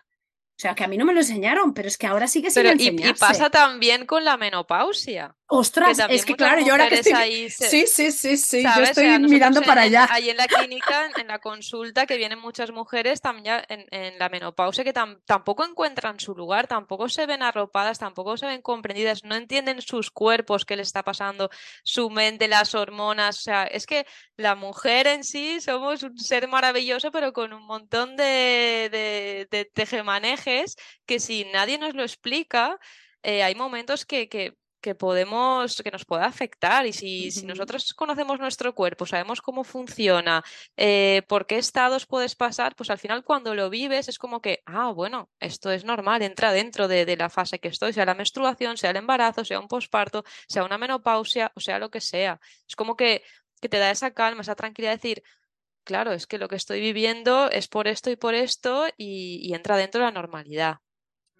O 0.61 0.63
sea, 0.63 0.75
que 0.75 0.83
a 0.83 0.87
mí 0.87 0.95
no 0.95 1.05
me 1.05 1.13
lo 1.13 1.21
enseñaron, 1.21 1.73
pero 1.73 1.87
es 1.87 1.97
que 1.97 2.05
ahora 2.05 2.27
sigue 2.27 2.51
sin 2.51 2.67
enseñarse. 2.67 3.09
Y, 3.09 3.19
pasa 3.19 3.49
también 3.49 4.05
con 4.05 4.23
la 4.23 4.37
menopausia. 4.37 5.35
Ostras, 5.53 5.97
es 6.09 6.23
que 6.23 6.33
claro, 6.35 6.61
yo 6.65 6.71
ahora 6.71 6.87
que 6.87 7.01
estoy... 7.01 7.49
Sí, 7.49 7.85
sí, 7.85 8.13
sí, 8.13 8.37
sí, 8.37 8.63
yo 8.63 8.83
estoy 8.83 9.19
mirando 9.19 9.61
para 9.61 9.81
allá. 9.81 10.07
Ahí 10.09 10.29
en 10.29 10.37
la 10.37 10.47
clínica, 10.47 11.11
en 11.17 11.27
la 11.27 11.39
consulta, 11.39 12.05
que 12.05 12.15
vienen 12.15 12.39
muchas 12.39 12.71
mujeres 12.71 13.19
también 13.19 13.61
en, 13.67 14.17
la 14.17 14.29
menopausia 14.29 14.85
que 14.85 14.93
tampoco 14.93 15.65
encuentran 15.65 16.21
su 16.21 16.33
lugar, 16.33 16.67
tampoco 16.67 17.09
se 17.09 17.25
ven 17.25 17.43
arropadas, 17.43 17.99
tampoco 17.99 18.37
se 18.37 18.45
ven 18.45 18.61
comprendidas, 18.61 19.25
no 19.25 19.35
entienden 19.35 19.81
sus 19.81 20.09
cuerpos, 20.09 20.63
qué 20.63 20.77
le 20.77 20.83
está 20.83 21.03
pasando, 21.03 21.49
su 21.83 22.09
mente, 22.09 22.47
las 22.47 22.73
hormonas. 22.73 23.39
O 23.39 23.41
sea, 23.41 23.65
es 23.65 23.85
que 23.85 24.05
la 24.37 24.55
mujer 24.55 25.05
en 25.07 25.25
sí 25.25 25.59
somos 25.59 26.01
un 26.03 26.17
ser 26.17 26.47
maravilloso, 26.47 27.11
pero 27.11 27.33
con 27.33 27.51
un 27.51 27.65
montón 27.65 28.15
de, 28.15 28.87
de, 28.89 29.47
de 29.51 29.65
tejemanejes 29.65 30.77
que 31.05 31.19
si 31.19 31.43
nadie 31.51 31.77
nos 31.77 31.93
lo 31.93 32.03
explica, 32.03 32.79
eh, 33.23 33.43
hay 33.43 33.53
momentos 33.53 34.05
que, 34.05 34.29
que, 34.29 34.55
que, 34.81 34.95
podemos, 34.95 35.81
que 35.83 35.91
nos 35.91 36.05
puede 36.05 36.23
afectar. 36.23 36.85
Y 36.85 36.93
si, 36.93 37.31
si, 37.31 37.45
nosotros 37.45 37.93
conocemos 37.93 38.39
nuestro 38.39 38.73
cuerpo, 38.75 39.05
sabemos 39.05 39.41
cómo 39.41 39.63
funciona, 39.63 40.43
eh, 40.77 41.21
por 41.27 41.45
qué 41.45 41.57
estados 41.57 42.05
puedes 42.05 42.35
pasar, 42.35 42.75
pues 42.75 42.89
al 42.89 42.97
final 42.97 43.23
cuando 43.23 43.55
lo 43.55 43.69
vives 43.69 44.09
es 44.09 44.17
como 44.17 44.41
que, 44.41 44.61
ah, 44.65 44.91
bueno, 44.91 45.29
esto 45.39 45.71
es 45.71 45.85
normal, 45.85 46.21
entra 46.21 46.51
dentro 46.51 46.87
de, 46.87 47.05
de 47.05 47.17
la 47.17 47.29
fase 47.29 47.59
que 47.59 47.69
estoy, 47.69 47.93
sea 47.93 48.05
la 48.05 48.15
menstruación, 48.15 48.77
sea 48.77 48.91
el 48.91 48.97
embarazo, 48.97 49.45
sea 49.45 49.59
un 49.59 49.67
posparto, 49.67 50.23
sea 50.47 50.63
una 50.63 50.77
menopausia, 50.77 51.51
o 51.55 51.59
sea 51.59 51.79
lo 51.79 51.89
que 51.89 52.01
sea. 52.01 52.39
Es 52.67 52.75
como 52.75 52.95
que, 52.95 53.23
que 53.61 53.69
te 53.69 53.77
da 53.77 53.91
esa 53.91 54.11
calma, 54.11 54.41
esa 54.41 54.55
tranquilidad 54.55 54.91
de 54.91 54.97
decir, 54.97 55.23
claro, 55.83 56.13
es 56.13 56.27
que 56.27 56.37
lo 56.37 56.47
que 56.47 56.55
estoy 56.55 56.79
viviendo 56.81 57.49
es 57.49 57.67
por 57.67 57.87
esto 57.87 58.09
y 58.09 58.15
por 58.15 58.33
esto 58.33 58.87
y, 58.97 59.53
entra 59.53 59.77
dentro 59.77 60.01
de 60.01 60.05
la 60.05 60.11
normalidad. 60.11 60.77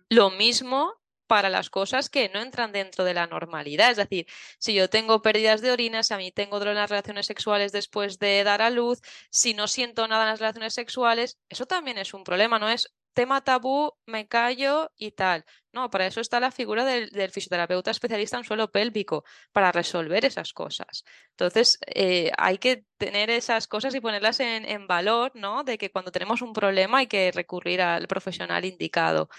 Lo 0.09 0.29
mismo 0.31 1.00
para 1.31 1.49
las 1.49 1.69
cosas 1.69 2.09
que 2.09 2.27
no 2.27 2.41
entran 2.41 2.73
dentro 2.73 3.05
de 3.05 3.13
la 3.13 3.25
normalidad. 3.25 3.91
Es 3.91 3.95
decir, 3.95 4.27
si 4.59 4.73
yo 4.73 4.89
tengo 4.89 5.21
pérdidas 5.21 5.61
de 5.61 5.71
orinas, 5.71 6.07
si 6.07 6.13
a 6.13 6.17
mí 6.17 6.29
tengo 6.33 6.59
dolor 6.59 6.73
en 6.73 6.79
las 6.79 6.89
relaciones 6.89 7.25
sexuales 7.25 7.71
después 7.71 8.19
de 8.19 8.43
dar 8.43 8.61
a 8.61 8.69
luz, 8.69 8.99
si 9.29 9.53
no 9.53 9.69
siento 9.69 10.09
nada 10.09 10.23
en 10.23 10.29
las 10.31 10.39
relaciones 10.39 10.73
sexuales, 10.73 11.39
eso 11.47 11.65
también 11.65 11.97
es 11.97 12.13
un 12.13 12.25
problema, 12.25 12.59
no 12.59 12.67
es 12.67 12.93
tema 13.13 13.41
tabú, 13.45 13.93
me 14.05 14.27
callo 14.27 14.91
y 14.97 15.11
tal. 15.11 15.45
No, 15.71 15.89
para 15.89 16.05
eso 16.05 16.19
está 16.19 16.41
la 16.41 16.51
figura 16.51 16.83
del, 16.83 17.09
fisioterapeuta 17.31 17.91
especialista 17.91 18.37
en 18.37 18.43
suelo 18.43 18.69
pélvico, 18.69 19.23
para 19.53 19.71
resolver 19.71 20.25
esas 20.25 20.51
cosas. 20.51 21.05
Entonces, 21.29 21.79
eh, 21.87 22.31
hay 22.37 22.57
que 22.57 22.83
tener 22.97 23.29
esas 23.29 23.67
cosas 23.69 23.95
y 23.95 24.01
ponerlas 24.01 24.41
en, 24.41 24.65
en 24.65 24.85
valor, 24.85 25.31
¿no? 25.35 25.63
De 25.63 25.77
que 25.77 25.91
cuando 25.91 26.11
tenemos 26.11 26.41
un 26.41 26.51
problema 26.51 26.99
hay 26.99 27.07
que 27.07 27.31
recurrir 27.31 27.81
al 27.81 28.07
profesional 28.07 28.65
indicado. 28.65 29.29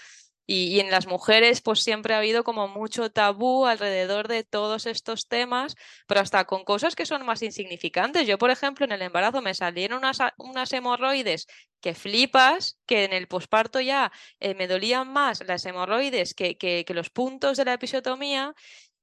Y, 0.45 0.79
en 0.79 0.91
las 0.91 1.07
mujeres, 1.07 1.61
pues 1.61 1.81
siempre 1.81 2.13
ha 2.13 2.17
habido 2.17 2.43
como 2.43 2.67
mucho 2.67 3.09
tabú 3.11 3.65
alrededor 3.65 4.27
de 4.27 4.43
todos 4.43 4.85
estos 4.85 5.27
temas, 5.27 5.75
pero 6.07 6.19
hasta 6.19 6.45
con 6.45 6.65
cosas 6.65 6.95
que 6.95 7.05
son 7.05 7.25
más 7.25 7.41
insignificantes. 7.41 8.27
Yo, 8.27 8.37
por 8.37 8.51
ejemplo, 8.51 8.85
en 8.85 8.91
el 8.91 9.01
embarazo 9.01 9.41
me 9.41 9.53
salieron 9.53 9.99
unas, 9.99 10.17
unas 10.37 10.73
hemorroides 10.73 11.47
que 11.81 11.93
flipas, 11.93 12.77
que 12.85 13.05
en 13.05 13.13
el 13.13 13.27
posparto 13.27 13.79
ya 13.79 14.11
eh, 14.39 14.53
me 14.55 14.67
dolían 14.67 15.11
más 15.11 15.45
las 15.47 15.65
hemorroides 15.65 16.33
que, 16.33 16.57
que, 16.57 16.83
que 16.85 16.93
los 16.93 17.09
puntos 17.09 17.57
de 17.57 17.65
la 17.65 17.73
episiotomía, 17.73 18.53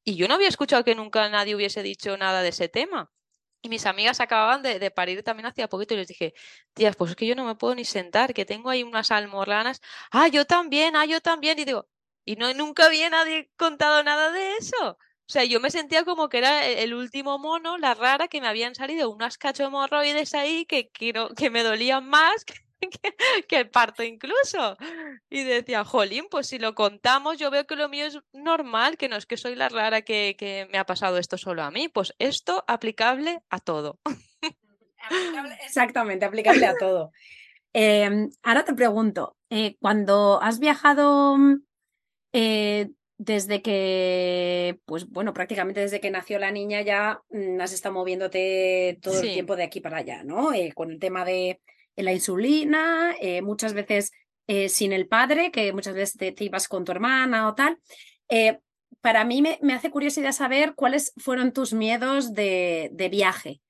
y 0.04 0.16
yo 0.16 0.28
no 0.28 0.34
había 0.34 0.48
escuchado 0.48 0.84
que 0.84 0.94
nunca 0.94 1.28
nadie 1.28 1.54
hubiese 1.54 1.82
dicho 1.82 2.16
nada 2.16 2.42
de 2.42 2.50
ese 2.50 2.68
tema. 2.68 3.10
Y 3.62 3.68
mis 3.68 3.86
amigas 3.86 4.20
acababan 4.20 4.62
de, 4.62 4.90
parir 4.90 5.22
también 5.22 5.46
hacía 5.46 5.68
poquito 5.68 5.94
y 5.94 5.98
les 5.98 6.08
dije, 6.08 6.34
tías, 6.74 6.96
pues 6.96 7.10
es 7.10 7.16
que 7.16 7.26
yo 7.26 7.34
no 7.34 7.44
me 7.44 7.56
puedo 7.56 7.74
ni 7.74 7.84
sentar, 7.84 8.32
que 8.32 8.46
tengo 8.46 8.70
ahí 8.70 8.82
unas 8.82 9.10
almorranas. 9.10 9.80
Ah, 10.10 10.28
yo 10.28 10.46
también, 10.46 10.96
ah, 10.96 11.04
yo 11.04 11.20
también. 11.20 11.58
Y 11.58 11.64
digo, 11.64 11.86
y 12.24 12.36
no 12.36 12.52
nunca 12.54 12.86
había 12.86 13.10
nadie 13.10 13.50
contado 13.56 14.02
nada 14.02 14.30
de 14.32 14.56
eso. 14.56 14.98
O 15.30 15.32
sea, 15.32 15.44
yo 15.44 15.60
me 15.60 15.70
sentía 15.70 16.04
como 16.04 16.28
que 16.28 16.38
era 16.38 16.66
e, 16.66 16.82
el 16.82 16.94
último 16.94 17.38
mono, 17.38 17.78
la 17.78 17.94
rara, 17.94 18.28
que 18.28 18.40
me 18.40 18.48
habían 18.48 18.74
salido 18.74 19.10
unas 19.10 19.38
cachomorroides 19.38 20.34
ahí 20.34 20.64
que, 20.66 20.90
que, 20.90 21.12
que 21.36 21.50
me 21.50 21.62
dolían 21.62 22.08
más 22.08 22.44
que, 23.48 23.56
el 23.56 23.70
parto 23.70 24.02
incluso. 24.02 24.76
Y 25.28 25.44
decía, 25.44 25.84
jolín, 25.84 26.26
pues 26.30 26.46
si 26.46 26.58
lo 26.58 26.74
contamos, 26.74 27.38
yo 27.38 27.50
veo 27.50 27.66
que 27.66 27.76
lo 27.76 27.88
mío 27.88 28.06
es 28.06 28.18
normal, 28.32 28.96
que 28.96 29.08
no 29.08 29.16
es 29.16 29.26
que 29.26 29.36
soy 29.36 29.54
la 29.54 29.68
rara 29.68 30.02
que, 30.02 30.36
que 30.38 30.68
me 30.72 30.78
ha 30.78 30.86
pasado 30.86 31.18
esto 31.18 31.38
solo 31.38 31.62
a 31.62 31.70
mí. 31.70 31.88
Pues 31.88 32.14
esto 32.18 32.64
aplicable 32.66 33.40
a 33.50 33.58
todo. 33.58 33.98
exactamente, 35.64 36.24
aplicable 36.24 36.66
a 36.66 36.74
todo. 36.74 37.12
Em, 37.72 38.30
ahora 38.42 38.64
te 38.64 38.74
pregunto, 38.74 39.36
eh, 39.48 39.76
cuando 39.80 40.42
has 40.42 40.58
viajado 40.58 41.36
eh, 42.32 42.90
desde 43.16 43.62
que, 43.62 44.80
pues 44.86 45.08
bueno, 45.08 45.32
prácticamente 45.32 45.80
desde 45.80 46.00
que 46.00 46.10
nació 46.10 46.38
la 46.38 46.50
niña 46.50 46.80
ya 46.80 47.20
mm, 47.30 47.60
has 47.60 47.72
estado 47.72 47.94
moviéndote 47.94 48.98
todo 49.02 49.20
el 49.20 49.32
tiempo 49.32 49.56
de 49.56 49.64
aquí 49.64 49.80
para 49.80 49.98
allá, 49.98 50.24
¿no? 50.24 50.52
Eh, 50.52 50.72
con 50.74 50.90
el 50.90 50.98
tema 50.98 51.24
de 51.24 51.60
la 52.02 52.12
insulina, 52.12 53.14
eh, 53.20 53.42
muchas 53.42 53.72
veces 53.72 54.12
eh, 54.46 54.68
sin 54.68 54.92
el 54.92 55.06
padre, 55.06 55.50
que 55.50 55.72
muchas 55.72 55.94
veces 55.94 56.16
te, 56.16 56.44
ibas 56.44 56.68
con 56.68 56.84
tu 56.84 56.92
hermana 56.92 57.48
o 57.48 57.54
tal. 57.54 57.78
Eh, 58.28 58.58
para 59.00 59.24
mí 59.24 59.42
me, 59.42 59.58
hace 59.72 59.90
curiosidad 59.90 60.32
saber 60.32 60.74
cuáles 60.74 61.12
fueron 61.16 61.52
tus 61.52 61.72
miedos 61.72 62.34
de, 62.34 63.08
viaje. 63.10 63.60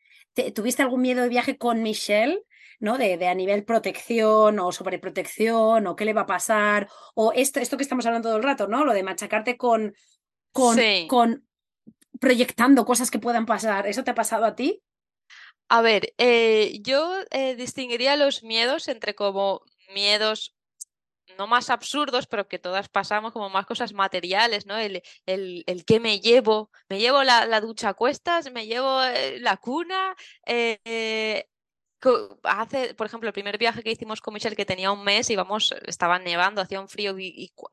¿Tuviste 0.54 0.82
algún 0.82 1.02
miedo 1.02 1.22
de 1.22 1.28
viaje 1.28 1.58
con 1.58 1.82
Michelle? 1.82 2.40
¿no? 2.78 2.96
De, 2.96 3.28
a 3.28 3.34
nivel 3.34 3.64
protección 3.64 4.58
o 4.58 4.72
sobreprotección 4.72 5.86
o 5.86 5.96
qué 5.96 6.06
le 6.06 6.14
va 6.14 6.22
a 6.22 6.26
pasar 6.26 6.88
o 7.14 7.30
esto, 7.34 7.60
esto 7.60 7.76
que 7.76 7.82
estamos 7.82 8.06
hablando 8.06 8.30
todo 8.30 8.38
el 8.38 8.42
rato, 8.42 8.68
¿no? 8.68 8.86
Lo 8.86 8.94
de 8.94 9.02
machacarte 9.02 9.58
con, 9.58 9.94
con, 10.50 10.78
con 11.06 11.46
proyectando 12.20 12.86
cosas 12.86 13.10
que 13.10 13.18
puedan 13.18 13.44
pasar. 13.44 13.86
¿Eso 13.86 14.02
te 14.02 14.12
ha 14.12 14.14
pasado 14.14 14.46
a 14.46 14.54
ti? 14.54 14.82
A 15.72 15.82
ver, 15.82 16.14
eh, 16.18 16.80
yo 16.82 17.14
eh, 17.30 17.54
distinguiría 17.54 18.16
los 18.16 18.42
miedos 18.42 18.88
entre 18.88 19.14
como 19.14 19.62
miedos 19.94 20.56
no 21.38 21.46
más 21.46 21.70
absurdos, 21.70 22.26
pero 22.26 22.48
que 22.48 22.58
todas 22.58 22.88
pasamos 22.88 23.32
como 23.32 23.50
más 23.50 23.66
cosas 23.66 23.92
materiales, 23.92 24.66
¿no? 24.66 24.76
El, 24.76 25.00
el, 25.26 25.62
el 25.66 25.84
que 25.84 26.00
me 26.00 26.18
llevo, 26.20 26.70
me 26.88 26.98
llevo 26.98 27.22
la, 27.22 27.60
ducha 27.60 27.90
a 27.90 27.94
cuestas, 27.94 28.50
me 28.50 28.66
llevo 28.66 29.00
eh, 29.04 29.38
la 29.40 29.58
cuna. 29.58 30.16
hace, 32.42 32.94
por 32.94 33.06
ejemplo, 33.06 33.28
el 33.28 33.32
primer 33.32 33.56
viaje 33.58 33.82
que 33.84 33.92
hicimos 33.92 34.20
con 34.20 34.34
Michelle, 34.34 34.56
que 34.56 34.64
tenía 34.64 34.90
un 34.90 35.04
mes, 35.04 35.30
íbamos, 35.30 35.72
estaba 35.86 36.18
nevando, 36.18 36.62
hacía 36.62 36.80
un 36.80 36.88
frío. 36.88 37.14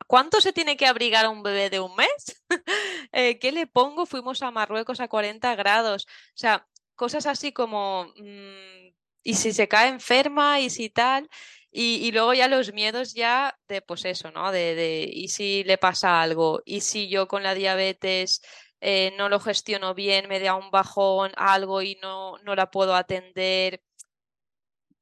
¿Cuánto 0.06 0.40
se 0.40 0.54
tiene 0.54 0.78
que 0.78 0.86
abrigar 0.86 1.26
a 1.26 1.30
un 1.30 1.42
bebé 1.42 1.72
de 1.72 1.80
un 1.80 1.96
mes? 1.96 2.44
¿Qué 3.42 3.52
le 3.52 3.66
pongo? 3.66 4.06
Fuimos 4.06 4.44
a 4.44 4.52
Marruecos 4.52 5.00
a 5.00 5.08
40 5.08 5.56
grados. 5.56 6.06
O 6.08 6.38
sea, 6.38 6.68
cosas 6.98 7.26
así 7.28 7.54
como, 7.54 8.14
mm, 8.18 8.90
y 9.24 9.36
si 9.36 9.54
se 9.54 9.68
cae 9.70 9.90
enferma 9.90 10.60
y 10.62 10.70
si 10.70 10.90
tal, 10.90 11.30
y, 11.72 12.12
luego 12.12 12.34
ya 12.34 12.48
los 12.48 12.74
miedos 12.74 13.14
ya 13.14 13.58
de, 13.68 13.82
pues 13.82 14.06
eso, 14.06 14.32
¿no? 14.32 14.52
De, 14.52 14.76
de, 14.76 15.10
y 15.14 15.30
si 15.30 15.64
le 15.66 15.78
pasa 15.78 16.22
algo, 16.22 16.62
y 16.66 16.82
si 16.82 17.08
yo 17.10 17.28
con 17.28 17.44
la 17.44 17.54
diabetes 17.56 18.42
eh, 18.82 19.14
no 19.18 19.30
lo 19.30 19.40
gestiono 19.40 19.94
bien, 19.94 20.28
me 20.30 20.40
da 20.40 20.56
un 20.56 20.72
bajón, 20.72 21.32
algo 21.38 21.82
y 21.82 21.98
no, 22.02 22.38
no 22.40 22.56
la 22.56 22.72
puedo 22.72 22.96
atender, 22.96 23.82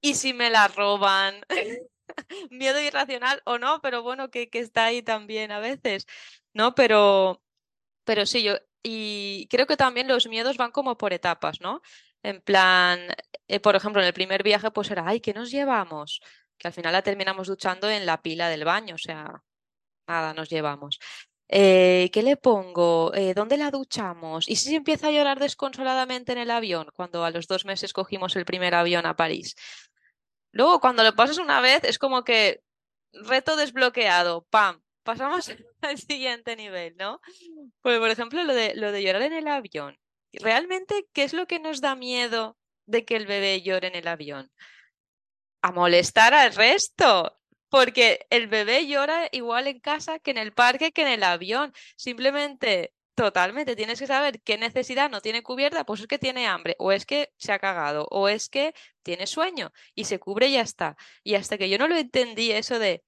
y 0.02 0.16
si 0.16 0.34
me 0.34 0.50
la 0.50 0.68
roban. 0.68 1.42
miedo 2.52 2.80
irracional 2.82 3.42
o 3.46 3.58
no, 3.58 3.82
pero 3.82 4.04
bueno, 4.04 4.30
que, 4.30 4.50
que 4.50 4.60
está 4.60 4.86
ahí 4.86 5.02
también 5.02 5.52
a 5.52 5.60
veces, 5.60 6.08
¿no? 6.54 6.76
Pero, 6.76 7.42
pero 8.06 8.26
sí, 8.26 8.44
yo 8.44 8.56
y 8.88 9.48
creo 9.50 9.66
que 9.66 9.78
también 9.78 10.08
los 10.08 10.28
miedos 10.28 10.58
van 10.58 10.70
como 10.70 10.96
por 10.96 11.12
etapas, 11.12 11.60
¿no? 11.60 11.82
En 12.22 12.40
plan, 12.42 13.00
eh, 13.48 13.60
por 13.60 13.76
ejemplo, 13.76 14.00
en 14.00 14.08
el 14.08 14.14
primer 14.14 14.44
viaje, 14.44 14.70
pues 14.70 14.92
era, 14.92 15.08
ay, 15.08 15.22
¿qué 15.22 15.34
nos 15.34 15.50
llevamos? 15.50 16.22
Que 16.60 16.68
al 16.68 16.74
final 16.74 16.94
la 16.94 17.02
terminamos 17.02 17.48
duchando 17.48 17.90
en 17.90 18.06
la 18.06 18.22
pila 18.22 18.48
del 18.48 18.64
baño, 18.64 18.94
o 18.94 19.00
sea, 19.00 19.42
nada, 20.08 20.36
nos 20.36 20.50
llevamos. 20.50 21.00
Eh, 21.48 22.12
¿Qué 22.14 22.22
le 22.22 22.38
pongo? 22.38 23.12
Eh, 23.16 23.34
¿Dónde 23.34 23.58
la 23.58 23.72
duchamos? 23.72 24.48
¿Y 24.48 24.56
si 24.56 24.76
empieza 24.76 25.08
a 25.08 25.12
llorar 25.12 25.40
desconsoladamente 25.40 26.34
en 26.34 26.38
el 26.38 26.52
avión, 26.52 26.90
cuando 26.96 27.26
a 27.26 27.32
los 27.32 27.48
dos 27.48 27.66
meses 27.66 27.92
cogimos 27.92 28.36
el 28.36 28.46
primer 28.46 28.76
avión 28.76 29.08
a 29.08 29.16
París? 29.16 29.56
Luego, 30.52 30.80
cuando 30.80 31.04
lo 31.04 31.16
pasas 31.16 31.40
una 31.40 31.60
vez, 31.60 31.84
es 31.86 31.98
como 31.98 32.24
que 32.24 32.62
reto 33.14 33.56
desbloqueado, 33.56 34.46
¡pam! 34.52 34.85
Pasamos 35.06 35.50
al 35.82 35.98
siguiente 35.98 36.58
nivel, 36.58 36.98
¿no? 36.98 37.22
Pues, 37.82 38.00
por 38.00 38.10
ejemplo, 38.10 38.44
lo 38.44 38.54
de, 38.54 38.76
lo 38.76 38.92
de 38.92 39.02
llorar 39.02 39.22
en 39.22 39.34
el 39.34 39.48
avión. 39.48 39.98
¿Realmente 40.34 41.08
qué 41.14 41.24
es 41.24 41.34
lo 41.34 41.48
que 41.48 41.60
nos 41.60 41.80
da 41.80 41.96
miedo 41.96 42.58
de 42.86 43.06
que 43.06 43.16
el 43.16 43.26
bebé 43.26 43.62
llore 43.62 43.88
en 43.88 43.96
el 43.96 44.08
avión? 44.10 44.52
A 45.62 45.72
molestar 45.72 46.34
al 46.34 46.54
resto. 46.54 47.38
Porque 47.70 48.26
el 48.30 48.48
bebé 48.48 48.88
llora 48.88 49.28
igual 49.32 49.68
en 49.68 49.80
casa 49.80 50.20
que 50.20 50.32
en 50.32 50.38
el 50.38 50.54
parque 50.54 50.92
que 50.92 51.02
en 51.04 51.08
el 51.08 51.24
avión. 51.24 51.74
Simplemente, 51.98 52.94
totalmente, 53.16 53.76
tienes 53.76 54.00
que 54.00 54.08
saber 54.08 54.42
qué 54.42 54.58
necesidad 54.58 55.10
no 55.10 55.22
tiene 55.22 55.44
cubierta, 55.44 55.86
pues 55.86 56.02
es 56.02 56.08
que 56.08 56.20
tiene 56.20 56.48
hambre, 56.48 56.76
o 56.80 56.92
es 56.92 57.06
que 57.06 57.34
se 57.38 57.52
ha 57.52 57.60
cagado, 57.60 58.08
o 58.12 58.30
es 58.30 58.50
que 58.50 58.74
tiene 59.04 59.28
sueño 59.28 59.72
y 59.94 60.06
se 60.06 60.20
cubre 60.20 60.48
y 60.48 60.54
ya 60.54 60.62
está. 60.62 60.96
Y 61.24 61.36
hasta 61.36 61.58
que 61.58 61.70
yo 61.70 61.78
no 61.78 61.88
lo 61.88 61.98
entendí 61.98 62.52
eso 62.52 62.80
de, 62.80 63.04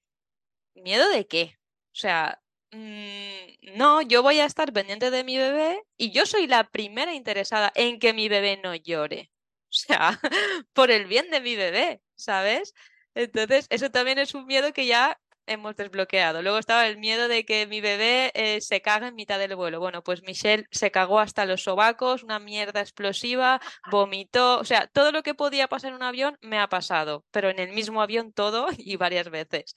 ¿miedo 0.75 1.09
de 1.09 1.27
qué? 1.27 1.57
O 1.97 1.99
sea, 1.99 2.39
mm, 2.71 3.75
no, 3.75 4.03
yo 4.03 4.21
voy 4.21 4.39
a 4.39 4.45
estar 4.45 4.71
pendiente 4.71 5.09
de 5.09 5.23
mi 5.23 5.37
bebé 5.37 5.81
y 5.97 6.11
yo 6.11 6.27
soy 6.27 6.45
la 6.45 6.63
primera 6.65 7.15
interesada 7.15 7.71
en 7.73 7.99
que 7.99 8.13
mi 8.13 8.29
bebé 8.29 8.59
no 8.63 8.75
llore. 8.75 9.31
O 9.63 9.73
sea, 9.73 10.19
por 10.73 10.91
el 10.91 11.07
bien 11.07 11.31
de 11.31 11.41
mi 11.41 11.55
bebé, 11.55 12.01
¿sabes? 12.15 12.75
Entonces, 13.15 13.65
eso 13.71 13.89
también 13.89 14.19
es 14.19 14.35
un 14.35 14.45
miedo 14.45 14.73
que 14.73 14.85
ya 14.85 15.19
hemos 15.47 15.75
desbloqueado. 15.75 16.43
Luego 16.43 16.59
estaba 16.59 16.85
el 16.87 16.97
miedo 16.99 17.27
de 17.27 17.45
que 17.45 17.65
mi 17.65 17.81
bebé 17.81 18.31
eh, 18.35 18.61
se 18.61 18.81
cague 18.81 19.07
en 19.07 19.15
mitad 19.15 19.39
del 19.39 19.55
vuelo. 19.55 19.79
Bueno, 19.79 20.03
pues 20.03 20.21
Michelle 20.21 20.67
se 20.71 20.91
cagó 20.91 21.19
hasta 21.19 21.45
los 21.45 21.63
sobacos, 21.63 22.21
una 22.23 22.37
mierda 22.37 22.81
explosiva, 22.81 23.59
vomitó, 23.89 24.59
o 24.59 24.65
sea, 24.65 24.85
todo 24.87 25.11
lo 25.11 25.23
que 25.23 25.33
podía 25.33 25.67
pasar 25.67 25.89
en 25.89 25.95
un 25.95 26.03
avión 26.03 26.37
me 26.41 26.59
ha 26.59 26.67
pasado, 26.69 27.25
pero 27.31 27.49
en 27.49 27.57
el 27.59 27.71
mismo 27.71 28.03
avión 28.03 28.33
todo 28.33 28.67
y 28.77 28.97
varias 28.97 29.29
veces. 29.31 29.73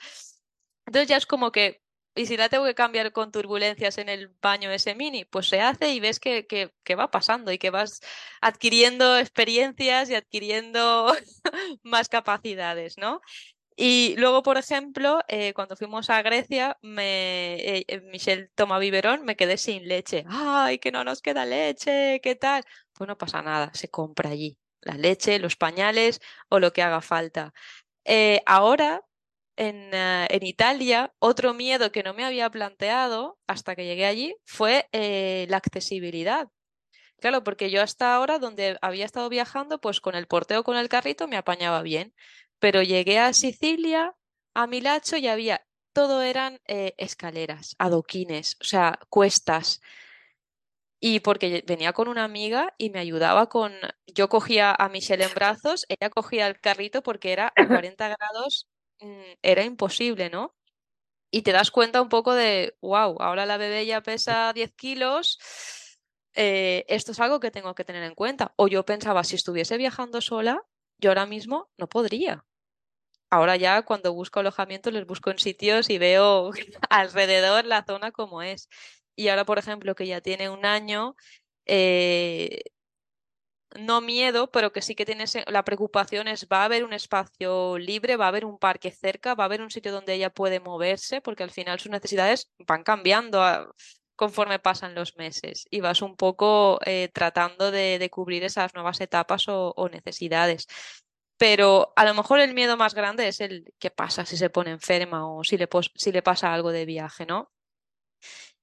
Entonces 0.87 1.09
ya 1.09 1.17
es 1.17 1.27
como 1.27 1.53
que 1.53 1.81
y 2.15 2.27
si 2.27 2.37
la 2.37 2.49
tengo 2.49 2.65
que 2.65 2.75
cambiar 2.75 3.13
con 3.13 3.31
turbulencias 3.31 3.99
en 3.99 4.09
el 4.09 4.29
baño 4.43 4.71
ese 4.71 4.95
mini, 4.95 5.25
pues 5.25 5.49
se 5.49 5.61
hace 5.61 5.93
y 5.95 6.01
ves 6.01 6.19
que, 6.19 6.47
que, 6.47 6.95
va 6.95 7.11
pasando 7.11 7.53
y 7.53 7.59
que 7.59 7.71
vas 7.71 8.01
adquiriendo 8.41 9.17
experiencias 9.19 10.11
y 10.11 10.15
adquiriendo 10.15 11.15
más 11.83 12.09
capacidades, 12.09 12.99
¿no? 12.99 13.21
Y 13.77 14.15
luego, 14.19 14.43
por 14.43 14.59
ejemplo, 14.59 15.21
eh, 15.29 15.55
cuando 15.55 15.77
fuimos 15.77 16.11
a 16.11 16.21
Grecia, 16.23 16.77
me, 16.83 17.55
eh, 17.55 17.85
eh, 17.89 18.01
Michelle 18.03 18.51
toma 18.55 18.79
biberón, 18.79 19.25
me 19.25 19.37
quedé 19.37 19.57
sin 19.57 19.89
leche. 19.89 20.25
¡Ay, 20.29 20.79
que 20.79 20.93
no 20.93 21.05
nos 21.05 21.23
queda 21.23 21.47
leche! 21.47 22.21
¿Qué 22.23 22.35
tal? 22.35 22.65
Pues 22.93 23.09
no 23.09 23.17
pasa 23.17 23.41
nada, 23.41 23.71
se 23.73 23.89
compra 23.89 24.31
allí 24.31 24.59
la 24.83 24.95
leche, 24.95 25.39
los 25.39 25.57
pañales 25.57 26.21
o 26.49 26.59
lo 26.59 26.73
que 26.73 26.83
haga 26.83 27.01
falta. 27.01 27.53
ahora 28.47 29.03
eh, 29.63 30.27
en, 30.31 30.47
Italia, 30.47 31.13
otro 31.19 31.53
miedo 31.53 31.93
que 31.93 32.03
no 32.03 32.15
me 32.15 32.25
había 32.25 32.49
planteado 32.51 33.39
hasta 33.47 33.77
que 33.77 33.85
llegué 33.85 34.07
allí 34.07 34.35
fue 34.47 34.89
eh, 34.93 35.47
la 35.51 35.59
accesibilidad. 35.59 36.49
Claro, 37.21 37.45
porque 37.45 37.71
yo 37.71 37.83
hasta 37.83 38.15
ahora, 38.15 38.39
donde 38.39 38.79
había 38.81 39.05
estado 39.05 39.29
viajando, 39.29 39.79
pues 39.81 40.01
con 40.01 40.15
el 40.15 40.27
porteo 40.27 40.65
con 40.65 40.79
el 40.79 40.89
carrito 40.89 41.29
me 41.29 41.37
apañaba 41.37 41.83
bien. 41.83 42.15
Pero 42.59 42.83
llegué 42.83 43.19
a 43.19 43.35
Sicilia, 43.35 44.15
a 44.55 44.67
Milacho, 44.67 45.17
y 45.19 45.29
había, 45.29 45.67
todo 45.93 46.23
eran 46.23 46.61
eh, 46.67 46.95
escaleras, 46.99 47.77
adoquines, 47.79 48.57
o 48.63 48.65
sea, 48.65 48.99
cuestas. 49.11 49.83
Y 51.01 51.21
porque 51.21 51.65
venía 51.67 51.93
con 51.93 52.09
una 52.09 52.25
amiga 52.25 52.75
y 52.79 52.91
me 52.91 52.99
ayudaba 53.01 53.49
con. 53.49 53.73
Yo 54.07 54.29
cogía 54.29 54.75
a 54.75 54.89
Michelle 54.89 55.25
en 55.25 55.35
brazos, 55.35 55.85
ella 55.89 56.11
cogía 56.11 56.47
el 56.47 56.61
carrito 56.61 57.03
porque 57.03 57.33
era 57.33 57.53
a 57.57 57.67
40 57.69 58.09
grados 58.09 58.70
era 59.43 59.65
imposible, 59.65 60.31
¿no? 60.31 60.55
Y 61.31 61.43
te 61.43 61.53
das 61.53 61.71
cuenta 61.71 62.03
un 62.03 62.09
poco 62.09 62.35
de, 62.35 62.77
wow, 62.83 63.17
ahora 63.21 63.47
la 63.47 63.57
bebé 63.59 63.87
ya 63.87 64.03
pesa 64.03 64.53
10 64.53 64.73
kilos, 64.75 65.39
eh, 66.35 66.85
esto 66.89 67.13
es 67.13 67.21
algo 67.21 67.41
que 67.41 67.51
tengo 67.51 67.75
que 67.75 67.85
tener 67.85 68.03
en 68.05 68.15
cuenta. 68.15 68.53
O 68.57 68.69
yo 68.69 68.85
pensaba, 68.85 69.25
si 69.25 69.37
estuviese 69.37 69.77
viajando 69.79 70.21
sola, 70.21 70.63
yo 70.99 71.11
ahora 71.11 71.27
mismo 71.27 71.71
no 71.79 71.89
podría. 71.89 72.45
Ahora 73.31 73.57
ya 73.57 73.83
cuando 73.83 74.13
busco 74.15 74.41
alojamiento 74.41 74.91
les 74.91 75.07
busco 75.07 75.31
en 75.31 75.39
sitios 75.39 75.91
y 75.91 75.99
veo 75.99 76.51
alrededor 76.91 77.67
la 77.67 77.85
zona 77.85 78.13
como 78.13 78.43
es. 78.43 78.69
Y 79.17 79.29
ahora, 79.29 79.45
por 79.45 79.59
ejemplo, 79.59 79.95
que 79.95 80.07
ya 80.07 80.21
tiene 80.21 80.51
un 80.51 80.65
año, 80.67 81.17
eh, 81.67 82.63
no 83.79 84.01
miedo, 84.01 84.51
pero 84.51 84.73
que 84.73 84.83
sí 84.83 84.95
que 84.95 85.07
tienes 85.07 85.37
la 85.47 85.65
preocupación 85.65 86.29
es 86.29 86.47
va 86.51 86.63
a 86.63 86.65
haber 86.65 86.85
un 86.85 86.93
espacio 86.93 87.79
libre, 87.79 88.17
va 88.17 88.27
a 88.27 88.29
haber 88.29 88.45
un 88.45 88.59
parque 88.59 88.91
cerca, 88.91 89.35
va 89.35 89.45
a 89.45 89.47
haber 89.47 89.63
un 89.63 89.71
sitio 89.71 89.93
donde 89.93 90.15
ella 90.15 90.31
puede 90.31 90.61
moverse, 90.61 91.21
porque 91.21 91.43
al 91.43 91.51
final 91.51 91.79
sus 91.81 91.93
necesidades 91.93 92.51
van 92.67 92.83
cambiando 92.83 93.41
conforme 94.17 94.59
pasan 94.59 94.95
los 94.95 95.17
meses 95.17 95.67
y 95.71 95.81
vas 95.81 96.03
un 96.03 96.15
poco 96.17 96.79
eh, 96.85 97.09
tratando 97.13 97.71
de, 97.71 98.09
cubrir 98.11 98.45
esas 98.45 98.75
nuevas 98.75 99.01
etapas 99.01 99.47
o, 99.49 99.89
necesidades. 99.91 100.67
Pero 101.39 101.93
a 101.97 102.05
lo 102.05 102.15
mejor 102.15 102.41
el 102.41 102.55
miedo 102.55 102.77
más 102.77 102.95
grande 102.95 103.29
es 103.29 103.41
el 103.41 103.73
qué 103.79 103.91
pasa 103.91 104.27
si 104.27 104.37
se 104.37 104.51
pone 104.51 104.73
enferma 104.73 105.27
o 105.27 105.43
si 105.45 105.57
le, 105.57 106.23
pasa 106.23 106.53
algo 106.53 106.71
de 106.71 106.85
viaje, 106.85 107.25
¿no? 107.25 107.51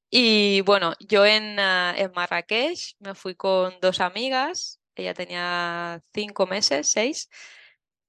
Y 0.10 0.62
bueno, 0.62 0.93
yo 0.99 1.26
en, 1.26 1.60
ah, 1.60 1.93
en 1.97 2.12
Marrakech 2.14 2.95
me 2.99 3.16
fui 3.16 3.36
con 3.36 3.80
dos 3.82 3.99
amigas 3.99 4.80
ella 4.97 5.13
tenía 5.13 6.01
cinco 6.13 6.47
meses, 6.47 6.89
seis, 6.89 7.29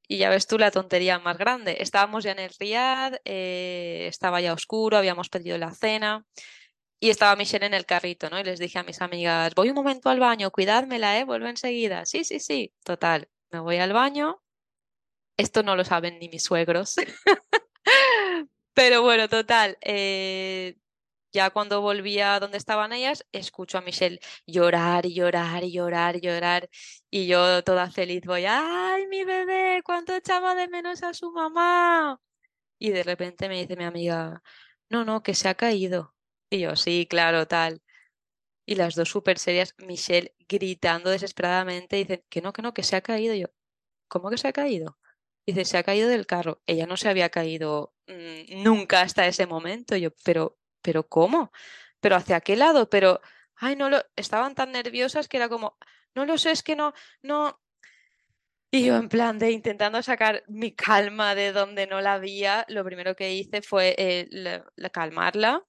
y 0.09 0.19
ya 0.19 0.31
ves 0.31 0.47
tú 0.47 0.59
la 0.59 0.71
tontería 0.71 1.19
más 1.19 1.39
grande. 1.39 1.77
Estábamos 1.81 2.25
ya 2.25 2.33
en 2.33 2.39
el 2.41 2.51
Riad, 2.59 3.15
eh, 3.25 4.07
estaba 4.09 4.41
ya 4.41 4.53
oscuro, 4.55 4.97
habíamos 4.97 5.29
pedido 5.29 5.59
la 5.59 5.73
cena 5.75 6.25
y 7.01 7.11
estaba 7.11 7.37
Michelle 7.37 7.67
en 7.67 7.75
el 7.75 7.87
carrito, 7.87 8.31
¿no? 8.31 8.41
Y 8.41 8.45
les 8.45 8.59
dije 8.61 8.79
a 8.79 8.83
mis 8.85 9.01
amigas, 9.03 9.55
voy 9.55 9.71
un 9.71 9.77
momento 9.77 10.11
al 10.11 10.21
baño, 10.21 10.51
cuidádmela, 10.51 11.19
¿eh? 11.19 11.25
Vuelvo 11.25 11.47
enseguida. 11.49 12.07
Sí, 12.07 12.25
sí, 12.25 12.41
sí, 12.41 12.75
total. 12.85 13.29
Me 13.51 13.61
voy 13.61 13.79
al 13.79 13.93
baño 13.93 14.43
Esto 15.37 15.63
no 15.63 15.77
lo 15.77 15.85
saben 15.85 16.19
ni 16.19 16.29
mis 16.29 16.43
suegros. 16.45 16.97
Pero 18.75 19.03
bueno, 19.03 19.29
total. 19.29 19.79
Eh, 19.81 20.77
ya 21.33 21.51
cuando 21.51 21.81
volvía 21.81 22.35
a 22.35 22.41
donde 22.41 22.59
estaban 22.59 22.93
ellas, 22.93 23.25
escucho 23.33 23.79
a 23.79 23.81
Michelle 23.83 24.21
llorar 24.47 25.07
y 25.07 25.15
llorar 25.15 25.65
y 25.65 25.73
llorar 25.73 26.17
y 26.17 26.21
llorar. 26.21 26.69
Y 27.11 27.27
yo 27.27 27.63
toda 27.65 27.91
feliz 27.91 28.23
voy, 28.27 28.45
¡ay, 28.47 29.07
mi 29.09 29.25
bebé! 29.25 29.83
¿Cuánto 29.85 30.15
echaba 30.15 30.55
de 30.55 30.69
menos 30.69 31.03
a 31.03 31.15
su 31.15 31.31
mamá? 31.33 32.21
Y 32.79 32.91
de 32.91 33.03
repente 33.03 33.49
me 33.49 33.61
dice 33.61 33.77
mi 33.77 33.85
amiga, 33.85 34.43
no, 34.91 35.05
no, 35.05 35.23
que 35.23 35.35
se 35.35 35.49
ha 35.49 35.55
caído. 35.55 36.15
Y 36.51 36.61
yo, 36.61 36.77
sí, 36.77 37.07
claro, 37.09 37.47
tal. 37.47 37.83
Y 38.67 38.77
las 38.77 38.95
dos 38.95 39.09
súper 39.11 39.39
serias, 39.39 39.75
Michelle 39.79 40.35
gritando 40.49 41.11
desesperadamente, 41.11 41.97
dicen, 41.97 42.25
que 42.29 42.43
no, 42.43 42.53
que 42.53 42.63
no, 42.63 42.75
que 42.75 42.83
se 42.83 42.97
ha 42.97 43.01
caído. 43.03 43.35
Y 43.35 43.41
yo, 43.41 43.49
¿cómo 44.09 44.31
que 44.31 44.39
se 44.39 44.49
ha 44.49 44.53
caído? 44.53 44.99
Dice, 45.47 45.65
se 45.65 45.79
ha 45.79 45.83
caído 45.83 46.09
del 46.09 46.27
carro. 46.27 46.63
Ella 46.67 46.87
no 46.87 46.97
se 46.97 47.09
había 47.09 47.31
caído 47.31 47.95
mm, 48.07 48.63
nunca 48.63 49.03
hasta 49.03 49.27
ese 49.27 49.47
momento. 49.47 49.97
Y 49.97 50.03
yo, 50.03 50.11
pero, 50.25 50.58
pero 50.83 51.09
¿cómo? 51.09 51.53
¿Pero 52.01 52.17
hacia 52.17 52.41
qué 52.41 52.57
lado? 52.57 52.89
Pero, 52.91 53.21
ay, 53.57 53.77
no 53.77 53.91
lo, 53.91 54.03
estaban 54.17 54.55
tan 54.55 54.73
nerviosas 54.73 55.29
que 55.29 55.37
era 55.37 55.49
como, 55.49 55.77
no 56.15 56.25
lo 56.27 56.39
sé, 56.39 56.51
es 56.51 56.63
que 56.63 56.77
no, 56.77 56.93
no. 57.23 57.61
Y 58.71 58.85
yo 58.85 58.97
en 58.97 59.09
plan 59.09 59.39
de 59.39 59.51
intentando 59.51 60.03
sacar 60.03 60.45
mi 60.47 60.73
calma 60.73 61.35
de 61.35 61.53
donde 61.53 61.87
no 61.87 62.03
la 62.03 62.15
había, 62.15 62.67
lo 62.69 62.85
primero 62.85 63.17
que 63.17 63.33
hice 63.33 63.63
fue 63.63 63.95
eh, 63.97 64.63
calmarla 64.93 65.65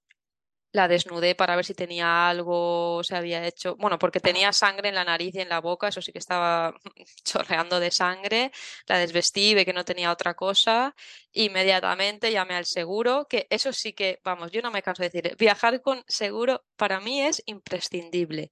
la 0.72 0.88
desnudé 0.88 1.36
para 1.36 1.56
ver 1.56 1.66
si 1.66 1.74
tenía 1.74 2.30
algo, 2.30 3.02
se 3.04 3.16
había 3.16 3.46
hecho, 3.46 3.76
bueno, 3.78 3.98
porque 3.98 4.20
tenía 4.20 4.54
sangre 4.54 4.90
en 4.90 4.96
la 4.96 5.04
nariz 5.04 5.34
y 5.36 5.42
en 5.42 5.50
la 5.50 5.62
boca, 5.62 5.88
eso 5.88 6.02
sí 6.02 6.12
que 6.12 6.20
estaba 6.20 6.76
chorreando 7.24 7.80
de 7.80 7.92
sangre, 7.92 8.52
la 8.88 9.00
desvestí, 9.00 9.56
ve 9.56 9.66
que 9.66 9.74
no 9.74 9.86
tenía 9.86 10.12
otra 10.12 10.36
cosa, 10.36 10.96
inmediatamente 11.32 12.32
llamé 12.32 12.56
al 12.56 12.66
seguro, 12.66 13.28
que 13.28 13.48
eso 13.50 13.74
sí 13.74 13.94
que, 13.94 14.20
vamos, 14.24 14.52
yo 14.52 14.62
no 14.62 14.72
me 14.72 14.84
canso 14.84 15.04
de 15.04 15.10
decir, 15.10 15.36
viajar 15.38 15.82
con 15.82 16.04
seguro 16.08 16.64
para 16.76 17.00
mí 17.00 17.22
es 17.22 17.42
imprescindible. 17.46 18.52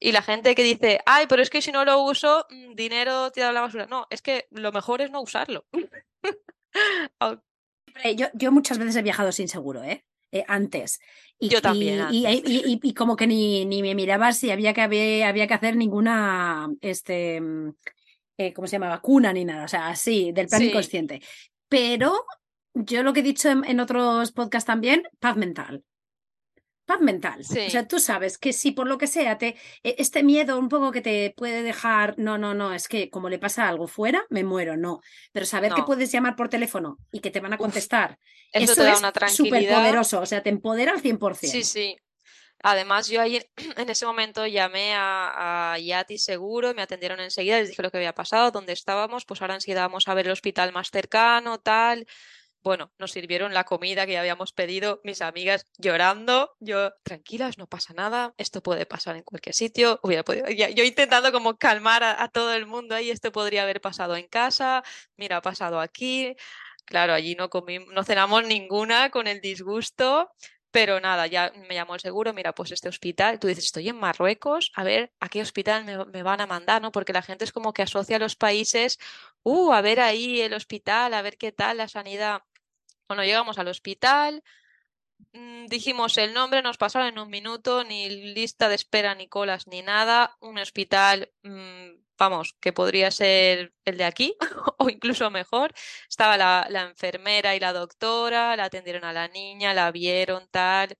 Y 0.00 0.12
la 0.12 0.22
gente 0.22 0.54
que 0.54 0.62
dice, 0.62 1.00
ay, 1.06 1.26
pero 1.28 1.42
es 1.42 1.50
que 1.50 1.60
si 1.60 1.72
no 1.72 1.84
lo 1.84 2.02
uso, 2.02 2.46
mm, 2.50 2.74
dinero 2.74 3.32
tirado 3.32 3.50
a 3.50 3.54
la 3.54 3.60
basura. 3.62 3.86
No, 3.86 4.06
es 4.10 4.22
que 4.22 4.46
lo 4.50 4.70
mejor 4.70 5.00
es 5.00 5.10
no 5.10 5.20
usarlo. 5.20 5.66
yo, 8.16 8.28
yo 8.34 8.52
muchas 8.52 8.78
veces 8.78 8.94
he 8.94 9.02
viajado 9.02 9.32
sin 9.32 9.48
seguro, 9.48 9.82
¿eh? 9.82 10.04
Eh, 10.30 10.44
antes. 10.46 10.98
Y, 11.38 11.48
Yo 11.48 11.62
también. 11.62 12.06
Y, 12.10 12.24
y, 12.82 12.94
como 12.94 13.16
que 13.16 13.26
ni, 13.26 13.64
ni 13.64 13.82
me 13.82 13.94
miraba 13.94 14.32
si 14.32 14.50
había 14.50 14.74
que, 14.74 14.82
había, 14.82 15.28
había 15.28 15.46
que 15.46 15.54
hacer 15.54 15.76
ninguna, 15.76 16.68
este, 16.80 17.40
mm, 17.40 17.70
eh, 18.38 18.52
¿cómo 18.52 18.66
se 18.66 18.72
llama? 18.72 18.88
Vacuna 18.88 19.32
ni 19.32 19.44
nada, 19.44 19.64
o 19.64 19.68
sea, 19.68 19.88
así, 19.88 20.32
del 20.32 20.48
plan 20.48 20.62
inconsciente. 20.62 21.22
Pero 21.68 22.26
yo 22.74 23.02
lo 23.02 23.12
que 23.12 23.20
he 23.20 23.22
dicho 23.22 23.48
en, 23.48 23.80
otros 23.80 24.32
podcasts 24.32 24.66
también, 24.66 25.02
paz 25.18 25.36
mental. 25.36 25.82
Paz 26.88 27.02
mental. 27.02 27.42
O 27.42 27.44
sea, 27.70 27.86
tú 27.86 28.00
sabes 28.00 28.38
que 28.38 28.54
si 28.54 28.72
por 28.72 28.86
lo 28.86 28.96
que 28.96 29.06
sea 29.06 29.36
te, 29.36 29.56
e, 29.82 29.96
este 29.98 30.22
miedo 30.22 30.58
un 30.58 30.70
poco 30.70 30.90
que 30.90 31.02
te 31.02 31.34
puede 31.36 31.62
dejar, 31.62 32.14
no, 32.16 32.38
no, 32.38 32.54
no, 32.54 32.72
es 32.72 32.88
que 32.88 33.10
como 33.10 33.28
le 33.28 33.38
pasa 33.38 33.68
algo 33.68 33.86
fuera, 33.86 34.24
me 34.30 34.42
muero, 34.42 34.74
no. 34.74 35.02
Pero 35.30 35.44
saber 35.44 35.74
que 35.74 35.82
puedes 35.82 36.10
llamar 36.10 36.34
por 36.34 36.48
teléfono 36.48 36.96
y 37.12 37.20
que 37.20 37.30
te 37.30 37.40
van 37.40 37.52
a 37.52 37.58
contestar 37.58 38.18
eso, 38.54 38.74
te 38.74 38.84
da 38.84 38.94
es 39.26 39.34
súper 39.34 39.68
poderoso, 39.68 40.20
o 40.20 40.24
sea, 40.24 40.42
te 40.42 40.48
empodera 40.48 40.92
al 40.92 41.02
100%. 41.02 41.34
Sí, 41.50 41.62
sí. 41.62 41.94
Además, 42.62 43.08
yo 43.08 43.20
ahí 43.20 43.38
en 43.76 43.90
ese 43.90 44.06
momento 44.06 44.46
llamé 44.46 44.94
a, 44.94 45.74
a, 45.74 45.78
Yati 45.78 46.16
Seguro, 46.16 46.72
me 46.72 46.80
atendieron 46.80 47.20
enseguida, 47.20 47.58
les 47.58 47.68
dije 47.68 47.82
lo 47.82 47.90
que 47.90 47.98
había 47.98 48.14
pasado, 48.14 48.50
dónde 48.50 48.72
estábamos, 48.72 49.26
pues 49.26 49.42
ahora 49.42 49.56
enseguida 49.56 49.82
vamos 49.82 50.08
a 50.08 50.14
ver 50.14 50.24
el 50.24 50.32
hospital 50.32 50.72
más 50.72 50.88
cercano, 50.90 51.58
tal. 51.58 52.06
Bueno, 52.68 52.92
nos 52.98 53.12
sirvieron 53.12 53.54
la 53.54 53.64
comida 53.64 54.04
que 54.04 54.12
ya 54.12 54.20
habíamos 54.20 54.52
pedido, 54.52 55.00
mis 55.02 55.22
amigas 55.22 55.64
llorando, 55.78 56.54
yo, 56.60 56.92
tranquilas, 57.02 57.56
no 57.56 57.66
pasa 57.66 57.94
nada, 57.94 58.34
esto 58.36 58.62
puede 58.62 58.84
pasar 58.84 59.16
en 59.16 59.22
cualquier 59.22 59.54
sitio, 59.54 59.98
hubiera 60.02 60.22
podido, 60.22 60.50
yo 60.50 60.84
intentando 60.84 61.32
como 61.32 61.56
calmar 61.56 62.04
a, 62.04 62.28
todo 62.28 62.52
el 62.52 62.66
mundo 62.66 62.94
ahí, 62.94 63.08
esto 63.08 63.32
podría 63.32 63.62
haber 63.62 63.80
pasado 63.80 64.16
en 64.16 64.26
casa, 64.28 64.82
mira, 65.16 65.38
ha 65.38 65.40
pasado 65.40 65.80
aquí, 65.80 66.36
Claro, 66.84 67.14
allí 67.14 67.34
no 67.36 67.48
comimos, 67.48 67.88
no 67.94 68.04
cenamos 68.04 68.44
ninguna 68.44 69.08
con 69.08 69.26
el 69.28 69.40
disgusto, 69.40 70.30
pero 70.70 71.00
nada, 71.00 71.26
ya 71.26 71.50
me 71.68 71.74
llamó 71.74 71.94
el 71.94 72.00
seguro, 72.00 72.34
mira, 72.34 72.54
pues 72.54 72.72
este 72.72 72.88
hospital, 72.88 73.38
tú 73.38 73.46
dices, 73.46 73.64
estoy 73.64 73.88
en 73.88 73.96
Marruecos, 73.96 74.70
a 74.74 74.84
ver 74.84 75.12
a 75.18 75.28
qué 75.28 75.40
hospital 75.40 75.84
me, 75.84 76.22
van 76.22 76.40
a 76.42 76.46
mandar, 76.46 76.82
¿no? 76.82 76.92
Porque 76.92 77.12
la 77.12 77.22
gente 77.22 77.44
es 77.44 77.52
como 77.52 77.72
que 77.72 77.82
asocia 77.82 78.16
a 78.16 78.18
los 78.18 78.36
países, 78.36 78.98
uh, 79.42 79.72
a 79.72 79.80
ver 79.80 80.00
ahí 80.00 80.40
el 80.42 80.52
hospital, 80.54 81.14
a 81.14 81.22
ver 81.22 81.38
qué 81.38 81.52
tal 81.52 81.78
la 81.78 81.88
sanidad. 81.88 82.42
Bueno, 83.08 83.24
llegamos 83.24 83.58
al 83.58 83.68
hospital, 83.68 84.42
mm, 85.32 85.66
dijimos 85.66 86.18
el 86.18 86.34
nombre, 86.34 86.62
nos 86.62 86.78
pasaron 86.78 87.08
en 87.08 87.18
un 87.18 87.30
minuto, 87.30 87.84
ni 87.84 88.10
lista 88.10 88.68
de 88.68 88.74
espera, 88.74 89.14
ni 89.14 89.28
colas, 89.28 89.66
ni 89.66 89.82
nada, 89.82 90.36
un 90.40 90.58
hospital 90.58 91.32
mm, 91.42 92.08
vamos, 92.18 92.54
que 92.60 92.72
podría 92.72 93.10
ser 93.10 93.72
el 93.84 93.96
de 93.96 94.04
aquí 94.04 94.36
o 94.78 94.90
incluso 94.90 95.30
mejor. 95.30 95.72
Estaba 96.08 96.36
la, 96.36 96.82
enfermera 96.82 97.56
y 97.56 97.60
la 97.60 97.72
doctora, 97.72 98.56
la 98.56 98.64
atendieron 98.64 99.04
a 99.04 99.12
la 99.12 99.28
niña, 99.28 99.72
la 99.72 99.90
vieron 99.92 100.48
tal, 100.50 100.96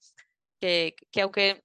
que, 0.60 0.94
que 1.10 1.22
aunque 1.22 1.64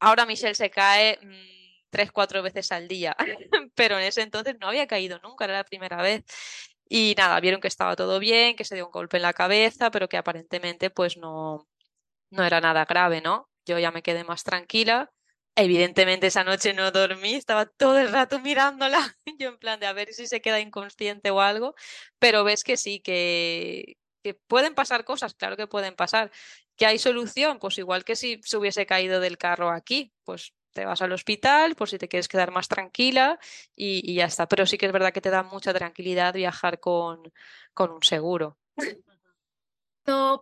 ahora 0.00 0.26
Michelle 0.26 0.54
se 0.54 0.70
cae 0.70 1.18
mm, 1.22 1.88
tres, 1.90 2.12
cuatro 2.12 2.42
veces 2.42 2.72
al 2.72 2.88
día, 2.88 3.16
pero 3.74 3.98
en 3.98 4.04
ese 4.04 4.22
entonces 4.22 4.56
no 4.60 4.68
había 4.68 4.86
caído 4.86 5.20
nunca, 5.20 5.44
era 5.44 5.54
la 5.54 5.64
primera 5.64 6.02
vez. 6.02 6.24
Y 6.94 7.14
nada, 7.18 7.40
vieron 7.40 7.60
que 7.60 7.68
estaba 7.68 7.96
todo 7.96 8.20
bien, 8.20 8.54
que 8.54 8.64
se 8.64 8.76
dio 8.76 8.86
un 8.86 8.92
golpe 8.92 9.16
en 9.16 9.24
la 9.24 9.32
cabeza, 9.32 9.90
pero 9.90 10.08
que 10.08 10.16
aparentemente 10.16 10.90
pues 10.90 11.16
no, 11.16 11.66
no 12.30 12.44
era 12.44 12.60
nada 12.60 12.84
grave, 12.84 13.20
¿no? 13.20 13.48
Yo 13.66 13.78
ya 13.80 13.90
me 13.90 14.02
quedé 14.02 14.24
más 14.24 14.44
tranquila 14.44 15.10
Evidentemente 15.56 16.26
esa 16.26 16.42
noche 16.42 16.72
no 16.74 16.90
dormí, 16.90 17.34
estaba 17.34 17.66
todo 17.66 17.98
el 17.98 18.10
rato 18.10 18.40
mirándola, 18.40 19.16
yo 19.38 19.50
en 19.50 19.58
plan 19.58 19.78
de 19.78 19.86
a 19.86 19.92
ver 19.92 20.12
si 20.12 20.26
se 20.26 20.40
queda 20.40 20.60
inconsciente 20.60 21.30
o 21.30 21.40
algo, 21.40 21.74
pero 22.18 22.42
ves 22.42 22.64
que 22.64 22.76
sí, 22.76 22.98
que, 23.00 23.96
que 24.24 24.34
pueden 24.34 24.74
pasar 24.74 25.04
cosas, 25.04 25.34
claro 25.34 25.56
que 25.56 25.68
pueden 25.68 25.94
pasar. 25.94 26.32
¿Que 26.76 26.86
hay 26.86 26.98
solución? 26.98 27.60
Pues 27.60 27.78
igual 27.78 28.04
que 28.04 28.16
si 28.16 28.40
se 28.42 28.56
hubiese 28.56 28.84
caído 28.84 29.20
del 29.20 29.38
carro 29.38 29.70
aquí, 29.70 30.12
pues 30.24 30.52
te 30.74 30.84
vas 30.84 31.00
al 31.00 31.12
hospital 31.12 31.74
por 31.74 31.88
si 31.88 31.96
te 31.98 32.08
quieres 32.08 32.28
quedar 32.28 32.50
más 32.50 32.68
tranquila 32.68 33.38
y, 33.74 34.14
ya 34.14 34.26
está. 34.26 34.46
Pero 34.46 34.66
sí 34.66 34.76
que 34.76 34.86
es 34.86 34.92
verdad 34.92 35.12
que 35.12 35.22
te 35.22 35.30
da 35.30 35.42
mucha 35.42 35.72
tranquilidad 35.72 36.34
viajar 36.34 36.80
con, 36.80 37.32
con 37.72 37.90
un 37.90 38.02
seguro 38.02 38.58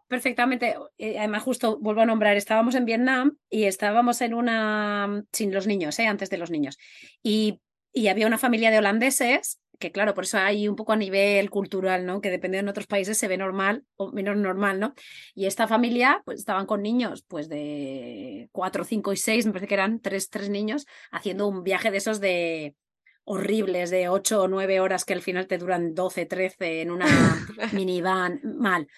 perfectamente, 0.08 0.74
eh, 0.98 1.18
además 1.18 1.42
justo 1.42 1.78
vuelvo 1.78 2.00
a 2.00 2.06
nombrar, 2.06 2.36
estábamos 2.36 2.74
en 2.74 2.84
Vietnam 2.84 3.36
y 3.48 3.64
estábamos 3.64 4.20
en 4.20 4.34
una, 4.34 5.24
sin 5.32 5.54
los 5.54 5.66
niños, 5.66 5.98
eh, 5.98 6.06
antes 6.06 6.30
de 6.30 6.38
los 6.38 6.50
niños, 6.50 6.78
y, 7.22 7.60
y, 7.92 8.08
había 8.08 8.26
una 8.26 8.38
familia 8.38 8.70
de 8.70 8.78
holandeses, 8.78 9.60
que 9.78 9.92
claro, 9.92 10.14
por 10.14 10.24
eso 10.24 10.38
hay 10.38 10.68
un 10.68 10.76
poco 10.76 10.92
a 10.92 10.96
nivel 10.96 11.50
cultural, 11.50 12.06
¿no? 12.06 12.20
Que 12.20 12.30
depende 12.30 12.58
en 12.58 12.68
otros 12.68 12.86
países 12.86 13.18
se 13.18 13.28
ve 13.28 13.36
normal 13.36 13.84
o 13.96 14.12
menos 14.12 14.36
normal, 14.36 14.78
¿no? 14.78 14.94
Y 15.34 15.46
esta 15.46 15.66
familia, 15.66 16.22
pues 16.24 16.38
estaban 16.38 16.66
con 16.66 16.82
niños, 16.82 17.24
pues 17.26 17.48
de 17.48 18.48
cuatro, 18.52 18.84
cinco 18.84 19.12
y 19.12 19.16
seis, 19.16 19.46
me 19.46 19.52
parece 19.52 19.68
que 19.68 19.74
eran 19.74 20.00
tres, 20.00 20.30
tres 20.30 20.50
niños, 20.50 20.86
haciendo 21.10 21.48
un 21.48 21.64
viaje 21.64 21.90
de 21.90 21.98
esos 21.98 22.20
de 22.20 22.76
horribles 23.24 23.90
de 23.90 24.08
ocho 24.08 24.42
o 24.42 24.48
nueve 24.48 24.80
horas 24.80 25.04
que 25.04 25.12
al 25.12 25.22
final 25.22 25.46
te 25.46 25.58
duran 25.58 25.94
12, 25.94 26.26
13 26.26 26.82
en 26.82 26.90
una 26.90 27.06
minivan, 27.72 28.40
mal. 28.44 28.88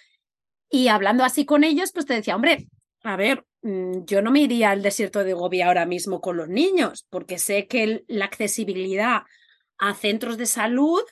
Y 0.71 0.89
hablando 0.89 1.25
así 1.25 1.45
con 1.45 1.63
ellos, 1.65 1.93
pues 1.93 2.07
te 2.07 2.15
decía, 2.15 2.35
hombre, 2.35 2.69
a 3.03 3.17
ver, 3.17 3.45
mm, 3.63 4.05
yo 4.07 4.23
no 4.23 4.31
me 4.31 4.41
iría 4.41 4.71
al 4.71 4.83
desierto 4.83 5.25
de 5.25 5.35
Gobi 5.35 5.61
ahora 5.61 5.87
mismo 5.87 6.21
con 6.21 6.37
los 6.37 6.49
niños, 6.49 7.07
porque 7.11 7.39
sé 7.39 7.67
que 7.67 8.05
la 8.09 8.25
accesibilidad 8.25 9.23
a 9.79 9.95
centros 9.95 10.39
de 10.39 10.47
salud 10.47 11.03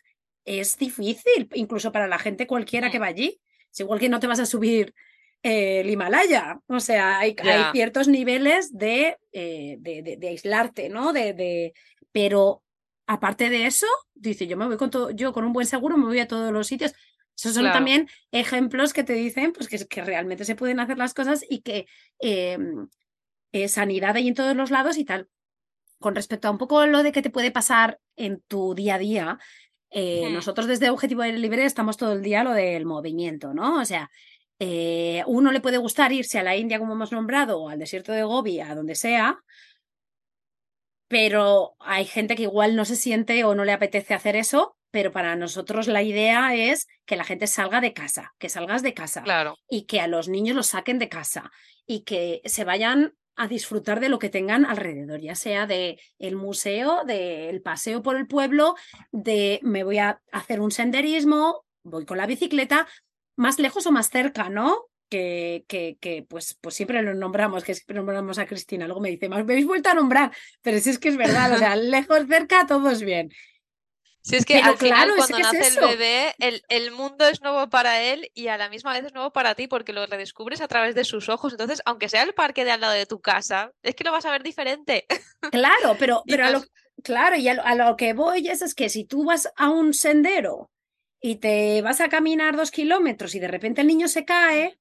es 0.45 0.77
difícil, 0.77 1.49
incluso 1.55 1.93
para 1.93 2.09
la 2.09 2.19
gente 2.19 2.47
cualquiera 2.47 2.91
que 2.91 2.99
va 2.99 3.07
allí. 3.07 3.41
Es 3.71 3.81
igual 3.81 4.01
que 4.01 4.09
no 4.09 4.21
te 4.21 4.27
vas 4.27 4.41
a 4.41 4.47
subir 4.47 4.95
eh, 5.43 5.81
el 5.81 5.91
Himalaya. 5.91 6.61
O 6.67 6.81
sea, 6.81 7.19
hay, 7.19 7.37
ciertos 7.73 8.09
niveles 8.09 8.77
de, 8.77 9.17
eh, 9.33 9.77
de, 9.79 10.17
de, 10.19 10.29
aislarte, 10.29 10.89
¿no? 10.89 11.13
De, 11.13 11.33
de, 11.33 11.73
pero 12.13 12.63
aparte 13.07 13.51
de 13.51 13.67
eso, 13.67 13.87
dice, 14.15 14.47
yo 14.47 14.57
me 14.57 14.67
voy 14.67 14.77
con 14.77 14.91
todo, 14.91 15.11
yo 15.11 15.33
con 15.33 15.45
un 15.45 15.53
buen 15.53 15.67
seguro 15.67 15.97
me 15.97 16.07
voy 16.07 16.21
a 16.21 16.29
todos 16.29 16.53
los 16.53 16.67
sitios. 16.67 16.93
Esos 17.37 17.55
son 17.55 17.73
también 17.73 18.09
ejemplos 18.31 18.93
que 18.93 19.05
te 19.05 19.15
dicen 19.15 19.53
pues, 19.53 19.69
que, 19.69 19.79
que, 19.87 20.05
realmente 20.05 20.45
se 20.45 20.55
pueden 20.55 20.81
hacer 20.81 20.99
las 20.99 21.15
cosas 21.15 21.45
y 21.49 21.63
que 21.63 21.87
em, 22.21 22.89
eh, 23.53 23.69
sanidad 23.69 24.17
hay 24.17 24.29
en 24.29 24.35
todos 24.35 24.55
los 24.55 24.71
lados 24.71 24.97
y 24.99 25.05
tal. 25.05 25.29
Con 25.99 26.15
respecto 26.15 26.49
a 26.49 26.51
un 26.51 26.59
poco 26.59 26.87
lo 26.87 27.03
de 27.03 27.11
que 27.11 27.23
te 27.23 27.31
puede 27.31 27.51
pasar 27.51 27.99
en 28.17 28.41
tu 28.49 28.75
día 28.75 28.97
a 28.97 28.99
día, 28.99 29.39
eh, 29.91 30.31
nosotros 30.31 30.67
desde 30.67 30.91
Objetivo 30.91 31.25
Libre 31.25 31.65
estamos 31.65 31.97
todo 31.97 32.13
el 32.13 32.23
día 32.23 32.45
lo 32.45 32.53
del 32.53 32.87
movimiento, 32.87 33.53
¿no? 33.53 33.81
O 33.81 33.85
sea, 33.85 34.11
eh, 34.59 35.23
uno 35.27 35.53
le 35.53 35.61
puede 35.61 35.79
gustar 35.79 36.13
irse 36.13 36.39
a 36.39 36.43
la 36.43 36.57
India, 36.57 36.79
como 36.79 36.95
hemos 36.95 37.13
nombrado, 37.13 37.61
o 37.61 37.69
al 37.69 37.79
desierto 37.79 38.13
de 38.13 38.23
Gobi, 38.23 38.61
a 38.61 38.75
donde 38.75 38.95
sea, 38.95 39.39
pero 41.09 41.75
hay 41.79 42.05
gente 42.07 42.37
que 42.37 42.45
igual 42.45 42.75
no 42.75 42.85
se 42.85 42.97
siente 42.97 43.45
o 43.45 43.55
no 43.55 43.65
le 43.65 43.73
apetece 43.73 44.15
hacer 44.15 44.37
eso 44.37 44.77
pero 44.93 45.11
para 45.11 45.35
nosotros 45.35 45.89
la 45.89 46.03
idea 46.03 46.55
es 46.55 46.87
que 47.07 47.17
la 47.17 47.25
gente 47.25 47.47
salga 47.49 47.81
de 47.81 47.95
casa, 47.95 48.35
que 48.39 48.51
salgas 48.51 48.83
de 48.83 48.95
casa 48.95 49.23
Claro. 49.23 49.57
y 49.69 49.87
que 49.87 50.01
a 50.01 50.07
los 50.07 50.29
niños 50.29 50.55
los 50.55 50.67
saquen 50.69 50.99
de 50.99 51.09
casa 51.09 51.51
y 51.87 52.03
que 52.05 52.43
se 52.45 52.65
vayan 52.65 53.15
a 53.37 53.49
disfrutar 53.49 54.01
de 54.01 54.09
lo 54.09 54.19
que 54.19 54.29
tengan 54.29 54.65
alrededor, 54.65 55.21
ya 55.21 55.35
sea 55.35 55.67
de 55.67 55.99
el 56.19 56.37
museo, 56.37 57.05
del 57.05 57.63
paseo 57.63 58.03
por 58.03 58.17
el 58.17 58.27
pueblo, 58.27 58.75
de 59.11 59.61
me 59.63 59.85
voy 59.85 59.99
a 59.99 60.21
hacer 60.33 60.61
un 60.61 60.71
senderismo, 60.71 61.65
voy 61.83 62.05
con 62.05 62.19
la 62.19 62.27
bicicleta, 62.27 62.87
más 63.37 63.59
lejos 63.59 63.87
o 63.87 63.93
más 63.93 64.11
cerca, 64.11 64.49
¿no? 64.49 64.87
Que, 65.09 65.65
que, 65.69 65.99
que 66.01 66.25
pues, 66.27 66.57
pues 66.61 66.75
siempre 66.75 67.03
lo 67.03 67.15
nombramos, 67.15 67.65
que 67.65 67.75
siempre 67.75 67.97
nombramos 67.97 68.39
a 68.39 68.47
Cristina, 68.47 68.87
luego 68.87 69.01
me 69.01 69.11
dice, 69.11 69.29
me 69.29 69.37
habéis 69.37 69.67
vuelto 69.67 69.91
a 69.91 69.95
nombrar, 69.95 70.33
pero 70.63 70.79
si 70.79 70.91
es 70.91 70.99
que 70.99 71.11
es 71.11 71.17
verdad, 71.17 71.53
o 71.53 71.59
sea, 71.59 71.77
lejos, 71.77 72.27
cerca, 72.29 72.67
todo 72.67 72.91
es 72.91 73.03
bien. 73.03 73.31
Si 74.23 74.37
es 74.37 74.45
que 74.45 74.55
Pero 74.55 74.69
al 74.69 74.79
final 74.79 75.09
claro, 75.09 75.17
es 75.17 75.27
cuando 75.27 75.37
es 75.49 75.53
nace 75.53 75.69
el 75.69 75.81
bebé, 75.81 76.35
el, 76.39 76.63
el 76.69 76.91
mundo 76.93 77.27
es 77.27 77.43
nuevo 77.43 77.69
para 77.69 78.01
él 78.03 78.31
y 78.35 78.47
a 78.47 78.57
la 78.57 78.69
misma 78.69 78.93
vez 78.93 79.05
es 79.05 79.13
nuevo 79.15 79.33
para 79.33 79.57
ti 79.57 79.67
porque 79.67 79.93
lo 79.93 80.07
redescubres 80.07 80.61
a 80.61 80.69
través 80.69 80.95
de 80.95 81.05
sus 81.05 81.29
ojos. 81.29 81.53
Entonces, 81.53 81.83
aunque 81.87 82.09
sea 82.09 82.23
el 82.23 82.33
parque 82.33 82.65
de 82.65 82.71
al 82.71 82.81
lado 82.81 82.93
de 82.93 83.07
tu 83.07 83.21
casa, 83.21 83.73
es 83.83 83.97
que 83.97 84.05
lo 84.05 84.13
vas 84.13 84.25
a 84.25 84.31
ver 84.31 84.43
diferente. 84.43 85.07
Claro, 85.51 85.97
pero, 85.99 86.23
Y 86.25 86.31
pero 86.31 86.47
a 86.47 86.51
lo, 86.51 86.63
claro, 87.03 87.37
y 87.37 87.49
a 87.49 87.55
lo, 87.55 87.65
a 87.65 87.75
lo 87.75 87.97
que 87.97 88.13
voy 88.15 88.47
es, 88.47 88.63
es 88.63 88.75
que 88.77 88.89
si 88.89 89.05
tú 89.05 89.25
vas 89.25 89.53
a 89.57 89.71
un 89.71 89.93
sendero 89.93 90.71
y 91.21 91.37
te 91.37 91.83
vas 91.83 92.01
a 92.01 92.09
caminar 92.09 92.57
dos 92.57 92.71
kilómetros 92.71 93.35
y 93.35 93.41
de 93.41 93.49
repente 93.49 93.81
el 93.81 93.89
niño 93.89 94.07
se 94.07 94.25
cae, 94.25 94.79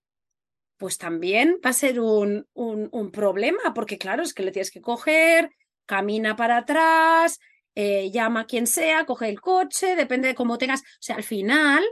pues 0.78 1.00
también 1.00 1.60
va 1.66 1.72
a 1.72 1.74
ser 1.74 2.00
un, 2.00 2.48
un, 2.54 2.90
un 2.92 3.12
problema, 3.12 3.74
porque 3.74 3.98
claro, 3.98 4.22
es 4.22 4.34
que 4.34 4.44
le 4.44 4.52
tienes 4.52 4.72
que 4.72 4.82
coger, 4.82 5.50
camina 5.86 6.36
para 6.36 6.58
atrás, 6.58 7.40
eh, 7.76 8.12
llama 8.12 8.42
a 8.42 8.46
quien 8.46 8.68
sea, 8.68 9.06
coge 9.06 9.30
el 9.30 9.40
coche, 9.42 9.96
depende 9.96 10.28
de 10.28 10.36
cómo 10.36 10.58
tengas. 10.58 10.82
O 10.82 10.86
sea, 11.00 11.16
al 11.16 11.24
final, 11.24 11.84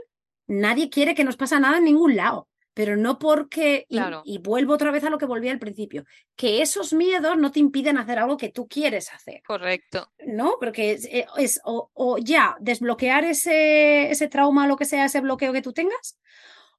nadie 0.46 0.90
quiere 0.90 1.14
que 1.14 1.24
nos 1.24 1.36
pase 1.36 1.58
nada 1.58 1.78
en 1.78 1.84
ningún 1.84 2.16
lado, 2.16 2.48
pero 2.74 2.96
no 2.96 3.18
porque, 3.18 3.86
y, 3.88 3.96
Claro. 3.96 4.22
y 4.24 4.38
vuelvo 4.38 4.74
otra 4.74 4.90
vez 4.90 5.04
a 5.04 5.10
lo 5.10 5.18
que 5.18 5.26
volví 5.26 5.48
al 5.48 5.58
principio, 5.58 6.04
que 6.36 6.62
esos 6.62 6.92
miedos 6.92 7.36
no 7.36 7.50
te 7.50 7.60
impiden 7.60 7.98
hacer 7.98 8.18
algo 8.18 8.36
que 8.36 8.48
tú 8.50 8.68
quieres 8.68 9.12
hacer. 9.12 9.42
Correcto. 9.46 10.12
¿no? 10.26 10.56
Porque 10.60 10.92
es, 10.92 11.04
eh, 11.06 11.26
es 11.36 11.60
o, 11.64 11.90
o 11.94 12.18
ya 12.18 12.56
desbloquear 12.60 13.24
ese, 13.24 14.10
ese 14.10 14.28
trauma, 14.28 14.66
lo 14.66 14.76
que 14.76 14.84
sea, 14.84 15.06
ese 15.06 15.20
bloqueo 15.20 15.52
que 15.52 15.62
tú 15.62 15.72
tengas, 15.72 16.18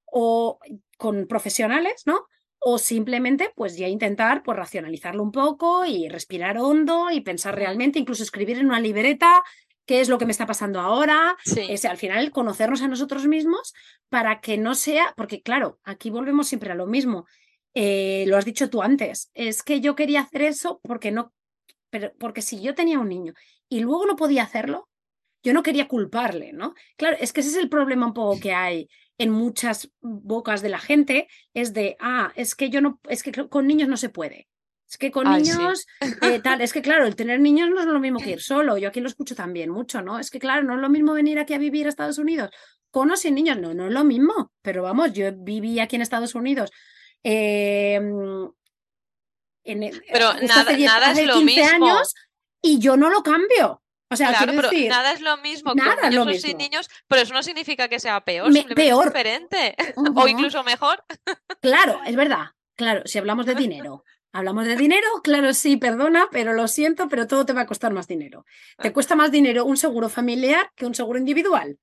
o 0.05 0.59
con 0.97 1.25
profesionales, 1.27 2.03
¿no? 2.05 2.27
O 2.63 2.77
simplemente, 2.77 3.51
pues 3.55 3.75
ya 3.75 3.87
intentar, 3.87 4.43
pues 4.43 4.55
racionalizarlo 4.55 5.23
un 5.23 5.31
poco 5.31 5.83
y 5.85 6.07
respirar 6.09 6.59
hondo 6.59 7.09
y 7.09 7.21
pensar 7.21 7.55
realmente, 7.55 7.97
incluso 7.97 8.21
escribir 8.21 8.59
en 8.59 8.67
una 8.67 8.79
libreta 8.79 9.43
qué 9.87 9.99
es 9.99 10.09
lo 10.09 10.19
que 10.19 10.25
me 10.27 10.31
está 10.31 10.45
pasando 10.45 10.79
ahora, 10.79 11.35
Sí. 11.43 11.61
es 11.67 11.85
al 11.85 11.97
final 11.97 12.31
conocernos 12.31 12.83
a 12.83 12.87
nosotros 12.87 13.25
mismos 13.25 13.73
para 14.09 14.41
que 14.41 14.59
no 14.59 14.75
sea, 14.75 15.13
porque 15.17 15.41
claro, 15.41 15.79
aquí 15.83 16.11
volvemos 16.11 16.47
siempre 16.47 16.71
a 16.71 16.75
lo 16.75 16.85
mismo. 16.85 17.25
Eh, 17.73 18.25
lo 18.27 18.37
has 18.37 18.45
dicho 18.45 18.69
tú 18.69 18.83
antes, 18.83 19.31
es 19.33 19.63
que 19.63 19.81
yo 19.81 19.95
quería 19.95 20.21
hacer 20.21 20.43
eso 20.43 20.79
porque 20.83 21.09
no, 21.11 21.33
pero 21.89 22.13
porque 22.19 22.41
si 22.43 22.61
yo 22.61 22.75
tenía 22.75 22.99
un 22.99 23.09
niño 23.09 23.33
y 23.69 23.79
luego 23.79 24.05
no 24.05 24.15
podía 24.15 24.43
hacerlo, 24.43 24.87
yo 25.43 25.53
no 25.53 25.63
quería 25.63 25.87
culparle, 25.87 26.53
¿no? 26.53 26.75
Claro, 26.97 27.17
es 27.19 27.33
que 27.33 27.41
ese 27.41 27.49
es 27.49 27.55
el 27.57 27.69
problema 27.69 28.05
un 28.05 28.13
poco 28.13 28.39
que 28.39 28.53
hay 28.53 28.87
en 29.21 29.29
muchas 29.31 29.91
bocas 30.01 30.61
de 30.61 30.69
la 30.69 30.79
gente, 30.79 31.27
es 31.53 31.73
de, 31.73 31.95
ah, 31.99 32.31
es 32.35 32.55
que 32.55 32.69
yo 32.69 32.81
no, 32.81 32.99
es 33.09 33.23
que 33.23 33.31
con 33.49 33.67
niños 33.67 33.87
no 33.89 33.97
se 33.97 34.09
puede. 34.09 34.47
Es 34.89 34.97
que 34.97 35.09
con 35.11 35.27
Ay, 35.27 35.45
sí. 35.45 35.57
niños, 35.57 35.85
eh, 36.21 36.39
tal, 36.41 36.59
es 36.61 36.73
que 36.73 36.81
claro, 36.81 37.05
el 37.05 37.15
tener 37.15 37.39
niños 37.39 37.69
no 37.69 37.79
es 37.79 37.85
lo 37.85 37.99
mismo 37.99 38.19
que 38.19 38.31
ir 38.31 38.41
solo. 38.41 38.77
Yo 38.77 38.89
aquí 38.89 38.99
lo 38.99 39.07
escucho 39.07 39.35
también 39.35 39.69
mucho, 39.69 40.01
¿no? 40.01 40.19
Es 40.19 40.29
que 40.29 40.39
claro, 40.39 40.63
no 40.63 40.75
es 40.75 40.81
lo 40.81 40.89
mismo 40.89 41.13
venir 41.13 41.39
aquí 41.39 41.53
a 41.53 41.57
vivir 41.57 41.85
a 41.85 41.89
Estados 41.89 42.17
Unidos 42.17 42.49
con 42.89 43.09
o 43.09 43.15
sin 43.15 43.35
niños, 43.35 43.57
no, 43.57 43.73
no 43.73 43.87
es 43.87 43.93
lo 43.93 44.03
mismo. 44.03 44.51
Pero 44.61 44.83
vamos, 44.83 45.13
yo 45.13 45.31
viví 45.33 45.79
aquí 45.79 45.95
en 45.95 46.01
Estados 46.01 46.35
Unidos. 46.35 46.71
eh, 47.23 48.01
en 49.63 49.79
Pero 50.11 50.31
esto 50.31 50.47
nada, 50.47 50.61
hace 50.61 50.75
10 50.75 50.91
nada 50.91 51.09
hace 51.11 51.21
es 51.21 51.27
lo 51.27 51.33
15 51.35 51.45
mismo. 51.45 51.85
años 51.87 52.13
y 52.61 52.79
yo 52.79 52.97
no 52.97 53.09
lo 53.09 53.23
cambio. 53.23 53.81
O 54.11 54.15
sea, 54.15 54.29
Claro, 54.29 54.51
pero 54.55 54.69
decir, 54.69 54.89
nada 54.89 55.13
es 55.13 55.21
lo 55.21 55.37
mismo 55.37 55.73
nada 55.73 56.09
lo 56.11 56.25
niños 56.25 56.37
o 56.37 56.39
sin 56.39 56.57
mismo. 56.57 56.57
niños, 56.59 56.89
pero 57.07 57.21
eso 57.21 57.33
no 57.33 57.41
significa 57.43 57.87
que 57.87 57.99
sea 57.99 58.21
peor, 58.21 58.51
Me- 58.51 58.63
peor. 58.65 59.05
es 59.07 59.13
diferente. 59.13 59.75
O 60.15 60.27
incluso 60.27 60.63
mejor. 60.63 61.03
Claro, 61.61 62.01
es 62.05 62.15
verdad. 62.15 62.47
Claro, 62.75 63.01
si 63.05 63.17
hablamos 63.17 63.45
de 63.45 63.55
dinero. 63.55 64.03
Hablamos 64.33 64.65
de 64.65 64.77
dinero, 64.77 65.07
claro, 65.23 65.53
sí, 65.53 65.75
perdona, 65.75 66.29
pero 66.31 66.53
lo 66.53 66.67
siento, 66.69 67.09
pero 67.09 67.27
todo 67.27 67.45
te 67.45 67.51
va 67.51 67.61
a 67.61 67.65
costar 67.65 67.91
más 67.91 68.07
dinero. 68.07 68.45
Te 68.81 68.93
cuesta 68.93 69.13
más 69.15 69.29
dinero 69.31 69.65
un 69.65 69.75
seguro 69.75 70.07
familiar 70.07 70.71
que 70.75 70.85
un 70.85 70.95
seguro 70.95 71.19
individual 71.19 71.77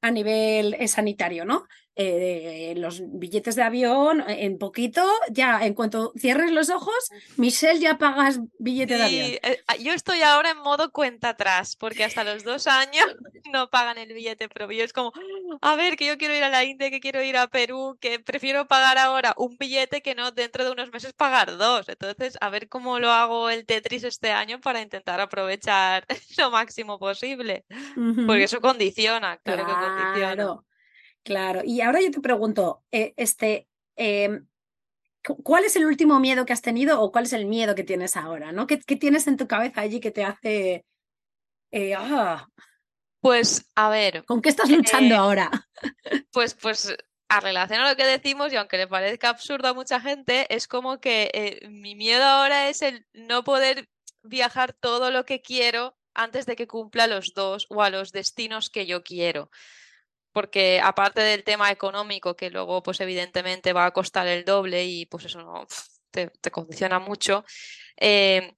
a 0.00 0.10
nivel 0.10 0.74
eh, 0.74 0.88
sanitario, 0.88 1.44
¿no? 1.44 1.66
Eh, 1.94 2.72
los 2.78 3.02
billetes 3.04 3.54
de 3.54 3.62
avión, 3.62 4.22
eh, 4.22 4.46
en 4.46 4.56
poquito, 4.56 5.06
ya 5.30 5.66
en 5.66 5.74
cuanto 5.74 6.14
cierres 6.16 6.50
los 6.50 6.70
ojos, 6.70 7.10
Michelle, 7.36 7.78
ya 7.78 7.98
pagas 7.98 8.40
billete 8.58 8.96
de 8.96 9.02
avión. 9.02 9.26
Eh, 9.42 9.62
ah, 9.66 9.76
yo 9.76 9.92
estoy 9.92 10.22
ahora 10.22 10.52
en 10.52 10.58
modo 10.58 10.90
cuenta 10.90 11.30
atrás, 11.30 11.76
porque 11.76 12.04
hasta 12.04 12.24
los 12.24 12.44
dos 12.44 12.66
años 12.66 13.04
no 13.52 13.68
pagan 13.68 13.98
el 13.98 14.14
billete 14.14 14.48
propio. 14.48 14.82
Es 14.82 14.94
como, 14.94 15.12
a 15.60 15.76
ver, 15.76 15.96
que 15.96 16.06
yo 16.06 16.16
quiero 16.16 16.34
ir 16.34 16.42
a 16.44 16.48
la 16.48 16.64
India, 16.64 16.88
que 16.88 17.00
quiero 17.00 17.22
ir 17.22 17.36
a 17.36 17.48
Perú, 17.48 17.98
que 18.00 18.20
prefiero 18.20 18.66
pagar 18.66 18.96
ahora 18.96 19.34
un 19.36 19.58
billete 19.58 20.00
que 20.00 20.14
no 20.14 20.30
dentro 20.30 20.64
de 20.64 20.70
unos 20.70 20.90
meses 20.92 21.12
pagar 21.12 21.58
dos. 21.58 21.90
Entonces, 21.90 22.38
a 22.40 22.48
ver 22.48 22.70
cómo 22.70 23.00
lo 23.00 23.10
hago 23.10 23.50
el 23.50 23.66
Tetris 23.66 24.04
este 24.04 24.32
año 24.32 24.62
para 24.62 24.80
intentar 24.80 25.20
aprovechar 25.20 26.06
lo 26.38 26.50
máximo 26.50 26.98
posible. 26.98 27.66
Porque 28.26 28.44
eso 28.44 28.62
condiciona, 28.62 29.36
claro 29.36 29.66
que 29.66 29.72
condiciona. 29.72 30.62
Claro. 31.24 31.62
Y 31.64 31.80
ahora 31.80 32.00
yo 32.00 32.10
te 32.10 32.20
pregunto, 32.20 32.82
eh, 32.90 33.14
este, 33.16 33.68
em, 33.96 34.46
cu- 35.24 35.42
¿cuál 35.42 35.64
es 35.64 35.76
el 35.76 35.86
último 35.86 36.20
miedo 36.20 36.44
que 36.46 36.52
has 36.52 36.62
tenido 36.62 37.00
o 37.00 37.12
cuál 37.12 37.24
es 37.24 37.32
el 37.32 37.46
miedo 37.46 37.74
que 37.74 37.84
tienes 37.84 38.16
ahora, 38.16 38.52
¿no? 38.52 38.66
¿Qué, 38.66 38.80
qué 38.80 38.96
tienes 38.96 39.26
en 39.28 39.36
tu 39.36 39.46
cabeza 39.48 39.82
allí 39.82 40.00
que 40.00 40.10
te 40.10 40.24
hace, 40.24 40.84
eh, 41.72 41.94
ah, 41.96 42.48
Pues, 43.20 43.70
a 43.76 43.90
ver, 43.90 44.24
¿con 44.24 44.42
qué 44.42 44.48
estás 44.50 44.70
luchando 44.70 45.14
Eh, 45.14 45.18
ahora? 45.18 45.50
Pues, 46.32 46.54
pues 46.54 46.94
a 47.28 47.40
relación 47.40 47.80
a 47.80 47.90
lo 47.90 47.96
que 47.96 48.04
decimos, 48.04 48.52
y 48.52 48.56
aunque 48.56 48.76
le 48.78 48.86
parezca 48.88 49.28
absurdo 49.30 49.68
a 49.68 49.74
mucha 49.74 50.00
gente, 50.00 50.46
es 50.54 50.68
como 50.68 51.00
que 51.00 51.60
mi 51.70 51.94
miedo 51.94 52.24
ahora 52.24 52.68
es 52.68 52.82
el 52.82 53.06
no 53.14 53.44
poder 53.44 53.88
viajar 54.22 54.72
todo 54.74 55.10
lo 55.10 55.24
que 55.24 55.40
quiero 55.40 55.96
antes 56.14 56.46
de 56.46 56.56
que 56.56 56.66
cumpla 56.66 57.06
los 57.06 57.32
dos 57.34 57.66
o 57.70 57.82
a 57.82 57.90
los 57.90 58.12
destinos 58.12 58.70
que 58.70 58.86
yo 58.86 59.02
quiero. 59.02 59.50
Porque 60.32 60.80
aparte 60.82 61.20
del 61.20 61.44
tema 61.44 61.70
económico, 61.70 62.36
que 62.36 62.50
luego 62.50 62.82
pues 62.82 63.00
evidentemente 63.00 63.72
va 63.72 63.86
a 63.86 63.90
costar 63.92 64.26
el 64.26 64.44
doble 64.44 64.84
y 64.84 65.06
pues 65.06 65.26
eso 65.26 65.42
no 65.42 65.66
te, 66.10 66.30
condiciona 66.50 66.98
mucho, 66.98 67.44
eh, 67.96 68.54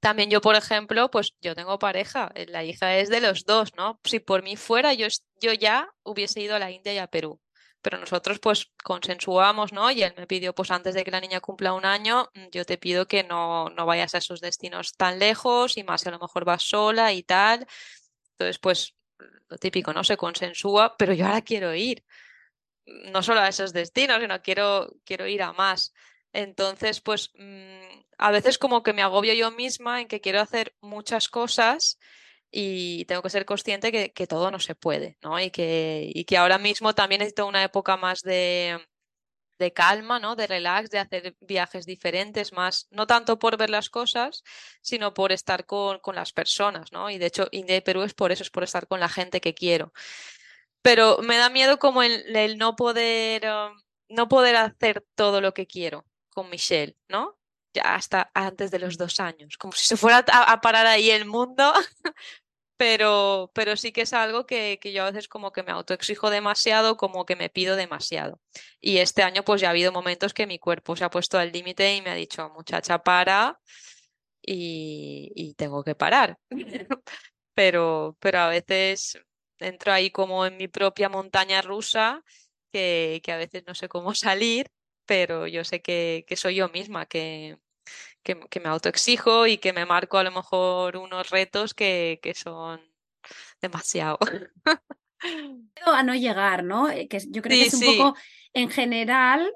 también 0.00 0.30
yo, 0.30 0.40
por 0.40 0.56
ejemplo, 0.56 1.10
pues 1.10 1.34
yo 1.40 1.54
tengo 1.54 1.78
pareja, 1.78 2.30
eh, 2.34 2.46
la 2.48 2.62
hija 2.64 2.96
es 2.96 3.08
de 3.08 3.20
los 3.20 3.44
dos, 3.44 3.74
¿no? 3.76 3.98
Si 4.04 4.20
por 4.20 4.42
mí 4.42 4.56
fuera, 4.56 4.94
yo, 4.94 5.08
yo 5.40 5.52
ya 5.52 5.88
hubiese 6.04 6.40
ido 6.40 6.54
a 6.54 6.58
la 6.58 6.70
India 6.70 6.94
y 6.94 6.98
a 6.98 7.08
Perú. 7.08 7.40
Pero 7.82 7.98
nosotros 7.98 8.38
pues 8.40 8.72
consensuamos, 8.84 9.72
¿no? 9.72 9.90
Y 9.90 10.02
él 10.02 10.14
me 10.16 10.26
pidió, 10.26 10.54
pues 10.54 10.70
antes 10.70 10.94
de 10.94 11.04
que 11.04 11.10
la 11.10 11.20
niña 11.20 11.40
cumpla 11.40 11.72
un 11.72 11.84
año, 11.84 12.28
mm, 12.34 12.46
yo 12.52 12.64
te 12.64 12.78
pido 12.78 13.06
que 13.06 13.24
no, 13.24 13.68
no 13.70 13.86
vayas 13.86 14.14
a 14.14 14.18
esos 14.18 14.40
destinos 14.40 14.92
tan 14.96 15.18
lejos 15.18 15.76
y 15.76 15.84
más 15.84 16.06
a 16.06 16.10
lo 16.10 16.18
mejor 16.18 16.44
vas 16.44 16.62
sola 16.62 17.12
y 17.12 17.22
tal. 17.22 17.66
Entonces, 18.32 18.58
pues 18.58 18.95
lo 19.48 19.58
típico, 19.58 19.92
¿no? 19.92 20.04
Se 20.04 20.16
consensúa, 20.16 20.96
pero 20.96 21.12
yo 21.12 21.26
ahora 21.26 21.42
quiero 21.42 21.74
ir 21.74 22.04
no 22.86 23.22
solo 23.22 23.40
a 23.40 23.48
esos 23.48 23.72
destinos, 23.72 24.20
sino 24.20 24.40
quiero, 24.42 24.92
quiero 25.04 25.26
ir 25.26 25.42
a 25.42 25.52
más. 25.52 25.92
Entonces, 26.32 27.00
pues 27.00 27.32
mm, 27.34 28.00
a 28.18 28.30
veces 28.30 28.58
como 28.58 28.82
que 28.82 28.92
me 28.92 29.02
agobio 29.02 29.34
yo 29.34 29.50
misma 29.50 30.00
en 30.00 30.08
que 30.08 30.20
quiero 30.20 30.40
hacer 30.40 30.74
muchas 30.80 31.28
cosas 31.28 31.98
y 32.50 33.04
tengo 33.06 33.22
que 33.22 33.30
ser 33.30 33.44
consciente 33.44 33.90
que, 33.90 34.12
que 34.12 34.26
todo 34.26 34.50
no 34.50 34.60
se 34.60 34.74
puede, 34.74 35.18
¿no? 35.22 35.40
Y 35.40 35.50
que, 35.50 36.10
y 36.14 36.24
que 36.24 36.36
ahora 36.36 36.58
mismo 36.58 36.94
también 36.94 37.20
necesito 37.20 37.46
una 37.46 37.64
época 37.64 37.96
más 37.96 38.22
de, 38.22 38.78
de 39.58 39.72
calma, 39.72 40.18
¿no? 40.18 40.36
De 40.36 40.46
relax, 40.46 40.90
de 40.90 40.98
hacer 40.98 41.36
viajes 41.40 41.86
diferentes, 41.86 42.52
más, 42.52 42.88
no 42.90 43.06
tanto 43.06 43.38
por 43.38 43.56
ver 43.56 43.70
las 43.70 43.90
cosas, 43.90 44.42
sino 44.82 45.14
por 45.14 45.32
estar 45.32 45.66
con, 45.66 45.98
con 46.00 46.14
las 46.14 46.32
personas, 46.32 46.92
¿no? 46.92 47.10
Y 47.10 47.18
de 47.18 47.26
hecho, 47.26 47.48
India 47.50 47.76
y 47.76 47.80
Perú 47.80 48.02
es 48.02 48.14
por 48.14 48.32
eso, 48.32 48.42
es 48.42 48.50
por 48.50 48.64
estar 48.64 48.86
con 48.86 49.00
la 49.00 49.08
gente 49.08 49.40
que 49.40 49.54
quiero. 49.54 49.92
Pero 50.82 51.18
me 51.22 51.36
da 51.36 51.50
miedo 51.50 51.78
como 51.78 52.02
el, 52.02 52.36
el 52.36 52.58
no 52.58 52.76
poder, 52.76 53.46
um, 53.46 53.80
no 54.08 54.28
poder 54.28 54.56
hacer 54.56 55.04
todo 55.14 55.40
lo 55.40 55.52
que 55.54 55.66
quiero 55.66 56.06
con 56.30 56.50
Michelle, 56.50 56.96
¿no? 57.08 57.38
Ya 57.74 57.94
hasta 57.94 58.30
antes 58.34 58.70
de 58.70 58.78
los 58.78 58.96
dos 58.96 59.20
años, 59.20 59.56
como 59.58 59.72
si 59.72 59.84
se 59.86 59.96
fuera 59.96 60.24
a, 60.32 60.52
a 60.52 60.60
parar 60.60 60.86
ahí 60.86 61.10
el 61.10 61.26
mundo. 61.26 61.72
Pero, 62.76 63.50
pero 63.54 63.76
sí 63.76 63.90
que 63.92 64.02
es 64.02 64.12
algo 64.12 64.46
que, 64.46 64.78
que 64.80 64.92
yo 64.92 65.04
a 65.04 65.10
veces 65.10 65.28
como 65.28 65.50
que 65.50 65.62
me 65.62 65.72
autoexijo 65.72 66.28
demasiado, 66.28 66.96
como 66.96 67.24
que 67.24 67.36
me 67.36 67.48
pido 67.48 67.74
demasiado. 67.74 68.40
Y 68.80 68.98
este 68.98 69.22
año 69.22 69.44
pues 69.44 69.60
ya 69.62 69.68
ha 69.68 69.70
habido 69.70 69.92
momentos 69.92 70.34
que 70.34 70.46
mi 70.46 70.58
cuerpo 70.58 70.94
se 70.94 71.04
ha 71.04 71.10
puesto 71.10 71.38
al 71.38 71.52
límite 71.52 71.96
y 71.96 72.02
me 72.02 72.10
ha 72.10 72.14
dicho, 72.14 72.50
muchacha, 72.50 73.02
para 73.02 73.58
y, 74.42 75.32
y 75.34 75.54
tengo 75.54 75.82
que 75.84 75.94
parar. 75.94 76.38
Pero, 77.54 78.18
pero 78.20 78.40
a 78.40 78.48
veces 78.48 79.18
entro 79.58 79.90
ahí 79.90 80.10
como 80.10 80.44
en 80.44 80.58
mi 80.58 80.68
propia 80.68 81.08
montaña 81.08 81.62
rusa, 81.62 82.22
que, 82.70 83.22
que 83.24 83.32
a 83.32 83.38
veces 83.38 83.64
no 83.66 83.74
sé 83.74 83.88
cómo 83.88 84.14
salir, 84.14 84.68
pero 85.06 85.46
yo 85.46 85.64
sé 85.64 85.80
que, 85.80 86.26
que 86.28 86.36
soy 86.36 86.56
yo 86.56 86.68
misma, 86.68 87.06
que, 87.06 87.58
que, 88.26 88.40
que, 88.50 88.58
me 88.58 88.68
autoexijo 88.68 89.46
y 89.46 89.58
que 89.58 89.72
me 89.72 89.86
marco 89.86 90.18
a 90.18 90.24
lo 90.24 90.32
mejor 90.32 90.96
unos 90.96 91.30
retos 91.30 91.74
que, 91.74 92.18
que 92.20 92.34
son 92.34 92.80
demasiado. 93.62 94.18
a 95.86 96.02
no 96.02 96.14
llegar, 96.14 96.64
¿no? 96.64 96.90
Eh, 96.90 97.06
que 97.06 97.20
yo 97.30 97.40
creo 97.40 97.56
sí, 97.56 97.62
que 97.62 97.68
es 97.68 97.74
un 97.74 97.80
sí. 97.80 97.96
poco, 97.96 98.16
en 98.52 98.68
general, 98.68 99.52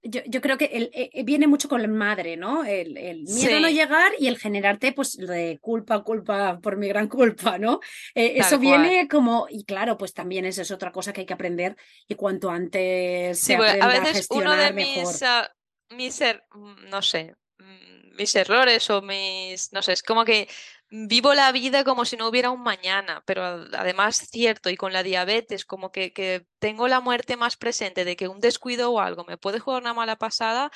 yo, 0.00 0.20
yo, 0.26 0.40
creo 0.40 0.56
que 0.56 0.66
el, 0.66 0.90
el, 0.92 1.24
viene 1.24 1.48
mucho 1.48 1.68
con 1.68 1.82
la 1.82 1.88
madre, 1.88 2.36
¿no? 2.36 2.64
El, 2.64 2.96
el 2.96 3.22
miedo 3.24 3.48
sí. 3.48 3.52
a 3.52 3.60
no 3.60 3.68
llegar 3.68 4.12
y 4.18 4.28
el 4.28 4.38
generarte, 4.38 4.92
pues, 4.92 5.16
de 5.16 5.58
culpa, 5.60 6.04
culpa 6.04 6.60
por 6.60 6.76
mi 6.76 6.86
gran 6.86 7.08
culpa, 7.08 7.58
¿no? 7.58 7.80
Eh, 8.14 8.34
eso 8.36 8.60
viene 8.60 9.08
como, 9.08 9.48
y 9.50 9.64
claro, 9.64 9.98
pues 9.98 10.14
también 10.14 10.44
esa 10.44 10.62
es 10.62 10.70
otra 10.70 10.92
cosa 10.92 11.12
que 11.12 11.22
hay 11.22 11.26
que 11.26 11.34
aprender 11.34 11.76
y 12.06 12.14
cuanto 12.14 12.48
antes 12.48 13.40
se 13.40 13.56
aprenda 13.56 13.86
a 13.86 13.88
veces 13.88 14.10
a 14.10 14.14
gestionar 14.14 14.54
uno 14.54 14.62
de 14.62 14.72
mejor. 14.72 15.06
mis, 15.06 15.22
uh, 15.22 15.96
mis 15.96 16.20
er, 16.20 16.44
no 16.90 17.02
sé, 17.02 17.34
mm, 17.58 17.93
mis 18.14 18.34
errores 18.34 18.88
o 18.90 19.02
mis, 19.02 19.72
no 19.72 19.82
sé, 19.82 19.92
es 19.92 20.02
como 20.02 20.24
que 20.24 20.48
vivo 20.90 21.34
la 21.34 21.50
vida 21.52 21.84
como 21.84 22.04
si 22.04 22.16
no 22.16 22.28
hubiera 22.28 22.50
un 22.50 22.62
mañana, 22.62 23.22
pero 23.26 23.42
además 23.44 24.16
cierto, 24.30 24.70
y 24.70 24.76
con 24.76 24.92
la 24.92 25.02
diabetes, 25.02 25.64
como 25.64 25.90
que, 25.92 26.12
que, 26.12 26.46
tengo 26.58 26.88
la 26.88 27.00
muerte 27.00 27.36
más 27.36 27.56
presente 27.56 28.04
de 28.04 28.16
que 28.16 28.28
un 28.28 28.40
descuido 28.40 28.92
o 28.92 29.00
algo 29.00 29.24
me 29.24 29.36
puede 29.38 29.58
jugar 29.58 29.82
una 29.82 29.94
mala 29.94 30.16
pasada, 30.16 30.70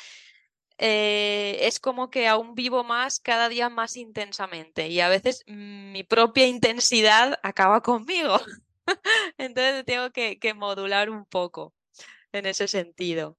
eh, 0.78 1.58
es 1.62 1.80
como 1.80 2.10
que 2.10 2.28
aún 2.28 2.54
vivo 2.54 2.84
más 2.84 3.20
cada 3.20 3.48
día 3.48 3.68
más 3.68 3.96
intensamente 3.96 4.88
y 4.88 5.00
a 5.00 5.08
veces 5.08 5.42
mi 5.46 6.04
propia 6.04 6.46
intensidad 6.46 7.38
acaba 7.42 7.82
conmigo. 7.82 8.40
Entonces 9.38 9.84
tengo 9.84 10.10
que, 10.12 10.38
que 10.38 10.54
modular 10.54 11.10
un 11.10 11.24
poco 11.26 11.74
en 12.32 12.46
ese 12.46 12.68
sentido 12.68 13.36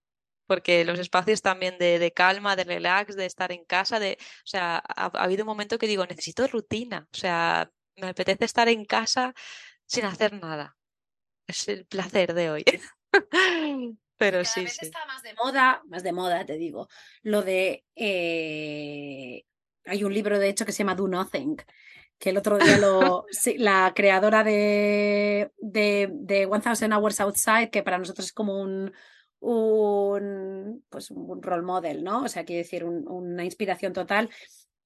porque 0.50 0.84
los 0.84 0.98
espacios 0.98 1.44
también 1.44 1.78
de, 1.78 2.00
de, 2.00 2.12
calma, 2.12 2.56
de 2.56 2.64
relax, 2.64 3.16
de 3.16 3.28
estar 3.28 3.52
en 3.52 3.64
casa, 3.66 4.00
de, 4.00 4.18
o 4.20 4.48
sea, 4.48 4.78
ha, 4.78 5.06
ha, 5.06 5.24
habido 5.24 5.44
un 5.44 5.48
momento 5.48 5.78
que 5.78 5.86
digo, 5.86 6.08
necesito 6.08 6.48
rutina, 6.48 7.08
o 7.14 7.16
sea, 7.16 7.70
me 7.98 8.08
apetece 8.08 8.46
estar 8.46 8.68
en 8.68 8.84
casa 8.84 9.36
sin 9.86 10.06
hacer 10.06 10.34
nada. 10.34 10.76
Es 11.46 11.68
el 11.68 11.86
placer 11.86 12.34
de 12.34 12.50
hoy. 12.50 12.66
Pero 14.18 14.40
Cada 14.40 14.44
sí, 14.44 14.64
vez 14.64 14.74
sí. 14.74 14.88
está 14.88 15.06
más 15.06 15.22
de 15.22 15.36
moda, 15.36 15.84
más 15.86 16.02
de 16.02 16.14
moda, 16.14 16.44
te 16.48 16.58
digo, 16.58 16.88
lo 17.22 17.44
de... 17.44 17.86
Eh... 17.96 19.44
Hay 19.86 20.04
un 20.04 20.14
libro, 20.16 20.40
de 20.40 20.50
hecho, 20.50 20.66
que 20.66 20.72
se 20.72 20.80
llama 20.80 20.96
Do 20.96 21.08
Nothing, 21.08 21.58
que 22.18 22.32
el 22.32 22.38
otro 22.38 22.58
día 22.58 22.80
lo, 22.80 23.26
sí, 23.30 23.56
la 23.60 23.94
creadora 23.96 24.44
de, 24.44 25.52
de, 25.60 26.10
de 26.12 26.48
1000 26.48 26.92
Hours 26.92 27.22
Outside, 27.22 27.70
que 27.70 27.84
para 27.84 28.00
nosotros 28.00 28.26
es 28.26 28.34
como 28.34 28.60
un, 28.60 28.92
un, 29.40 30.84
pues 30.90 31.12
un 31.12 31.42
role 31.42 31.64
model, 31.64 32.04
¿no? 32.04 32.24
O 32.24 32.28
sea, 32.28 32.46
quiere 32.46 32.64
decir, 32.64 32.84
un, 32.84 33.08
una 33.08 33.44
inspiración 33.44 33.94
total. 33.94 34.30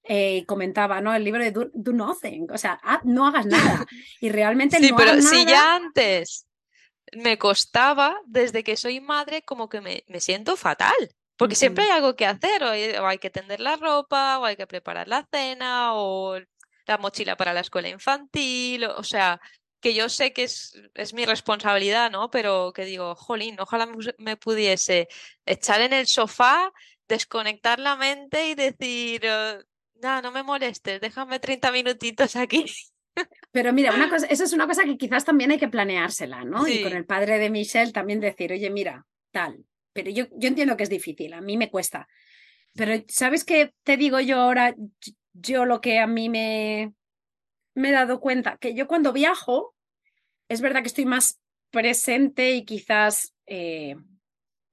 Eh, 0.05 0.45
comentaba, 0.45 0.99
¿no? 0.99 1.13
El 1.13 1.23
libro 1.23 1.41
de 1.41 1.51
Do, 1.51 1.69
do 1.73 1.93
Nothing, 1.93 2.51
o 2.51 2.57
sea, 2.57 2.79
no 3.03 3.25
hagas 3.27 3.45
nada. 3.45 3.85
Y 4.21 4.29
realmente 4.29 4.77
sí, 4.77 4.91
no 4.91 4.97
pero 4.97 5.11
hagas 5.11 5.29
si 5.29 5.45
nada... 5.45 5.51
ya 5.51 5.75
antes 5.75 6.45
me 7.13 7.37
costaba, 7.37 8.17
desde 8.25 8.63
que 8.63 8.75
soy 8.75 8.99
madre, 8.99 9.43
como 9.43 9.69
que 9.69 9.81
me, 9.81 10.03
me 10.07 10.19
siento 10.19 10.57
fatal. 10.57 10.93
Porque 11.37 11.53
uh 11.53 11.55
-huh. 11.55 11.59
siempre 11.59 11.85
hay 11.85 11.91
algo 11.91 12.15
que 12.15 12.25
hacer, 12.25 12.63
o 12.63 12.69
hay, 12.69 12.91
o 12.91 13.07
hay, 13.07 13.17
que 13.17 13.29
tender 13.29 13.59
la 13.59 13.75
ropa, 13.75 14.39
o 14.39 14.45
hay 14.45 14.55
que 14.55 14.67
preparar 14.67 15.07
la 15.07 15.27
cena, 15.31 15.93
o 15.95 16.37
la 16.85 16.97
mochila 16.97 17.35
para 17.37 17.53
la 17.53 17.61
escuela 17.61 17.89
infantil, 17.89 18.85
o, 18.85 18.97
o 18.97 19.03
sea, 19.03 19.39
que 19.83 19.93
yo 19.93 20.07
sé 20.07 20.31
que 20.31 20.43
es, 20.43 20.81
es, 20.95 21.13
mi 21.13 21.25
responsabilidad, 21.25 22.09
¿no? 22.09 22.31
Pero 22.31 22.71
que 22.73 22.85
digo, 22.85 23.15
jolín, 23.15 23.59
ojalá 23.59 23.85
me 24.17 24.37
pudiese 24.37 25.09
echar 25.45 25.81
en 25.81 25.91
el 25.91 26.07
sofá, 26.07 26.71
desconectar 27.09 27.79
la 27.79 27.97
mente 27.97 28.47
y 28.47 28.55
decir, 28.55 29.23
no, 30.01 30.21
no 30.21 30.31
me 30.31 30.41
molestes, 30.41 31.01
déjame 31.01 31.39
30 31.39 31.71
minutitos 31.73 32.37
aquí. 32.37 32.65
Pero 33.51 33.73
mira, 33.73 33.93
una 33.93 34.09
cosa, 34.09 34.25
eso 34.27 34.45
es 34.45 34.53
una 34.53 34.67
cosa 34.67 34.85
que 34.85 34.97
quizás 34.97 35.25
también 35.25 35.51
hay 35.51 35.59
que 35.59 35.67
planeársela, 35.67 36.45
¿no? 36.45 36.63
Sí. 36.63 36.79
Y 36.79 36.83
con 36.83 36.93
el 36.93 37.05
padre 37.05 37.37
de 37.37 37.49
Michelle 37.49 37.91
también 37.91 38.21
decir, 38.21 38.53
oye, 38.53 38.69
mira, 38.69 39.05
tal. 39.31 39.65
Pero 39.91 40.09
yo, 40.09 40.25
yo 40.31 40.47
entiendo 40.47 40.77
que 40.77 40.83
es 40.83 40.89
difícil, 40.89 41.33
a 41.33 41.41
mí 41.41 41.57
me 41.57 41.69
cuesta. 41.69 42.07
Pero, 42.73 43.03
¿sabes 43.09 43.43
qué 43.43 43.73
te 43.83 43.97
digo 43.97 44.19
yo 44.21 44.39
ahora? 44.39 44.73
Yo 45.33 45.65
lo 45.65 45.81
que 45.81 45.99
a 45.99 46.07
mí 46.07 46.29
me, 46.29 46.93
me 47.75 47.89
he 47.89 47.91
dado 47.91 48.19
cuenta, 48.19 48.57
que 48.57 48.73
yo 48.73 48.87
cuando 48.87 49.13
viajo, 49.13 49.72
es 50.47 50.61
verdad 50.61 50.81
que 50.81 50.87
estoy 50.87 51.05
más 51.05 51.39
presente 51.71 52.51
y 52.51 52.65
quizás, 52.65 53.33
eh, 53.45 53.95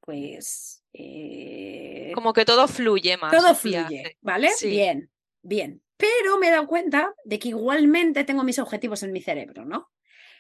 pues... 0.01 0.85
Eh, 0.93 2.13
Como 2.15 2.33
que 2.33 2.45
todo 2.45 2.67
fluye 2.67 3.17
más. 3.17 3.33
Todo 3.33 3.55
fluye, 3.55 3.87
viaje. 3.89 4.19
¿vale? 4.21 4.51
Sí. 4.51 4.69
Bien, 4.69 5.11
bien. 5.43 5.83
Pero 5.97 6.39
me 6.39 6.49
he 6.49 6.51
dado 6.51 6.67
cuenta 6.67 7.15
de 7.25 7.39
que 7.39 7.49
igualmente 7.49 8.25
tengo 8.25 8.43
mis 8.43 8.59
objetivos 8.59 9.03
en 9.03 9.13
mi 9.13 9.21
cerebro, 9.21 9.65
¿no? 9.65 9.91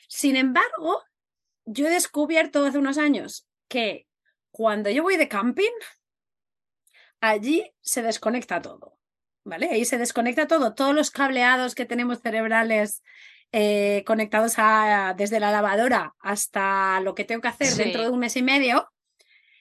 Sin 0.08 0.36
embargo, 0.36 1.02
yo 1.64 1.86
he 1.86 1.90
descubierto 1.90 2.64
hace 2.64 2.78
unos 2.78 2.98
años 2.98 3.46
que 3.68 4.08
cuando 4.50 4.90
yo 4.90 5.02
voy 5.02 5.16
de 5.16 5.28
camping, 5.28 5.70
allí 7.20 7.72
se 7.80 8.02
desconecta 8.02 8.60
todo, 8.60 8.98
¿vale? 9.44 9.68
Ahí 9.70 9.84
se 9.84 9.98
desconecta 9.98 10.48
todo, 10.48 10.74
todos 10.74 10.94
los 10.94 11.10
cableados 11.10 11.74
que 11.74 11.84
tenemos 11.84 12.20
cerebrales 12.20 13.02
eh, 13.52 14.04
conectados 14.06 14.54
a, 14.58 15.14
desde 15.16 15.40
la 15.40 15.50
lavadora 15.50 16.14
hasta 16.20 17.00
lo 17.00 17.14
que 17.14 17.24
tengo 17.24 17.40
que 17.40 17.48
hacer 17.48 17.68
sí. 17.68 17.82
dentro 17.82 18.02
de 18.02 18.10
un 18.10 18.18
mes 18.18 18.36
y 18.36 18.42
medio, 18.42 18.90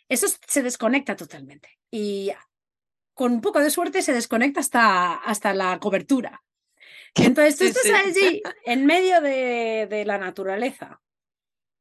eso 0.08 0.28
se 0.48 0.64
desconecta 0.64 1.16
totalmente. 1.16 1.80
Y 1.92 2.32
con 3.14 3.34
un 3.34 3.42
poco 3.42 3.60
de 3.60 3.70
suerte 3.70 4.02
se 4.02 4.14
desconecta 4.14 4.60
hasta, 4.60 5.14
hasta 5.16 5.54
la 5.54 5.80
cobertura. 5.80 6.44
Entonces 7.16 7.58
tú 7.58 7.66
sí, 7.66 7.70
estás 7.70 8.14
sí. 8.14 8.26
allí 8.26 8.42
en 8.66 8.86
medio 8.86 9.22
de, 9.22 9.88
de 9.90 10.06
la 10.06 10.18
naturaleza, 10.18 11.02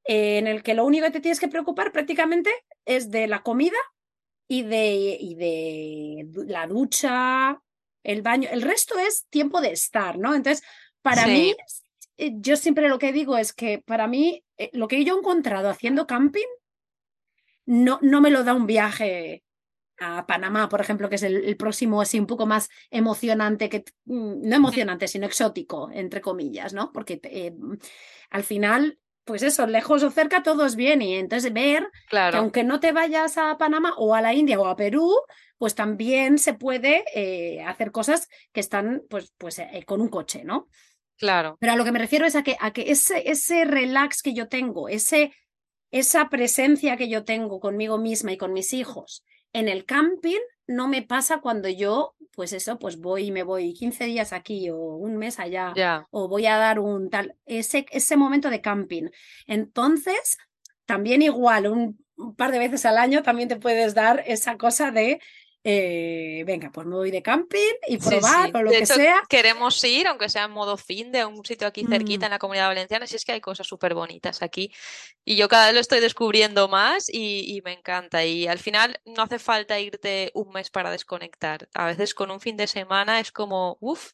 eh, 0.05 0.39
en 0.39 0.47
el 0.47 0.63
que 0.63 0.75
lo 0.75 0.85
único 0.85 1.05
que 1.05 1.13
te 1.13 1.21
tienes 1.21 1.39
que 1.39 1.49
preocupar 1.49 1.93
prácticamente 1.93 2.51
es 2.87 3.11
de 3.11 3.27
la 3.27 3.43
comida 3.43 3.77
y 4.49 4.63
de, 4.63 5.19
y 5.21 5.35
de 5.35 6.27
la 6.47 6.67
ducha, 6.67 7.61
el 8.03 8.23
baño. 8.23 8.49
El 8.51 8.63
resto 8.63 8.99
es 8.99 9.27
tiempo 9.29 9.61
de 9.61 9.73
estar, 9.73 10.19
¿no? 10.19 10.35
Entonces, 10.35 10.65
para 11.03 11.25
sí. 11.25 11.31
mí, 11.31 11.57
yo 12.19 12.57
siempre 12.57 12.89
lo 12.89 12.99
que 12.99 13.13
digo 13.13 13.39
es 13.39 13.53
que 13.53 13.79
para 13.79 14.07
mí, 14.07 14.45
eh, 14.57 14.71
lo 14.73 14.89
que 14.89 15.05
yo 15.05 15.15
he 15.15 15.19
encontrado 15.19 15.69
haciendo 15.69 16.07
camping, 16.07 16.47
no, 17.67 17.99
no 18.03 18.21
me 18.21 18.31
lo 18.31 18.45
da 18.45 18.55
un 18.55 18.67
viaje 18.67 19.45
a 20.01 20.27
Panamá, 20.27 20.69
por 20.69 20.81
ejemplo, 20.81 21.09
que 21.09 21.17
es 21.17 21.23
el, 21.23 21.45
el, 21.45 21.57
próximo 21.57 22.01
así 22.01 22.19
un 22.19 22.27
poco 22.27 22.47
más 22.47 22.69
emocionante, 22.91 23.69
que 23.69 23.85
mm, 24.05 24.49
no 24.49 24.57
emocionante, 24.57 25.09
sino 25.09 25.27
exótico, 25.27 25.91
entre 25.93 26.21
comillas, 26.21 26.73
¿no? 26.73 26.93
Porque 26.93 27.21
eh, 27.25 27.55
al 28.31 28.45
final, 28.45 28.99
pues 29.25 29.43
eso, 29.43 29.67
lejos 29.67 30.03
o 30.03 30.11
cerca, 30.11 30.43
todo 30.43 30.65
es 30.67 30.77
bien. 30.77 31.03
Y 31.03 31.17
entonces 31.17 31.53
ver 31.53 31.89
claro. 32.09 32.33
que 32.33 32.39
aunque 32.39 32.65
no 32.65 32.81
te 32.81 32.93
vayas 32.93 33.39
a 33.39 33.59
Panamá 33.59 33.95
o 33.97 34.15
a 34.15 34.23
la 34.23 34.35
India 34.35 34.59
o 34.61 34.67
a 34.67 34.77
Perú, 34.77 35.13
pues 35.59 35.75
también 35.75 36.39
se 36.39 36.55
puede 36.55 37.05
eh, 37.15 37.63
hacer 37.63 37.91
cosas 37.91 38.29
que 38.53 38.61
están 38.61 39.03
pues, 39.11 39.35
pues 39.37 39.59
eh, 39.59 39.83
con 39.85 40.01
un 40.01 40.09
coche, 40.09 40.45
¿no? 40.45 40.69
Claro. 41.19 41.57
Pero 41.61 41.73
a 41.73 41.77
lo 41.77 41.85
que 41.85 41.93
me 41.93 41.99
refiero 41.99 42.27
es 42.27 42.37
a 42.37 42.43
que, 42.43 42.57
a 42.61 42.73
que 42.73 42.91
ese, 42.91 43.31
ese 43.31 43.65
relax 43.65 44.23
que 44.23 44.35
yo 44.35 44.49
tengo, 44.49 44.89
ese, 44.89 45.33
esa 45.91 46.29
presencia 46.29 46.97
que 46.97 47.09
yo 47.09 47.25
tengo 47.25 47.61
conmigo 47.61 47.99
misma 47.99 48.33
y 48.33 48.37
con 48.37 48.53
mis 48.53 48.73
hijos, 48.73 49.25
en 49.53 49.69
el 49.69 49.85
camping 49.85 50.41
no 50.67 50.87
me 50.87 51.03
pasa 51.03 51.41
cuando 51.41 51.69
yo, 51.69 52.15
pues 52.35 52.53
eso, 52.53 52.79
pues 52.79 53.01
voy 53.01 53.27
y 53.27 53.33
me 53.33 53.43
voy 53.43 53.73
15 53.73 54.05
días 54.05 54.33
aquí 54.33 54.69
o 54.71 54.77
un 54.77 55.17
mes 55.17 55.41
allá 55.41 55.73
yeah. 55.75 56.07
o 56.11 56.29
voy 56.29 56.47
a 56.47 56.57
dar 56.59 56.79
un 56.79 57.09
tal, 57.09 57.35
ese, 57.47 57.87
ese 57.91 58.17
momento 58.17 58.51
de 58.51 58.61
camping. 58.61 59.09
Entonces, 59.47 60.37
también 60.85 61.23
igual, 61.23 61.67
un, 61.69 61.99
un 62.17 62.37
par 62.37 62.53
de 62.53 62.59
veces 62.59 62.85
al 62.85 62.99
año 62.99 63.23
también 63.23 63.49
te 63.49 63.57
puedes 63.57 63.95
dar 63.95 64.23
esa 64.27 64.57
cosa 64.59 64.91
de 64.91 65.21
eh, 65.71 66.45
venga, 66.47 66.71
pues 66.73 66.87
me 66.87 66.95
voy 66.95 67.11
de 67.11 67.23
camping 67.23 67.75
y 67.89 67.99
probar 67.99 68.47
sí, 68.47 68.53
sí. 68.53 68.53
o 68.55 68.63
lo 68.63 68.71
de 68.71 68.77
que 68.79 68.85
hecho, 68.85 68.95
sea. 68.95 69.23
Queremos 69.29 69.85
ir, 69.85 70.07
aunque 70.07 70.31
sea 70.31 70.45
en 70.45 70.53
modo 70.53 70.79
fin 70.79 71.13
de 71.13 71.27
un 71.27 71.45
sitio 71.45 71.67
aquí 71.69 71.85
cerquita 71.85 72.25
Mm. 72.25 72.29
en 72.29 72.31
la 72.31 72.39
comunidad 72.39 72.69
valenciana, 72.69 73.07
si 73.07 73.17
es 73.17 73.25
que 73.27 73.33
hay 73.33 73.43
cosas 73.43 73.67
súper 73.67 73.93
bonitas 73.93 74.41
aquí. 74.41 74.73
Y 75.27 75.37
yo 75.37 75.47
cada 75.49 75.67
vez 75.67 75.75
lo 75.75 75.81
estoy 75.81 76.01
descubriendo 76.01 76.69
más 76.69 77.11
y, 77.11 77.55
y, 77.55 77.61
me 77.61 77.75
encanta. 77.75 78.25
Y 78.25 78.47
al 78.47 78.59
final 78.59 78.99
no 79.05 79.25
hace 79.25 79.39
falta 79.39 79.79
irte 79.79 80.31
un 80.33 80.51
mes 80.53 80.71
para 80.71 80.91
desconectar. 80.91 81.69
A 81.75 81.85
veces 81.85 82.15
con 82.15 82.31
un 82.31 82.41
fin 82.41 82.57
de 82.57 82.67
semana 82.67 83.21
es 83.21 83.31
como, 83.31 83.77
uff, 83.81 84.13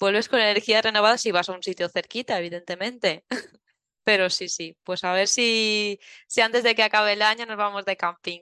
vuelves 0.00 0.28
con 0.28 0.40
energías 0.40 0.82
renovadas 0.82 1.24
y 1.26 1.30
vas 1.30 1.48
a 1.48 1.52
un 1.52 1.62
sitio 1.62 1.88
cerquita, 1.88 2.36
evidentemente. 2.38 3.24
Pero 4.08 4.30
sí, 4.30 4.48
sí, 4.48 4.74
pues 4.84 5.04
a 5.04 5.12
ver 5.12 5.28
si, 5.28 6.00
si 6.26 6.40
antes 6.40 6.62
de 6.62 6.74
que 6.74 6.82
acabe 6.82 7.12
el 7.12 7.20
año 7.20 7.44
nos 7.44 7.58
vamos 7.58 7.84
de 7.84 7.98
camping. 7.98 8.40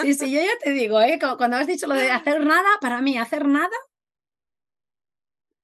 Sí, 0.00 0.14
sí, 0.14 0.30
yo 0.30 0.40
ya 0.40 0.56
te 0.62 0.70
digo, 0.70 1.00
¿eh? 1.00 1.18
cuando 1.36 1.56
has 1.56 1.66
dicho 1.66 1.88
lo 1.88 1.94
de 1.94 2.08
hacer 2.12 2.46
nada, 2.46 2.68
para 2.80 3.02
mí 3.02 3.18
hacer 3.18 3.44
nada. 3.44 3.76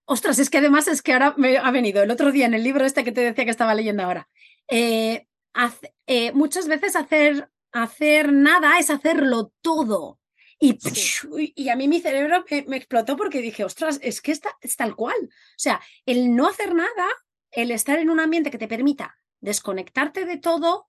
Ostras, 0.07 0.41
es 0.41 0.51
que 0.51 0.59
además 0.59 0.89
es 0.89 1.03
que 1.03 1.13
ahora 1.13 1.35
me 1.37 1.57
ha 1.57 1.71
venido 1.71 2.03
el 2.03 2.11
otro 2.11 2.33
día 2.33 2.47
en 2.47 2.55
el 2.55 2.65
libro 2.65 2.85
este 2.85 3.05
que 3.05 3.13
te 3.13 3.21
decía 3.21 3.45
que 3.45 3.53
estaba 3.53 3.77
leyendo 3.77 4.03
ahora. 4.03 4.29
Eh, 4.67 5.29
eh, 6.09 6.33
muchas 6.33 6.67
veces 6.67 6.97
hacer, 6.97 7.49
hacer 7.71 8.33
nada 8.33 8.81
es 8.81 8.91
hacerlo 8.91 9.53
todo. 9.61 10.19
Y, 10.59 10.81
y, 11.55 11.69
a 11.69 11.77
mí 11.77 11.87
mi 11.87 12.01
cerebro 12.01 12.45
me, 12.67 12.77
explotó 12.77 13.17
porque 13.17 13.41
dije, 13.41 13.63
ostras, 13.63 14.01
es 14.03 14.21
que 14.21 14.33
está, 14.33 14.57
es 14.61 14.75
tal 14.75 14.97
cual. 14.97 15.17
O 15.23 15.59
sea, 15.59 15.81
el 16.07 16.35
no 16.35 16.49
hacer 16.49 16.75
nada, 16.75 17.07
el 17.53 17.71
estar 17.71 18.01
en 18.01 18.11
un 18.11 18.19
ambiente 18.19 18.51
que 18.51 18.59
te 18.59 18.67
permita 18.67 19.17
desconectarte 19.45 20.25
de 20.25 20.39
todo, 20.39 20.89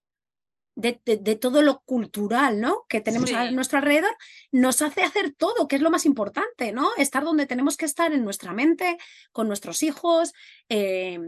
de, 0.76 1.00
de, 1.06 1.36
todo 1.36 1.62
lo 1.62 1.82
cultural, 1.82 2.60
¿no? 2.60 2.86
Que 2.90 3.02
tenemos 3.02 3.32
a 3.34 3.52
nuestro 3.52 3.80
alrededor, 3.80 4.16
nos 4.52 4.82
hace 4.82 5.04
hacer 5.04 5.34
todo, 5.34 5.68
que 5.68 5.76
es 5.76 5.82
lo 5.82 5.92
más 5.92 6.06
importante, 6.06 6.72
¿no? 6.72 6.90
Estar 6.98 7.24
donde 7.24 7.46
tenemos 7.46 7.78
que 7.78 7.86
estar 7.86 8.14
en 8.14 8.24
nuestra 8.24 8.54
mente, 8.54 8.98
con 9.32 9.48
nuestros 9.48 9.84
hijos, 9.84 10.34
eh, 10.70 11.20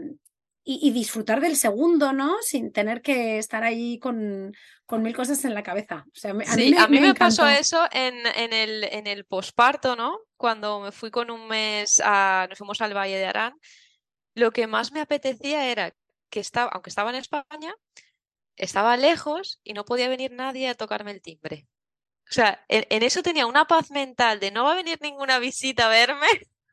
y, 0.70 0.90
disfrutar 0.90 1.40
del 1.40 1.56
segundo, 1.56 2.12
¿no? 2.12 2.36
Sin 2.42 2.72
tener 2.72 3.00
que 3.00 3.38
estar 3.38 3.64
ahí 3.64 3.98
con, 3.98 4.54
con 4.84 5.02
mil 5.02 5.16
cosas 5.16 5.42
en 5.46 5.54
la 5.54 5.62
cabeza. 5.62 6.04
O 6.08 6.18
sea, 6.18 6.32
a 6.32 6.34
mí 6.34 6.44
me, 6.70 6.78
a 6.78 6.88
mí 6.88 7.00
me, 7.00 7.14
pasó 7.14 7.48
eso 7.48 7.86
en, 7.90 8.14
en 8.36 8.52
el, 8.52 8.84
en 8.84 9.06
el 9.06 9.24
posparto, 9.24 9.96
¿no? 9.96 10.18
Cuando 10.36 10.80
me 10.80 10.92
fui 10.92 11.10
con 11.10 11.30
un 11.30 11.48
mes, 11.48 12.02
a, 12.04 12.46
nos 12.50 12.58
fuimos 12.58 12.82
al 12.82 12.94
Valle 12.94 13.16
de 13.16 13.24
Arán, 13.24 13.54
lo 14.34 14.50
que 14.50 14.66
más 14.66 14.92
me 14.92 15.00
apetecía 15.00 15.70
era 15.70 15.94
que 16.30 16.40
estaba, 16.40 16.70
aunque 16.72 16.90
estaba 16.90 17.10
en 17.10 17.16
España, 17.16 17.74
estaba 18.56 18.96
lejos 18.96 19.60
y 19.64 19.72
no 19.74 19.84
podía 19.84 20.08
venir 20.08 20.32
nadie 20.32 20.68
a 20.68 20.74
tocarme 20.74 21.12
el 21.12 21.22
timbre. 21.22 21.66
O 22.30 22.32
sea, 22.32 22.64
en 22.68 23.02
eso 23.02 23.22
tenía 23.22 23.46
una 23.46 23.66
paz 23.66 23.90
mental 23.90 24.38
de 24.40 24.50
no 24.50 24.64
va 24.64 24.72
a 24.72 24.76
venir 24.76 24.98
ninguna 25.00 25.38
visita 25.38 25.86
a 25.86 25.88
verme 25.88 26.26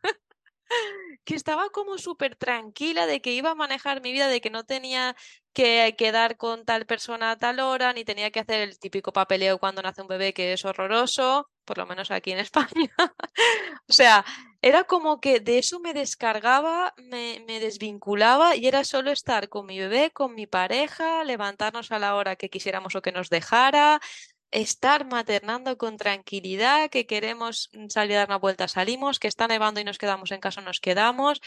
que 1.25 1.35
estaba 1.35 1.69
como 1.69 1.97
súper 1.97 2.35
tranquila 2.35 3.05
de 3.05 3.21
que 3.21 3.31
iba 3.31 3.51
a 3.51 3.55
manejar 3.55 4.01
mi 4.01 4.11
vida, 4.11 4.27
de 4.27 4.41
que 4.41 4.49
no 4.49 4.63
tenía 4.65 5.15
que 5.53 5.95
quedar 5.97 6.37
con 6.37 6.65
tal 6.65 6.85
persona 6.85 7.31
a 7.31 7.37
tal 7.37 7.59
hora, 7.59 7.93
ni 7.93 8.03
tenía 8.05 8.31
que 8.31 8.41
hacer 8.41 8.61
el 8.61 8.79
típico 8.79 9.13
papeleo 9.13 9.57
cuando 9.59 9.81
nace 9.81 10.01
un 10.01 10.07
bebé 10.07 10.33
que 10.33 10.53
es 10.53 10.65
horroroso, 10.65 11.49
por 11.65 11.77
lo 11.77 11.85
menos 11.85 12.11
aquí 12.11 12.31
en 12.31 12.39
España. 12.39 12.91
o 13.87 13.93
sea, 13.93 14.25
era 14.65 14.83
como 14.83 15.21
que 15.21 15.39
de 15.39 15.59
eso 15.59 15.79
me 15.79 15.93
descargaba, 15.93 16.95
me, 16.97 17.43
me, 17.45 17.59
desvinculaba 17.59 18.55
y 18.55 18.65
era 18.65 18.83
solo 18.83 19.11
estar 19.11 19.47
con 19.47 19.67
mi 19.67 19.77
bebé, 19.77 20.09
con 20.09 20.33
mi 20.33 20.47
pareja, 20.47 21.23
levantarnos 21.23 21.91
a 21.91 21.99
la 21.99 22.15
hora 22.15 22.35
que 22.35 22.49
quisiéramos 22.49 22.95
o 22.95 23.03
que 23.03 23.11
nos 23.11 23.29
dejara, 23.29 24.01
estar 24.49 25.05
maternando 25.05 25.77
con 25.77 25.97
tranquilidad, 25.97 26.89
que 26.89 27.05
queremos 27.05 27.69
salir 27.89 28.15
a 28.15 28.21
dar 28.21 28.29
una 28.29 28.39
vuelta, 28.39 28.67
salimos, 28.67 29.19
que 29.19 29.27
está 29.27 29.47
nevando 29.47 29.81
y 29.81 29.83
nos 29.83 29.99
quedamos 29.99 30.31
en 30.31 30.39
casa, 30.39 30.61
nos 30.61 30.79
quedamos. 30.79 31.41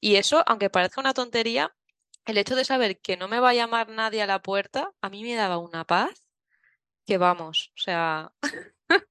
Y 0.00 0.16
eso, 0.16 0.42
aunque 0.44 0.68
parezca 0.68 1.00
una 1.00 1.14
tontería, 1.14 1.72
el 2.26 2.38
hecho 2.38 2.56
de 2.56 2.64
saber 2.64 2.98
que 2.98 3.16
no 3.16 3.28
me 3.28 3.38
va 3.38 3.50
a 3.50 3.54
llamar 3.54 3.88
nadie 3.88 4.20
a 4.20 4.26
la 4.26 4.42
puerta, 4.42 4.90
a 5.00 5.10
mí 5.10 5.22
me 5.22 5.36
daba 5.36 5.58
una 5.58 5.84
paz 5.84 6.24
que 7.06 7.18
vamos, 7.18 7.70
o 7.76 7.80
sea, 7.80 8.32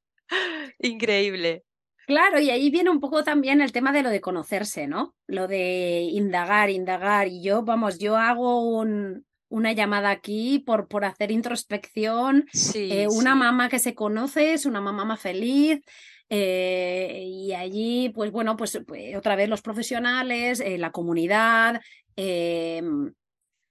increíble. 0.79 1.63
Claro, 2.05 2.39
y 2.39 2.49
ahí 2.49 2.69
viene 2.69 2.89
un 2.89 2.99
poco 2.99 3.23
también 3.23 3.61
el 3.61 3.71
tema 3.71 3.93
de 3.93 4.03
lo 4.03 4.09
de 4.09 4.19
conocerse, 4.19 4.87
¿no? 4.87 5.15
Lo 5.25 5.47
de 5.47 6.01
indagar, 6.11 6.69
indagar. 6.69 7.27
Y 7.29 7.41
yo, 7.41 7.63
vamos, 7.63 7.97
yo 7.97 8.17
hago 8.17 8.61
un, 8.77 9.25
una 9.47 9.71
llamada 9.71 10.09
aquí 10.09 10.59
por, 10.59 10.87
por 10.87 11.05
hacer 11.05 11.31
introspección. 11.31 12.45
Eh, 12.73 13.07
una 13.07 13.35
mamá 13.35 13.69
que 13.69 13.79
se 13.79 13.95
conoce 13.95 14.53
es 14.53 14.65
una 14.65 14.81
mamá 14.81 15.05
más 15.05 15.21
feliz. 15.21 15.81
Eh, 16.29 17.23
y 17.25 17.53
allí, 17.53 18.09
pues 18.09 18.31
bueno, 18.31 18.57
pues, 18.57 18.81
pues 18.85 19.15
otra 19.15 19.35
vez 19.35 19.47
los 19.47 19.61
profesionales, 19.61 20.59
eh, 20.59 20.77
la 20.77 20.91
comunidad. 20.91 21.79
Em, 22.15 23.13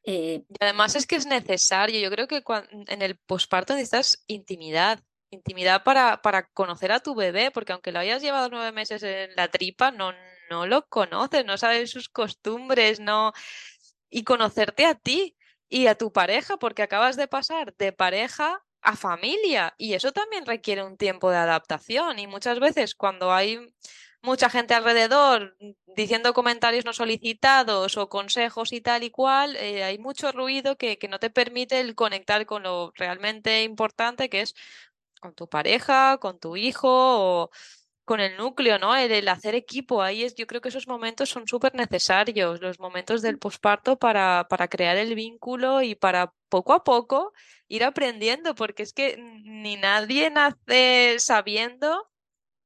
y 0.04 0.44
además 0.60 0.96
es 0.96 1.06
que 1.06 1.16
es 1.16 1.26
necesario. 1.26 2.00
Yo 2.00 2.10
creo 2.10 2.28
que 2.28 2.42
en 2.88 3.02
el 3.02 3.18
posparto 3.26 3.74
necesitas 3.74 4.24
intimidad. 4.26 5.00
Intimidad 5.32 5.82
para, 5.82 6.20
para 6.20 6.46
conocer 6.48 6.92
a 6.92 7.00
tu 7.00 7.14
bebé, 7.14 7.50
porque 7.50 7.72
aunque 7.72 7.90
lo 7.90 7.98
hayas 7.98 8.22
llevado 8.22 8.50
nueve 8.50 8.70
meses 8.70 9.02
en 9.02 9.34
la 9.34 9.48
tripa, 9.48 9.90
no, 9.90 10.12
no 10.50 10.66
lo 10.66 10.86
conoces, 10.88 11.44
no 11.46 11.56
sabes 11.56 11.90
sus 11.90 12.08
costumbres, 12.08 13.00
no. 13.00 13.32
Y 14.10 14.24
conocerte 14.24 14.84
a 14.84 14.94
ti 14.94 15.36
y 15.70 15.86
a 15.86 15.94
tu 15.96 16.12
pareja, 16.12 16.58
porque 16.58 16.82
acabas 16.82 17.16
de 17.16 17.28
pasar 17.28 17.74
de 17.76 17.92
pareja 17.92 18.62
a 18.82 18.96
familia 18.96 19.74
y 19.78 19.94
eso 19.94 20.12
también 20.12 20.44
requiere 20.44 20.82
un 20.82 20.96
tiempo 20.96 21.30
de 21.30 21.36
adaptación 21.38 22.18
y 22.18 22.26
muchas 22.26 22.58
veces 22.58 22.94
cuando 22.94 23.32
hay 23.32 23.72
mucha 24.22 24.50
gente 24.50 24.74
alrededor 24.74 25.56
diciendo 25.86 26.32
comentarios 26.34 26.84
no 26.84 26.92
solicitados 26.92 27.96
o 27.96 28.08
consejos 28.08 28.72
y 28.72 28.80
tal 28.80 29.04
y 29.04 29.10
cual, 29.10 29.56
eh, 29.56 29.84
hay 29.84 29.98
mucho 29.98 30.32
ruido 30.32 30.76
que, 30.76 30.98
que 30.98 31.08
no 31.08 31.18
te 31.18 31.30
permite 31.30 31.80
el 31.80 31.94
conectar 31.94 32.44
con 32.46 32.64
lo 32.64 32.92
realmente 32.96 33.62
importante 33.62 34.28
que 34.28 34.42
es 34.42 34.54
con 35.22 35.34
tu 35.34 35.48
pareja, 35.48 36.18
con 36.18 36.38
tu 36.38 36.56
hijo 36.56 36.88
o 36.90 37.50
con 38.04 38.20
el 38.20 38.36
núcleo, 38.36 38.78
¿no? 38.78 38.94
El, 38.96 39.28
hacer 39.28 39.54
equipo, 39.54 40.02
ahí 40.02 40.24
es, 40.24 40.34
yo 40.34 40.46
creo 40.46 40.60
que 40.60 40.68
esos 40.68 40.88
momentos 40.88 41.30
son 41.30 41.46
súper 41.46 41.74
necesarios, 41.74 42.60
los 42.60 42.80
momentos 42.80 43.22
del 43.22 43.38
posparto 43.38 43.98
para, 43.98 44.46
para 44.50 44.68
crear 44.68 44.96
el 44.96 45.14
vínculo 45.14 45.82
y 45.82 45.94
para 45.94 46.34
poco 46.48 46.72
a 46.74 46.82
poco 46.84 47.32
ir 47.68 47.84
aprendiendo, 47.84 48.54
porque 48.56 48.82
es 48.82 48.92
que 48.92 49.16
ni 49.44 49.76
nadie 49.76 50.30
nace 50.30 51.16
sabiendo, 51.20 52.10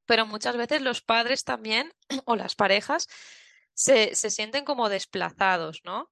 pero 0.07 0.27
muchas 0.27 0.57
veces 0.57 0.81
los 0.81 1.03
padres 1.03 1.45
también, 1.45 1.93
o 2.25 2.35
las 2.37 2.55
parejas, 2.55 3.07
se, 3.75 4.15
se 4.15 4.31
sienten 4.31 4.65
como 4.65 4.89
desplazados, 4.89 5.83
¿no? 5.85 6.11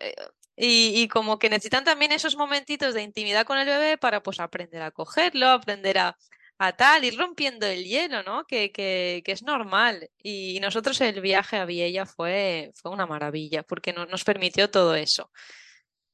Eh, 0.00 0.14
y, 0.56 1.02
y, 1.02 1.08
como 1.08 1.38
que 1.38 1.50
necesitan 1.50 1.84
también 1.84 2.12
esos 2.12 2.36
momentitos 2.36 2.94
de 2.94 3.02
intimidad 3.02 3.46
con 3.46 3.58
el 3.58 3.66
bebé 3.66 3.98
para 3.98 4.22
pues 4.22 4.40
aprender 4.40 4.82
a 4.82 4.90
cogerlo, 4.90 5.48
aprender 5.48 5.98
a, 5.98 6.16
a 6.58 6.72
tal, 6.76 7.04
ir 7.04 7.16
rompiendo 7.18 7.66
el 7.66 7.84
hielo, 7.84 8.22
¿no? 8.22 8.44
Que, 8.46 8.70
que, 8.72 9.22
que, 9.24 9.32
es 9.32 9.42
normal. 9.42 10.10
Y 10.18 10.60
nosotros 10.60 11.00
el 11.00 11.20
viaje 11.20 11.56
a 11.56 11.64
Viella 11.64 12.06
fue, 12.06 12.72
fue 12.74 12.92
una 12.92 13.06
maravilla, 13.06 13.62
porque 13.62 13.92
nos 13.92 14.24
permitió 14.24 14.70
todo 14.70 14.94
eso. 14.94 15.30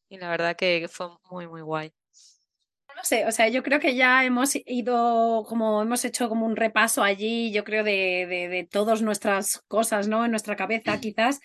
Y 0.09 0.19
la 0.19 0.31
verdad 0.31 0.57
que 0.57 0.89
fue 0.91 1.09
muy, 1.31 1.47
muy 1.49 1.63
guay 1.63 1.93
no 2.99 3.05
sé, 3.05 3.27
o 3.27 3.33
sea, 3.33 3.49
yo 3.49 3.63
creo 3.63 3.79
que 3.79 3.95
ya 3.95 4.25
hemos 4.25 4.57
ido, 4.67 5.45
como 5.49 5.83
hemos 5.83 6.05
hecho 6.05 6.29
como 6.29 6.47
un 6.47 6.57
repaso 6.57 7.05
allí, 7.05 7.53
yo 7.53 7.63
creo, 7.63 7.85
de, 7.85 8.27
de, 8.51 8.69
todas 8.69 9.03
nuestras 9.03 9.63
cosas, 9.69 10.09
¿no? 10.09 10.25
En 10.25 10.33
nuestra 10.33 10.57
cabeza, 10.57 10.99
quizás. 10.99 11.39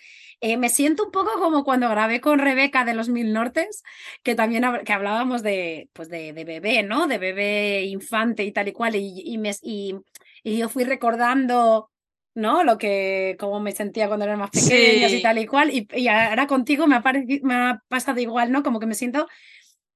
Eh, 0.46 0.58
me 0.58 0.68
siento 0.68 1.06
un 1.06 1.10
poco 1.10 1.40
como 1.40 1.64
cuando 1.64 1.88
grabé 1.88 2.20
con 2.20 2.38
Rebeca 2.38 2.84
de 2.84 2.92
los 2.92 3.08
Mil 3.08 3.32
Nortes, 3.32 3.82
que 4.22 4.34
también 4.34 4.62
que 4.84 4.92
hablábamos 4.92 5.42
de, 5.42 5.88
pues 5.94 6.10
de, 6.10 6.34
de, 6.34 6.44
bebé, 6.44 6.82
¿no? 6.82 7.06
De 7.06 7.16
bebé 7.16 7.84
infante 7.84 8.44
y 8.44 8.52
tal 8.52 8.68
y 8.68 8.72
cual, 8.74 8.94
y, 8.94 9.22
y, 9.24 9.38
me, 9.38 9.52
y, 9.62 9.94
y 10.42 10.58
yo 10.58 10.68
fui 10.68 10.84
recordando 10.84 11.90
¿no? 12.34 12.62
Lo 12.62 12.76
que, 12.76 13.36
cómo 13.40 13.58
me 13.58 13.72
sentía 13.72 14.06
cuando 14.06 14.26
era 14.26 14.36
más 14.36 14.50
pequeña 14.50 15.08
y 15.08 15.22
tal 15.22 15.38
y 15.38 15.46
cual. 15.46 15.70
Y, 15.72 16.08
ahora 16.08 16.46
contigo 16.46 16.86
me 16.86 16.96
ha, 16.96 17.02
parecido, 17.02 17.46
me 17.46 17.54
ha 17.54 17.80
pasado 17.88 18.20
igual, 18.20 18.52
¿no? 18.52 18.62
Como 18.62 18.80
que 18.80 18.86
me 18.86 18.94
siento 18.94 19.26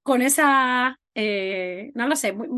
con 0.02 0.22
esa, 0.22 0.98
eh, 1.14 1.90
no 1.94 2.08
lo 2.08 2.16
sé, 2.16 2.32
muy, 2.32 2.48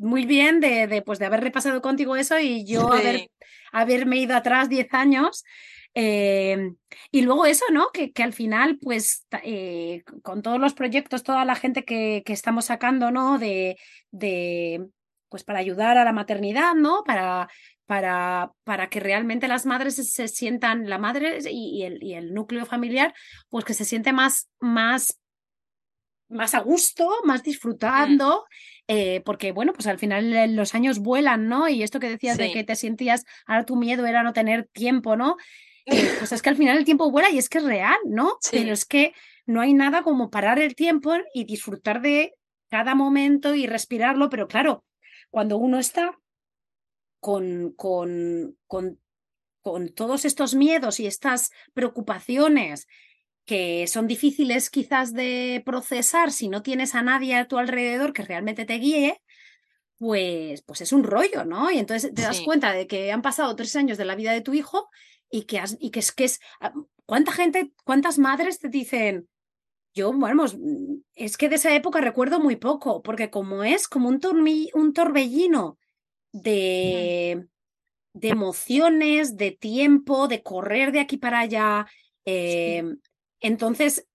muy 0.00 0.26
bien 0.26 0.58
de, 0.58 0.88
de, 0.88 1.02
pues 1.02 1.20
de 1.20 1.26
haber 1.26 1.42
repasado 1.42 1.80
contigo 1.80 2.16
eso 2.16 2.40
y 2.40 2.64
yo 2.64 2.92
haber, 2.92 3.30
haberme 3.70 4.16
ido 4.16 4.34
atrás 4.34 4.68
10 4.68 4.92
años. 4.94 5.44
Eh, 5.94 6.72
y 7.10 7.22
luego 7.22 7.46
eso, 7.46 7.64
¿no? 7.72 7.90
Que, 7.92 8.12
que 8.12 8.22
al 8.22 8.32
final, 8.32 8.78
pues, 8.80 9.26
eh, 9.42 10.02
con 10.22 10.42
todos 10.42 10.60
los 10.60 10.74
proyectos, 10.74 11.22
toda 11.22 11.44
la 11.44 11.56
gente 11.56 11.84
que, 11.84 12.22
que 12.24 12.32
estamos 12.32 12.66
sacando, 12.66 13.10
¿no? 13.10 13.38
De, 13.38 13.76
de, 14.10 14.88
pues, 15.28 15.44
para 15.44 15.58
ayudar 15.58 15.98
a 15.98 16.04
la 16.04 16.12
maternidad, 16.12 16.74
¿no? 16.74 17.02
Para, 17.04 17.48
para, 17.86 18.52
para 18.64 18.88
que 18.88 19.00
realmente 19.00 19.48
las 19.48 19.66
madres 19.66 19.96
se, 19.96 20.28
sientan, 20.28 20.88
la 20.88 20.98
madre 20.98 21.38
y, 21.50 21.80
y, 21.80 21.82
el, 21.82 22.02
y, 22.02 22.14
el, 22.14 22.32
núcleo 22.32 22.66
familiar, 22.66 23.12
pues 23.48 23.64
que 23.64 23.74
se 23.74 23.84
siente 23.84 24.12
más, 24.12 24.48
más 24.60 25.20
más 26.30 26.54
a 26.54 26.60
gusto, 26.60 27.10
más 27.24 27.42
disfrutando, 27.42 28.46
eh, 28.86 29.20
porque 29.24 29.52
bueno, 29.52 29.72
pues 29.72 29.88
al 29.88 29.98
final 29.98 30.54
los 30.54 30.74
años 30.74 31.00
vuelan, 31.00 31.48
¿no? 31.48 31.68
Y 31.68 31.82
esto 31.82 31.98
que 31.98 32.08
decías 32.08 32.38
de 32.38 32.52
que 32.52 32.62
te 32.62 32.76
sentías, 32.76 33.24
ahora 33.46 33.64
tu 33.64 33.76
miedo 33.76 34.06
era 34.06 34.22
no 34.22 34.32
tener 34.32 34.68
tiempo, 34.72 35.16
¿no? 35.16 35.36
Eh, 35.86 36.14
pues 36.18 36.32
es 36.32 36.42
que 36.42 36.50
al 36.50 36.56
final 36.56 36.78
el 36.78 36.84
tiempo 36.84 37.10
vuela 37.10 37.30
y 37.30 37.38
es 37.38 37.48
que 37.48 37.58
es 37.58 37.64
real, 37.64 37.98
¿no? 38.06 38.38
Pero 38.50 38.72
es 38.72 38.84
que 38.84 39.14
no 39.46 39.60
hay 39.60 39.74
nada 39.74 40.02
como 40.02 40.30
parar 40.30 40.58
el 40.58 40.74
tiempo 40.74 41.12
y 41.34 41.44
disfrutar 41.44 42.00
de 42.00 42.34
cada 42.68 42.94
momento 42.94 43.54
y 43.54 43.66
respirarlo, 43.66 44.30
pero 44.30 44.46
claro, 44.46 44.84
cuando 45.30 45.56
uno 45.56 45.78
está 45.78 46.18
con, 47.18 47.72
con, 47.72 48.56
con, 48.66 49.00
con 49.60 49.88
todos 49.90 50.24
estos 50.24 50.54
miedos 50.54 51.00
y 51.00 51.06
estas 51.06 51.50
preocupaciones 51.74 52.86
que 53.44 53.86
son 53.88 54.06
difíciles 54.06 54.70
quizás 54.70 55.12
de 55.12 55.62
procesar 55.66 56.30
si 56.30 56.48
no 56.48 56.62
tienes 56.62 56.94
a 56.94 57.02
nadie 57.02 57.34
a 57.34 57.48
tu 57.48 57.58
alrededor 57.58 58.12
que 58.12 58.22
realmente 58.22 58.64
te 58.64 58.74
guíe, 58.74 59.20
pues, 59.98 60.62
pues 60.62 60.80
es 60.80 60.92
un 60.92 61.02
rollo, 61.04 61.44
¿no? 61.44 61.70
Y 61.70 61.78
entonces 61.78 62.14
te 62.14 62.22
das 62.22 62.40
cuenta 62.40 62.72
de 62.72 62.86
que 62.86 63.12
han 63.12 63.22
pasado 63.22 63.54
tres 63.56 63.74
años 63.76 63.98
de 63.98 64.04
la 64.04 64.14
vida 64.14 64.32
de 64.32 64.40
tu 64.40 64.54
hijo 64.54 64.88
y 65.30 65.42
que, 65.44 65.58
has, 65.58 65.76
y 65.80 65.90
que 65.90 66.00
es 66.00 66.12
que 66.12 66.24
es... 66.24 66.40
Ah, 66.60 66.72
¿Cuánta 67.06 67.32
gente, 67.32 67.72
cuántas 67.84 68.18
madres 68.18 68.60
te 68.60 68.68
dicen, 68.68 69.28
yo, 69.94 70.12
bueno, 70.12 70.44
es 71.14 71.36
que 71.36 71.48
de 71.48 71.56
esa 71.56 71.74
época 71.74 72.00
recuerdo 72.00 72.38
muy 72.38 72.56
poco, 72.56 73.02
porque 73.02 73.30
como 73.30 73.64
es 73.64 73.88
como 73.88 74.08
un, 74.08 74.20
un 74.74 74.92
torbellino 74.92 75.78
de, 76.32 77.48
de 78.14 78.28
emociones, 78.28 79.36
de 79.36 79.50
tiempo, 79.50 80.28
de 80.28 80.42
correr 80.42 80.92
de 80.92 81.00
aquí 81.00 81.16
para 81.16 81.40
allá, 81.40 81.86
em, 82.24 82.98
entonces 83.40 84.06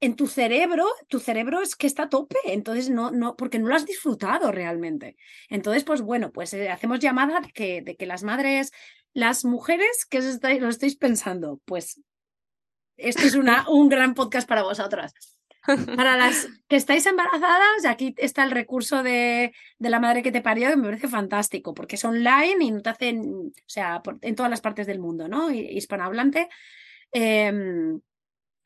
en 0.00 0.14
tu 0.14 0.26
cerebro, 0.26 0.86
tu 1.08 1.18
cerebro 1.20 1.62
es 1.62 1.74
que 1.74 1.86
está 1.86 2.04
a 2.04 2.08
tope, 2.08 2.36
entonces 2.44 2.90
no, 2.90 3.10
no, 3.10 3.36
porque 3.36 3.58
no 3.58 3.68
lo 3.68 3.74
has 3.74 3.86
disfrutado 3.86 4.52
realmente. 4.52 5.16
Entonces, 5.48 5.84
pues 5.84 6.02
bueno, 6.02 6.32
pues 6.32 6.52
eh, 6.52 6.68
hacemos 6.68 7.00
llamada 7.00 7.40
de 7.40 7.50
que, 7.50 7.82
de 7.82 7.96
que 7.96 8.06
las 8.06 8.22
madres, 8.22 8.72
las 9.14 9.44
mujeres 9.44 10.06
que 10.08 10.18
os 10.18 10.24
estáis, 10.26 10.60
lo 10.60 10.68
estáis 10.68 10.96
pensando, 10.96 11.60
pues 11.64 12.02
esto 12.96 13.22
es 13.22 13.34
una, 13.34 13.64
un 13.70 13.88
gran 13.88 14.14
podcast 14.14 14.48
para 14.48 14.62
vosotras. 14.62 15.14
Para 15.96 16.16
las 16.16 16.46
que 16.68 16.76
estáis 16.76 17.04
embarazadas, 17.06 17.86
aquí 17.88 18.14
está 18.18 18.44
el 18.44 18.52
recurso 18.52 19.02
de, 19.02 19.52
de, 19.78 19.90
la 19.90 19.98
madre 19.98 20.22
que 20.22 20.30
te 20.30 20.40
parió, 20.40 20.68
que 20.68 20.76
me 20.76 20.84
parece 20.84 21.08
fantástico, 21.08 21.74
porque 21.74 21.96
es 21.96 22.04
online 22.04 22.58
y 22.60 22.70
no 22.70 22.82
te 22.82 22.90
hacen, 22.90 23.20
o 23.20 23.52
sea, 23.66 24.00
en 24.20 24.36
todas 24.36 24.48
las 24.48 24.60
partes 24.60 24.86
del 24.86 25.00
mundo, 25.00 25.26
¿no? 25.26 25.50
Hispanohablante. 25.50 26.48
Eh, 27.10 27.98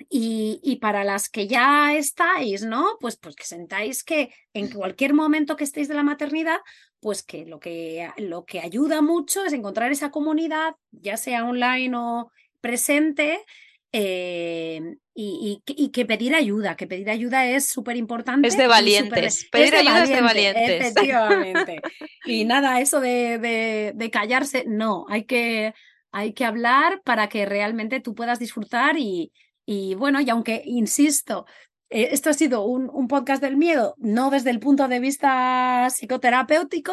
y, 0.09 0.77
para 0.81 1.05
las 1.05 1.28
que 1.28 1.47
ya 1.47 1.94
estáis, 1.94 2.64
¿no? 2.64 2.97
Pues, 3.01 3.16
pues 3.16 3.36
que 3.36 3.44
sentáis 3.44 4.05
que 4.05 4.32
en 4.55 4.70
cualquier 4.70 5.14
momento 5.14 5.56
que 5.56 5.64
estéis 5.64 5.89
de 5.89 5.94
la 5.94 6.02
maternidad, 6.02 6.59
pues 7.01 7.22
que 7.22 7.47
lo 7.47 7.60
que, 7.60 8.10
lo 8.16 8.44
que 8.44 8.60
ayuda 8.60 9.02
mucho 9.02 9.44
es 9.44 9.52
encontrar 9.52 9.93
esa 9.93 10.10
comunidad, 10.10 10.74
ya 10.90 11.16
sea 11.16 11.44
online 11.44 11.97
o 11.97 12.31
presente, 12.60 13.44
eh, 13.93 14.97
y, 15.14 15.90
que 15.93 16.06
pedir 16.06 16.35
ayuda, 16.35 16.77
que 16.77 16.86
pedir 16.86 17.10
ayuda 17.10 17.47
es 17.47 17.66
súper 17.66 17.97
importante. 17.97 18.48
Es 18.48 18.56
de 18.56 18.66
valientes. 18.66 19.48
pedir 19.51 19.74
ayuda 19.74 20.05
es 20.05 20.09
de 20.09 20.20
valientes. 20.22 20.81
Efectivamente. 20.81 21.81
y 22.24 22.44
nada, 22.44 22.81
eso 22.81 23.01
de, 23.01 23.93
de, 23.94 24.10
callarse, 24.10 24.64
no, 24.66 25.05
hay 25.09 25.24
que, 25.24 25.74
hay 26.12 26.32
que 26.32 26.44
hablar 26.44 27.02
para 27.05 27.28
que 27.28 27.44
realmente 27.44 28.01
tú 28.01 28.14
puedas 28.14 28.39
disfrutar 28.39 28.97
y, 28.98 29.32
y 29.72 29.94
bueno, 29.94 30.20
y 30.20 30.28
aunque, 30.28 30.62
insisto, 30.66 31.47
eh, 31.90 32.09
esto 32.10 32.28
ha 32.28 32.32
sido 32.32 32.64
un, 32.64 33.06
podcast 33.06 33.40
del 33.40 33.56
miedo, 33.56 33.94
no 33.98 34.28
desde 34.28 34.51
el 34.51 34.59
punto 34.59 34.88
de 34.88 34.98
vista 34.98 35.86
psicoterapéutico, 35.90 36.92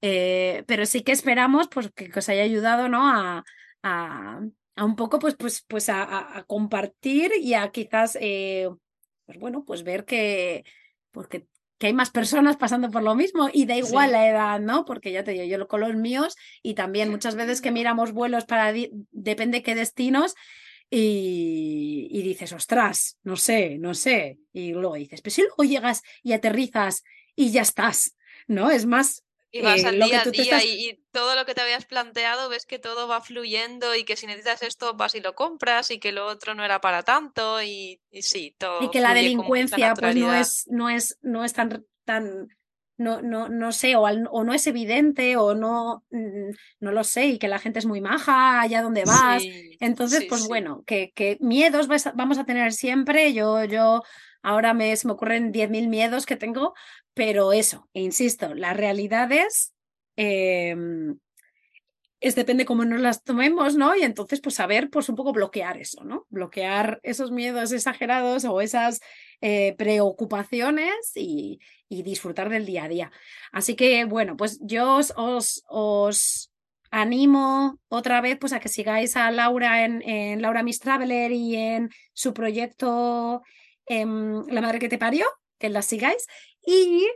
eh, 0.00 0.64
pero 0.66 0.86
sí 0.86 1.02
que 1.02 1.12
esperamos 1.12 1.68
pues, 1.68 1.90
que, 1.94 2.10
os 2.16 2.28
haya 2.30 2.44
ayudado 2.44 2.88
¿no? 2.88 3.06
a, 3.06 3.44
a, 3.82 4.40
un 4.82 4.96
poco 4.96 5.18
pues, 5.18 5.36
pues, 5.36 5.62
pues 5.68 5.90
a, 5.90 6.46
compartir 6.46 7.30
y 7.42 7.52
a 7.52 7.70
quizás, 7.72 8.16
eh, 8.22 8.70
pues 9.26 9.38
bueno, 9.38 9.66
pues 9.66 9.82
ver 9.82 10.06
que, 10.06 10.64
porque, 11.10 11.46
que 11.76 11.88
hay 11.88 11.92
más 11.92 12.08
personas 12.08 12.56
pasando 12.56 12.90
por 12.90 13.02
lo 13.02 13.16
mismo 13.16 13.50
y 13.52 13.66
da 13.66 13.76
igual 13.76 14.12
la 14.12 14.26
edad, 14.26 14.60
¿no? 14.60 14.86
Porque 14.86 15.12
ya 15.12 15.24
te 15.24 15.32
digo, 15.32 15.44
yo 15.44 15.68
con 15.68 15.80
los 15.80 15.94
míos 15.94 16.36
y 16.62 16.72
también 16.72 17.10
muchas 17.10 17.34
veces 17.34 17.60
que 17.60 17.70
miramos 17.70 18.12
vuelos 18.12 18.46
para, 18.46 18.72
depende 19.10 19.62
qué 19.62 19.74
destinos, 19.74 20.34
y, 20.90 22.22
dices, 22.22 22.52
ostras, 22.52 23.18
no 23.22 23.36
sé, 23.36 23.78
no 23.78 23.94
sé. 23.94 24.38
Y 24.52 24.72
luego 24.72 24.94
dices, 24.94 25.20
pero 25.20 25.34
si 25.34 25.42
luego 25.42 25.64
llegas 25.64 26.02
y 26.22 26.32
aterrizas 26.32 27.04
y 27.34 27.50
ya 27.50 27.62
estás, 27.62 28.16
¿no? 28.46 28.70
Es 28.70 28.86
más... 28.86 29.24
Y 29.50 29.62
vas 29.62 29.82
eh, 29.82 29.86
al 29.86 29.98
día 29.98 30.20
a 30.20 30.24
día 30.26 30.62
y, 30.62 31.02
todo 31.10 31.34
lo 31.34 31.46
que 31.46 31.54
te 31.54 31.62
habías 31.62 31.86
planteado 31.86 32.50
ves 32.50 32.66
que 32.66 32.78
todo 32.78 33.08
va 33.08 33.22
fluyendo 33.22 33.94
y 33.94 34.04
que 34.04 34.14
si 34.14 34.26
necesitas 34.26 34.62
esto 34.62 34.94
vas 34.94 35.14
y 35.14 35.20
lo 35.20 35.34
compras 35.34 35.90
y 35.90 35.98
que 35.98 36.12
lo 36.12 36.26
otro 36.26 36.54
no 36.54 36.64
era 36.64 36.82
para 36.82 37.02
tanto 37.02 37.62
y, 37.62 38.00
sí, 38.20 38.54
todo. 38.58 38.82
Y 38.82 38.90
que 38.90 39.00
la 39.00 39.14
delincuencia 39.14 39.94
pues 39.94 40.16
no 40.16 40.34
es, 40.34 40.66
no 40.68 40.90
es, 40.90 41.18
no 41.22 41.44
es 41.44 41.54
tan, 41.54 41.86
tan 42.04 42.48
no, 42.98 43.22
no, 43.22 43.48
no 43.48 43.72
sé, 43.72 43.94
o, 43.94 44.02
o, 44.02 44.44
no 44.44 44.52
es 44.52 44.66
evidente, 44.66 45.36
o 45.36 45.54
no, 45.54 46.04
mm, 46.10 46.50
no 46.80 46.92
lo 46.92 47.04
sé, 47.04 47.26
y 47.26 47.38
que 47.38 47.48
la 47.48 47.60
gente 47.60 47.78
es 47.78 47.86
muy 47.86 48.00
maja 48.00 48.60
allá 48.60 48.82
donde 48.82 49.04
vas. 49.04 49.42
Entonces, 49.80 50.26
pues 50.28 50.48
bueno, 50.48 50.82
que, 50.84 51.12
que 51.14 51.38
miedos 51.40 51.88
vamos 52.14 52.38
a 52.38 52.44
tener 52.44 52.72
siempre. 52.72 53.32
Yo, 53.32 53.64
yo 53.64 54.02
ahora 54.42 54.74
me, 54.74 54.94
se 54.96 55.06
me 55.06 55.12
ocurren 55.12 55.52
10.000 55.52 55.88
miedos 55.88 56.26
que 56.26 56.36
tengo, 56.36 56.74
pero 57.14 57.52
eso, 57.52 57.88
insisto, 57.92 58.54
las 58.54 58.76
realidades 58.76 59.72
em, 60.16 61.18
es 62.20 62.34
depende 62.34 62.64
cómo 62.64 62.84
nos 62.84 63.00
las 63.00 63.22
tomemos, 63.22 63.76
¿no? 63.76 63.94
Y 63.94 64.02
entonces, 64.02 64.40
pues 64.40 64.56
saber, 64.56 64.90
pues 64.90 65.08
un 65.08 65.14
poco 65.14 65.32
bloquear 65.32 65.78
eso, 65.78 66.02
¿no? 66.02 66.26
Bloquear 66.30 66.98
esos 67.04 67.30
miedos 67.30 67.70
exagerados 67.70 68.44
o 68.44 68.60
esas 68.60 69.00
eh, 69.40 69.76
preocupaciones 69.78 71.12
y, 71.14 71.60
disfrutar 71.88 72.48
del 72.48 72.66
día 72.66 72.84
a 72.84 72.88
día. 72.88 73.12
Así 73.52 73.76
que, 73.76 74.04
bueno, 74.04 74.36
pues 74.36 74.58
yo 74.62 74.96
os, 74.96 75.12
os, 75.16 76.50
animo 76.90 77.78
otra 77.88 78.22
vez 78.22 78.38
pues 78.38 78.54
a 78.54 78.60
que 78.60 78.70
sigáis 78.70 79.14
a 79.16 79.30
Laura 79.30 79.84
en, 79.84 80.00
en 80.08 80.40
Laura 80.40 80.62
Miss 80.62 80.80
Traveler 80.80 81.32
y 81.32 81.54
en 81.54 81.90
su 82.14 82.32
proyecto 82.32 83.42
em, 83.86 84.46
La 84.48 84.62
Madre 84.62 84.78
que 84.78 84.88
te 84.88 84.96
parió, 84.96 85.26
que 85.58 85.68
la 85.68 85.82
sigáis. 85.82 86.26
Y 86.64 87.06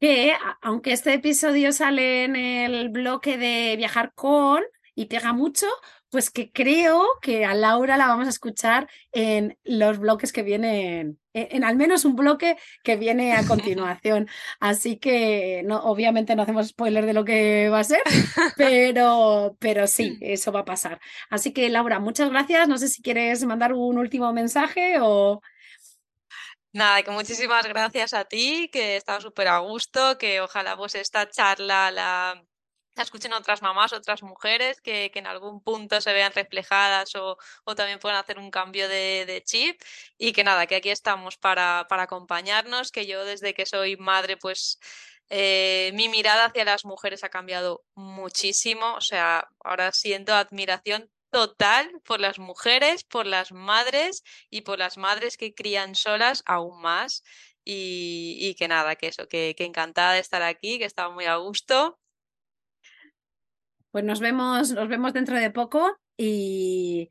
que 0.00 0.32
aunque 0.62 0.92
este 0.92 1.14
episodio 1.14 1.72
sale 1.72 2.24
en 2.24 2.36
el 2.36 2.88
bloque 2.88 3.36
de 3.36 3.76
viajar 3.76 4.12
con 4.14 4.62
y 4.94 5.06
pega 5.06 5.32
mucho, 5.32 5.66
pues 6.10 6.30
que 6.30 6.50
creo 6.50 7.06
que 7.22 7.44
a 7.44 7.54
Laura 7.54 7.96
la 7.96 8.08
vamos 8.08 8.26
a 8.26 8.30
escuchar 8.30 8.88
en 9.12 9.56
los 9.62 9.98
bloques 9.98 10.32
que 10.32 10.42
vienen, 10.42 11.20
en, 11.32 11.64
al 11.64 11.76
menos 11.76 12.04
un 12.04 12.16
bloque 12.16 12.56
que 12.82 12.96
viene 12.96 13.34
a 13.34 13.46
continuación. 13.46 14.28
Así 14.60 14.98
que 14.98 15.62
no, 15.64 15.78
obviamente 15.84 16.34
no 16.34 16.42
hacemos 16.42 16.68
spoiler 16.68 17.06
de 17.06 17.12
lo 17.12 17.24
que 17.24 17.68
va 17.68 17.80
a 17.80 17.84
ser, 17.84 18.02
pero, 18.56 19.56
pero 19.60 19.86
sí, 19.86 20.18
eso 20.20 20.50
va 20.52 20.60
a 20.60 20.64
pasar. 20.64 21.00
Así 21.30 21.52
que 21.52 21.68
Laura, 21.68 22.00
muchas 22.00 22.28
gracias. 22.30 22.68
No 22.68 22.76
sé 22.78 22.88
si 22.88 23.02
quieres 23.02 23.44
mandar 23.44 23.72
un 23.72 23.98
último 23.98 24.32
mensaje 24.32 24.96
o... 25.00 25.40
Nada, 26.72 27.02
que 27.02 27.10
muchísimas 27.10 27.66
gracias 27.66 28.14
a 28.14 28.24
ti, 28.24 28.70
que 28.72 28.96
estaba 28.96 29.20
súper 29.20 29.48
a 29.48 29.58
gusto, 29.58 30.18
que 30.18 30.40
ojalá 30.40 30.76
pues 30.76 30.94
esta 30.94 31.28
charla 31.28 31.90
la, 31.90 32.44
escuchen 33.02 33.32
otras 33.32 33.62
mamás, 33.62 33.92
otras 33.92 34.22
mujeres 34.22 34.80
que, 34.80 35.10
en 35.14 35.26
algún 35.26 35.62
punto 35.62 36.00
se 36.00 36.12
vean 36.12 36.32
reflejadas 36.32 37.14
o, 37.16 37.36
también 37.76 37.98
puedan 37.98 38.18
hacer 38.18 38.38
un 38.38 38.50
cambio 38.50 38.88
de, 38.88 39.42
chip 39.44 39.80
y 40.18 40.32
que 40.32 40.44
nada, 40.44 40.66
que 40.66 40.76
aquí 40.76 40.90
estamos 40.90 41.36
para, 41.36 41.86
para 41.88 42.04
acompañarnos, 42.04 42.92
que 42.92 43.06
yo 43.06 43.24
desde 43.24 43.54
que 43.54 43.66
soy 43.66 43.96
madre 43.96 44.36
pues 44.36 44.78
eh, 45.30 45.92
mi 45.94 46.08
mirada 46.08 46.46
hacia 46.46 46.64
las 46.64 46.84
mujeres 46.84 47.22
ha 47.22 47.28
cambiado 47.28 47.84
muchísimo, 47.94 48.94
o 48.94 49.00
sea, 49.00 49.48
ahora 49.64 49.92
siento 49.92 50.34
admiración 50.34 51.08
total 51.30 51.88
por 52.04 52.20
las 52.20 52.38
mujeres, 52.40 53.04
por 53.04 53.26
las 53.26 53.52
madres 53.52 54.24
y 54.50 54.62
por 54.62 54.78
las 54.78 54.98
madres 54.98 55.36
que 55.36 55.54
crían 55.54 55.94
solas 55.94 56.42
aún 56.46 56.80
más. 56.82 57.22
Y, 57.64 58.56
que 58.58 58.66
nada, 58.68 58.96
que 58.96 59.08
eso, 59.08 59.28
que, 59.28 59.54
encantada 59.58 60.14
de 60.14 60.20
estar 60.20 60.42
aquí, 60.42 60.78
que 60.78 60.86
estaba 60.86 61.14
muy 61.14 61.26
a 61.26 61.36
gusto. 61.36 61.99
Pues 63.90 64.04
nos 64.04 64.20
vemos, 64.20 64.70
nos 64.70 64.88
vemos 64.88 65.12
dentro 65.12 65.36
de 65.36 65.50
poco 65.50 65.98
y, 66.16 67.10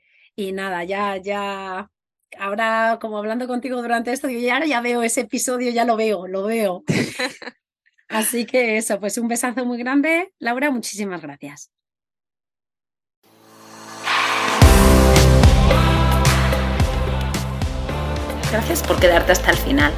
nada, 0.53 0.85
ya, 0.85 1.17
ya, 1.17 1.89
ahora 2.37 2.99
como 3.01 3.17
hablando 3.17 3.47
contigo 3.47 3.81
durante 3.81 4.13
esto, 4.13 4.29
yo 4.29 4.39
ya, 4.39 4.63
ya 4.65 4.79
veo 4.79 5.03
ese 5.03 5.21
episodio, 5.21 5.71
ya 5.71 5.83
lo 5.83 5.97
veo, 5.97 6.27
lo 6.27 6.43
veo. 6.43 6.83
Así 8.07 8.45
que 8.45 8.77
eso, 8.77 8.99
pues 8.99 9.17
un 9.17 9.27
besazo 9.27 9.65
muy 9.65 9.77
grande. 9.77 10.33
Laura, 10.39 10.71
muchísimas 10.71 11.21
gracias. 11.21 11.69
Gracias 18.51 18.81
por 18.83 18.99
quedarte 18.99 19.33
hasta 19.33 19.51
el 19.51 19.57
final. 19.57 19.93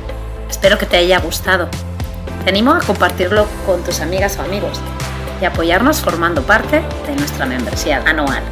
Espero 0.49 0.77
que 0.77 0.85
te 0.85 0.97
haya 0.97 1.19
gustado. 1.19 1.69
Te 2.43 2.49
animo 2.49 2.71
a 2.71 2.81
compartirlo 2.81 3.47
con 3.65 3.83
tus 3.83 4.01
amigas 4.01 4.37
o 4.37 4.41
amigos 4.41 4.81
y 5.41 5.45
apoyarnos 5.45 6.01
formando 6.01 6.43
parte 6.43 6.83
de 7.07 7.15
nuestra 7.15 7.45
membresía 7.45 8.03
anual. 8.05 8.43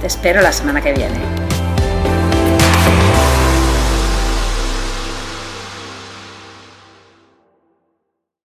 Te 0.00 0.06
espero 0.06 0.40
la 0.40 0.52
semana 0.52 0.80
que 0.80 0.92
viene. 0.92 1.45